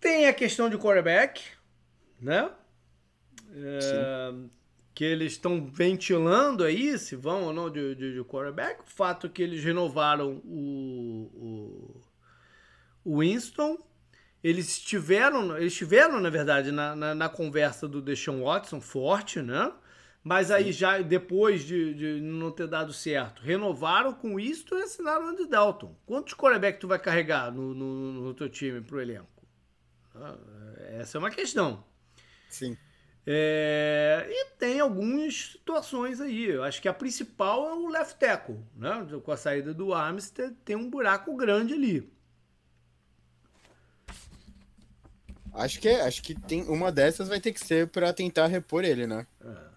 Tem 0.00 0.26
a 0.26 0.32
questão 0.32 0.70
de 0.70 0.78
quarterback, 0.78 1.44
né? 2.18 2.50
É, 3.52 4.32
que 4.96 5.04
eles 5.04 5.32
estão 5.32 5.66
ventilando 5.66 6.64
aí 6.64 6.98
se 6.98 7.14
vão 7.14 7.44
ou 7.44 7.52
não 7.52 7.70
de, 7.70 7.94
de, 7.94 8.14
de, 8.14 8.24
quarterback. 8.24 8.80
O 8.80 8.90
fato 8.90 9.26
é 9.26 9.28
que 9.28 9.42
eles 9.42 9.62
renovaram 9.62 10.40
o, 10.42 12.00
o, 13.04 13.12
o 13.12 13.18
Winston. 13.20 13.76
Eles 14.42 14.68
estiveram, 14.68 15.54
eles 15.58 15.74
estiveram, 15.74 16.18
na 16.18 16.30
verdade, 16.30 16.72
na, 16.72 16.96
na, 16.96 17.14
na 17.14 17.28
conversa 17.28 17.86
do 17.86 18.00
Deshaun 18.00 18.42
Watson 18.42 18.80
forte, 18.80 19.42
né? 19.42 19.70
Mas 20.24 20.50
aí 20.50 20.72
já 20.72 20.98
depois 21.02 21.62
de, 21.62 21.92
de, 21.92 22.20
não 22.22 22.50
ter 22.50 22.66
dado 22.66 22.94
certo, 22.94 23.42
renovaram 23.42 24.14
com 24.14 24.40
isso 24.40 24.74
e 24.74 24.82
assinaram 24.82 25.26
o 25.26 25.28
Andy 25.28 25.46
Dalton. 25.46 25.94
Quantos 26.06 26.32
quarterback 26.32 26.80
tu 26.80 26.88
vai 26.88 26.98
carregar 26.98 27.52
no, 27.52 27.74
no, 27.74 28.12
no 28.12 28.32
teu 28.34 28.48
time 28.48 28.80
pro 28.80 29.02
elenco? 29.02 29.46
Ah, 30.14 30.38
essa 30.98 31.18
é 31.18 31.20
uma 31.20 31.30
questão. 31.30 31.84
Sim. 32.48 32.78
É, 33.28 34.24
e 34.28 34.44
tem 34.56 34.78
algumas 34.78 35.52
situações 35.52 36.20
aí. 36.20 36.44
Eu 36.44 36.62
acho 36.62 36.80
que 36.80 36.88
a 36.88 36.94
principal 36.94 37.68
é 37.68 37.72
o 37.72 37.88
left 37.88 38.18
tackle, 38.18 38.60
né? 38.76 39.04
Com 39.24 39.32
a 39.32 39.36
saída 39.36 39.74
do 39.74 39.92
Armstead, 39.92 40.54
tem 40.64 40.76
um 40.76 40.88
buraco 40.88 41.34
grande 41.34 41.74
ali. 41.74 42.08
Acho 45.52 45.80
que, 45.80 45.88
acho 45.88 46.22
que 46.22 46.34
tem 46.34 46.62
uma 46.64 46.92
dessas 46.92 47.28
vai 47.28 47.40
ter 47.40 47.52
que 47.52 47.60
ser 47.60 47.88
para 47.88 48.12
tentar 48.12 48.46
repor 48.46 48.84
ele, 48.84 49.06
né? 49.06 49.26
É. 49.42 49.76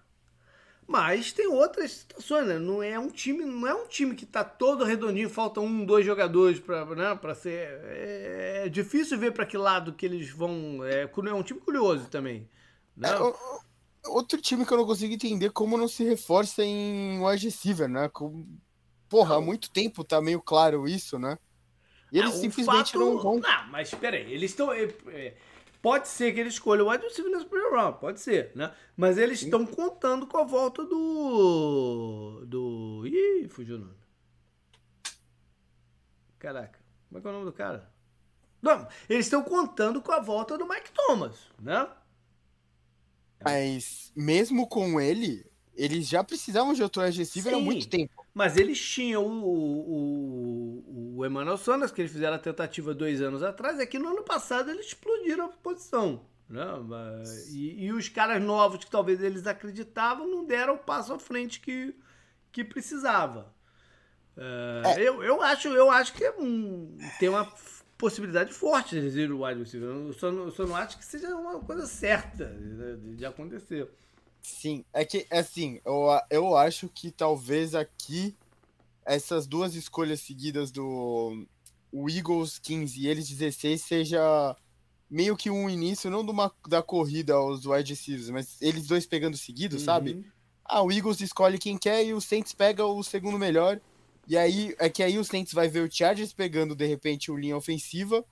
Mas 0.85 1.31
tem 1.31 1.47
outras 1.47 1.91
situações, 1.91 2.47
né? 2.47 2.59
Não 2.59 2.83
é 2.83 2.99
um 2.99 3.09
time, 3.09 3.45
não 3.45 3.67
é 3.67 3.73
um 3.73 3.87
time 3.87 4.15
que 4.15 4.25
tá 4.25 4.43
todo 4.43 4.83
redondinho, 4.83 5.29
faltam 5.29 5.63
um, 5.63 5.85
dois 5.85 6.05
jogadores 6.05 6.59
para 6.59 6.83
né, 6.95 7.15
pra 7.15 7.33
ser. 7.33 7.79
É, 7.85 8.63
é 8.65 8.69
difícil 8.69 9.17
ver 9.17 9.31
para 9.31 9.45
que 9.45 9.57
lado 9.57 9.93
que 9.93 10.05
eles 10.05 10.29
vão. 10.31 10.83
É, 10.83 11.03
é 11.03 11.33
um 11.33 11.43
time 11.43 11.59
curioso 11.59 12.07
também. 12.09 12.49
Né? 12.99 13.09
É, 13.09 14.09
outro 14.09 14.39
time 14.41 14.65
que 14.65 14.73
eu 14.73 14.77
não 14.77 14.85
consigo 14.85 15.13
entender 15.13 15.51
como 15.51 15.77
não 15.77 15.87
se 15.87 16.03
reforça 16.03 16.63
em 16.63 17.23
wide 17.25 17.45
receiver, 17.45 17.87
né? 17.87 18.09
Com, 18.09 18.45
porra, 19.07 19.37
há 19.37 19.41
muito 19.41 19.71
tempo 19.71 20.03
tá 20.03 20.21
meio 20.21 20.41
claro 20.41 20.87
isso, 20.87 21.17
né? 21.17 21.39
E 22.11 22.19
eles 22.19 22.33
não, 22.33 22.41
simplesmente 22.41 22.91
fato... 22.91 22.99
não 22.99 23.17
vão. 23.17 23.39
Não, 23.39 23.67
mas 23.69 23.93
peraí, 23.93 24.31
eles 24.31 24.51
estão. 24.51 24.73
É, 24.73 24.89
é 25.07 25.35
Pode 25.81 26.09
ser 26.09 26.33
que 26.33 26.41
ele 26.41 26.49
escolha 26.49 26.83
o 26.83 26.89
wide 26.89 27.03
receiver 27.03 27.31
nesse 27.31 27.45
primeiro 27.45 27.73
round, 27.73 27.99
pode 27.99 28.19
ser, 28.19 28.51
né? 28.53 28.73
Mas 28.97 29.17
eles 29.17 29.41
estão 29.41 29.65
contando 29.65 30.27
com 30.27 30.37
a 30.37 30.43
volta 30.43 30.83
do. 30.83 32.43
do. 32.45 33.03
Ih, 33.07 33.47
fugiu 33.47 33.77
o 33.77 33.79
nome. 33.79 33.97
Caraca, 36.37 36.77
como 37.07 37.19
é 37.19 37.21
que 37.21 37.27
é 37.27 37.29
o 37.29 37.33
nome 37.33 37.45
do 37.45 37.53
cara? 37.53 37.89
Não, 38.61 38.85
eles 39.07 39.25
estão 39.25 39.41
contando 39.41 40.01
com 40.01 40.11
a 40.11 40.19
volta 40.19 40.57
do 40.57 40.67
Mike 40.67 40.91
Thomas, 40.91 41.47
né? 41.57 41.87
Mas 43.43 44.11
mesmo 44.15 44.67
com 44.67 44.99
ele, 44.99 45.45
eles 45.75 46.07
já 46.07 46.23
precisavam 46.23 46.73
de 46.73 46.83
outro 46.83 47.01
Sim. 47.55 47.55
há 47.55 47.59
muito 47.59 47.87
tempo. 47.87 48.25
Mas 48.33 48.57
eles 48.57 48.79
tinham 48.79 49.25
o, 49.25 50.83
o, 50.85 51.17
o 51.17 51.25
Emmanuel 51.25 51.57
Sanders, 51.57 51.91
que 51.91 52.01
eles 52.01 52.11
fizeram 52.11 52.35
a 52.35 52.39
tentativa 52.39 52.93
dois 52.93 53.21
anos 53.21 53.41
atrás, 53.41 53.79
é 53.79 53.85
que 53.85 53.97
no 53.97 54.09
ano 54.09 54.23
passado 54.23 54.69
eles 54.69 54.87
explodiram 54.87 55.45
a 55.45 55.49
posição. 55.49 56.25
Né? 56.49 56.63
E, 57.51 57.85
e, 57.85 57.93
os 57.93 58.09
caras 58.09 58.41
novos 58.41 58.83
que 58.83 58.89
talvez 58.89 59.21
eles 59.21 59.45
acreditavam 59.45 60.27
não 60.27 60.43
deram 60.43 60.73
o 60.73 60.79
passo 60.79 61.13
à 61.13 61.19
frente 61.19 61.59
que, 61.59 61.95
que 62.51 62.63
precisava. 62.63 63.53
É, 64.35 65.01
é. 65.01 65.07
Eu, 65.07 65.23
eu, 65.23 65.41
acho, 65.41 65.67
eu 65.67 65.91
acho 65.91 66.13
que 66.13 66.23
é 66.23 66.31
um, 66.39 66.97
tem 67.19 67.29
uma 67.29 67.45
possibilidade 67.99 68.53
forte 68.53 68.91
de 68.91 68.97
eles 68.97 69.13
irem 69.13 69.31
o 69.31 69.45
wide 69.45 69.59
receiver. 69.59 69.89
Eu 69.89 70.13
só, 70.13 70.29
eu 70.29 70.51
só 70.51 70.65
não 70.65 70.75
acho 70.75 70.97
que 70.97 71.05
seja 71.05 71.35
uma 71.35 71.59
coisa 71.59 71.85
certa 71.85 72.45
de, 72.45 73.17
de 73.17 73.25
acontecer. 73.25 73.87
Sim, 74.41 74.85
é 74.93 75.03
que, 75.03 75.27
assim, 75.29 75.81
eu, 75.85 76.07
eu 76.29 76.55
acho 76.55 76.87
que 76.87 77.11
talvez 77.11 77.75
aqui 77.75 78.35
essas 79.05 79.45
duas 79.45 79.75
escolhas 79.75 80.21
seguidas 80.21 80.71
do 80.71 81.45
o 81.91 82.09
Eagles 82.09 82.57
15 82.59 83.01
e 83.01 83.07
eles 83.07 83.27
16 83.27 83.81
seja 83.81 84.55
meio 85.09 85.35
que 85.35 85.49
um 85.49 85.69
início, 85.69 86.09
não 86.09 86.23
de 86.23 86.31
uma, 86.31 86.53
da 86.67 86.81
corrida 86.81 87.33
aos 87.33 87.65
wide 87.65 87.91
receivers, 87.93 88.29
mas 88.29 88.61
eles 88.61 88.87
dois 88.87 89.05
pegando 89.05 89.35
seguido, 89.35 89.75
uhum. 89.75 89.83
sabe? 89.83 90.25
Ah, 90.63 90.83
o 90.83 90.91
Eagles 90.91 91.19
escolhe 91.19 91.57
quem 91.57 91.77
quer 91.77 92.05
e 92.05 92.13
o 92.13 92.21
Saints 92.21 92.53
pega 92.53 92.85
o 92.85 93.03
segundo 93.03 93.39
melhor. 93.39 93.81
E 94.29 94.37
aí 94.37 94.75
é 94.79 94.87
que 94.89 95.03
aí 95.03 95.17
o 95.17 95.25
Saints 95.25 95.51
vai 95.51 95.67
ver 95.67 95.81
o 95.81 95.91
Chargers 95.91 96.31
pegando 96.31 96.75
de 96.75 96.85
repente 96.85 97.31
o 97.31 97.35
linha 97.35 97.57
ofensiva 97.57 98.23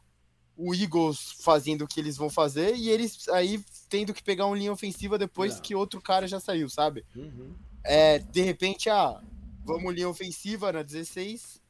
o 0.58 0.74
Eagles 0.74 1.36
fazendo 1.40 1.84
o 1.84 1.88
que 1.88 2.00
eles 2.00 2.18
vão 2.18 2.30
fazer 2.30 2.76
e 2.76 2.90
eles 2.90 3.30
aí 3.30 3.64
tendo 3.88 4.14
que 4.14 4.24
pegar 4.24 4.48
uma 4.48 4.58
linha 4.58 4.72
ofensiva 4.74 5.18
depois 5.18 5.56
Não. 5.56 5.62
que 5.62 5.76
outro 5.76 6.02
cara 6.02 6.28
já 6.28 6.40
saiu, 6.40 6.68
sabe? 6.68 7.06
Uhum. 7.16 7.54
É, 7.84 8.18
de 8.18 8.42
repente, 8.42 8.90
ah, 8.90 9.22
vamos 9.64 9.94
linha 9.94 10.10
ofensiva 10.10 10.72
na 10.72 10.82
16, 10.82 11.62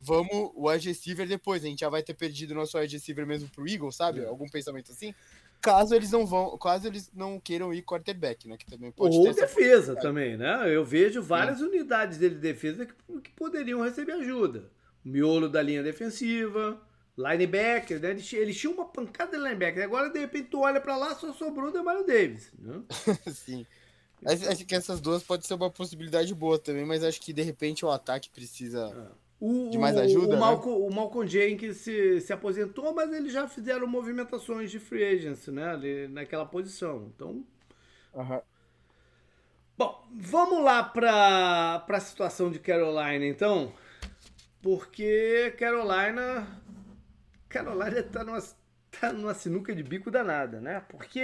vamos 0.00 0.50
o 0.54 0.68
wide 0.68 0.88
receiver 0.88 1.26
depois. 1.26 1.64
A 1.64 1.68
gente 1.68 1.80
já 1.80 1.88
vai 1.88 2.02
ter 2.02 2.14
perdido 2.14 2.50
o 2.50 2.54
nosso 2.54 2.76
wide 2.76 2.96
receiver 2.96 3.24
mesmo 3.24 3.48
pro 3.48 3.66
Eagles, 3.66 3.94
sabe? 3.94 4.20
É. 4.20 4.26
Algum 4.26 4.48
pensamento 4.48 4.90
assim? 4.90 5.14
Caso 5.62 5.94
eles 5.94 6.10
não 6.10 6.26
vão, 6.26 6.58
caso 6.58 6.88
eles 6.88 7.08
não 7.14 7.38
queiram 7.38 7.72
ir 7.72 7.82
quarterback, 7.82 8.48
né? 8.48 8.56
Que 8.56 8.66
também 8.66 8.90
pode 8.90 9.16
Ou 9.16 9.32
defesa 9.32 9.94
também, 9.94 10.36
né? 10.36 10.64
Eu 10.74 10.84
vejo 10.84 11.22
várias 11.22 11.58
Sim. 11.58 11.66
unidades 11.66 12.18
dele 12.18 12.34
de 12.34 12.40
defesa 12.40 12.84
que, 12.84 13.20
que 13.20 13.30
poderiam 13.30 13.80
receber 13.80 14.12
ajuda. 14.12 14.64
O 15.04 15.08
miolo 15.08 15.48
da 15.48 15.62
linha 15.62 15.80
defensiva, 15.80 16.80
linebacker, 17.16 18.00
né? 18.00 18.10
Eles, 18.10 18.32
eles 18.32 18.58
tinham 18.58 18.74
uma 18.74 18.86
pancada 18.86 19.36
de 19.36 19.42
linebacker. 19.42 19.84
Agora, 19.84 20.10
de 20.10 20.18
repente, 20.18 20.48
tu 20.48 20.58
olha 20.60 20.80
pra 20.80 20.96
lá, 20.96 21.14
só 21.14 21.32
sobrou 21.32 21.68
o 21.68 21.72
Demario 21.72 22.04
Davis. 22.04 22.50
Né? 22.58 22.82
Sim. 23.32 23.64
Acho 24.24 24.64
que 24.64 24.74
essas 24.74 25.00
duas 25.00 25.22
pode 25.22 25.46
ser 25.46 25.54
uma 25.54 25.70
possibilidade 25.70 26.34
boa 26.34 26.58
também, 26.58 26.84
mas 26.84 27.02
acho 27.04 27.20
que 27.20 27.32
de 27.32 27.42
repente 27.42 27.84
o 27.84 27.90
ataque 27.90 28.30
precisa 28.30 28.92
é. 28.96 29.21
O, 29.42 29.70
de 29.70 29.76
mais 29.76 29.96
ajuda. 29.96 30.26
O, 30.26 30.28
o, 30.28 30.32
né? 30.34 30.36
Malcolm, 30.36 30.86
o 30.86 30.94
Malcolm 30.94 31.28
Jenkins 31.28 31.78
se, 31.78 32.20
se 32.20 32.32
aposentou, 32.32 32.94
mas 32.94 33.12
eles 33.12 33.32
já 33.32 33.48
fizeram 33.48 33.88
movimentações 33.88 34.70
de 34.70 34.78
free 34.78 35.02
agency, 35.02 35.50
né? 35.50 35.70
Ali, 35.70 36.06
naquela 36.06 36.46
posição. 36.46 37.10
Então. 37.12 37.44
Uhum. 38.14 38.40
Bom, 39.76 40.06
vamos 40.14 40.62
lá 40.62 40.84
para 40.84 41.84
a 41.88 42.00
situação 42.00 42.52
de 42.52 42.60
Carolina, 42.60 43.26
então. 43.26 43.72
Porque 44.62 45.52
Carolina. 45.58 46.46
Carolina 47.48 47.98
está 47.98 48.22
numa, 48.22 48.40
tá 49.00 49.12
numa 49.12 49.34
sinuca 49.34 49.74
de 49.74 49.82
bico 49.82 50.08
danada, 50.08 50.60
né? 50.60 50.84
Porque 50.88 51.20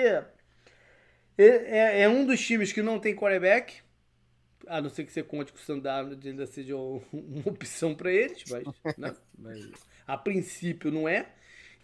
é, 1.39 2.03
é 2.03 2.09
um 2.09 2.27
dos 2.27 2.45
times 2.45 2.73
que 2.73 2.83
não 2.83 2.99
tem 2.99 3.15
quarterback, 3.15 3.81
a 4.69 4.81
não 4.81 4.91
ser 4.91 5.05
que 5.05 5.13
você 5.13 5.23
conte 5.23 5.53
com 5.53 5.59
o 5.59 5.63
Sandarno 5.63 6.19
ainda 6.25 6.47
seja 6.47 6.77
uma 6.77 7.43
opção 7.45 7.95
para 7.95 8.13
eles, 8.13 8.45
mas, 8.51 8.65
né? 8.97 9.17
mas, 9.39 9.71
a 10.07 10.17
princípio 10.17 10.91
não 10.91 11.09
é. 11.09 11.29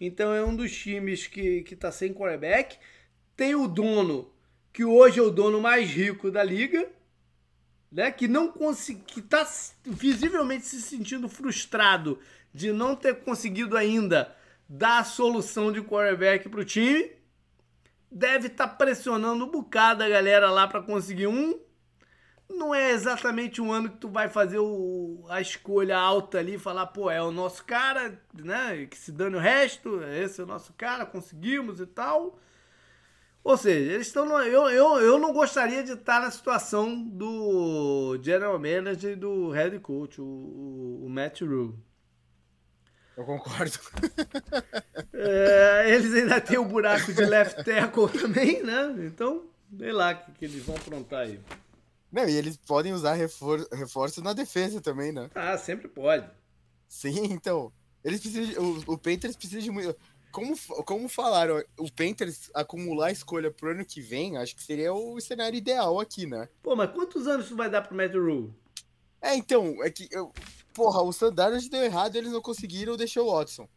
Então 0.01 0.33
é 0.33 0.45
um 0.45 0.55
dos 0.55 0.77
times 0.77 1.27
que, 1.27 1.63
que 1.63 1.77
tá 1.77 1.91
sem 1.91 2.13
quarterback. 2.13 2.79
Tem 3.37 3.55
o 3.55 3.67
dono, 3.67 4.33
que 4.73 4.85
hoje 4.85 5.19
é 5.19 5.23
o 5.23 5.31
dono 5.31 5.61
mais 5.61 5.91
rico 5.91 6.31
da 6.31 6.43
liga, 6.43 6.89
né? 7.91 8.11
que 8.11 8.29
não 8.29 8.51
consegui, 8.51 9.03
que 9.03 9.21
está 9.21 9.49
visivelmente 9.85 10.67
se 10.67 10.81
sentindo 10.83 11.29
frustrado 11.29 12.19
de 12.53 12.73
não 12.73 12.95
ter 12.95 13.17
conseguido 13.17 13.77
ainda 13.77 14.35
dar 14.69 14.99
a 14.99 15.05
solução 15.05 15.73
de 15.73 15.83
quarterback 15.83 16.49
para 16.49 16.61
o 16.61 16.65
time 16.65 17.11
deve 18.15 18.47
estar 18.47 18.69
tá 18.69 18.75
pressionando 18.75 19.45
um 19.45 19.51
bocado 19.51 20.05
a 20.05 20.09
galera 20.09 20.49
lá 20.51 20.69
para 20.69 20.81
conseguir 20.81 21.27
um. 21.27 21.59
Não 22.49 22.75
é 22.75 22.93
exatamente 22.93 23.61
um 23.61 23.73
ano 23.73 23.91
que 23.91 23.97
tu 23.97 24.09
vai 24.09 24.29
fazer 24.29 24.59
o, 24.59 25.25
a 25.29 25.41
escolha 25.41 25.97
alta 25.97 26.39
ali 26.39 26.55
e 26.55 26.59
falar, 26.59 26.87
pô, 26.87 27.11
é 27.11 27.23
o 27.23 27.31
nosso 27.31 27.65
cara, 27.65 28.21
né? 28.35 28.87
Que 28.87 28.97
se 28.97 29.11
dane 29.11 29.37
o 29.37 29.41
resto, 29.41 30.03
esse 30.05 30.41
é 30.41 30.45
o 30.45 30.47
nosso 30.47 30.73
cara, 30.75 31.07
conseguimos 31.07 31.81
e 31.81 31.87
tal. 31.87 32.39
Ou 33.43 33.57
seja, 33.59 33.93
eles 33.93 34.07
estão. 34.07 34.25
No, 34.25 34.39
eu, 34.41 34.69
eu, 34.71 34.99
eu 35.01 35.19
não 35.19 35.33
gostaria 35.33 35.83
de 35.83 35.93
estar 35.93 36.21
na 36.21 36.31
situação 36.31 37.03
do 37.03 38.19
general 38.23 38.59
manager 38.59 39.13
e 39.13 39.17
do 39.17 39.51
head 39.51 39.79
coach, 39.81 40.21
o, 40.21 40.25
o, 40.25 41.03
o 41.05 41.11
Matt 41.11 41.43
Rule. 41.43 41.75
Eu 43.17 43.25
concordo. 43.25 43.79
É, 45.13 45.85
eles 45.95 46.13
ainda 46.15 46.41
têm 46.41 46.59
o 46.59 46.65
buraco 46.65 47.13
de 47.13 47.25
left 47.25 47.63
tackle 47.65 48.09
também, 48.09 48.63
né? 48.63 48.95
Então, 48.99 49.45
sei 49.79 49.93
lá 49.93 50.13
o 50.13 50.17
que, 50.17 50.33
que 50.33 50.45
eles 50.47 50.65
vão 50.65 50.75
aprontar 50.75 51.21
aí. 51.21 51.41
Não, 52.15 52.29
e 52.29 52.37
eles 52.37 52.57
podem 52.57 52.93
usar 52.93 53.15
refor 53.15 53.67
reforço 53.73 54.23
na 54.23 54.33
defesa 54.33 54.81
também, 54.81 55.11
né? 55.11 55.29
Ah, 55.35 55.59
sempre 55.59 55.89
pode. 55.89 56.31
Sim, 56.89 57.25
então. 57.25 57.73
Eles 58.05 58.21
precisam. 58.21 58.63
O, 58.63 58.93
o 58.93 58.99
Panthers 58.99 59.35
precisa 59.35 59.61
de 59.61 59.69
muito. 59.69 59.97
Como, 60.31 60.57
como 60.85 61.09
falaram, 61.09 61.61
o 61.77 61.91
Panthers 61.91 62.51
acumular 62.55 63.11
escolha 63.11 63.51
pro 63.51 63.73
ano 63.73 63.85
que 63.85 64.01
vem, 64.01 64.37
acho 64.37 64.55
que 64.55 64.63
seria 64.63 64.93
o 64.93 65.21
cenário 65.21 65.57
ideal 65.57 65.99
aqui, 65.99 66.25
né? 66.25 66.49
Pô, 66.63 66.77
mas 66.77 66.93
quantos 66.93 67.27
anos 67.27 67.49
tu 67.49 67.57
vai 67.57 67.69
dar 67.69 67.83
pro 67.83 67.97
Matt 67.97 68.15
Rule? 68.15 68.55
É, 69.21 69.35
então, 69.35 69.83
é 69.83 69.91
que 69.91 70.09
eu, 70.13 70.33
porra, 70.73 71.03
o 71.03 71.13
Sandarnold 71.13 71.69
deu 71.69 71.83
errado, 71.83 72.15
eles 72.15 72.33
não 72.33 72.41
conseguiram, 72.41 72.97
deixou 72.97 73.27
o 73.29 73.33
Watson. 73.33 73.69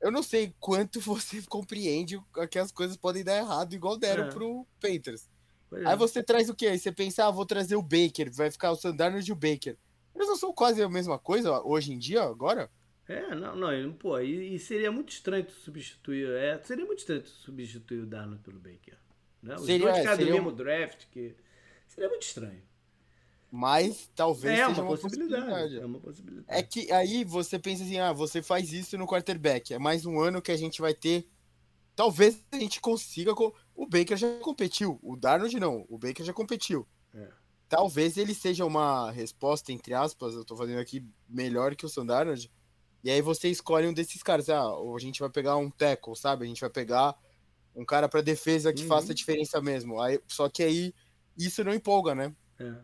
Eu 0.00 0.12
não 0.12 0.22
sei 0.22 0.52
quanto 0.60 1.00
você 1.02 1.42
compreende 1.42 2.20
que 2.50 2.58
as 2.58 2.70
coisas 2.70 2.96
podem 2.96 3.24
dar 3.24 3.36
errado, 3.36 3.74
igual 3.74 3.96
deram 3.96 4.24
é. 4.24 4.30
pro 4.30 4.66
Panthers. 4.80 5.28
É. 5.72 5.86
Aí 5.86 5.96
você 5.96 6.22
traz 6.22 6.48
o 6.48 6.54
quê? 6.54 6.68
Aí 6.68 6.78
você 6.78 6.90
pensa, 6.90 7.26
ah, 7.26 7.30
vou 7.30 7.46
trazer 7.46 7.76
o 7.76 7.82
Baker, 7.82 8.30
vai 8.32 8.50
ficar 8.50 8.70
o 8.70 8.76
Sandarnold 8.76 9.28
e 9.28 9.32
o 9.32 9.36
Baker. 9.36 9.76
Eles 10.14 10.28
não 10.28 10.36
são 10.36 10.52
quase 10.52 10.82
a 10.82 10.88
mesma 10.88 11.18
coisa 11.18 11.60
hoje 11.62 11.92
em 11.92 11.98
dia, 11.98 12.22
agora? 12.22 12.70
É, 13.08 13.34
não, 13.34 13.56
não, 13.56 13.92
pô, 13.92 14.18
e, 14.18 14.54
e 14.54 14.58
seria 14.58 14.92
muito 14.92 15.10
estranho 15.10 15.44
tu 15.44 15.52
substituir, 15.52 16.28
é, 16.28 16.60
seria 16.62 16.84
muito 16.84 16.98
estranho 16.98 17.22
tu 17.22 17.30
substituir 17.30 18.00
o 18.00 18.06
Darnold 18.06 18.42
pelo 18.42 18.58
Baker. 18.58 18.98
Né? 19.42 19.54
Os 19.54 19.64
seria, 19.64 19.90
dois 19.90 20.04
caras 20.04 20.18
do 20.18 20.32
mesmo 20.32 20.52
draft, 20.52 21.06
que 21.10 21.34
seria 21.86 22.08
muito 22.08 22.22
estranho. 22.22 22.62
Mas 23.50 24.10
talvez 24.14 24.58
é 24.58 24.66
seja 24.66 24.68
uma, 24.68 24.82
uma 24.82 24.96
possibilidade. 24.98 25.42
possibilidade. 25.42 25.80
É 25.80 25.86
uma 25.86 26.00
possibilidade. 26.00 26.46
É 26.48 26.62
que 26.62 26.92
aí 26.92 27.24
você 27.24 27.58
pensa 27.58 27.82
assim, 27.82 27.98
ah, 27.98 28.12
você 28.12 28.42
faz 28.42 28.72
isso 28.72 28.98
no 28.98 29.06
quarterback. 29.06 29.72
É 29.72 29.78
mais 29.78 30.04
um 30.04 30.20
ano 30.20 30.42
que 30.42 30.52
a 30.52 30.56
gente 30.56 30.80
vai 30.80 30.92
ter. 30.92 31.26
Talvez 31.96 32.44
a 32.52 32.58
gente 32.58 32.80
consiga. 32.80 33.32
O 33.78 33.86
Baker 33.86 34.16
já 34.16 34.40
competiu. 34.40 34.98
O 35.00 35.16
Darnold 35.16 35.60
não. 35.60 35.86
O 35.88 35.96
Baker 35.96 36.26
já 36.26 36.32
competiu. 36.32 36.84
É. 37.14 37.28
Talvez 37.68 38.16
ele 38.16 38.34
seja 38.34 38.64
uma 38.64 39.08
resposta, 39.12 39.72
entre 39.72 39.94
aspas, 39.94 40.34
eu 40.34 40.44
tô 40.44 40.56
fazendo 40.56 40.80
aqui 40.80 41.06
melhor 41.28 41.76
que 41.76 41.86
o 41.86 41.88
Sandarnold. 41.88 42.50
E 43.04 43.08
aí 43.08 43.22
você 43.22 43.48
escolhe 43.48 43.86
um 43.86 43.92
desses 43.92 44.20
caras. 44.20 44.48
Ah, 44.48 44.66
ou 44.68 44.96
a 44.96 44.98
gente 44.98 45.20
vai 45.20 45.30
pegar 45.30 45.56
um 45.56 45.70
tackle, 45.70 46.16
sabe? 46.16 46.44
A 46.44 46.48
gente 46.48 46.60
vai 46.60 46.70
pegar 46.70 47.14
um 47.72 47.84
cara 47.84 48.08
para 48.08 48.20
defesa 48.20 48.72
que 48.72 48.82
uhum. 48.82 48.88
faça 48.88 49.12
a 49.12 49.14
diferença 49.14 49.60
mesmo. 49.60 50.00
Aí, 50.00 50.20
só 50.26 50.48
que 50.48 50.64
aí 50.64 50.92
isso 51.36 51.62
não 51.62 51.72
empolga, 51.72 52.16
né? 52.16 52.34
É. 52.58 52.74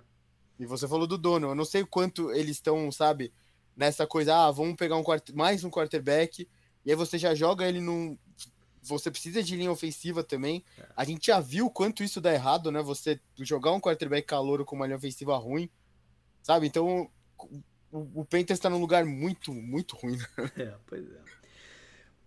E 0.61 0.65
você 0.65 0.87
falou 0.87 1.09
do 1.09 1.19
dono. 1.19 1.49
Eu 1.49 1.55
não 1.57 1.65
sei 1.65 1.83
o 1.83 1.89
quanto 1.89 2.31
eles 2.31 2.59
estão, 2.59 2.93
sabe, 2.93 3.33
nessa 3.77 4.07
coisa, 4.07 4.47
ah, 4.47 4.51
vamos 4.53 4.77
pegar 4.77 4.97
um 4.97 5.03
mais 5.35 5.65
um 5.65 5.71
quarterback, 5.71 6.49
e 6.85 6.91
aí 6.91 6.97
você 6.97 7.19
já 7.19 7.35
joga 7.35 7.67
ele 7.67 7.81
num. 7.81 8.17
Você 8.85 9.11
precisa 9.11 9.43
de 9.43 9.57
linha 9.57 9.71
ofensiva 9.71 10.23
também. 10.23 10.65
É. 10.79 10.87
A 10.97 11.05
gente 11.05 11.27
já 11.27 11.41
viu 11.41 11.71
quanto 11.71 12.05
isso 12.05 12.21
dá 12.21 12.33
errado, 12.33 12.71
né? 12.71 12.83
Você 12.83 13.21
jogar 13.39 13.73
um 13.73 13.81
quarterback 13.81 14.27
calouro 14.27 14.65
com 14.65 14.77
uma 14.77 14.87
linha 14.87 14.97
ofensiva 14.97 15.37
ruim, 15.37 15.71
sabe? 16.43 16.67
Então, 16.67 17.11
o, 17.39 18.21
o 18.21 18.25
Panthers 18.25 18.59
está 18.59 18.69
num 18.69 18.81
lugar 18.81 19.05
muito, 19.05 19.53
muito 19.53 19.97
ruim. 19.97 20.17
Né? 20.17 20.27
É, 20.59 20.75
pois 20.87 21.05
é. 21.05 21.21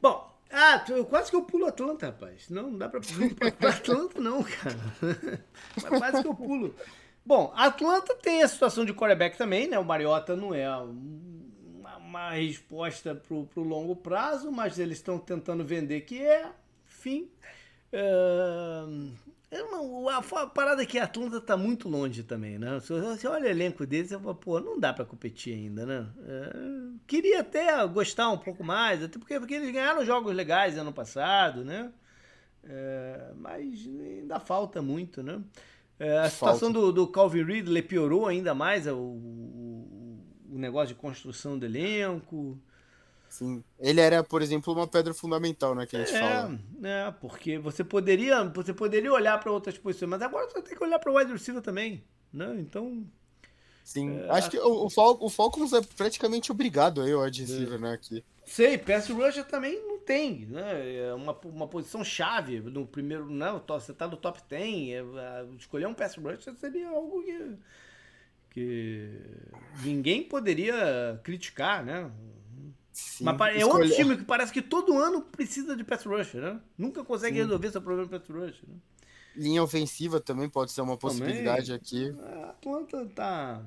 Bom, 0.01 0.38
ah, 0.49 0.84
quase 1.09 1.29
que 1.29 1.35
eu 1.35 1.43
pulo 1.43 1.65
Atlanta, 1.65 2.07
rapaz. 2.07 2.49
Não, 2.49 2.71
não 2.71 2.77
dá 2.77 2.89
pra 2.89 3.01
pular 3.01 3.51
pra 3.51 3.69
Atlanta, 3.69 4.19
não, 4.19 4.43
cara. 4.43 4.77
Mas 5.75 5.99
quase 5.99 6.21
que 6.21 6.27
eu 6.27 6.35
pulo. 6.35 6.75
Bom, 7.25 7.51
Atlanta 7.55 8.15
tem 8.15 8.41
a 8.41 8.47
situação 8.47 8.85
de 8.85 8.93
quarterback 8.93 9.38
também, 9.38 9.67
né? 9.67 9.77
O 9.77 9.84
Mariota 9.84 10.35
não 10.35 10.53
é 10.53 10.65
uma 12.07 12.31
resposta 12.31 13.13
pro, 13.13 13.45
pro 13.45 13.61
longo 13.61 13.95
prazo, 13.95 14.49
mas 14.51 14.79
eles 14.79 14.97
estão 14.97 15.19
tentando 15.19 15.63
vender 15.65 16.01
que 16.01 16.21
é. 16.21 16.49
Enfim. 16.88 17.29
Uh, 17.91 19.11
não, 19.51 20.09
a, 20.09 20.17
a, 20.17 20.47
parada 20.47 20.81
é 20.84 20.85
que 20.85 20.97
a 20.97 21.03
Atlanta 21.03 21.39
tá 21.41 21.57
muito 21.57 21.89
longe 21.89 22.23
também, 22.23 22.57
né? 22.57 22.79
Se 22.79 22.97
você 22.99 23.27
olha 23.27 23.45
o 23.45 23.49
elenco 23.49 23.85
deles, 23.85 24.09
você 24.09 24.19
fala, 24.19 24.35
pô, 24.35 24.59
não 24.59 24.79
dá 24.79 24.93
para 24.93 25.05
competir 25.05 25.53
ainda, 25.53 25.85
né? 25.85 26.07
Uh, 26.17 26.99
queria 27.05 27.41
até 27.41 27.85
gostar 27.88 28.29
um 28.29 28.38
pouco 28.38 28.63
mais, 28.63 29.03
até 29.03 29.19
porque, 29.19 29.39
porque 29.39 29.55
eles 29.55 29.71
ganharam 29.71 30.05
jogos 30.05 30.34
legais 30.34 30.77
ano 30.77 30.93
passado, 30.93 31.63
né? 31.65 31.91
Uh, 32.63 33.35
mas 33.38 33.85
ainda 33.85 34.39
falta 34.39 34.81
muito, 34.81 35.21
né? 35.21 35.41
É, 35.99 36.19
a 36.19 36.29
situação 36.29 36.71
do, 36.71 36.91
do, 36.91 37.07
Calvin 37.07 37.43
Ridley 37.43 37.81
piorou 37.81 38.27
ainda 38.27 38.53
mais 38.53 38.85
o, 38.85 38.95
o, 40.57 40.61
negócio 40.61 40.89
de 40.89 40.95
construção 40.95 41.57
do 41.57 41.65
elenco. 41.65 42.57
Sim. 43.29 43.63
Ele 43.79 44.01
era, 44.01 44.23
por 44.23 44.41
exemplo, 44.41 44.73
uma 44.73 44.88
pedra 44.88 45.13
fundamental, 45.13 45.75
né, 45.75 45.85
que 45.85 45.95
a 45.95 45.99
gente 45.99 46.15
é, 46.15 46.19
fala. 46.19 46.59
É, 46.84 47.11
porque 47.19 47.57
você 47.57 47.84
poderia, 47.84 48.43
você 48.45 48.73
poderia 48.73 49.11
olhar 49.11 49.39
para 49.39 49.51
outras 49.51 49.77
posições, 49.77 50.09
mas 50.09 50.21
agora 50.21 50.49
você 50.49 50.61
tem 50.61 50.77
que 50.77 50.84
olhar 50.84 50.99
para 50.99 51.11
o 51.11 51.17
wide 51.17 51.31
receiver 51.31 51.61
também, 51.61 52.03
né? 52.31 52.55
Então, 52.59 53.05
Sim, 53.84 54.19
é, 54.19 54.29
acho 54.31 54.49
que 54.49 54.57
o, 54.57 54.85
o, 54.85 54.89
Fal 54.89 55.17
o 55.21 55.29
Falcons 55.29 55.71
é 55.71 55.81
praticamente 55.81 56.51
obrigado 56.51 57.01
aí 57.01 57.13
o 57.13 57.21
wide 57.21 57.41
receiver, 57.41 57.75
é. 57.75 57.77
né, 57.77 57.93
aqui. 57.93 58.23
Sei, 58.45 58.77
pass 58.77 59.09
rusher 59.09 59.45
também 59.45 59.81
não 59.85 59.99
tem, 59.99 60.45
né? 60.45 60.95
É 61.09 61.13
uma, 61.13 61.38
uma 61.45 61.67
posição 61.67 62.03
chave 62.03 62.61
no 62.61 62.85
primeiro, 62.85 63.29
não, 63.29 63.61
você 63.65 63.93
tá 63.93 64.07
no 64.07 64.15
top 64.15 64.41
10, 64.49 65.05
é, 65.15 65.45
escolher 65.57 65.85
um 65.85 65.93
pass 65.93 66.15
rusher 66.15 66.53
seria 66.55 66.89
algo 66.89 67.23
que, 67.23 67.57
que 68.57 69.11
ninguém 69.84 70.23
poderia 70.23 71.19
criticar, 71.23 71.85
né? 71.85 72.11
Sim, 72.91 73.23
Mas 73.23 73.39
é 73.39 73.57
escolher... 73.57 73.84
outro 73.84 73.95
time 73.95 74.17
que 74.17 74.23
parece 74.23 74.51
que 74.51 74.63
todo 74.63 74.97
ano 74.97 75.21
precisa 75.21 75.75
de 75.75 75.84
pass 75.84 76.03
rusher, 76.03 76.41
né? 76.41 76.59
Nunca 76.75 77.03
consegue 77.03 77.35
Sim. 77.35 77.43
resolver 77.43 77.69
seu 77.69 77.81
problema 77.81 78.07
de 78.07 78.17
pass 78.17 78.27
rusher, 78.27 78.67
né? 78.67 78.75
Linha 79.35 79.61
ofensiva 79.61 80.19
também 80.19 80.49
pode 80.49 80.71
ser 80.71 80.81
uma 80.81 80.97
possibilidade 80.97 81.67
também, 81.67 81.75
aqui. 81.75 82.15
A 82.19 82.49
Atlanta 82.49 83.05
tá. 83.13 83.63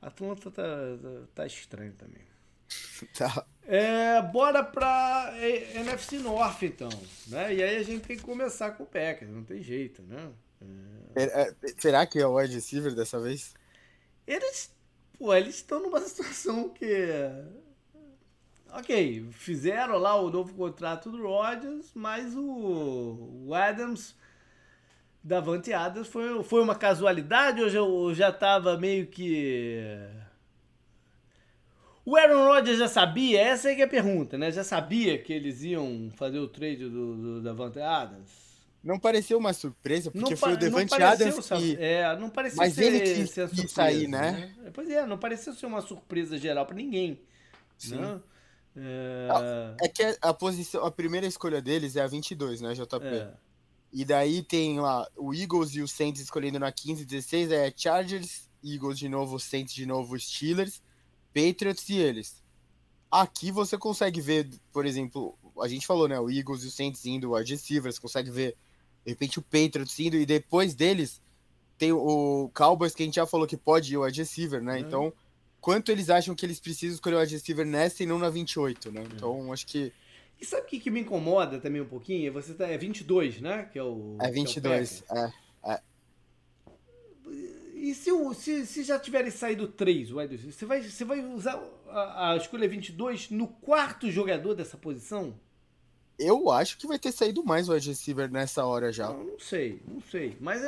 A 0.00 0.06
Atlanta 0.06 0.50
tá, 0.50 0.62
tá, 0.62 1.26
tá 1.34 1.46
estranho 1.46 1.92
também. 1.92 2.22
tá. 3.18 3.44
É, 3.66 4.22
bora 4.22 4.64
pra 4.64 5.34
NFC 5.74 6.18
North, 6.20 6.62
então. 6.62 6.88
Né? 7.26 7.56
E 7.56 7.62
aí 7.62 7.76
a 7.76 7.82
gente 7.82 8.06
tem 8.06 8.16
que 8.16 8.22
começar 8.22 8.70
com 8.70 8.84
o 8.84 8.86
Packers, 8.86 9.30
não 9.30 9.44
tem 9.44 9.60
jeito, 9.62 10.02
né? 10.04 10.30
É... 11.14 11.42
É, 11.42 11.54
será 11.76 12.06
que 12.06 12.18
é 12.18 12.26
o 12.26 12.36
wide 12.38 12.54
receiver 12.54 12.94
dessa 12.94 13.20
vez? 13.20 13.52
Eles, 14.26 14.74
pô, 15.18 15.34
eles 15.34 15.56
estão 15.56 15.80
numa 15.80 16.00
situação 16.06 16.68
que 16.70 16.86
ok, 18.74 19.26
fizeram 19.30 19.98
lá 19.98 20.16
o 20.16 20.30
novo 20.30 20.52
contrato 20.54 21.10
do 21.10 21.22
Rodgers, 21.22 21.90
mas 21.94 22.34
o, 22.34 23.44
o 23.46 23.54
Adams, 23.54 24.16
Davante 25.22 25.72
Adams, 25.72 26.08
foi, 26.08 26.42
foi 26.42 26.60
uma 26.62 26.74
casualidade 26.74 27.62
ou 27.62 27.68
já, 27.70 27.82
ou 27.82 28.14
já 28.14 28.32
tava 28.32 28.76
meio 28.76 29.06
que... 29.06 29.78
O 32.04 32.16
Aaron 32.16 32.44
Rodgers 32.44 32.78
já 32.78 32.88
sabia? 32.88 33.40
Essa 33.40 33.70
é 33.70 33.74
que 33.74 33.80
é 33.80 33.84
a 33.86 33.88
pergunta, 33.88 34.36
né? 34.36 34.50
Já 34.50 34.62
sabia 34.62 35.16
que 35.16 35.32
eles 35.32 35.62
iam 35.62 36.10
fazer 36.14 36.38
o 36.38 36.46
trade 36.48 36.86
do, 36.88 37.16
do 37.16 37.40
Davante 37.40 37.80
Adams? 37.80 38.43
Não 38.84 38.98
pareceu 38.98 39.38
uma 39.38 39.54
surpresa, 39.54 40.10
porque 40.10 40.30
não 40.30 40.36
foi 40.36 40.52
o 40.52 40.56
Devante 40.58 40.92
Adams 41.02 41.48
que... 41.48 41.76
É, 41.80 42.14
não 42.18 42.28
pareceu 42.28 42.58
Mas 42.58 42.74
ser, 42.74 42.84
ele 42.84 43.00
quis, 43.00 43.30
ser 43.30 43.48
surpresa, 43.48 43.74
sair, 43.74 44.06
né? 44.06 44.52
né? 44.58 44.70
Pois 44.74 44.90
é, 44.90 45.06
não 45.06 45.16
pareceu 45.16 45.54
ser 45.54 45.64
uma 45.64 45.80
surpresa 45.80 46.36
geral 46.36 46.66
para 46.66 46.76
ninguém. 46.76 47.18
Sim. 47.78 47.96
Né? 47.96 48.20
É... 48.76 49.76
é... 49.80 49.88
que 49.88 50.18
a, 50.20 50.34
posição, 50.34 50.84
a 50.84 50.90
primeira 50.90 51.26
escolha 51.26 51.62
deles 51.62 51.96
é 51.96 52.02
a 52.02 52.06
22, 52.06 52.60
né, 52.60 52.74
JP? 52.74 53.06
É. 53.06 53.32
E 53.90 54.04
daí 54.04 54.42
tem 54.42 54.78
lá 54.78 55.08
o 55.16 55.32
Eagles 55.32 55.70
e 55.70 55.80
o 55.80 55.88
Saints 55.88 56.20
escolhendo 56.20 56.58
na 56.58 56.70
15 56.70 57.04
e 57.04 57.06
16, 57.06 57.52
é 57.52 57.72
Chargers, 57.74 58.50
Eagles 58.62 58.98
de 58.98 59.08
novo, 59.08 59.40
Saints 59.40 59.72
de 59.72 59.86
novo, 59.86 60.18
Steelers, 60.20 60.82
Patriots 61.32 61.88
e 61.88 61.96
eles. 61.96 62.42
Aqui 63.10 63.50
você 63.50 63.78
consegue 63.78 64.20
ver, 64.20 64.50
por 64.70 64.84
exemplo, 64.84 65.38
a 65.62 65.68
gente 65.68 65.86
falou, 65.86 66.06
né, 66.06 66.20
o 66.20 66.28
Eagles 66.28 66.64
e 66.64 66.66
o 66.66 66.70
Saints 66.70 67.06
indo, 67.06 67.30
o 67.30 67.36
wide 67.36 67.52
receivers, 67.52 67.98
consegue 67.98 68.30
ver 68.30 68.54
de 69.04 69.12
repente 69.12 69.38
o 69.38 69.42
Patriots 69.42 69.98
indo, 69.98 70.16
e 70.16 70.24
depois 70.24 70.74
deles 70.74 71.20
tem 71.76 71.92
o 71.92 72.50
Cowboys, 72.54 72.94
que 72.94 73.02
a 73.02 73.06
gente 73.06 73.16
já 73.16 73.26
falou 73.26 73.46
que 73.46 73.56
pode 73.56 73.92
ir 73.92 73.96
o 73.96 74.02
wide 74.04 74.20
receiver, 74.20 74.62
né? 74.62 74.74
Uhum. 74.74 74.78
Então, 74.78 75.12
quanto 75.60 75.90
eles 75.90 76.08
acham 76.08 76.34
que 76.34 76.46
eles 76.46 76.60
precisam 76.60 76.94
escolher 76.94 77.16
o 77.16 77.20
wide 77.20 77.34
receiver 77.34 77.66
nessa 77.66 78.02
e 78.02 78.06
não 78.06 78.18
na 78.18 78.30
28, 78.30 78.92
né? 78.92 79.00
Uhum. 79.00 79.06
Então, 79.14 79.52
acho 79.52 79.66
que... 79.66 79.92
E 80.40 80.44
sabe 80.44 80.62
o 80.62 80.66
que, 80.66 80.80
que 80.80 80.90
me 80.90 81.00
incomoda 81.00 81.58
também 81.58 81.80
um 81.80 81.86
pouquinho? 81.86 82.32
Você 82.32 82.54
tá, 82.54 82.66
é 82.66 82.78
22, 82.78 83.40
né? 83.40 83.68
Que 83.72 83.78
é 83.78 83.82
o... 83.82 84.16
É 84.20 84.30
22, 84.30 85.04
é, 85.10 85.18
é, 85.18 85.72
é. 85.72 85.80
E 87.74 87.94
se, 87.94 88.10
o, 88.10 88.32
se, 88.32 88.64
se 88.66 88.82
já 88.82 88.98
tiverem 88.98 89.30
saído 89.30 89.68
3, 89.68 90.10
você 90.10 90.64
vai, 90.64 90.80
você 90.80 91.04
vai 91.04 91.20
usar 91.20 91.62
a, 91.88 92.32
a 92.32 92.36
escolha 92.36 92.68
22 92.68 93.30
no 93.30 93.46
quarto 93.46 94.10
jogador 94.10 94.54
dessa 94.54 94.76
posição? 94.76 95.34
Eu 96.18 96.50
acho 96.50 96.78
que 96.78 96.86
vai 96.86 96.98
ter 96.98 97.12
saído 97.12 97.44
mais 97.44 97.68
o 97.68 97.72
wide 97.72 97.88
receiver 97.88 98.30
nessa 98.30 98.64
hora 98.64 98.92
já. 98.92 99.08
Não, 99.08 99.24
não 99.24 99.38
sei, 99.38 99.82
não 99.86 100.00
sei. 100.00 100.36
Mas, 100.40 100.62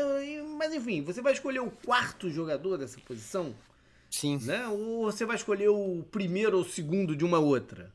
mas 0.56 0.74
enfim, 0.74 1.02
você 1.02 1.22
vai 1.22 1.32
escolher 1.32 1.60
o 1.60 1.70
quarto 1.70 2.28
jogador 2.28 2.76
dessa 2.76 2.98
posição? 3.00 3.54
Sim. 4.10 4.38
Né? 4.42 4.66
Ou 4.68 5.04
você 5.04 5.24
vai 5.24 5.36
escolher 5.36 5.68
o 5.68 6.04
primeiro 6.10 6.58
ou 6.58 6.64
segundo 6.64 7.14
de 7.14 7.24
uma 7.24 7.38
outra? 7.38 7.92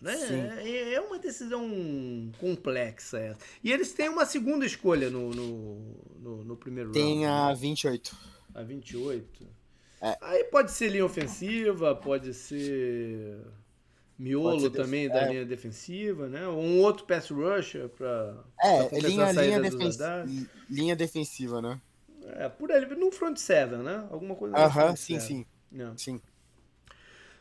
Né? 0.00 0.14
É, 0.62 0.94
é 0.94 1.00
uma 1.00 1.18
decisão 1.18 2.30
complexa 2.38 3.18
essa. 3.18 3.40
E 3.64 3.72
eles 3.72 3.92
têm 3.92 4.08
uma 4.08 4.24
segunda 4.24 4.64
escolha 4.64 5.10
no, 5.10 5.30
no, 5.30 5.96
no, 6.20 6.44
no 6.44 6.56
primeiro 6.56 6.92
Tem 6.92 7.02
round. 7.02 7.18
Tem 7.20 7.26
a 7.26 7.54
28. 7.54 8.16
A 8.54 8.62
28? 8.62 9.46
É. 10.00 10.18
Aí 10.20 10.44
pode 10.44 10.70
ser 10.70 10.90
linha 10.90 11.04
ofensiva, 11.04 11.94
pode 11.94 12.32
ser 12.32 13.40
miolo 14.18 14.68
também 14.70 15.06
é. 15.06 15.08
da 15.08 15.28
linha 15.28 15.44
defensiva, 15.44 16.28
né? 16.28 16.46
Ou 16.46 16.60
um 16.60 16.80
outro 16.80 17.06
pass 17.06 17.30
rusher 17.30 17.88
para 17.88 18.34
É, 18.60 19.00
linha, 19.00 19.30
linha, 19.30 19.60
defen 19.60 19.90
linha 20.68 20.96
defensiva, 20.96 21.62
né? 21.62 21.80
É, 22.26 22.48
por 22.48 22.70
ali, 22.72 22.86
no 22.94 23.10
front 23.12 23.36
seven, 23.36 23.78
né? 23.78 24.06
Alguma 24.10 24.34
coisa 24.34 24.56
Aham, 24.56 24.86
uh 24.86 24.92
-huh, 24.92 24.96
sim, 24.96 25.20
sim. 25.20 25.46
É. 25.72 25.92
Sim. 25.96 26.20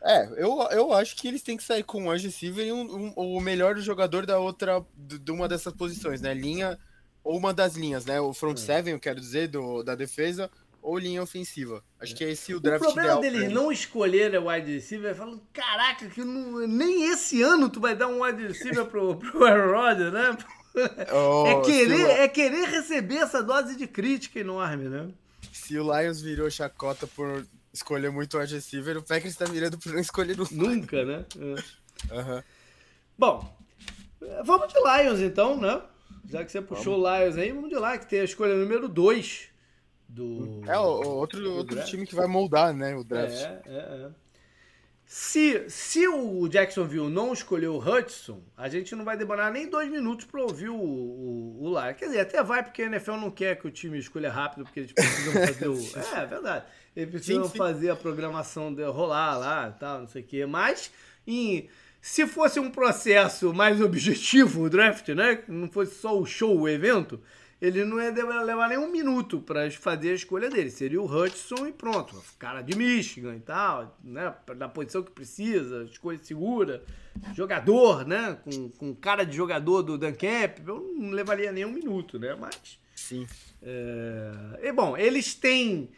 É, 0.02 0.26
eu, 0.38 0.62
eu 0.72 0.94
acho 0.94 1.16
que 1.16 1.28
eles 1.28 1.41
têm 1.41 1.58
que 1.58 1.64
sair 1.64 1.84
com 1.84 2.04
um 2.04 2.10
wide 2.10 2.26
receiver 2.26 2.66
e 2.66 2.72
um, 2.72 2.82
um, 2.82 3.14
o 3.16 3.41
melhor 3.41 3.78
jogador 3.80 4.26
da 4.26 4.40
outra, 4.40 4.86
de 4.95 5.32
uma 5.32 5.48
dessas 5.48 5.74
posições, 5.74 6.22
né? 6.22 6.34
Linha, 6.34 6.78
ou 7.24 7.38
uma 7.38 7.54
das 7.54 7.76
linhas, 7.76 8.06
né? 8.06 8.22
O 8.22 8.34
front 8.34 8.58
é. 8.58 8.62
seven, 8.62 8.94
eu 8.94 8.99
quero 8.99 9.20
dizer, 9.20 9.48
do, 9.48 9.84
da 9.84 9.95
defesa, 9.95 10.49
ou 10.82 10.98
linha 10.98 11.22
ofensiva. 11.22 11.84
Acho 11.99 12.16
que 12.16 12.24
é 12.24 12.32
esse 12.32 12.54
o 12.54 12.60
draft 12.60 12.82
O 12.82 12.94
problema 12.94 13.20
deles 13.20 13.52
não 13.52 13.72
escolherem 13.72 14.40
o 14.40 14.49
wide 14.49 14.74
receiver, 14.74 15.16
falando, 15.16 15.41
caraca, 15.52 16.08
que 16.08 16.24
não, 16.24 16.68
nem 16.68 17.12
esse 17.12 17.41
ano 17.41 17.70
tu 17.70 17.80
vai 17.80 17.95
dar 17.95 18.08
um 18.08 18.24
wide 18.24 18.48
receiver 18.48 18.86
pro, 18.86 19.16
pro 19.20 19.45
Aaron 19.45 19.72
Rodgers, 19.72 20.14
né? 20.14 20.38
Oh, 21.12 21.48
é, 21.48 21.62
querer, 21.62 22.10
é 22.20 22.28
querer 22.28 22.68
receber 22.68 23.16
essa 23.16 23.41
dose 23.41 23.76
de 23.76 23.88
crítica 23.88 24.40
enorme, 24.40 24.88
né? 24.88 25.10
Se 25.52 25.76
o 25.76 25.84
Lions 25.84 26.22
virou 26.22 26.52
chacota 26.52 27.08
por 27.08 27.48
escolher 27.74 28.12
muito 28.12 28.38
wide 28.38 28.54
receiver, 28.54 28.95
o 28.95 29.02
Packers 29.02 29.36
tá 29.36 29.45
virando 29.45 29.80
por 29.80 29.91
não 29.91 29.99
escolher 29.99 30.38
nunca. 30.38 30.54
Nunca, 30.54 31.04
né? 31.04 31.26
É. 31.36 32.16
Uhum. 32.16 32.44
Bom, 33.18 33.58
vamos 34.45 34.72
de 34.72 34.80
Lions 34.80 35.20
então, 35.20 35.60
né? 35.60 35.82
Já 36.30 36.45
que 36.45 36.52
você 36.52 36.62
puxou 36.62 36.99
o 36.99 37.18
Lions 37.18 37.38
aí, 37.38 37.52
vamos 37.52 37.70
de 37.70 37.76
lá, 37.76 37.98
que 37.98 38.08
tem 38.08 38.20
a 38.20 38.26
escolha 38.26 38.54
número 38.54 38.88
2 38.88 39.49
do. 40.07 40.61
É, 40.67 40.77
outro, 40.77 41.41
do 41.41 41.53
outro 41.53 41.84
time 41.85 42.05
que 42.05 42.15
vai 42.15 42.27
moldar, 42.27 42.73
né? 42.73 42.95
O 42.95 43.03
draft. 43.03 43.35
É, 43.35 43.61
é, 43.65 44.05
é. 44.05 44.09
Se, 45.09 45.69
se 45.69 46.05
o 46.05 46.49
Jacksonville 46.49 47.09
não 47.09 47.31
escolher 47.31 47.69
o 47.69 47.79
Hudson, 47.79 48.43
a 48.57 48.67
gente 48.67 48.93
não 48.93 49.05
vai 49.05 49.15
demorar 49.15 49.49
nem 49.53 49.69
dois 49.69 49.89
minutos 49.89 50.25
para 50.25 50.41
ouvir 50.41 50.67
o, 50.67 50.75
o, 50.75 51.73
o. 51.73 51.93
Quer 51.95 52.07
dizer, 52.07 52.19
até 52.19 52.43
vai, 52.43 52.61
porque 52.61 52.81
a 52.81 52.88
NFL 52.88 53.13
não 53.13 53.31
quer 53.31 53.57
que 53.57 53.65
o 53.65 53.71
time 53.71 53.97
escolha 53.97 54.29
rápido, 54.29 54.65
porque 54.65 54.81
eles 54.81 54.91
precisam 54.91 55.34
fazer 55.34 55.67
o. 55.69 55.77
É, 56.13 56.23
é 56.23 56.25
verdade. 56.25 56.65
Eles 56.93 57.09
precisam 57.09 57.45
sim, 57.45 57.51
sim. 57.51 57.57
fazer 57.57 57.89
a 57.89 57.95
programação 57.95 58.73
de 58.73 58.84
rolar 58.84 59.38
lá 59.38 59.73
e 59.73 59.79
tal, 59.79 59.99
não 59.99 60.07
sei 60.07 60.23
o 60.23 60.25
quê. 60.25 60.45
Mas, 60.45 60.91
em, 61.25 61.69
se 62.01 62.27
fosse 62.27 62.59
um 62.59 62.69
processo 62.69 63.53
mais 63.53 63.79
objetivo, 63.79 64.63
o 64.63 64.69
draft, 64.69 65.07
né? 65.09 65.41
Não 65.47 65.69
fosse 65.69 65.95
só 65.95 66.19
o 66.19 66.25
show, 66.25 66.59
o 66.59 66.67
evento, 66.67 67.21
ele 67.59 67.84
não 67.84 67.99
ia 67.99 68.11
levar 68.11 68.69
nem 68.69 68.77
um 68.77 68.91
minuto 68.91 69.39
para 69.39 69.69
fazer 69.71 70.11
a 70.11 70.15
escolha 70.15 70.49
dele. 70.49 70.69
Seria 70.69 71.01
o 71.01 71.05
Hudson 71.05 71.67
e 71.67 71.71
pronto. 71.71 72.21
Cara 72.38 72.61
de 72.61 72.77
Michigan 72.77 73.35
e 73.35 73.39
tal, 73.39 73.97
né? 74.03 74.34
Na 74.55 74.69
posição 74.69 75.01
que 75.01 75.11
precisa, 75.11 75.84
escolha 75.84 76.19
segura. 76.19 76.84
Jogador, 77.34 78.05
né? 78.05 78.38
Com, 78.43 78.69
com 78.69 78.95
cara 78.95 79.23
de 79.23 79.35
jogador 79.35 79.81
do 79.81 79.97
Dan 79.97 80.13
Camp, 80.13 80.59
eu 80.67 80.93
não 80.95 81.09
levaria 81.09 81.51
nem 81.51 81.65
um 81.65 81.71
minuto, 81.71 82.19
né? 82.19 82.35
Mas. 82.39 82.79
Sim. 82.95 83.25
É... 83.61 84.67
E 84.67 84.71
bom, 84.71 84.95
eles 84.95 85.34
têm 85.34 85.89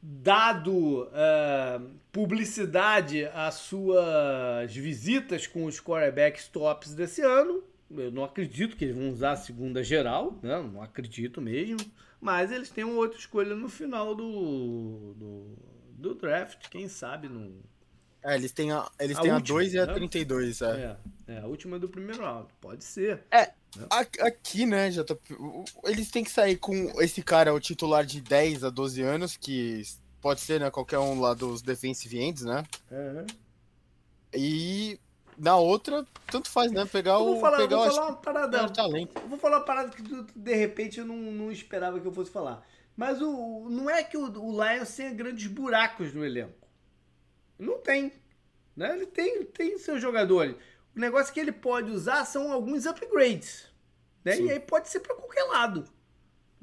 dado 0.00 1.02
uh, 1.04 1.90
publicidade 2.10 3.26
às 3.34 3.54
suas 3.54 4.74
visitas 4.74 5.46
com 5.46 5.64
os 5.64 5.80
quarterbacks 5.80 6.48
tops 6.48 6.94
desse 6.94 7.22
ano 7.22 7.62
eu 7.90 8.10
não 8.10 8.24
acredito 8.24 8.76
que 8.76 8.84
eles 8.84 8.96
vão 8.96 9.10
usar 9.10 9.32
a 9.32 9.36
segunda 9.36 9.82
geral, 9.82 10.38
né? 10.42 10.60
Não 10.62 10.82
acredito 10.82 11.40
mesmo. 11.40 11.78
Mas 12.20 12.50
eles 12.50 12.70
têm 12.70 12.84
uma 12.84 12.94
outra 12.94 13.18
escolha 13.18 13.54
no 13.54 13.68
final 13.68 14.14
do, 14.14 15.14
do, 15.14 15.56
do 15.98 16.14
draft, 16.14 16.68
quem 16.70 16.88
sabe 16.88 17.28
não. 17.28 17.52
É, 18.22 18.34
eles 18.34 18.52
têm 18.52 18.72
a, 18.72 18.90
eles 18.98 19.18
a 19.18 19.20
têm 19.20 19.32
última, 19.32 19.58
a 19.58 19.60
2 19.60 19.74
e 19.74 19.78
a 19.78 19.86
né? 19.86 19.92
32, 19.92 20.62
é. 20.62 20.66
é. 21.28 21.34
É, 21.34 21.38
a 21.40 21.46
última 21.46 21.78
do 21.78 21.86
primeiro 21.88 22.22
round, 22.22 22.48
pode 22.60 22.82
ser. 22.82 23.22
É, 23.30 23.52
né? 23.76 23.86
aqui, 24.20 24.64
né, 24.64 24.90
já 24.90 25.04
tô, 25.04 25.18
eles 25.84 26.10
têm 26.10 26.24
que 26.24 26.30
sair 26.30 26.56
com 26.56 26.98
esse 27.02 27.22
cara, 27.22 27.52
o 27.52 27.60
titular 27.60 28.06
de 28.06 28.22
10 28.22 28.64
a 28.64 28.70
12 28.70 29.02
anos, 29.02 29.36
que 29.36 29.82
pode 30.22 30.40
ser, 30.40 30.60
né, 30.60 30.70
qualquer 30.70 30.98
um 30.98 31.20
lá 31.20 31.34
dos 31.34 31.60
defensive 31.60 32.18
ends, 32.18 32.42
né? 32.42 32.64
Uhum. 32.90 33.26
E 34.32 34.98
na 35.38 35.56
outra, 35.56 36.06
tanto 36.30 36.50
faz, 36.50 36.70
né? 36.72 36.84
Pegar 36.86 37.18
o. 37.18 37.40
Falar, 37.40 37.58
pegar 37.58 37.76
vou 37.76 37.90
falar 37.90 38.06
uma 38.08 38.16
parada. 38.16 38.68
talento. 38.70 39.20
Vou 39.28 39.38
falar 39.38 39.58
uma 39.58 39.64
parada 39.64 39.90
que 39.90 40.02
de 40.34 40.54
repente 40.54 40.98
eu 40.98 41.06
não, 41.06 41.16
não 41.16 41.50
esperava 41.50 42.00
que 42.00 42.06
eu 42.06 42.12
fosse 42.12 42.30
falar. 42.30 42.64
Mas 42.96 43.20
o, 43.20 43.68
não 43.70 43.90
é 43.90 44.04
que 44.04 44.16
o, 44.16 44.24
o 44.40 44.64
Lions 44.64 44.94
tenha 44.94 45.12
grandes 45.12 45.46
buracos 45.46 46.12
no 46.12 46.24
elenco. 46.24 46.68
Não 47.58 47.78
tem. 47.78 48.12
Né? 48.76 48.94
Ele 48.94 49.06
tem, 49.06 49.44
tem 49.44 49.78
seus 49.78 50.00
jogadores. 50.00 50.56
O 50.94 51.00
negócio 51.00 51.32
que 51.32 51.40
ele 51.40 51.52
pode 51.52 51.90
usar 51.90 52.24
são 52.24 52.52
alguns 52.52 52.86
upgrades. 52.86 53.68
Né? 54.24 54.40
E 54.40 54.50
aí 54.52 54.60
pode 54.60 54.88
ser 54.88 55.00
para 55.00 55.14
qualquer 55.14 55.44
lado. 55.44 55.84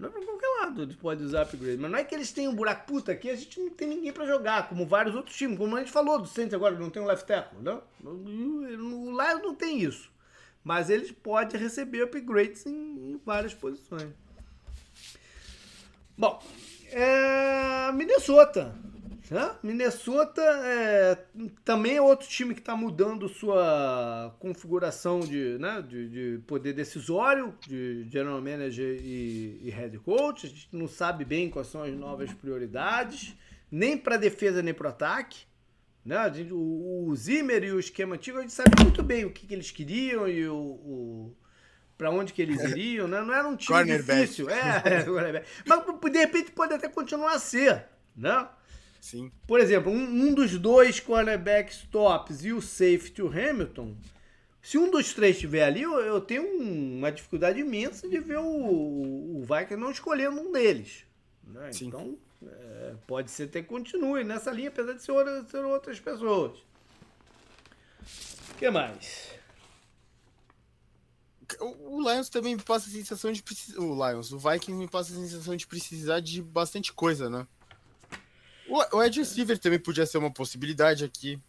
Não 0.02 0.10
é 0.10 0.12
pra 0.12 0.26
qualquer 0.26 0.48
lado, 0.62 0.82
eles 0.82 0.96
podem 0.96 1.26
usar 1.26 1.44
upgrade. 1.44 1.78
Mas 1.78 1.92
não 1.92 2.00
é 2.00 2.04
que 2.04 2.16
eles 2.16 2.32
tenham 2.32 2.52
um 2.52 2.56
buraco 2.56 2.88
puta 2.88 3.12
aqui, 3.12 3.30
a 3.30 3.36
gente 3.36 3.60
não 3.60 3.70
tem 3.70 3.88
ninguém 3.88 4.12
pra 4.12 4.26
jogar, 4.26 4.68
como 4.68 4.86
vários 4.86 5.14
outros 5.14 5.36
times. 5.36 5.60
Como 5.60 5.76
a 5.76 5.80
gente 5.80 5.92
falou 5.92 6.20
do 6.20 6.28
Saints 6.28 6.56
agora, 6.56 6.78
não 6.78 6.90
tem 6.90 7.02
um 7.02 7.06
left 7.06 7.28
tackle? 7.28 7.60
O 8.04 9.12
Lions 9.12 9.44
não 9.44 9.54
tem 9.54 9.80
isso. 9.80 10.10
Mas 10.64 10.90
eles 10.90 11.12
podem 11.12 11.60
receber 11.60 12.02
upgrades 12.02 12.66
em, 12.66 12.72
em 12.72 13.22
várias 13.24 13.54
posições. 13.54 14.10
Bom, 16.18 16.44
é... 16.92 17.92
Minnesota. 17.92 18.76
Né? 19.32 19.50
Minnesota 19.64 20.42
é, 20.42 21.18
também 21.64 21.96
é 21.96 22.02
outro 22.02 22.28
time 22.28 22.54
que 22.54 22.60
está 22.60 22.76
mudando 22.76 23.30
sua 23.30 24.36
configuração 24.40 25.22
de, 25.22 25.58
né, 25.58 25.82
de, 25.88 26.10
de, 26.10 26.40
poder 26.40 26.74
decisório, 26.74 27.56
de 27.66 28.10
general 28.10 28.42
manager 28.42 29.00
e, 29.02 29.62
e 29.64 29.70
head 29.70 29.98
coach. 30.00 30.48
A 30.48 30.50
gente 30.50 30.68
não 30.74 30.86
sabe 30.86 31.24
bem 31.24 31.50
quais 31.50 31.68
são 31.68 31.82
as 31.82 31.94
novas 31.94 32.34
prioridades, 32.34 33.34
nem 33.72 33.98
para 33.98 34.18
defesa 34.18 34.62
nem 34.62 34.74
para 34.74 34.90
ataque. 34.90 35.46
Né? 36.04 36.18
O, 36.52 37.16
Zimmer 37.16 37.64
e 37.64 37.72
o 37.72 37.80
esquema 37.80 38.16
antigo, 38.16 38.38
a 38.38 38.42
gente 38.42 38.52
sabe 38.52 38.72
muito 38.84 39.02
bem 39.02 39.24
o 39.24 39.32
que, 39.32 39.48
que 39.48 39.54
eles 39.54 39.72
queriam 39.72 40.28
e 40.28 40.46
o, 40.46 40.58
o 40.58 41.38
para 41.98 42.12
onde 42.12 42.34
que 42.34 42.42
eles 42.42 42.60
iriam, 42.76 43.08
né? 43.08 43.22
Não 43.22 43.34
era 43.34 43.48
um 43.48 43.56
time 43.56 43.86
difícil. 43.86 44.50
É, 44.50 44.82
é, 45.38 45.46
mas 45.66 46.12
de 46.12 46.18
repente 46.18 46.52
pode 46.52 46.74
até 46.74 46.90
continuar 46.90 47.36
a 47.36 47.40
ser, 47.40 47.86
né? 48.14 48.46
Sim. 49.02 49.32
Por 49.48 49.60
exemplo, 49.60 49.92
um, 49.92 50.04
um 50.04 50.34
dos 50.34 50.58
dois 50.60 51.00
cornerbacks 51.00 51.88
tops 51.92 52.46
e 52.46 52.54
o 52.54 52.62
safety, 52.62 53.22
o 53.24 53.28
Hamilton, 53.28 53.96
se 54.62 54.78
um 54.78 54.92
dos 54.92 55.12
três 55.14 55.36
estiver 55.36 55.64
ali, 55.64 55.82
eu, 55.82 56.00
eu 56.00 56.22
tenho 56.22 56.44
um, 56.44 57.00
uma 57.00 57.12
dificuldade 57.12 57.60
imensa 57.60 58.08
de 58.08 58.20
ver 58.20 58.38
o, 58.38 59.40
o 59.40 59.42
Vikings 59.42 59.76
não 59.76 59.90
escolhendo 59.90 60.40
um 60.40 60.52
deles. 60.52 61.04
Né? 61.44 61.72
Então, 61.82 62.16
é, 62.46 62.94
pode 63.08 63.32
ser 63.32 63.44
até 63.46 63.64
que 63.64 63.68
continue 63.68 64.24
nessa 64.24 64.52
linha, 64.52 64.70
apesar 64.70 64.94
de 64.94 65.02
ser, 65.02 65.14
ser 65.50 65.66
outras 65.66 66.00
pessoas. 66.00 66.60
O 68.52 68.56
que 68.58 68.70
mais? 68.70 69.32
O 71.60 72.00
Lions 72.00 72.30
também 72.30 72.56
me 72.56 72.62
passa 72.62 72.88
a 72.88 72.92
sensação 72.92 73.32
de 73.32 73.42
precisar. 73.42 73.80
O 73.80 73.96
Lions, 73.96 74.32
o 74.32 74.38
Vikings 74.38 74.74
me 74.74 74.88
passa 74.88 75.12
a 75.12 75.16
sensação 75.16 75.56
de 75.56 75.66
precisar 75.66 76.20
de 76.20 76.42
bastante 76.42 76.94
coisa, 76.94 77.30
né? 77.30 77.48
O, 78.72 78.98
o 78.98 79.04
Ed 79.04 79.20
receiver 79.20 79.58
também 79.60 79.80
podia 79.80 80.06
ser 80.06 80.18
uma 80.18 80.32
possibilidade 80.32 81.04
aqui. 81.04 81.40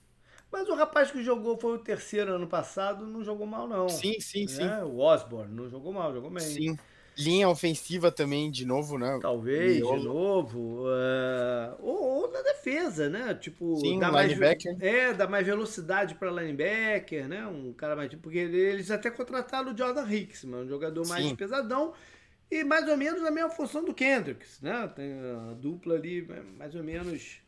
Mas 0.51 0.69
o 0.69 0.75
rapaz 0.75 1.11
que 1.11 1.23
jogou 1.23 1.57
foi 1.57 1.77
o 1.77 1.79
terceiro 1.79 2.35
ano 2.35 2.47
passado, 2.47 3.07
não 3.07 3.25
jogou 3.25 3.47
mal, 3.47 3.67
não. 3.67 3.89
Sim, 3.89 4.21
sim, 4.21 4.43
né? 4.43 4.49
sim. 4.49 4.69
O 4.85 4.99
Osborne 4.99 5.55
não 5.55 5.69
jogou 5.69 5.93
mal, 5.93 6.13
jogou 6.13 6.31
bem. 6.31 6.43
Sim. 6.43 6.77
Linha 7.17 7.49
ofensiva 7.49 8.11
também, 8.11 8.51
de 8.51 8.65
novo, 8.65 8.99
né? 8.99 9.19
Talvez, 9.21 9.77
Miolo. 9.77 9.99
de 9.99 10.05
novo. 10.05 10.87
Uh, 10.87 11.77
ou, 11.79 12.03
ou, 12.03 12.33
na 12.33 12.43
defesa, 12.43 13.09
né? 13.09 13.35
Tipo, 13.35 13.77
Sim, 13.77 13.99
dá 13.99 14.11
mais, 14.11 14.29
linebacker. 14.29 14.77
É, 14.81 15.13
dá 15.13 15.27
mais 15.27 15.47
velocidade 15.47 16.15
para 16.15 16.31
linebacker, 16.31 17.29
né? 17.29 17.47
Um 17.47 17.73
cara 17.75 17.95
mais. 17.95 18.15
Porque 18.15 18.39
eles 18.39 18.91
até 18.91 19.11
contrataram 19.11 19.73
o 19.73 19.77
Jordan 19.77 20.07
Hicks, 20.11 20.45
um 20.45 20.67
jogador 20.67 21.07
mais 21.07 21.25
Sim. 21.25 21.37
pesadão. 21.37 21.93
E 22.53 22.63
mais 22.63 22.87
ou 22.87 22.99
menos 22.99 23.25
a 23.25 23.31
mesma 23.31 23.49
função 23.49 23.83
do 23.83 23.95
Kendricks, 23.95 24.61
né? 24.61 24.87
Tem 24.95 25.11
a 25.11 25.55
dupla 25.55 25.95
ali, 25.95 26.29
mais 26.59 26.75
ou 26.75 26.85
menos. 26.85 27.39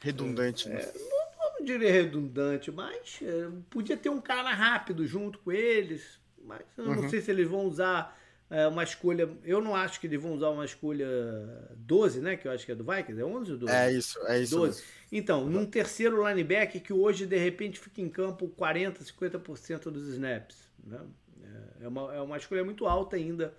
Redundante, 0.00 0.68
né? 0.68 0.82
É, 0.82 0.92
não, 0.98 1.58
não, 1.58 1.64
diria 1.64 1.90
redundante, 1.90 2.70
mas 2.70 3.20
é, 3.22 3.48
podia 3.70 3.96
ter 3.96 4.10
um 4.10 4.20
cara 4.20 4.52
rápido 4.52 5.06
junto 5.06 5.38
com 5.38 5.50
eles. 5.50 6.20
Mas 6.44 6.60
eu 6.76 6.84
uhum. 6.84 6.94
não 6.96 7.08
sei 7.08 7.22
se 7.22 7.30
eles 7.30 7.48
vão 7.48 7.64
usar 7.64 8.20
é, 8.50 8.68
uma 8.68 8.82
escolha. 8.82 9.30
Eu 9.44 9.62
não 9.62 9.74
acho 9.74 9.98
que 9.98 10.06
eles 10.06 10.20
vão 10.20 10.34
usar 10.34 10.50
uma 10.50 10.66
escolha 10.66 11.08
12, 11.76 12.20
né? 12.20 12.36
Que 12.36 12.46
eu 12.46 12.52
acho 12.52 12.66
que 12.66 12.72
é 12.72 12.74
do 12.74 12.84
Vikings. 12.84 13.18
É 13.18 13.24
11 13.24 13.52
ou 13.52 13.56
12? 13.56 13.72
É 13.72 13.92
isso, 13.92 14.18
é 14.26 14.40
isso. 14.40 14.56
12. 14.56 14.78
Mesmo. 14.78 14.94
Então, 15.10 15.46
num 15.48 15.64
terceiro 15.64 16.28
linebacker 16.28 16.82
que 16.82 16.92
hoje 16.92 17.24
de 17.24 17.38
repente 17.38 17.80
fica 17.80 18.02
em 18.02 18.10
campo 18.10 18.46
40, 18.48 19.02
50% 19.02 19.84
dos 19.84 20.06
snaps. 20.08 20.68
Né? 20.86 21.00
É, 21.80 21.88
uma, 21.88 22.14
é 22.14 22.20
uma 22.20 22.36
escolha 22.36 22.62
muito 22.62 22.86
alta 22.86 23.16
ainda, 23.16 23.54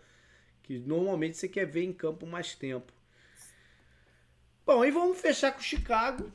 que 0.65 0.79
normalmente 0.79 1.37
você 1.37 1.47
quer 1.47 1.65
ver 1.65 1.83
em 1.83 1.93
campo 1.93 2.25
mais 2.25 2.55
tempo. 2.55 2.91
Bom, 4.65 4.83
e 4.83 4.89
vamos 4.89 5.21
fechar 5.21 5.51
com 5.51 5.59
o 5.59 5.63
Chicago, 5.63 6.31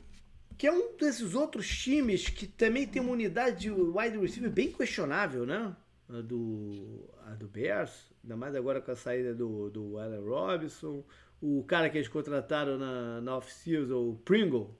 que 0.57 0.65
é 0.65 0.71
um 0.71 0.95
desses 0.95 1.35
outros 1.35 1.67
times 1.67 2.29
que 2.29 2.47
também 2.47 2.87
tem 2.87 3.01
uma 3.01 3.11
unidade 3.11 3.59
de 3.59 3.71
wide 3.71 4.17
receiver 4.17 4.49
bem 4.49 4.71
questionável, 4.71 5.45
né? 5.45 5.75
A 6.07 6.21
do, 6.21 7.09
a 7.27 7.31
do 7.31 7.47
Bears. 7.47 8.09
Ainda 8.23 8.37
mais 8.37 8.55
agora 8.55 8.79
com 8.79 8.91
a 8.91 8.95
saída 8.95 9.35
do, 9.35 9.69
do 9.69 9.97
Allen 9.97 10.21
Robinson. 10.21 11.03
O 11.41 11.63
cara 11.65 11.89
que 11.89 11.97
eles 11.97 12.07
contrataram 12.07 12.77
na, 12.77 13.19
na 13.19 13.35
off-season, 13.35 14.11
o 14.11 14.15
Pringle, 14.23 14.73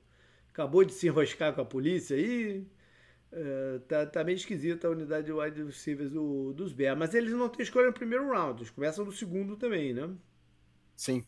acabou 0.50 0.86
de 0.86 0.94
se 0.94 1.08
enroscar 1.08 1.54
com 1.54 1.62
a 1.62 1.66
polícia 1.66 2.16
aí. 2.16 2.66
É, 3.34 3.80
tá, 3.88 4.06
tá 4.06 4.24
meio 4.24 4.36
esquisita 4.36 4.88
a 4.88 4.92
unidade 4.92 5.28
de 5.28 5.32
wide 5.32 5.64
receivers 5.64 6.12
do, 6.12 6.52
dos 6.54 6.74
Bears. 6.74 6.98
Mas 6.98 7.14
eles 7.14 7.32
não 7.32 7.48
têm 7.48 7.64
escolha 7.64 7.88
no 7.88 7.94
primeiro 7.94 8.30
round, 8.30 8.60
eles 8.60 8.70
começam 8.70 9.06
no 9.06 9.12
segundo 9.12 9.56
também, 9.56 9.94
né? 9.94 10.10
Sim. 10.98 11.24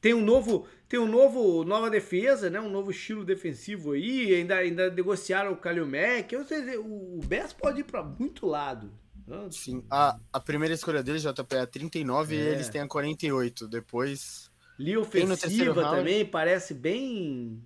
Tem 0.00 0.12
um 0.12 0.22
novo, 0.22 0.66
tem 0.86 1.00
um 1.00 1.08
novo, 1.08 1.64
nova 1.64 1.88
defesa, 1.88 2.50
né? 2.50 2.60
Um 2.60 2.70
novo 2.70 2.90
estilo 2.90 3.24
defensivo 3.24 3.92
aí. 3.92 4.34
Ainda, 4.34 4.56
ainda 4.56 4.90
negociaram 4.90 5.52
o 5.52 5.56
Kalil 5.56 5.86
Mack. 5.86 6.34
Ou 6.36 6.44
seja, 6.44 6.78
o, 6.78 7.18
o 7.18 7.20
Bears 7.26 7.54
pode 7.54 7.80
ir 7.80 7.84
para 7.84 8.02
muito 8.02 8.46
lado. 8.46 8.92
Sim, 9.50 9.82
a, 9.90 10.18
a 10.30 10.40
primeira 10.40 10.74
escolha 10.74 11.02
deles, 11.02 11.22
JP, 11.22 11.56
é 11.56 11.64
39 11.64 12.36
é. 12.36 12.38
e 12.38 12.42
eles 12.42 12.68
têm 12.68 12.82
a 12.82 12.86
48. 12.86 13.66
Depois. 13.66 14.50
Linha 14.78 15.00
ofensiva 15.00 15.82
também 15.82 16.26
parece 16.26 16.74
bem 16.74 17.62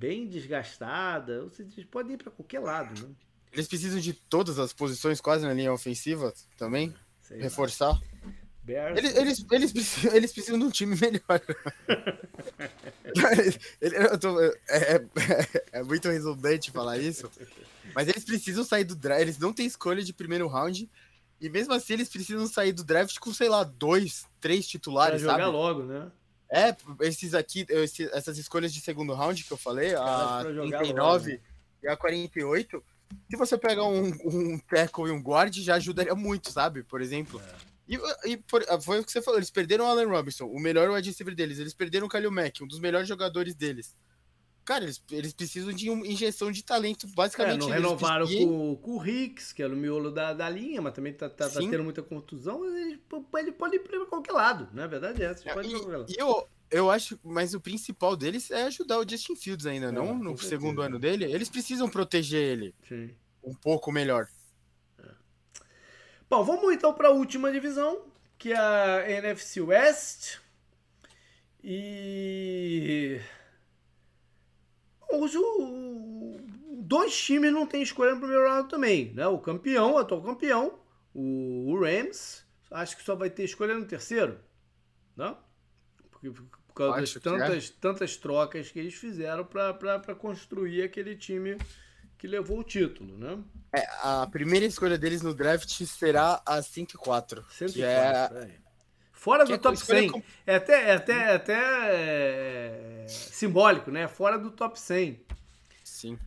bem 0.00 0.26
desgastada. 0.26 1.44
Vocês 1.44 1.84
podem 1.84 2.14
ir 2.14 2.16
para 2.16 2.30
qualquer 2.30 2.60
lado, 2.60 3.06
né? 3.06 3.14
Eles 3.52 3.68
precisam 3.68 4.00
de 4.00 4.14
todas 4.14 4.58
as 4.58 4.72
posições 4.72 5.20
quase 5.20 5.44
na 5.44 5.52
linha 5.52 5.70
ofensiva 5.72 6.32
também. 6.56 6.94
Sei 7.20 7.38
reforçar. 7.38 8.00
Eles, 8.66 9.14
eles, 9.16 9.46
eles, 9.50 9.72
precisam, 9.72 10.14
eles 10.14 10.32
precisam 10.32 10.58
de 10.58 10.64
um 10.64 10.70
time 10.70 10.96
melhor. 10.96 11.20
tô, 14.20 14.40
é, 14.40 14.54
é, 14.68 15.04
é, 15.72 15.82
muito 15.82 16.08
redundante 16.08 16.70
falar 16.70 16.98
isso, 16.98 17.28
mas 17.92 18.06
eles 18.06 18.24
precisam 18.24 18.62
sair 18.62 18.84
do 18.84 18.94
draft. 18.94 19.22
Eles 19.22 19.38
não 19.38 19.52
têm 19.52 19.66
escolha 19.66 20.04
de 20.04 20.12
primeiro 20.12 20.46
round. 20.46 20.88
E 21.40 21.48
mesmo 21.48 21.74
assim, 21.74 21.94
eles 21.94 22.08
precisam 22.08 22.46
sair 22.46 22.72
do 22.72 22.84
draft 22.84 23.18
com, 23.18 23.34
sei 23.34 23.48
lá, 23.48 23.64
dois, 23.64 24.24
três 24.40 24.68
titulares. 24.68 25.22
Pra 25.22 25.32
jogar 25.32 25.44
sabe? 25.44 25.56
logo, 25.56 25.82
né? 25.82 26.12
É, 26.52 26.76
esses 27.02 27.32
aqui, 27.32 27.64
esses, 27.68 28.10
essas 28.12 28.36
escolhas 28.36 28.72
de 28.72 28.80
segundo 28.80 29.14
round 29.14 29.44
que 29.44 29.52
eu 29.52 29.56
falei, 29.56 29.94
a 29.94 30.40
39 30.42 31.32
logo. 31.32 31.42
e 31.82 31.88
a 31.88 31.96
48. 31.96 32.82
Se 33.30 33.36
você 33.36 33.56
pegar 33.56 33.84
um, 33.84 34.08
um 34.24 34.58
tackle 34.58 35.08
e 35.08 35.12
um 35.12 35.22
guard, 35.22 35.54
já 35.54 35.76
ajudaria 35.76 36.14
muito, 36.14 36.50
sabe? 36.50 36.82
Por 36.82 37.00
exemplo. 37.00 37.40
É. 37.40 37.70
E, 37.88 38.32
e 38.32 38.36
por, 38.36 38.64
foi 38.82 39.00
o 39.00 39.04
que 39.04 39.10
você 39.10 39.20
falou, 39.20 39.38
eles 39.38 39.50
perderam 39.50 39.84
o 39.84 39.88
Allen 39.88 40.06
Robinson, 40.06 40.46
o 40.46 40.60
melhor 40.60 40.90
wide 40.90 41.08
receiver 41.08 41.34
deles. 41.34 41.58
Eles 41.58 41.74
perderam 41.74 42.06
o 42.06 42.10
Kalil 42.10 42.30
Mack, 42.30 42.62
um 42.62 42.66
dos 42.66 42.78
melhores 42.78 43.08
jogadores 43.08 43.54
deles. 43.54 43.96
Cara, 44.70 44.84
eles, 44.84 45.02
eles 45.10 45.32
precisam 45.32 45.72
de 45.72 45.90
uma 45.90 46.06
injeção 46.06 46.52
de 46.52 46.62
talento, 46.62 47.04
basicamente. 47.08 47.56
É, 47.56 47.58
não 47.58 47.66
renovaram 47.66 48.24
com, 48.24 48.76
com 48.76 48.90
o 48.92 48.98
Ricks, 48.98 49.52
que 49.52 49.64
era 49.64 49.74
o 49.74 49.76
miolo 49.76 50.12
da, 50.12 50.32
da 50.32 50.48
linha, 50.48 50.80
mas 50.80 50.92
também 50.92 51.12
tá, 51.12 51.28
tá, 51.28 51.48
tá 51.48 51.58
tendo 51.58 51.82
muita 51.82 52.04
contusão. 52.04 52.64
Ele, 52.64 53.02
ele 53.38 53.50
pode 53.50 53.74
ir 53.74 53.80
para 53.80 54.06
qualquer 54.06 54.30
lado, 54.30 54.68
né? 54.72 54.84
A 54.84 54.86
verdade 54.86 55.24
é 55.24 55.26
essa. 55.26 55.50
É, 55.50 55.54
e, 55.64 56.12
e 56.12 56.16
eu, 56.16 56.48
eu 56.70 56.88
acho, 56.88 57.18
mas 57.24 57.52
o 57.52 57.60
principal 57.60 58.16
deles 58.16 58.48
é 58.52 58.62
ajudar 58.62 59.00
o 59.00 59.08
Justin 59.08 59.34
Fields 59.34 59.66
ainda, 59.66 59.88
é, 59.88 59.90
não 59.90 60.16
no 60.16 60.38
segundo 60.38 60.80
ano 60.82 61.00
dele. 61.00 61.24
Eles 61.24 61.48
precisam 61.48 61.88
proteger 61.88 62.40
ele 62.40 62.72
Sim. 62.88 63.12
um 63.42 63.56
pouco 63.56 63.90
melhor. 63.90 64.28
É. 65.00 65.08
Bom, 66.30 66.44
vamos 66.44 66.72
então 66.72 66.94
para 66.94 67.08
a 67.08 67.12
última 67.12 67.50
divisão, 67.50 68.02
que 68.38 68.52
é 68.52 68.56
a 68.56 69.10
NFC 69.10 69.60
West. 69.62 70.38
E 71.60 73.20
Hoje 75.12 75.38
o, 75.38 76.36
dois 76.82 77.16
times 77.16 77.52
não 77.52 77.66
têm 77.66 77.82
escolha 77.82 78.14
no 78.14 78.20
primeiro 78.20 78.48
round 78.48 78.68
também, 78.68 79.12
né? 79.14 79.26
O 79.26 79.38
campeão, 79.38 79.94
o 79.94 79.98
atual 79.98 80.22
campeão, 80.22 80.78
o, 81.14 81.72
o 81.72 81.80
Rams, 81.80 82.44
acho 82.70 82.96
que 82.96 83.02
só 83.02 83.14
vai 83.14 83.30
ter 83.30 83.44
escolha 83.44 83.74
no 83.74 83.84
terceiro, 83.84 84.40
né? 85.16 85.36
Porque, 86.10 86.30
por 86.30 86.74
causa 86.74 87.00
das 87.00 87.16
é. 87.16 87.20
tantas, 87.20 87.70
é. 87.70 87.74
tantas 87.80 88.16
trocas 88.16 88.70
que 88.70 88.78
eles 88.78 88.94
fizeram 88.94 89.44
para 89.44 90.14
construir 90.14 90.82
aquele 90.82 91.16
time 91.16 91.56
que 92.18 92.26
levou 92.26 92.58
o 92.58 92.64
título, 92.64 93.16
né? 93.16 93.42
É, 93.72 93.86
a 94.02 94.26
primeira 94.26 94.66
escolha 94.66 94.98
deles 94.98 95.22
no 95.22 95.32
draft 95.32 95.70
será 95.84 96.42
a 96.44 96.60
104. 96.60 97.44
104, 97.50 97.72
que 97.72 97.82
é... 97.82 98.56
é 98.56 98.69
Fora 99.20 99.44
do 99.44 99.58
top 99.58 99.78
100. 99.78 100.08
Com... 100.08 100.22
É 100.46 100.56
até, 100.56 100.88
é 100.88 100.94
até, 100.94 101.12
é 101.12 101.34
até 101.34 101.60
é... 101.92 103.06
simbólico, 103.06 103.90
né? 103.90 104.08
Fora 104.08 104.38
do 104.38 104.50
top 104.50 104.80
100. 104.80 105.20
Sim. 105.84 106.18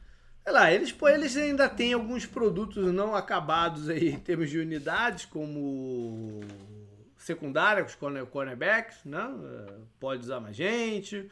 Sei 0.44 0.54
lá, 0.54 0.72
eles, 0.72 0.92
pô, 0.92 1.10
eles 1.10 1.36
ainda 1.36 1.68
têm 1.68 1.94
alguns 1.94 2.28
produtos 2.28 2.94
não 2.94 3.16
acabados 3.16 3.90
aí 3.90 4.10
em 4.10 4.20
termos 4.20 4.52
de 4.52 4.60
unidades, 4.60 5.26
como 5.26 6.42
secundária, 7.18 7.84
os 7.84 7.96
cornerbacks, 7.96 9.04
né? 9.06 9.28
Pode 10.00 10.22
usar 10.22 10.40
mais 10.40 10.56
gente. 10.56 11.32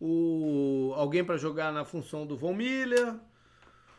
O, 0.00 0.94
alguém 0.96 1.22
para 1.22 1.36
jogar 1.36 1.70
na 1.74 1.84
função 1.84 2.26
do 2.26 2.38
Von 2.38 2.54
Miller. 2.54 3.16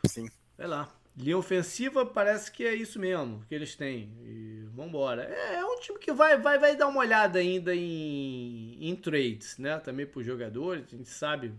Sim. 0.04 0.28
Sei 0.56 0.66
lá. 0.66 0.92
Linha 1.16 1.38
ofensiva 1.38 2.04
parece 2.04 2.50
que 2.50 2.64
é 2.64 2.74
isso 2.74 2.98
mesmo 2.98 3.44
que 3.48 3.54
eles 3.54 3.76
têm. 3.76 4.10
E 4.24 4.64
vambora. 4.74 5.24
É, 5.24 5.56
é 5.56 5.64
um 5.64 5.78
time 5.78 5.98
que 5.98 6.12
vai, 6.12 6.36
vai, 6.38 6.58
vai 6.58 6.76
dar 6.76 6.88
uma 6.88 7.00
olhada 7.00 7.38
ainda 7.38 7.74
em, 7.74 8.76
em 8.80 8.96
trades, 8.96 9.56
né? 9.58 9.78
Também 9.78 10.06
para 10.06 10.20
os 10.20 10.26
jogadores. 10.26 10.84
A 10.92 10.96
gente 10.96 11.08
sabe 11.08 11.54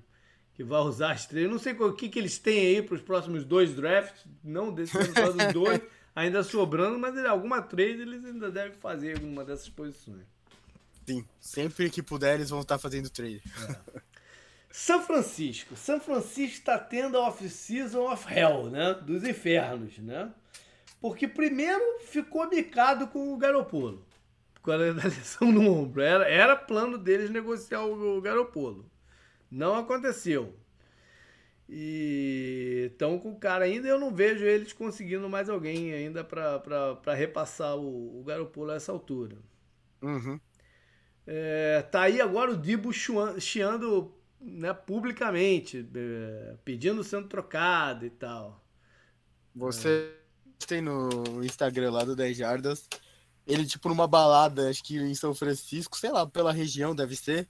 que 0.53 0.63
vai 0.63 0.81
usar 0.81 1.11
as 1.11 1.25
trades. 1.25 1.49
não 1.49 1.59
sei 1.59 1.73
o 1.73 1.93
que, 1.93 2.09
que 2.09 2.19
eles 2.19 2.37
têm 2.37 2.75
aí 2.75 2.81
para 2.81 2.95
os 2.95 3.01
próximos 3.01 3.45
dois 3.45 3.73
drafts. 3.73 4.25
Não 4.43 4.73
desses 4.73 5.07
próximos 5.07 5.53
dois, 5.53 5.81
ainda 6.13 6.43
sobrando, 6.43 6.99
mas 6.99 7.17
alguma 7.25 7.61
trade 7.61 8.01
eles 8.01 8.25
ainda 8.25 8.51
devem 8.51 8.77
fazer 8.77 9.15
alguma 9.15 9.45
dessas 9.45 9.69
posições. 9.69 10.25
Sim, 11.05 11.23
sempre 11.39 11.89
que 11.89 12.01
puder 12.01 12.35
eles 12.35 12.49
vão 12.49 12.61
estar 12.61 12.77
fazendo 12.77 13.09
trade. 13.09 13.41
É. 13.69 14.01
São 14.77 15.01
Francisco. 15.01 15.73
São 15.77 16.01
Francisco 16.01 16.57
está 16.57 16.77
tendo 16.77 17.17
a 17.17 17.29
off-season 17.29 18.11
of 18.11 18.25
hell, 18.29 18.69
né? 18.69 18.93
Dos 18.95 19.23
infernos, 19.23 19.97
né? 19.99 20.29
Porque 20.99 21.29
primeiro 21.29 21.81
ficou 22.01 22.49
bicado 22.49 23.07
com 23.07 23.33
o 23.33 23.37
Garopolo. 23.37 24.05
Com 24.61 24.71
a 24.71 24.75
lesão 24.91 25.49
no 25.49 25.71
ombro. 25.71 26.01
Era, 26.01 26.29
era 26.29 26.57
plano 26.57 26.97
deles 26.97 27.29
negociar 27.29 27.85
o, 27.85 28.17
o 28.17 28.21
Garopolo. 28.21 28.85
Não 29.49 29.77
aconteceu. 29.77 30.53
E 31.69 32.89
estão 32.91 33.17
com 33.17 33.31
o 33.31 33.39
cara 33.39 33.63
ainda. 33.63 33.87
Eu 33.87 33.97
não 33.97 34.13
vejo 34.13 34.43
eles 34.43 34.73
conseguindo 34.73 35.29
mais 35.29 35.49
alguém 35.49 35.93
ainda 35.93 36.21
para 36.21 37.13
repassar 37.15 37.77
o, 37.77 38.19
o 38.19 38.23
Garopolo 38.25 38.71
a 38.71 38.75
essa 38.75 38.91
altura. 38.91 39.37
Uhum. 40.01 40.37
É, 41.25 41.81
tá 41.89 42.01
aí 42.01 42.19
agora 42.19 42.51
o 42.51 42.57
Dibo 42.57 42.91
chiando 42.91 44.13
né, 44.45 44.73
publicamente, 44.73 45.87
é, 45.95 46.55
pedindo 46.63 47.03
sendo 47.03 47.27
trocado 47.27 48.05
e 48.05 48.09
tal. 48.09 48.63
Você 49.55 50.11
é. 50.61 50.65
tem 50.65 50.81
no 50.81 51.43
Instagram 51.43 51.91
lá 51.91 52.03
do 52.03 52.15
10 52.15 52.37
Jardas, 52.37 52.87
ele 53.47 53.65
tipo 53.65 53.89
numa 53.89 54.07
balada, 54.07 54.69
acho 54.69 54.83
que 54.83 54.97
em 54.97 55.15
São 55.15 55.33
Francisco, 55.33 55.97
sei 55.97 56.11
lá, 56.11 56.27
pela 56.27 56.51
região 56.51 56.95
deve 56.95 57.15
ser. 57.15 57.49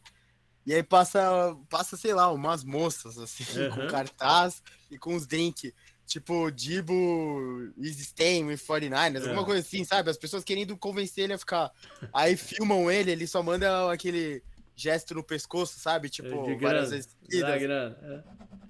E 0.66 0.74
aí 0.74 0.82
passa, 0.82 1.56
passa 1.70 1.96
sei 1.98 2.14
lá, 2.14 2.32
umas 2.32 2.64
moças 2.64 3.18
assim, 3.18 3.44
uhum. 3.60 3.70
com 3.76 3.88
cartaz 3.88 4.64
e 4.90 4.98
com 4.98 5.16
os 5.16 5.28
drinks. 5.28 5.74
Tipo, 6.08 6.52
Dibo 6.52 7.74
staying 7.80 8.46
with 8.46 8.58
49ers, 8.58 9.24
alguma 9.24 9.42
é. 9.42 9.46
coisa 9.46 9.62
assim, 9.62 9.84
sabe? 9.84 10.10
As 10.10 10.18
pessoas 10.18 10.44
querendo 10.44 10.78
convencer 10.78 11.26
ele 11.26 11.34
a 11.34 11.38
ficar. 11.38 11.72
Aí 12.14 12.38
filmam 12.38 12.92
ele, 12.92 13.12
ele 13.12 13.26
só 13.26 13.42
manda 13.42 13.92
aquele 13.92 14.44
gesto 14.76 15.16
no 15.16 15.24
pescoço, 15.24 15.80
sabe? 15.80 16.10
Tipo, 16.10 16.44
de 16.44 16.56
várias 16.56 16.92
vezes. 16.92 17.16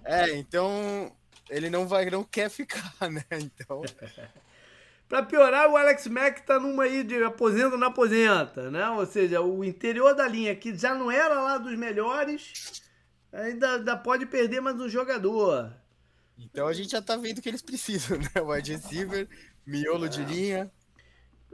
É. 0.03 0.29
é, 0.29 0.37
então 0.37 1.11
ele 1.49 1.69
não 1.69 1.87
vai, 1.87 2.09
não 2.09 2.23
quer 2.23 2.49
ficar, 2.49 2.93
né? 3.09 3.23
Então. 3.31 3.81
Para 5.07 5.21
piorar, 5.21 5.69
o 5.69 5.77
Alex 5.77 6.07
Mack 6.07 6.41
tá 6.41 6.59
numa 6.59 6.83
aí 6.83 7.03
de 7.03 7.23
aposenta 7.23 7.77
na 7.77 7.87
aposenta, 7.87 8.71
né? 8.71 8.89
Ou 8.89 9.05
seja, 9.05 9.39
o 9.39 9.63
interior 9.63 10.15
da 10.15 10.27
linha 10.27 10.55
que 10.55 10.75
já 10.75 10.95
não 10.95 11.11
era 11.11 11.39
lá 11.41 11.59
dos 11.59 11.77
melhores, 11.77 12.81
ainda, 13.31 13.75
ainda 13.75 13.95
pode 13.95 14.25
perder 14.25 14.61
mais 14.61 14.79
um 14.79 14.89
jogador. 14.89 15.71
Então 16.35 16.67
a 16.67 16.73
gente 16.73 16.91
já 16.91 17.03
tá 17.03 17.15
vendo 17.15 17.37
o 17.37 17.41
que 17.41 17.49
eles 17.49 17.61
precisam, 17.61 18.17
né? 18.17 18.41
Wide 18.41 18.71
receiver, 18.73 19.29
miolo 19.65 20.07
é. 20.07 20.09
de 20.09 20.25
linha. 20.25 20.71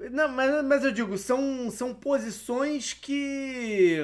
Não, 0.09 0.27
mas, 0.29 0.63
mas 0.65 0.83
eu 0.83 0.91
digo, 0.91 1.17
são, 1.17 1.69
são 1.69 1.93
posições 1.93 2.93
que 2.93 3.99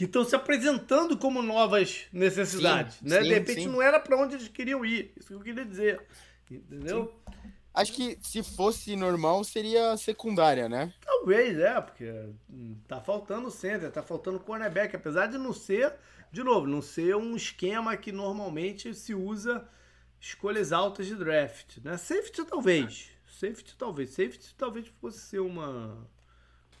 que 0.00 0.04
estão 0.04 0.24
se 0.24 0.34
apresentando 0.34 1.18
como 1.18 1.42
novas 1.42 2.06
necessidades, 2.10 2.96
sim, 2.96 3.06
né? 3.06 3.18
Sim, 3.18 3.28
de 3.28 3.34
repente 3.34 3.62
sim. 3.64 3.68
não 3.68 3.82
era 3.82 4.00
para 4.00 4.16
onde 4.16 4.34
eles 4.34 4.48
queriam 4.48 4.82
ir, 4.82 5.12
isso 5.14 5.28
que 5.28 5.34
eu 5.34 5.40
queria 5.40 5.62
dizer, 5.62 6.02
entendeu? 6.50 7.14
Acho 7.74 7.92
que 7.92 8.18
se 8.22 8.42
fosse 8.42 8.96
normal 8.96 9.44
seria 9.44 9.94
secundária, 9.98 10.70
né? 10.70 10.90
Talvez, 11.02 11.58
é, 11.58 11.78
porque 11.82 12.10
hum, 12.48 12.76
tá 12.88 12.98
faltando 12.98 13.50
center, 13.50 13.90
tá 13.90 14.02
faltando 14.02 14.40
cornerback, 14.40 14.96
apesar 14.96 15.26
de 15.26 15.36
não 15.36 15.52
ser, 15.52 15.92
de 16.32 16.42
novo, 16.42 16.66
não 16.66 16.80
ser 16.80 17.14
um 17.14 17.36
esquema 17.36 17.94
que 17.94 18.10
normalmente 18.10 18.94
se 18.94 19.14
usa 19.14 19.68
escolhas 20.18 20.72
altas 20.72 21.06
de 21.06 21.14
draft, 21.14 21.76
né? 21.84 21.98
Safety 21.98 22.44
talvez, 22.46 23.10
Safety 23.40 23.74
talvez. 23.78 24.10
Safety 24.10 24.54
talvez 24.54 24.86
fosse 25.00 25.20
ser 25.20 25.38
uma, 25.38 26.06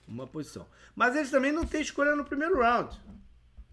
uma 0.06 0.26
posição. 0.26 0.66
Mas 0.94 1.16
eles 1.16 1.30
também 1.30 1.52
não 1.52 1.64
têm 1.64 1.80
escolha 1.80 2.14
no 2.14 2.24
primeiro 2.24 2.60
round. 2.60 3.00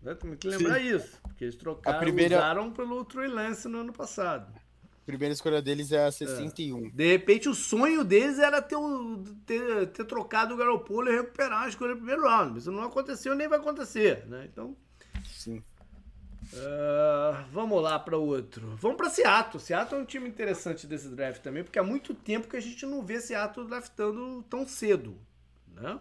Né? 0.02 0.16
Tem 0.16 0.36
que 0.38 0.48
lembrar 0.48 0.80
Sim. 0.80 0.96
isso. 0.96 1.22
Porque 1.22 1.44
eles 1.44 1.56
trocaram, 1.56 1.98
a 1.98 2.00
primeira... 2.00 2.38
usaram 2.38 2.72
pelo 2.72 3.04
Trey 3.04 3.28
Lance 3.28 3.68
no 3.68 3.80
ano 3.80 3.92
passado. 3.92 4.58
A 4.84 5.06
primeira 5.06 5.34
escolha 5.34 5.62
deles 5.62 5.92
é 5.92 6.06
a 6.06 6.12
61. 6.12 6.86
É. 6.86 6.90
De 6.92 7.08
repente, 7.12 7.50
o 7.50 7.54
sonho 7.54 8.06
deles 8.06 8.40
era 8.40 8.62
ter, 8.62 8.78
ter, 9.46 9.88
ter 9.88 10.06
trocado 10.06 10.54
o 10.54 10.58
Garoppolo 10.58 11.10
e 11.10 11.16
recuperar 11.16 11.64
a 11.64 11.70
escolha 11.70 11.92
no 11.92 11.98
primeiro 11.98 12.24
round. 12.24 12.58
Isso 12.58 12.72
não 12.72 12.84
aconteceu 12.84 13.36
nem 13.36 13.50
vai 13.50 13.60
acontecer. 13.60 14.26
Né? 14.28 14.48
Então. 14.50 14.78
Sim. 15.26 15.62
Uh, 16.54 17.46
vamos 17.52 17.82
lá 17.82 18.00
para 18.00 18.18
outro. 18.18 18.76
Vamos 18.78 18.98
para 18.98 19.10
Seattle. 19.10 19.62
Seattle 19.62 20.00
é 20.00 20.04
um 20.04 20.06
time 20.06 20.30
interessante 20.30 20.88
desse 20.88 21.10
draft 21.10 21.42
também, 21.42 21.64
porque 21.64 21.80
há 21.80 21.84
muito 21.84 22.14
tempo 22.14 22.48
que 22.48 22.56
a 22.56 22.62
gente 22.62 22.86
não 22.86 23.04
vê 23.04 23.20
Seattle 23.20 23.68
draftando 23.68 24.44
tão 24.50 24.66
cedo. 24.68 25.18
Né? 25.76 26.00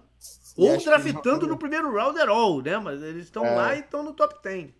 Ou 0.57 0.79
draftando 0.79 1.47
no 1.47 1.59
primeiro 1.59 1.93
round 1.93 2.19
at 2.19 2.29
all, 2.29 2.63
né? 2.63 2.79
Mas 2.79 3.03
eles 3.03 3.25
estão 3.25 3.45
é... 3.45 3.55
lá 3.55 3.75
e 3.75 3.81
estão 3.81 4.03
no 4.03 4.13
top 4.15 4.37
10. 4.43 4.71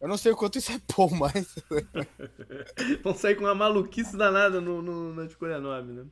Eu 0.00 0.08
não 0.08 0.18
sei 0.18 0.32
o 0.32 0.36
quanto 0.36 0.58
isso 0.58 0.72
é 0.72 0.80
bom, 0.96 1.08
mas. 1.10 1.54
Vão 3.04 3.14
sair 3.14 3.36
com 3.36 3.44
uma 3.44 3.54
maluquice 3.54 4.16
danada 4.16 4.60
no, 4.60 4.82
no, 4.82 5.14
na 5.14 5.24
escolha 5.24 5.60
9, 5.60 5.92
né? 5.92 6.04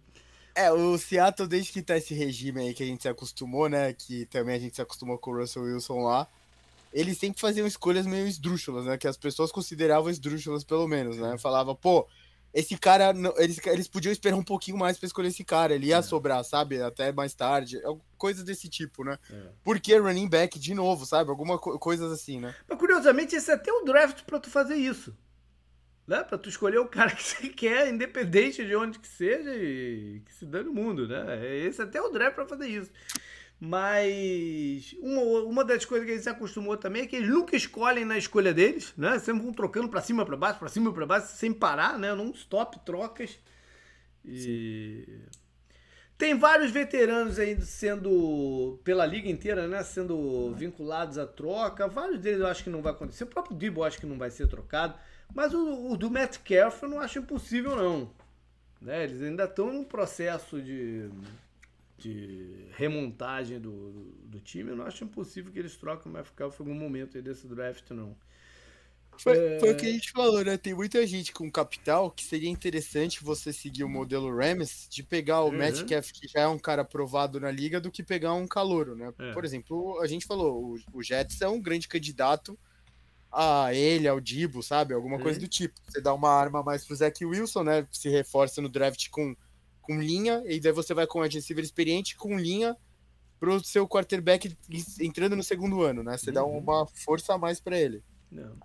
É, 0.55 0.71
o 0.71 0.97
Seattle, 0.97 1.49
desde 1.49 1.73
que 1.73 1.83
tá 1.83 1.97
esse 1.97 2.15
regime 2.15 2.61
aí 2.61 2.75
que 2.75 2.83
a 2.83 2.87
gente 2.87 3.03
se 3.03 3.09
acostumou, 3.09 3.69
né? 3.69 3.93
Que 3.93 4.27
também 4.27 4.55
a 4.55 4.59
gente 4.59 4.77
se 4.77 4.83
acostumou 4.83 5.19
com 5.19 5.33
o 5.33 5.39
Russell 5.39 5.65
Wilson 5.65 6.05
lá 6.05 6.29
eles 6.93 7.19
sempre 7.19 7.41
faziam 7.41 7.67
escolhas 7.67 8.07
meio 8.07 8.27
esdrúxulas, 8.27 8.85
né? 8.85 8.99
Que 8.99 9.09
as 9.09 9.17
pessoas 9.17 9.53
consideravam 9.53 10.11
esdrúxulas, 10.11 10.65
pelo 10.65 10.89
menos, 10.89 11.17
né? 11.17 11.39
Falava, 11.39 11.75
pô, 11.75 12.07
esse 12.53 12.77
cara, 12.77 13.15
eles, 13.37 13.65
eles 13.65 13.89
podiam 13.89 14.11
esperar 14.11 14.37
um 14.37 14.43
pouquinho 14.43 14.77
mais 14.77 14.99
para 14.99 15.07
escolher 15.07 15.29
esse 15.29 15.45
cara, 15.45 15.73
ele 15.73 15.87
ia 15.87 15.99
é. 15.99 16.03
sobrar, 16.03 16.45
sabe? 16.45 16.83
Até 16.83 17.12
mais 17.12 17.33
tarde, 17.33 17.79
é 17.79 17.97
coisa 18.19 18.43
desse 18.43 18.69
tipo, 18.69 19.05
né? 19.05 19.19
É. 19.31 19.51
Porque 19.62 19.97
running 19.97 20.29
back 20.29 20.59
de 20.59 20.75
novo, 20.75 21.07
sabe? 21.07 21.31
Alguma 21.31 21.59
co 21.59 21.79
coisas 21.79 22.11
assim, 22.11 22.41
né? 22.41 22.55
Mas 22.69 22.79
curiosamente, 22.79 23.37
esse 23.37 23.51
é 23.51 23.55
até 23.55 23.73
o 23.73 23.85
draft 23.85 24.25
para 24.25 24.41
tu 24.41 24.51
fazer 24.51 24.75
isso. 24.75 25.17
Né? 26.09 26.25
Pra 26.25 26.37
tu 26.37 26.49
escolher 26.49 26.79
o 26.79 26.89
cara 26.89 27.12
que 27.15 27.23
você 27.23 27.49
quer, 27.49 27.89
independente 27.89 28.67
de 28.67 28.75
onde 28.75 28.99
que 28.99 29.07
seja 29.07 29.55
e 29.55 30.21
que 30.27 30.35
se 30.35 30.45
dane 30.45 30.69
o 30.69 30.75
mundo, 30.75 31.07
né? 31.07 31.47
Esse 31.57 31.81
é 31.81 31.85
até 31.85 32.03
o 32.03 32.11
draft 32.11 32.35
para 32.35 32.49
fazer 32.49 32.67
isso. 32.67 32.91
Mas 33.61 34.97
uma, 35.03 35.20
uma 35.43 35.65
das 35.65 35.85
coisas 35.85 36.07
que 36.07 36.12
a 36.12 36.15
gente 36.15 36.24
se 36.24 36.31
acostumou 36.31 36.78
também 36.78 37.03
é 37.03 37.07
que 37.07 37.16
eles 37.16 37.28
nunca 37.28 37.55
escolhem 37.55 38.07
na 38.07 38.16
escolha 38.16 38.55
deles, 38.55 38.95
né? 38.97 39.19
Sempre 39.19 39.43
vão 39.43 39.53
trocando 39.53 39.87
para 39.87 40.01
cima, 40.01 40.24
para 40.24 40.35
baixo, 40.35 40.59
para 40.59 40.69
cima, 40.69 40.91
para 40.91 41.05
baixo, 41.05 41.37
sem 41.37 41.53
parar, 41.53 41.99
né? 41.99 42.15
Não 42.15 42.31
stop 42.31 42.81
trocas. 42.87 43.39
E 44.24 45.05
Sim. 45.07 45.20
tem 46.16 46.39
vários 46.39 46.70
veteranos 46.70 47.39
aí 47.39 47.61
sendo 47.61 48.81
pela 48.82 49.05
liga 49.05 49.28
inteira, 49.28 49.69
né? 49.69 49.82
Sendo 49.82 50.55
vinculados 50.55 51.19
à 51.19 51.27
troca. 51.27 51.87
Vários 51.87 52.19
deles 52.19 52.41
eu 52.41 52.47
acho 52.47 52.65
que 52.65 52.70
não 52.70 52.81
vai 52.81 52.93
acontecer. 52.93 53.24
O 53.24 53.27
próprio 53.27 53.55
Debo 53.55 53.82
eu 53.82 53.85
acho 53.85 54.01
que 54.01 54.07
não 54.07 54.16
vai 54.16 54.31
ser 54.31 54.49
trocado. 54.49 54.95
Mas 55.35 55.53
o, 55.53 55.91
o 55.93 55.99
do 55.99 56.11
Matt 56.11 56.39
Kerf 56.39 56.82
eu 56.82 56.89
não 56.89 56.99
acho 56.99 57.19
impossível 57.19 57.77
não. 57.77 58.11
Né? 58.81 59.05
Eles 59.05 59.20
ainda 59.20 59.45
estão 59.45 59.70
num 59.70 59.85
processo 59.85 60.62
de 60.62 61.11
de 62.01 62.67
remontagem 62.73 63.61
do, 63.61 63.93
do, 63.93 64.05
do, 64.25 64.41
time, 64.41 64.71
eu 64.71 64.77
não 64.77 64.87
acho 64.87 65.05
impossível 65.05 65.53
que 65.53 65.59
eles 65.59 65.77
troquem 65.77 66.11
o 66.11 66.15
Metcalf 66.15 66.59
em 66.59 66.63
algum 66.63 66.75
momento 66.75 67.17
aí 67.17 67.23
desse 67.23 67.47
draft, 67.47 67.91
não. 67.91 68.17
Foi, 69.19 69.37
é... 69.37 69.61
foi, 69.61 69.73
o 69.73 69.77
que 69.77 69.87
a 69.87 69.93
gente 69.93 70.11
falou, 70.13 70.43
né? 70.43 70.57
Tem 70.57 70.73
muita 70.73 71.07
gente 71.07 71.31
com 71.33 71.51
capital 71.51 72.11
que 72.11 72.25
seria 72.25 72.49
interessante 72.49 73.23
você 73.23 73.53
seguir 73.53 73.85
o 73.85 73.89
modelo 73.89 74.35
Rams 74.35 74.89
de 74.89 75.03
pegar 75.03 75.43
o 75.43 75.51
uhum. 75.51 75.59
Metcalf, 75.59 76.11
que 76.11 76.27
já 76.27 76.41
é 76.41 76.49
um 76.49 76.59
cara 76.59 76.83
aprovado 76.83 77.39
na 77.39 77.51
liga, 77.51 77.81
do 77.81 77.91
que 77.91 78.03
pegar 78.03 78.33
um 78.33 78.47
calouro, 78.47 78.97
né? 78.97 79.13
É. 79.19 79.33
Por 79.33 79.45
exemplo, 79.45 80.01
a 80.01 80.07
gente 80.07 80.27
falou, 80.27 80.75
o, 80.75 80.99
o 80.99 81.03
Jets 81.03 81.43
é 81.43 81.49
um 81.49 81.61
grande 81.61 81.87
candidato 81.87 82.59
a 83.31 83.75
ele, 83.75 84.09
ao 84.09 84.21
Dibo, 84.21 84.63
sabe? 84.63 84.95
Alguma 84.95 85.17
uhum. 85.17 85.23
coisa 85.23 85.39
do 85.39 85.47
tipo. 85.47 85.75
Você 85.87 86.01
dá 86.01 86.15
uma 86.15 86.31
arma 86.31 86.63
mais 86.63 86.85
pro 86.85 86.97
Zach 86.97 87.25
Wilson, 87.25 87.63
né? 87.63 87.87
Se 87.93 88.09
reforça 88.09 88.63
no 88.63 88.69
draft 88.69 89.09
com 89.11 89.37
com 89.91 90.01
linha, 90.01 90.41
e 90.47 90.61
daí 90.61 90.71
você 90.71 90.95
vai 90.95 91.05
com 91.05 91.19
um 91.19 91.23
receiver 91.23 91.65
experiente 91.65 92.17
com 92.17 92.39
linha 92.39 92.77
pro 93.41 93.59
seu 93.65 93.89
quarterback 93.89 94.57
entrando 95.01 95.35
no 95.35 95.43
segundo 95.43 95.83
ano, 95.83 96.05
né? 96.05 96.17
Você 96.17 96.31
uhum. 96.31 96.35
dá 96.35 96.45
uma 96.45 96.87
força 96.87 97.35
a 97.35 97.39
mais 97.39 97.59
para 97.59 97.77
ele. 97.77 98.05
Não. 98.31 98.57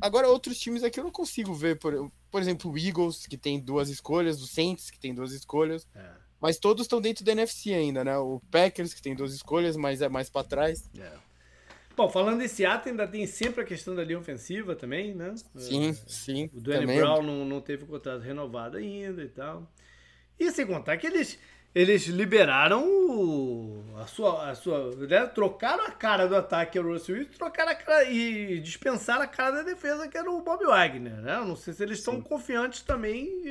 Agora, 0.00 0.28
outros 0.28 0.56
times 0.60 0.84
aqui 0.84 1.00
eu 1.00 1.04
não 1.04 1.10
consigo 1.10 1.52
ver, 1.52 1.80
por, 1.80 2.12
por 2.30 2.40
exemplo, 2.40 2.70
o 2.70 2.78
Eagles, 2.78 3.26
que 3.26 3.36
tem 3.36 3.58
duas 3.58 3.88
escolhas, 3.88 4.40
o 4.40 4.46
Saints, 4.46 4.88
que 4.88 5.00
tem 5.00 5.12
duas 5.12 5.32
escolhas, 5.32 5.84
é. 5.96 6.10
mas 6.40 6.58
todos 6.58 6.84
estão 6.84 7.00
dentro 7.00 7.24
da 7.24 7.32
NFC 7.32 7.74
ainda, 7.74 8.04
né? 8.04 8.16
O 8.16 8.40
Packers, 8.48 8.94
que 8.94 9.02
tem 9.02 9.16
duas 9.16 9.34
escolhas, 9.34 9.76
mas 9.76 10.00
é 10.00 10.08
mais 10.08 10.30
para 10.30 10.46
trás. 10.46 10.88
É. 10.96 11.10
Bom, 11.96 12.08
falando 12.08 12.38
desse 12.38 12.64
ato, 12.64 12.88
ainda 12.88 13.08
tem 13.08 13.26
sempre 13.26 13.62
a 13.62 13.64
questão 13.64 13.96
da 13.96 14.04
linha 14.04 14.20
ofensiva 14.20 14.76
também, 14.76 15.12
né? 15.12 15.34
Sim, 15.56 15.88
é, 15.88 15.92
sim. 16.06 16.50
O 16.54 16.60
Dwayne 16.60 16.86
Brown 16.86 17.22
não, 17.24 17.44
não 17.44 17.60
teve 17.60 17.82
o 17.82 17.88
contrato 17.88 18.20
renovado 18.22 18.76
ainda 18.76 19.24
e 19.24 19.28
tal. 19.28 19.68
E 20.38 20.50
sem 20.50 20.66
contar 20.66 20.96
que 20.96 21.06
eles, 21.06 21.38
eles 21.74 22.06
liberaram 22.06 22.86
o, 22.86 23.84
a 23.96 24.06
sua. 24.06 24.50
A 24.50 24.54
sua 24.54 24.94
né? 24.96 25.26
Trocaram 25.26 25.84
a 25.84 25.90
cara 25.90 26.26
do 26.26 26.36
ataque 26.36 26.72
que 26.72 26.78
era 26.78 26.86
o 26.86 26.92
Russell 26.92 27.16
Wilson 27.16 27.32
trocaram 27.32 27.72
a 27.72 27.74
cara, 27.74 28.04
e 28.04 28.60
dispensaram 28.60 29.22
a 29.22 29.26
cara 29.26 29.56
da 29.56 29.62
defesa 29.62 30.08
que 30.08 30.16
era 30.16 30.30
o 30.30 30.42
Bob 30.42 30.64
Wagner. 30.64 31.20
Né? 31.20 31.36
Eu 31.36 31.44
não 31.44 31.56
sei 31.56 31.74
se 31.74 31.82
eles 31.82 31.98
estão 31.98 32.20
confiantes 32.20 32.82
também. 32.82 33.42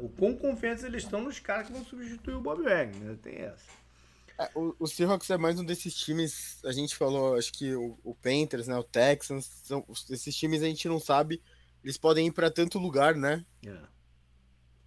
O 0.00 0.08
quão 0.08 0.34
confiantes 0.34 0.84
eles 0.84 1.02
estão 1.02 1.20
nos 1.20 1.38
caras 1.38 1.66
que 1.66 1.72
vão 1.72 1.84
substituir 1.84 2.34
o 2.34 2.40
Bob 2.40 2.62
Wagner. 2.62 3.02
Né? 3.02 3.18
Tem 3.22 3.34
essa. 3.36 3.84
É, 4.38 4.50
o, 4.54 4.74
o 4.78 4.86
Seahawks 4.86 5.30
é 5.30 5.38
mais 5.38 5.58
um 5.60 5.64
desses 5.64 5.94
times, 5.94 6.58
a 6.64 6.72
gente 6.72 6.96
falou, 6.96 7.36
acho 7.36 7.52
que 7.52 7.74
o, 7.74 7.96
o 8.02 8.14
Panthers, 8.14 8.66
né, 8.66 8.76
o 8.76 8.82
Texans, 8.82 9.46
são, 9.62 9.84
esses 10.10 10.34
times 10.34 10.60
a 10.60 10.66
gente 10.66 10.88
não 10.88 10.98
sabe, 10.98 11.40
eles 11.84 11.96
podem 11.96 12.26
ir 12.26 12.32
para 12.32 12.50
tanto 12.50 12.78
lugar, 12.78 13.14
né? 13.14 13.44
Yeah. 13.64 13.88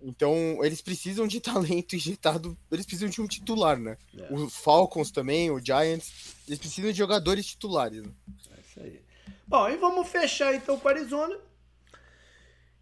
Então, 0.01 0.59
eles 0.63 0.81
precisam 0.81 1.27
de 1.27 1.39
talento 1.41 1.95
injetado, 1.95 2.57
eles 2.71 2.85
precisam 2.85 3.09
de 3.09 3.21
um 3.21 3.27
titular, 3.27 3.79
né? 3.79 3.97
É. 4.17 4.33
O 4.33 4.49
Falcons 4.49 5.11
também, 5.11 5.49
o 5.49 5.63
Giants, 5.63 6.35
eles 6.47 6.59
precisam 6.59 6.91
de 6.91 6.97
jogadores 6.97 7.45
titulares. 7.45 8.03
Né? 8.03 8.11
É 8.27 8.59
isso 8.61 8.79
aí. 8.79 9.01
Bom, 9.47 9.69
e 9.69 9.77
vamos 9.77 10.07
fechar 10.07 10.53
então 10.53 10.79
com 10.79 10.87
o 10.87 10.91
Arizona. 10.91 11.37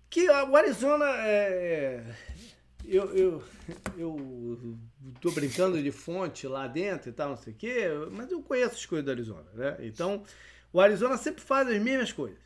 Que 0.10 0.30
o 0.30 0.56
Arizona 0.56 1.06
é, 1.06 2.16
eu, 2.88 3.16
eu, 3.16 3.44
eu 3.98 4.78
tô 5.20 5.32
brincando 5.32 5.82
de 5.82 5.92
fonte 5.92 6.48
lá 6.48 6.68
dentro 6.68 7.10
e 7.10 7.14
tal, 7.14 7.30
não 7.30 7.38
sei 7.38 7.54
o 7.54 7.56
quê, 7.56 7.88
mas 8.12 8.32
eu 8.32 8.42
conheço 8.42 8.76
as 8.76 8.86
coisas 8.86 9.06
do 9.06 9.12
Arizona, 9.12 9.46
né? 9.54 9.78
Então, 9.82 10.24
o 10.72 10.80
Arizona 10.80 11.18
sempre 11.18 11.42
faz 11.42 11.68
as 11.68 11.82
mesmas 11.82 12.12
coisas. 12.12 12.45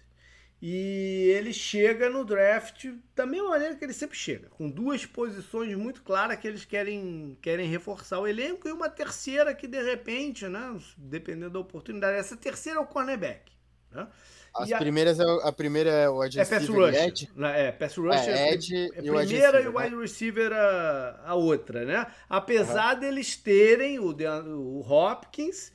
E 0.61 1.31
ele 1.37 1.53
chega 1.53 2.09
no 2.09 2.25
draft 2.25 2.87
da 3.15 3.25
mesma 3.25 3.49
maneira 3.49 3.75
que 3.75 3.85
ele 3.85 3.93
sempre 3.93 4.17
chega, 4.17 4.49
com 4.49 4.69
duas 4.69 5.05
posições 5.05 5.73
muito 5.77 6.01
claras 6.01 6.37
que 6.37 6.45
eles 6.45 6.65
querem, 6.65 7.37
querem 7.41 7.69
reforçar 7.69 8.19
o 8.19 8.27
elenco 8.27 8.67
e 8.67 8.71
uma 8.73 8.89
terceira 8.89 9.55
que 9.55 9.67
de 9.67 9.81
repente, 9.81 10.49
né, 10.49 10.77
dependendo 10.97 11.51
da 11.51 11.59
oportunidade, 11.59 12.17
essa 12.17 12.35
terceira 12.35 12.77
é 12.77 12.81
o 12.81 12.85
cornerback. 12.85 13.53
Né? 13.89 14.05
As 14.53 14.69
a, 14.71 14.79
primeiras, 14.79 15.17
é 15.17 15.23
a 15.23 15.51
primeira 15.51 15.89
é 15.91 16.09
o 16.09 16.19
wide 16.19 16.39
é 16.39 16.43
pass 16.43 16.67
rush, 16.67 16.95
Ed. 16.95 17.31
É, 17.55 17.71
pass 17.71 17.95
rush 17.95 18.27
é, 18.27 18.31
é, 18.31 18.53
Ed 18.53 18.75
é 18.75 18.87
a 18.87 19.01
primeira 19.01 19.61
e 19.61 19.67
o 19.67 19.77
wide 19.77 19.95
receiver 19.95 20.51
a, 20.51 21.21
a 21.25 21.35
outra, 21.35 21.85
né? 21.85 22.05
Apesar 22.27 22.95
uhum. 22.95 22.99
deles 22.99 23.37
terem 23.37 23.97
o, 23.99 24.09
o 24.11 24.81
Hopkins, 24.81 25.71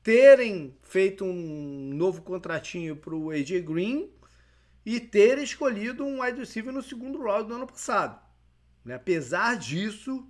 terem 0.00 0.76
feito 0.82 1.24
um 1.24 1.90
novo 1.94 2.22
contratinho 2.22 2.94
para 2.94 3.14
o 3.14 3.30
AJ 3.30 3.62
Green 3.62 4.10
e 4.88 4.98
ter 4.98 5.36
escolhido 5.36 6.02
um 6.02 6.22
wide 6.22 6.38
receiver 6.38 6.72
no 6.72 6.82
segundo 6.82 7.22
round 7.22 7.46
do 7.46 7.56
ano 7.56 7.66
passado. 7.66 8.18
Né? 8.82 8.94
Apesar 8.94 9.54
disso, 9.58 10.26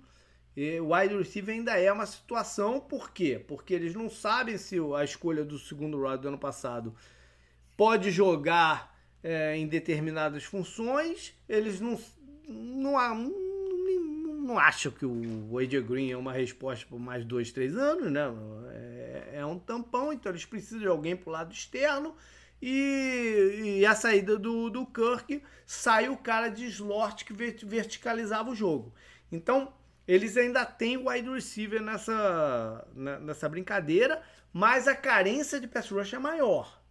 o 0.81 0.93
wide 0.93 1.15
receiver 1.15 1.55
ainda 1.55 1.79
é 1.79 1.89
uma 1.89 2.05
situação, 2.05 2.77
por 2.77 3.11
quê? 3.11 3.41
Porque 3.47 3.73
eles 3.73 3.95
não 3.95 4.09
sabem 4.09 4.57
se 4.57 4.75
a 4.97 5.01
escolha 5.01 5.45
do 5.45 5.57
segundo 5.57 6.01
round 6.01 6.21
do 6.21 6.27
ano 6.27 6.37
passado 6.37 6.93
pode 7.77 8.11
jogar 8.11 8.93
é, 9.23 9.55
em 9.55 9.65
determinadas 9.65 10.43
funções, 10.43 11.33
eles 11.47 11.79
não, 11.79 11.97
não, 12.45 13.15
não, 13.15 14.33
não 14.41 14.59
acham 14.59 14.91
que 14.91 15.05
o 15.05 15.57
AJ 15.57 15.83
Green 15.87 16.11
é 16.11 16.17
uma 16.17 16.33
resposta 16.33 16.85
por 16.85 16.99
mais 16.99 17.23
dois, 17.23 17.53
três 17.53 17.77
anos, 17.77 18.11
né? 18.11 18.23
É, 18.73 19.29
é 19.35 19.45
um 19.45 19.57
tampão, 19.57 20.11
então 20.11 20.29
eles 20.29 20.43
precisam 20.43 20.79
de 20.79 20.87
alguém 20.87 21.15
para 21.15 21.29
o 21.29 21.31
lado 21.31 21.53
externo. 21.53 22.13
E, 22.61 23.79
e, 23.79 23.85
a 23.85 23.95
saída 23.95 24.37
do, 24.37 24.69
do 24.69 24.85
Kirk 24.85 25.41
sai 25.65 26.09
o 26.09 26.17
cara 26.17 26.49
de 26.49 26.65
slot 26.65 27.23
que 27.23 27.33
verticalizava 27.33 28.49
o 28.49 28.55
jogo. 28.55 28.93
Então, 29.31 29.73
eles 30.07 30.35
ainda 30.35 30.65
têm 30.65 30.97
o 30.97 31.09
wide 31.09 31.29
receiver 31.29 31.81
nessa, 31.81 32.87
nessa 32.93 33.47
brincadeira, 33.47 34.21
mas 34.51 34.87
a 34.87 34.95
carência 34.95 35.59
de 35.59 35.67
pass 35.67 35.89
rush 35.89 36.13
é 36.13 36.19
maior. 36.19 36.81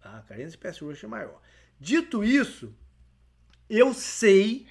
A 0.00 0.20
carência 0.22 0.52
de 0.52 0.58
pass 0.58 0.78
rush 0.78 1.04
é 1.04 1.06
maior. 1.06 1.40
Dito 1.80 2.22
isso, 2.22 2.74
eu 3.68 3.92
sei, 3.92 4.68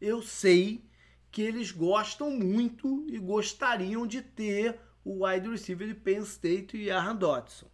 eu 0.00 0.22
sei 0.22 0.84
que 1.30 1.42
eles 1.42 1.70
gostam 1.70 2.30
muito 2.30 3.06
e 3.08 3.18
gostariam 3.18 4.06
de 4.06 4.22
ter 4.22 4.78
o 5.04 5.24
wide 5.24 5.48
receiver 5.48 5.86
de 5.86 5.94
Penn 5.94 6.22
State 6.22 6.76
e 6.76 6.90
Aaron 6.90 7.16
Dodson. 7.16 7.69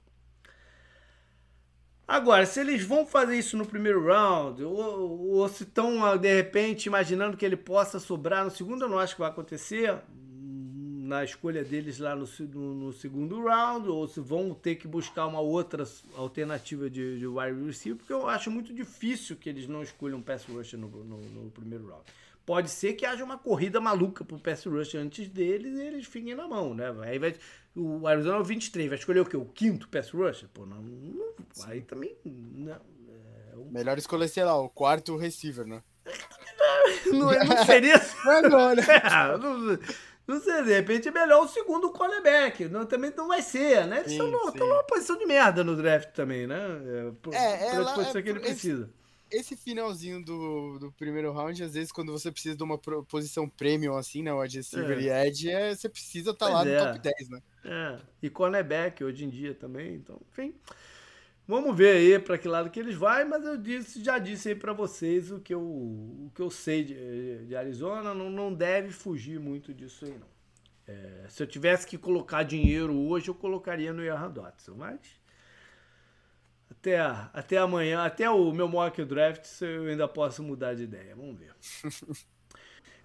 Agora, 2.09 2.47
se 2.47 2.61
eles 2.61 2.85
vão 2.85 3.05
fazer 3.05 3.37
isso 3.37 3.57
no 3.57 3.67
primeiro 3.67 4.07
round, 4.07 4.63
ou, 4.63 5.29
ou 5.29 5.49
se 5.49 5.65
estão 5.65 6.17
de 6.17 6.37
repente 6.37 6.87
imaginando 6.87 7.37
que 7.37 7.45
ele 7.45 7.57
possa 7.57 7.99
sobrar 7.99 8.45
no 8.45 8.51
segundo, 8.51 8.85
eu 8.85 8.89
não 8.89 8.99
acho 8.99 9.15
que 9.15 9.21
vai 9.21 9.31
acontecer 9.31 9.99
na 11.07 11.25
escolha 11.25 11.65
deles 11.65 11.99
lá 11.99 12.15
no, 12.17 12.29
no, 12.53 12.75
no, 12.75 12.93
segundo 12.93 13.43
round, 13.45 13.89
ou 13.89 14.07
se 14.07 14.21
vão 14.21 14.53
ter 14.55 14.75
que 14.75 14.89
buscar 14.89 15.27
uma 15.27 15.41
outra 15.41 15.85
alternativa 16.17 16.91
de, 16.91 17.19
de 17.19 17.27
wide 17.27 17.65
receiver, 17.65 17.99
porque 17.99 18.13
eu 18.13 18.29
acho 18.29 18.51
muito 18.51 18.75
difícil 18.75 19.37
que 19.37 19.49
eles 19.49 19.69
não 19.69 19.83
escolham 19.83 20.21
pass 20.21 20.45
rush 20.45 20.75
no, 20.75 20.89
no, 20.89 21.19
no, 21.19 21.51
primeiro 21.51 21.89
round. 21.89 22.05
Pode 22.47 22.71
ser 22.71 22.93
que 22.93 23.05
haja 23.05 23.25
uma 23.25 23.37
corrida 23.37 23.81
maluca 23.81 24.25
pro 24.25 24.39
pass 24.39 24.65
rush 24.65 24.95
antes 24.95 25.29
deles 25.29 25.77
e 25.77 25.83
eles 25.83 26.07
fiquem 26.07 26.33
na 26.33 26.47
mão, 26.47 26.73
né? 26.75 26.95
Aí 27.03 27.19
vai, 27.19 27.35
o 27.75 28.07
Arizona 28.07 28.37
é 28.37 28.41
o 28.41 28.45
23, 28.45 28.89
vai 28.89 28.97
escolher 28.97 29.21
o 29.21 29.27
quê? 29.27 29.37
O 29.37 29.45
quinto 29.45 29.89
pass 29.89 30.11
rush? 30.11 30.47
Pô, 30.55 30.65
não, 30.65 30.81
não 30.81 31.35
aí 31.65 31.83
também... 31.83 32.17
Não, 32.25 32.73
é, 32.73 33.57
o... 33.57 33.65
Melhor 33.73 33.99
escolher, 33.99 34.29
sei 34.29 34.45
lá, 34.45 34.57
o 34.57 34.69
quarto 34.69 35.17
receiver, 35.17 35.67
né? 35.67 35.83
Não, 37.07 37.31
não 37.33 37.65
seria... 37.65 37.95
Agora. 38.25 38.81
É, 38.81 39.39
não, 39.39 39.79
não 40.27 40.41
sei, 40.41 40.63
de 40.65 40.73
repente 40.73 41.09
é 41.09 41.11
melhor 41.11 41.45
o 41.45 41.49
segundo 41.49 41.91
cornerback. 41.91 42.67
Não, 42.69 42.85
também 42.85 43.13
não 43.17 43.29
vai 43.29 43.43
ser, 43.43 43.87
né? 43.87 44.01
Eles 44.01 44.13
estão 44.13 44.29
numa 44.29 44.83
posição 44.85 45.17
de 45.17 45.25
merda 45.25 45.63
no 45.63 45.77
draft 45.77 46.11
também, 46.11 46.47
né? 46.47 46.59
É, 46.59 47.13
por, 47.23 47.33
é, 47.33 47.75
ela, 47.75 47.95
posição 47.95 48.21
é, 48.21 48.23
que 48.23 48.29
ele 48.31 48.41
precisa. 48.41 48.85
Esse 48.85 49.06
finalzinho 49.57 50.25
do, 50.25 50.79
do 50.79 50.93
primeiro 50.93 51.33
round, 51.33 51.63
às 51.63 51.75
vezes, 51.75 51.93
quando 51.93 52.13
você 52.13 52.31
precisa 52.31 52.57
de 52.57 52.63
uma 52.63 52.79
posição 52.79 53.49
premium, 53.49 53.97
assim, 53.97 54.23
né? 54.23 54.33
O 54.33 54.41
wide 54.41 54.59
receiver 54.59 54.99
é. 54.99 55.03
e 55.03 55.27
edge, 55.29 55.51
é, 55.51 55.75
você 55.75 55.89
precisa 55.89 56.31
estar 56.31 56.47
tá 56.47 56.53
lá 56.53 56.65
no 56.65 56.71
é. 56.71 56.79
top 56.79 56.99
10, 56.99 57.29
né? 57.29 57.43
É. 57.65 57.99
E 58.23 58.31
cornerback 58.31 59.03
hoje 59.03 59.25
em 59.25 59.29
dia 59.29 59.55
também, 59.55 59.95
então, 59.95 60.21
enfim. 60.31 60.55
Vamos 61.49 61.77
ver 61.77 61.97
aí 61.97 62.19
para 62.19 62.37
que 62.37 62.49
lado 62.49 62.71
que 62.71 62.81
eles 62.81 62.97
vão, 62.97 63.29
mas 63.29 63.45
eu 63.45 63.57
disse, 63.57 64.03
já 64.03 64.19
disse 64.19 64.49
aí 64.49 64.55
para 64.57 64.73
vocês 64.73 65.31
o 65.31 65.39
que 65.39 65.55
eu, 65.55 65.61
o 65.61 66.31
que 66.35 66.43
eu 66.43 66.51
sei 66.51 66.83
de, 66.83 67.47
de 67.47 67.55
Arizona, 67.55 68.13
não, 68.13 68.29
não 68.29 68.53
deve 68.53 68.91
fugir 68.91 69.39
muito 69.39 69.73
disso 69.73 70.05
aí 70.05 70.19
não. 70.19 70.37
É, 70.89 71.27
se 71.29 71.43
eu 71.43 71.47
tivesse 71.47 71.87
que 71.87 71.99
colocar 71.99 72.43
dinheiro 72.43 72.97
hoje, 72.97 73.29
eu 73.29 73.35
colocaria 73.35 73.93
no 73.93 74.03
Johan 74.03 74.31
Dotson, 74.31 74.75
mas 74.77 75.01
até, 76.79 76.99
até 77.33 77.59
amanhã, 77.59 78.05
até 78.05 78.29
o 78.31 78.53
meu 78.53 78.69
mock 78.69 79.05
draft, 79.05 79.45
eu 79.63 79.85
ainda 79.85 80.07
posso 80.07 80.43
mudar 80.43 80.75
de 80.75 80.85
ideia, 80.85 81.15
vamos 81.17 81.39
ver. 81.39 81.55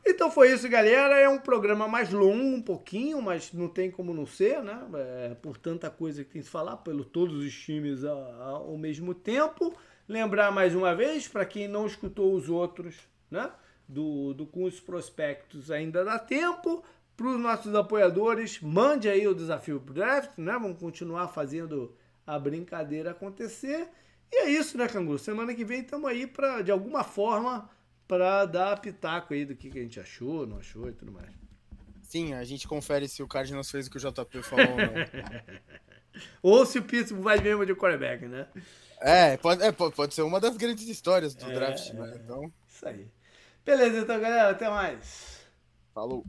Então 0.04 0.32
foi 0.32 0.52
isso, 0.52 0.68
galera. 0.68 1.20
É 1.20 1.30
um 1.30 1.38
programa 1.38 1.88
mais 1.88 2.12
longo, 2.12 2.56
um 2.56 2.62
pouquinho, 2.62 3.22
mas 3.22 3.54
não 3.54 3.68
tem 3.68 3.92
como 3.92 4.14
não 4.14 4.26
ser, 4.26 4.62
né? 4.64 4.82
É, 4.96 5.36
por 5.36 5.58
tanta 5.58 5.90
coisa 5.92 6.24
que 6.24 6.32
tem 6.32 6.42
que 6.42 6.50
falar, 6.50 6.78
pelo 6.78 7.06
todos 7.06 7.46
os 7.46 7.54
times 7.54 8.04
ao, 8.04 8.42
ao 8.42 8.78
mesmo 8.80 9.14
tempo. 9.14 9.78
Lembrar 10.08 10.52
mais 10.52 10.74
uma 10.74 10.96
vez, 10.96 11.28
para 11.28 11.46
quem 11.46 11.68
não 11.68 11.86
escutou 11.86 12.34
os 12.34 12.50
outros, 12.50 12.96
né? 13.30 13.52
Do, 13.88 14.34
do 14.34 14.48
com 14.48 14.64
os 14.64 14.80
prospectos 14.80 15.70
ainda 15.70 16.04
dá 16.04 16.18
tempo. 16.18 16.84
Para 17.16 17.28
os 17.28 17.40
nossos 17.40 17.76
apoiadores, 17.76 18.60
mande 18.60 19.08
aí 19.08 19.28
o 19.28 19.36
desafio 19.36 19.80
pro 19.80 19.94
draft, 19.94 20.32
né? 20.38 20.54
Vamos 20.54 20.80
continuar 20.80 21.28
fazendo 21.28 21.96
a 22.32 22.40
brincadeira 22.40 23.12
acontecer. 23.12 23.90
E 24.32 24.44
é 24.44 24.50
isso, 24.50 24.78
né, 24.78 24.88
Canguru? 24.88 25.20
Semana 25.20 25.54
que 25.54 25.66
vem 25.66 25.82
estamos 25.82 26.10
aí 26.10 26.26
para, 26.26 26.62
de 26.62 26.72
alguma 26.72 27.04
forma, 27.04 27.70
para 28.08 28.46
dar 28.46 28.80
pitaco 28.80 29.34
aí 29.34 29.46
do 29.46 29.56
que, 29.56 29.70
que 29.70 29.80
a 29.80 29.82
gente 29.82 30.00
achou, 30.00 30.48
não 30.48 30.58
achou 30.58 30.88
e 30.88 30.94
tudo 30.94 31.12
mais. 31.12 31.30
Sim, 32.04 32.34
a 32.34 32.44
gente 32.46 32.68
confere 32.68 33.08
se 33.08 33.22
o 33.22 33.28
Cardinals 33.28 33.70
fez 33.70 33.88
o 33.88 33.92
que 33.92 33.98
o 33.98 34.00
JP 34.00 34.44
falou 34.44 34.72
ou 34.72 34.78
não. 34.78 36.22
ou 36.42 36.66
se 36.66 36.80
o 36.80 36.84
Pittsburgh 36.84 37.24
vai 37.24 37.40
mesmo 37.42 37.66
de 37.66 37.76
quarterback, 37.76 38.26
né? 38.26 38.48
É 39.02 39.36
pode, 39.38 39.62
é, 39.64 39.72
pode 39.72 40.14
ser 40.14 40.22
uma 40.22 40.40
das 40.40 40.56
grandes 40.56 40.88
histórias 40.88 41.36
do 41.36 41.50
é, 41.50 41.54
draft, 41.54 41.94
né? 41.94 42.20
Então... 42.24 42.54
Isso 42.68 42.88
aí. 42.88 43.12
Beleza, 43.66 44.00
então, 44.00 44.20
galera. 44.20 44.52
Até 44.52 44.70
mais. 44.70 45.42
Falou. 45.94 46.26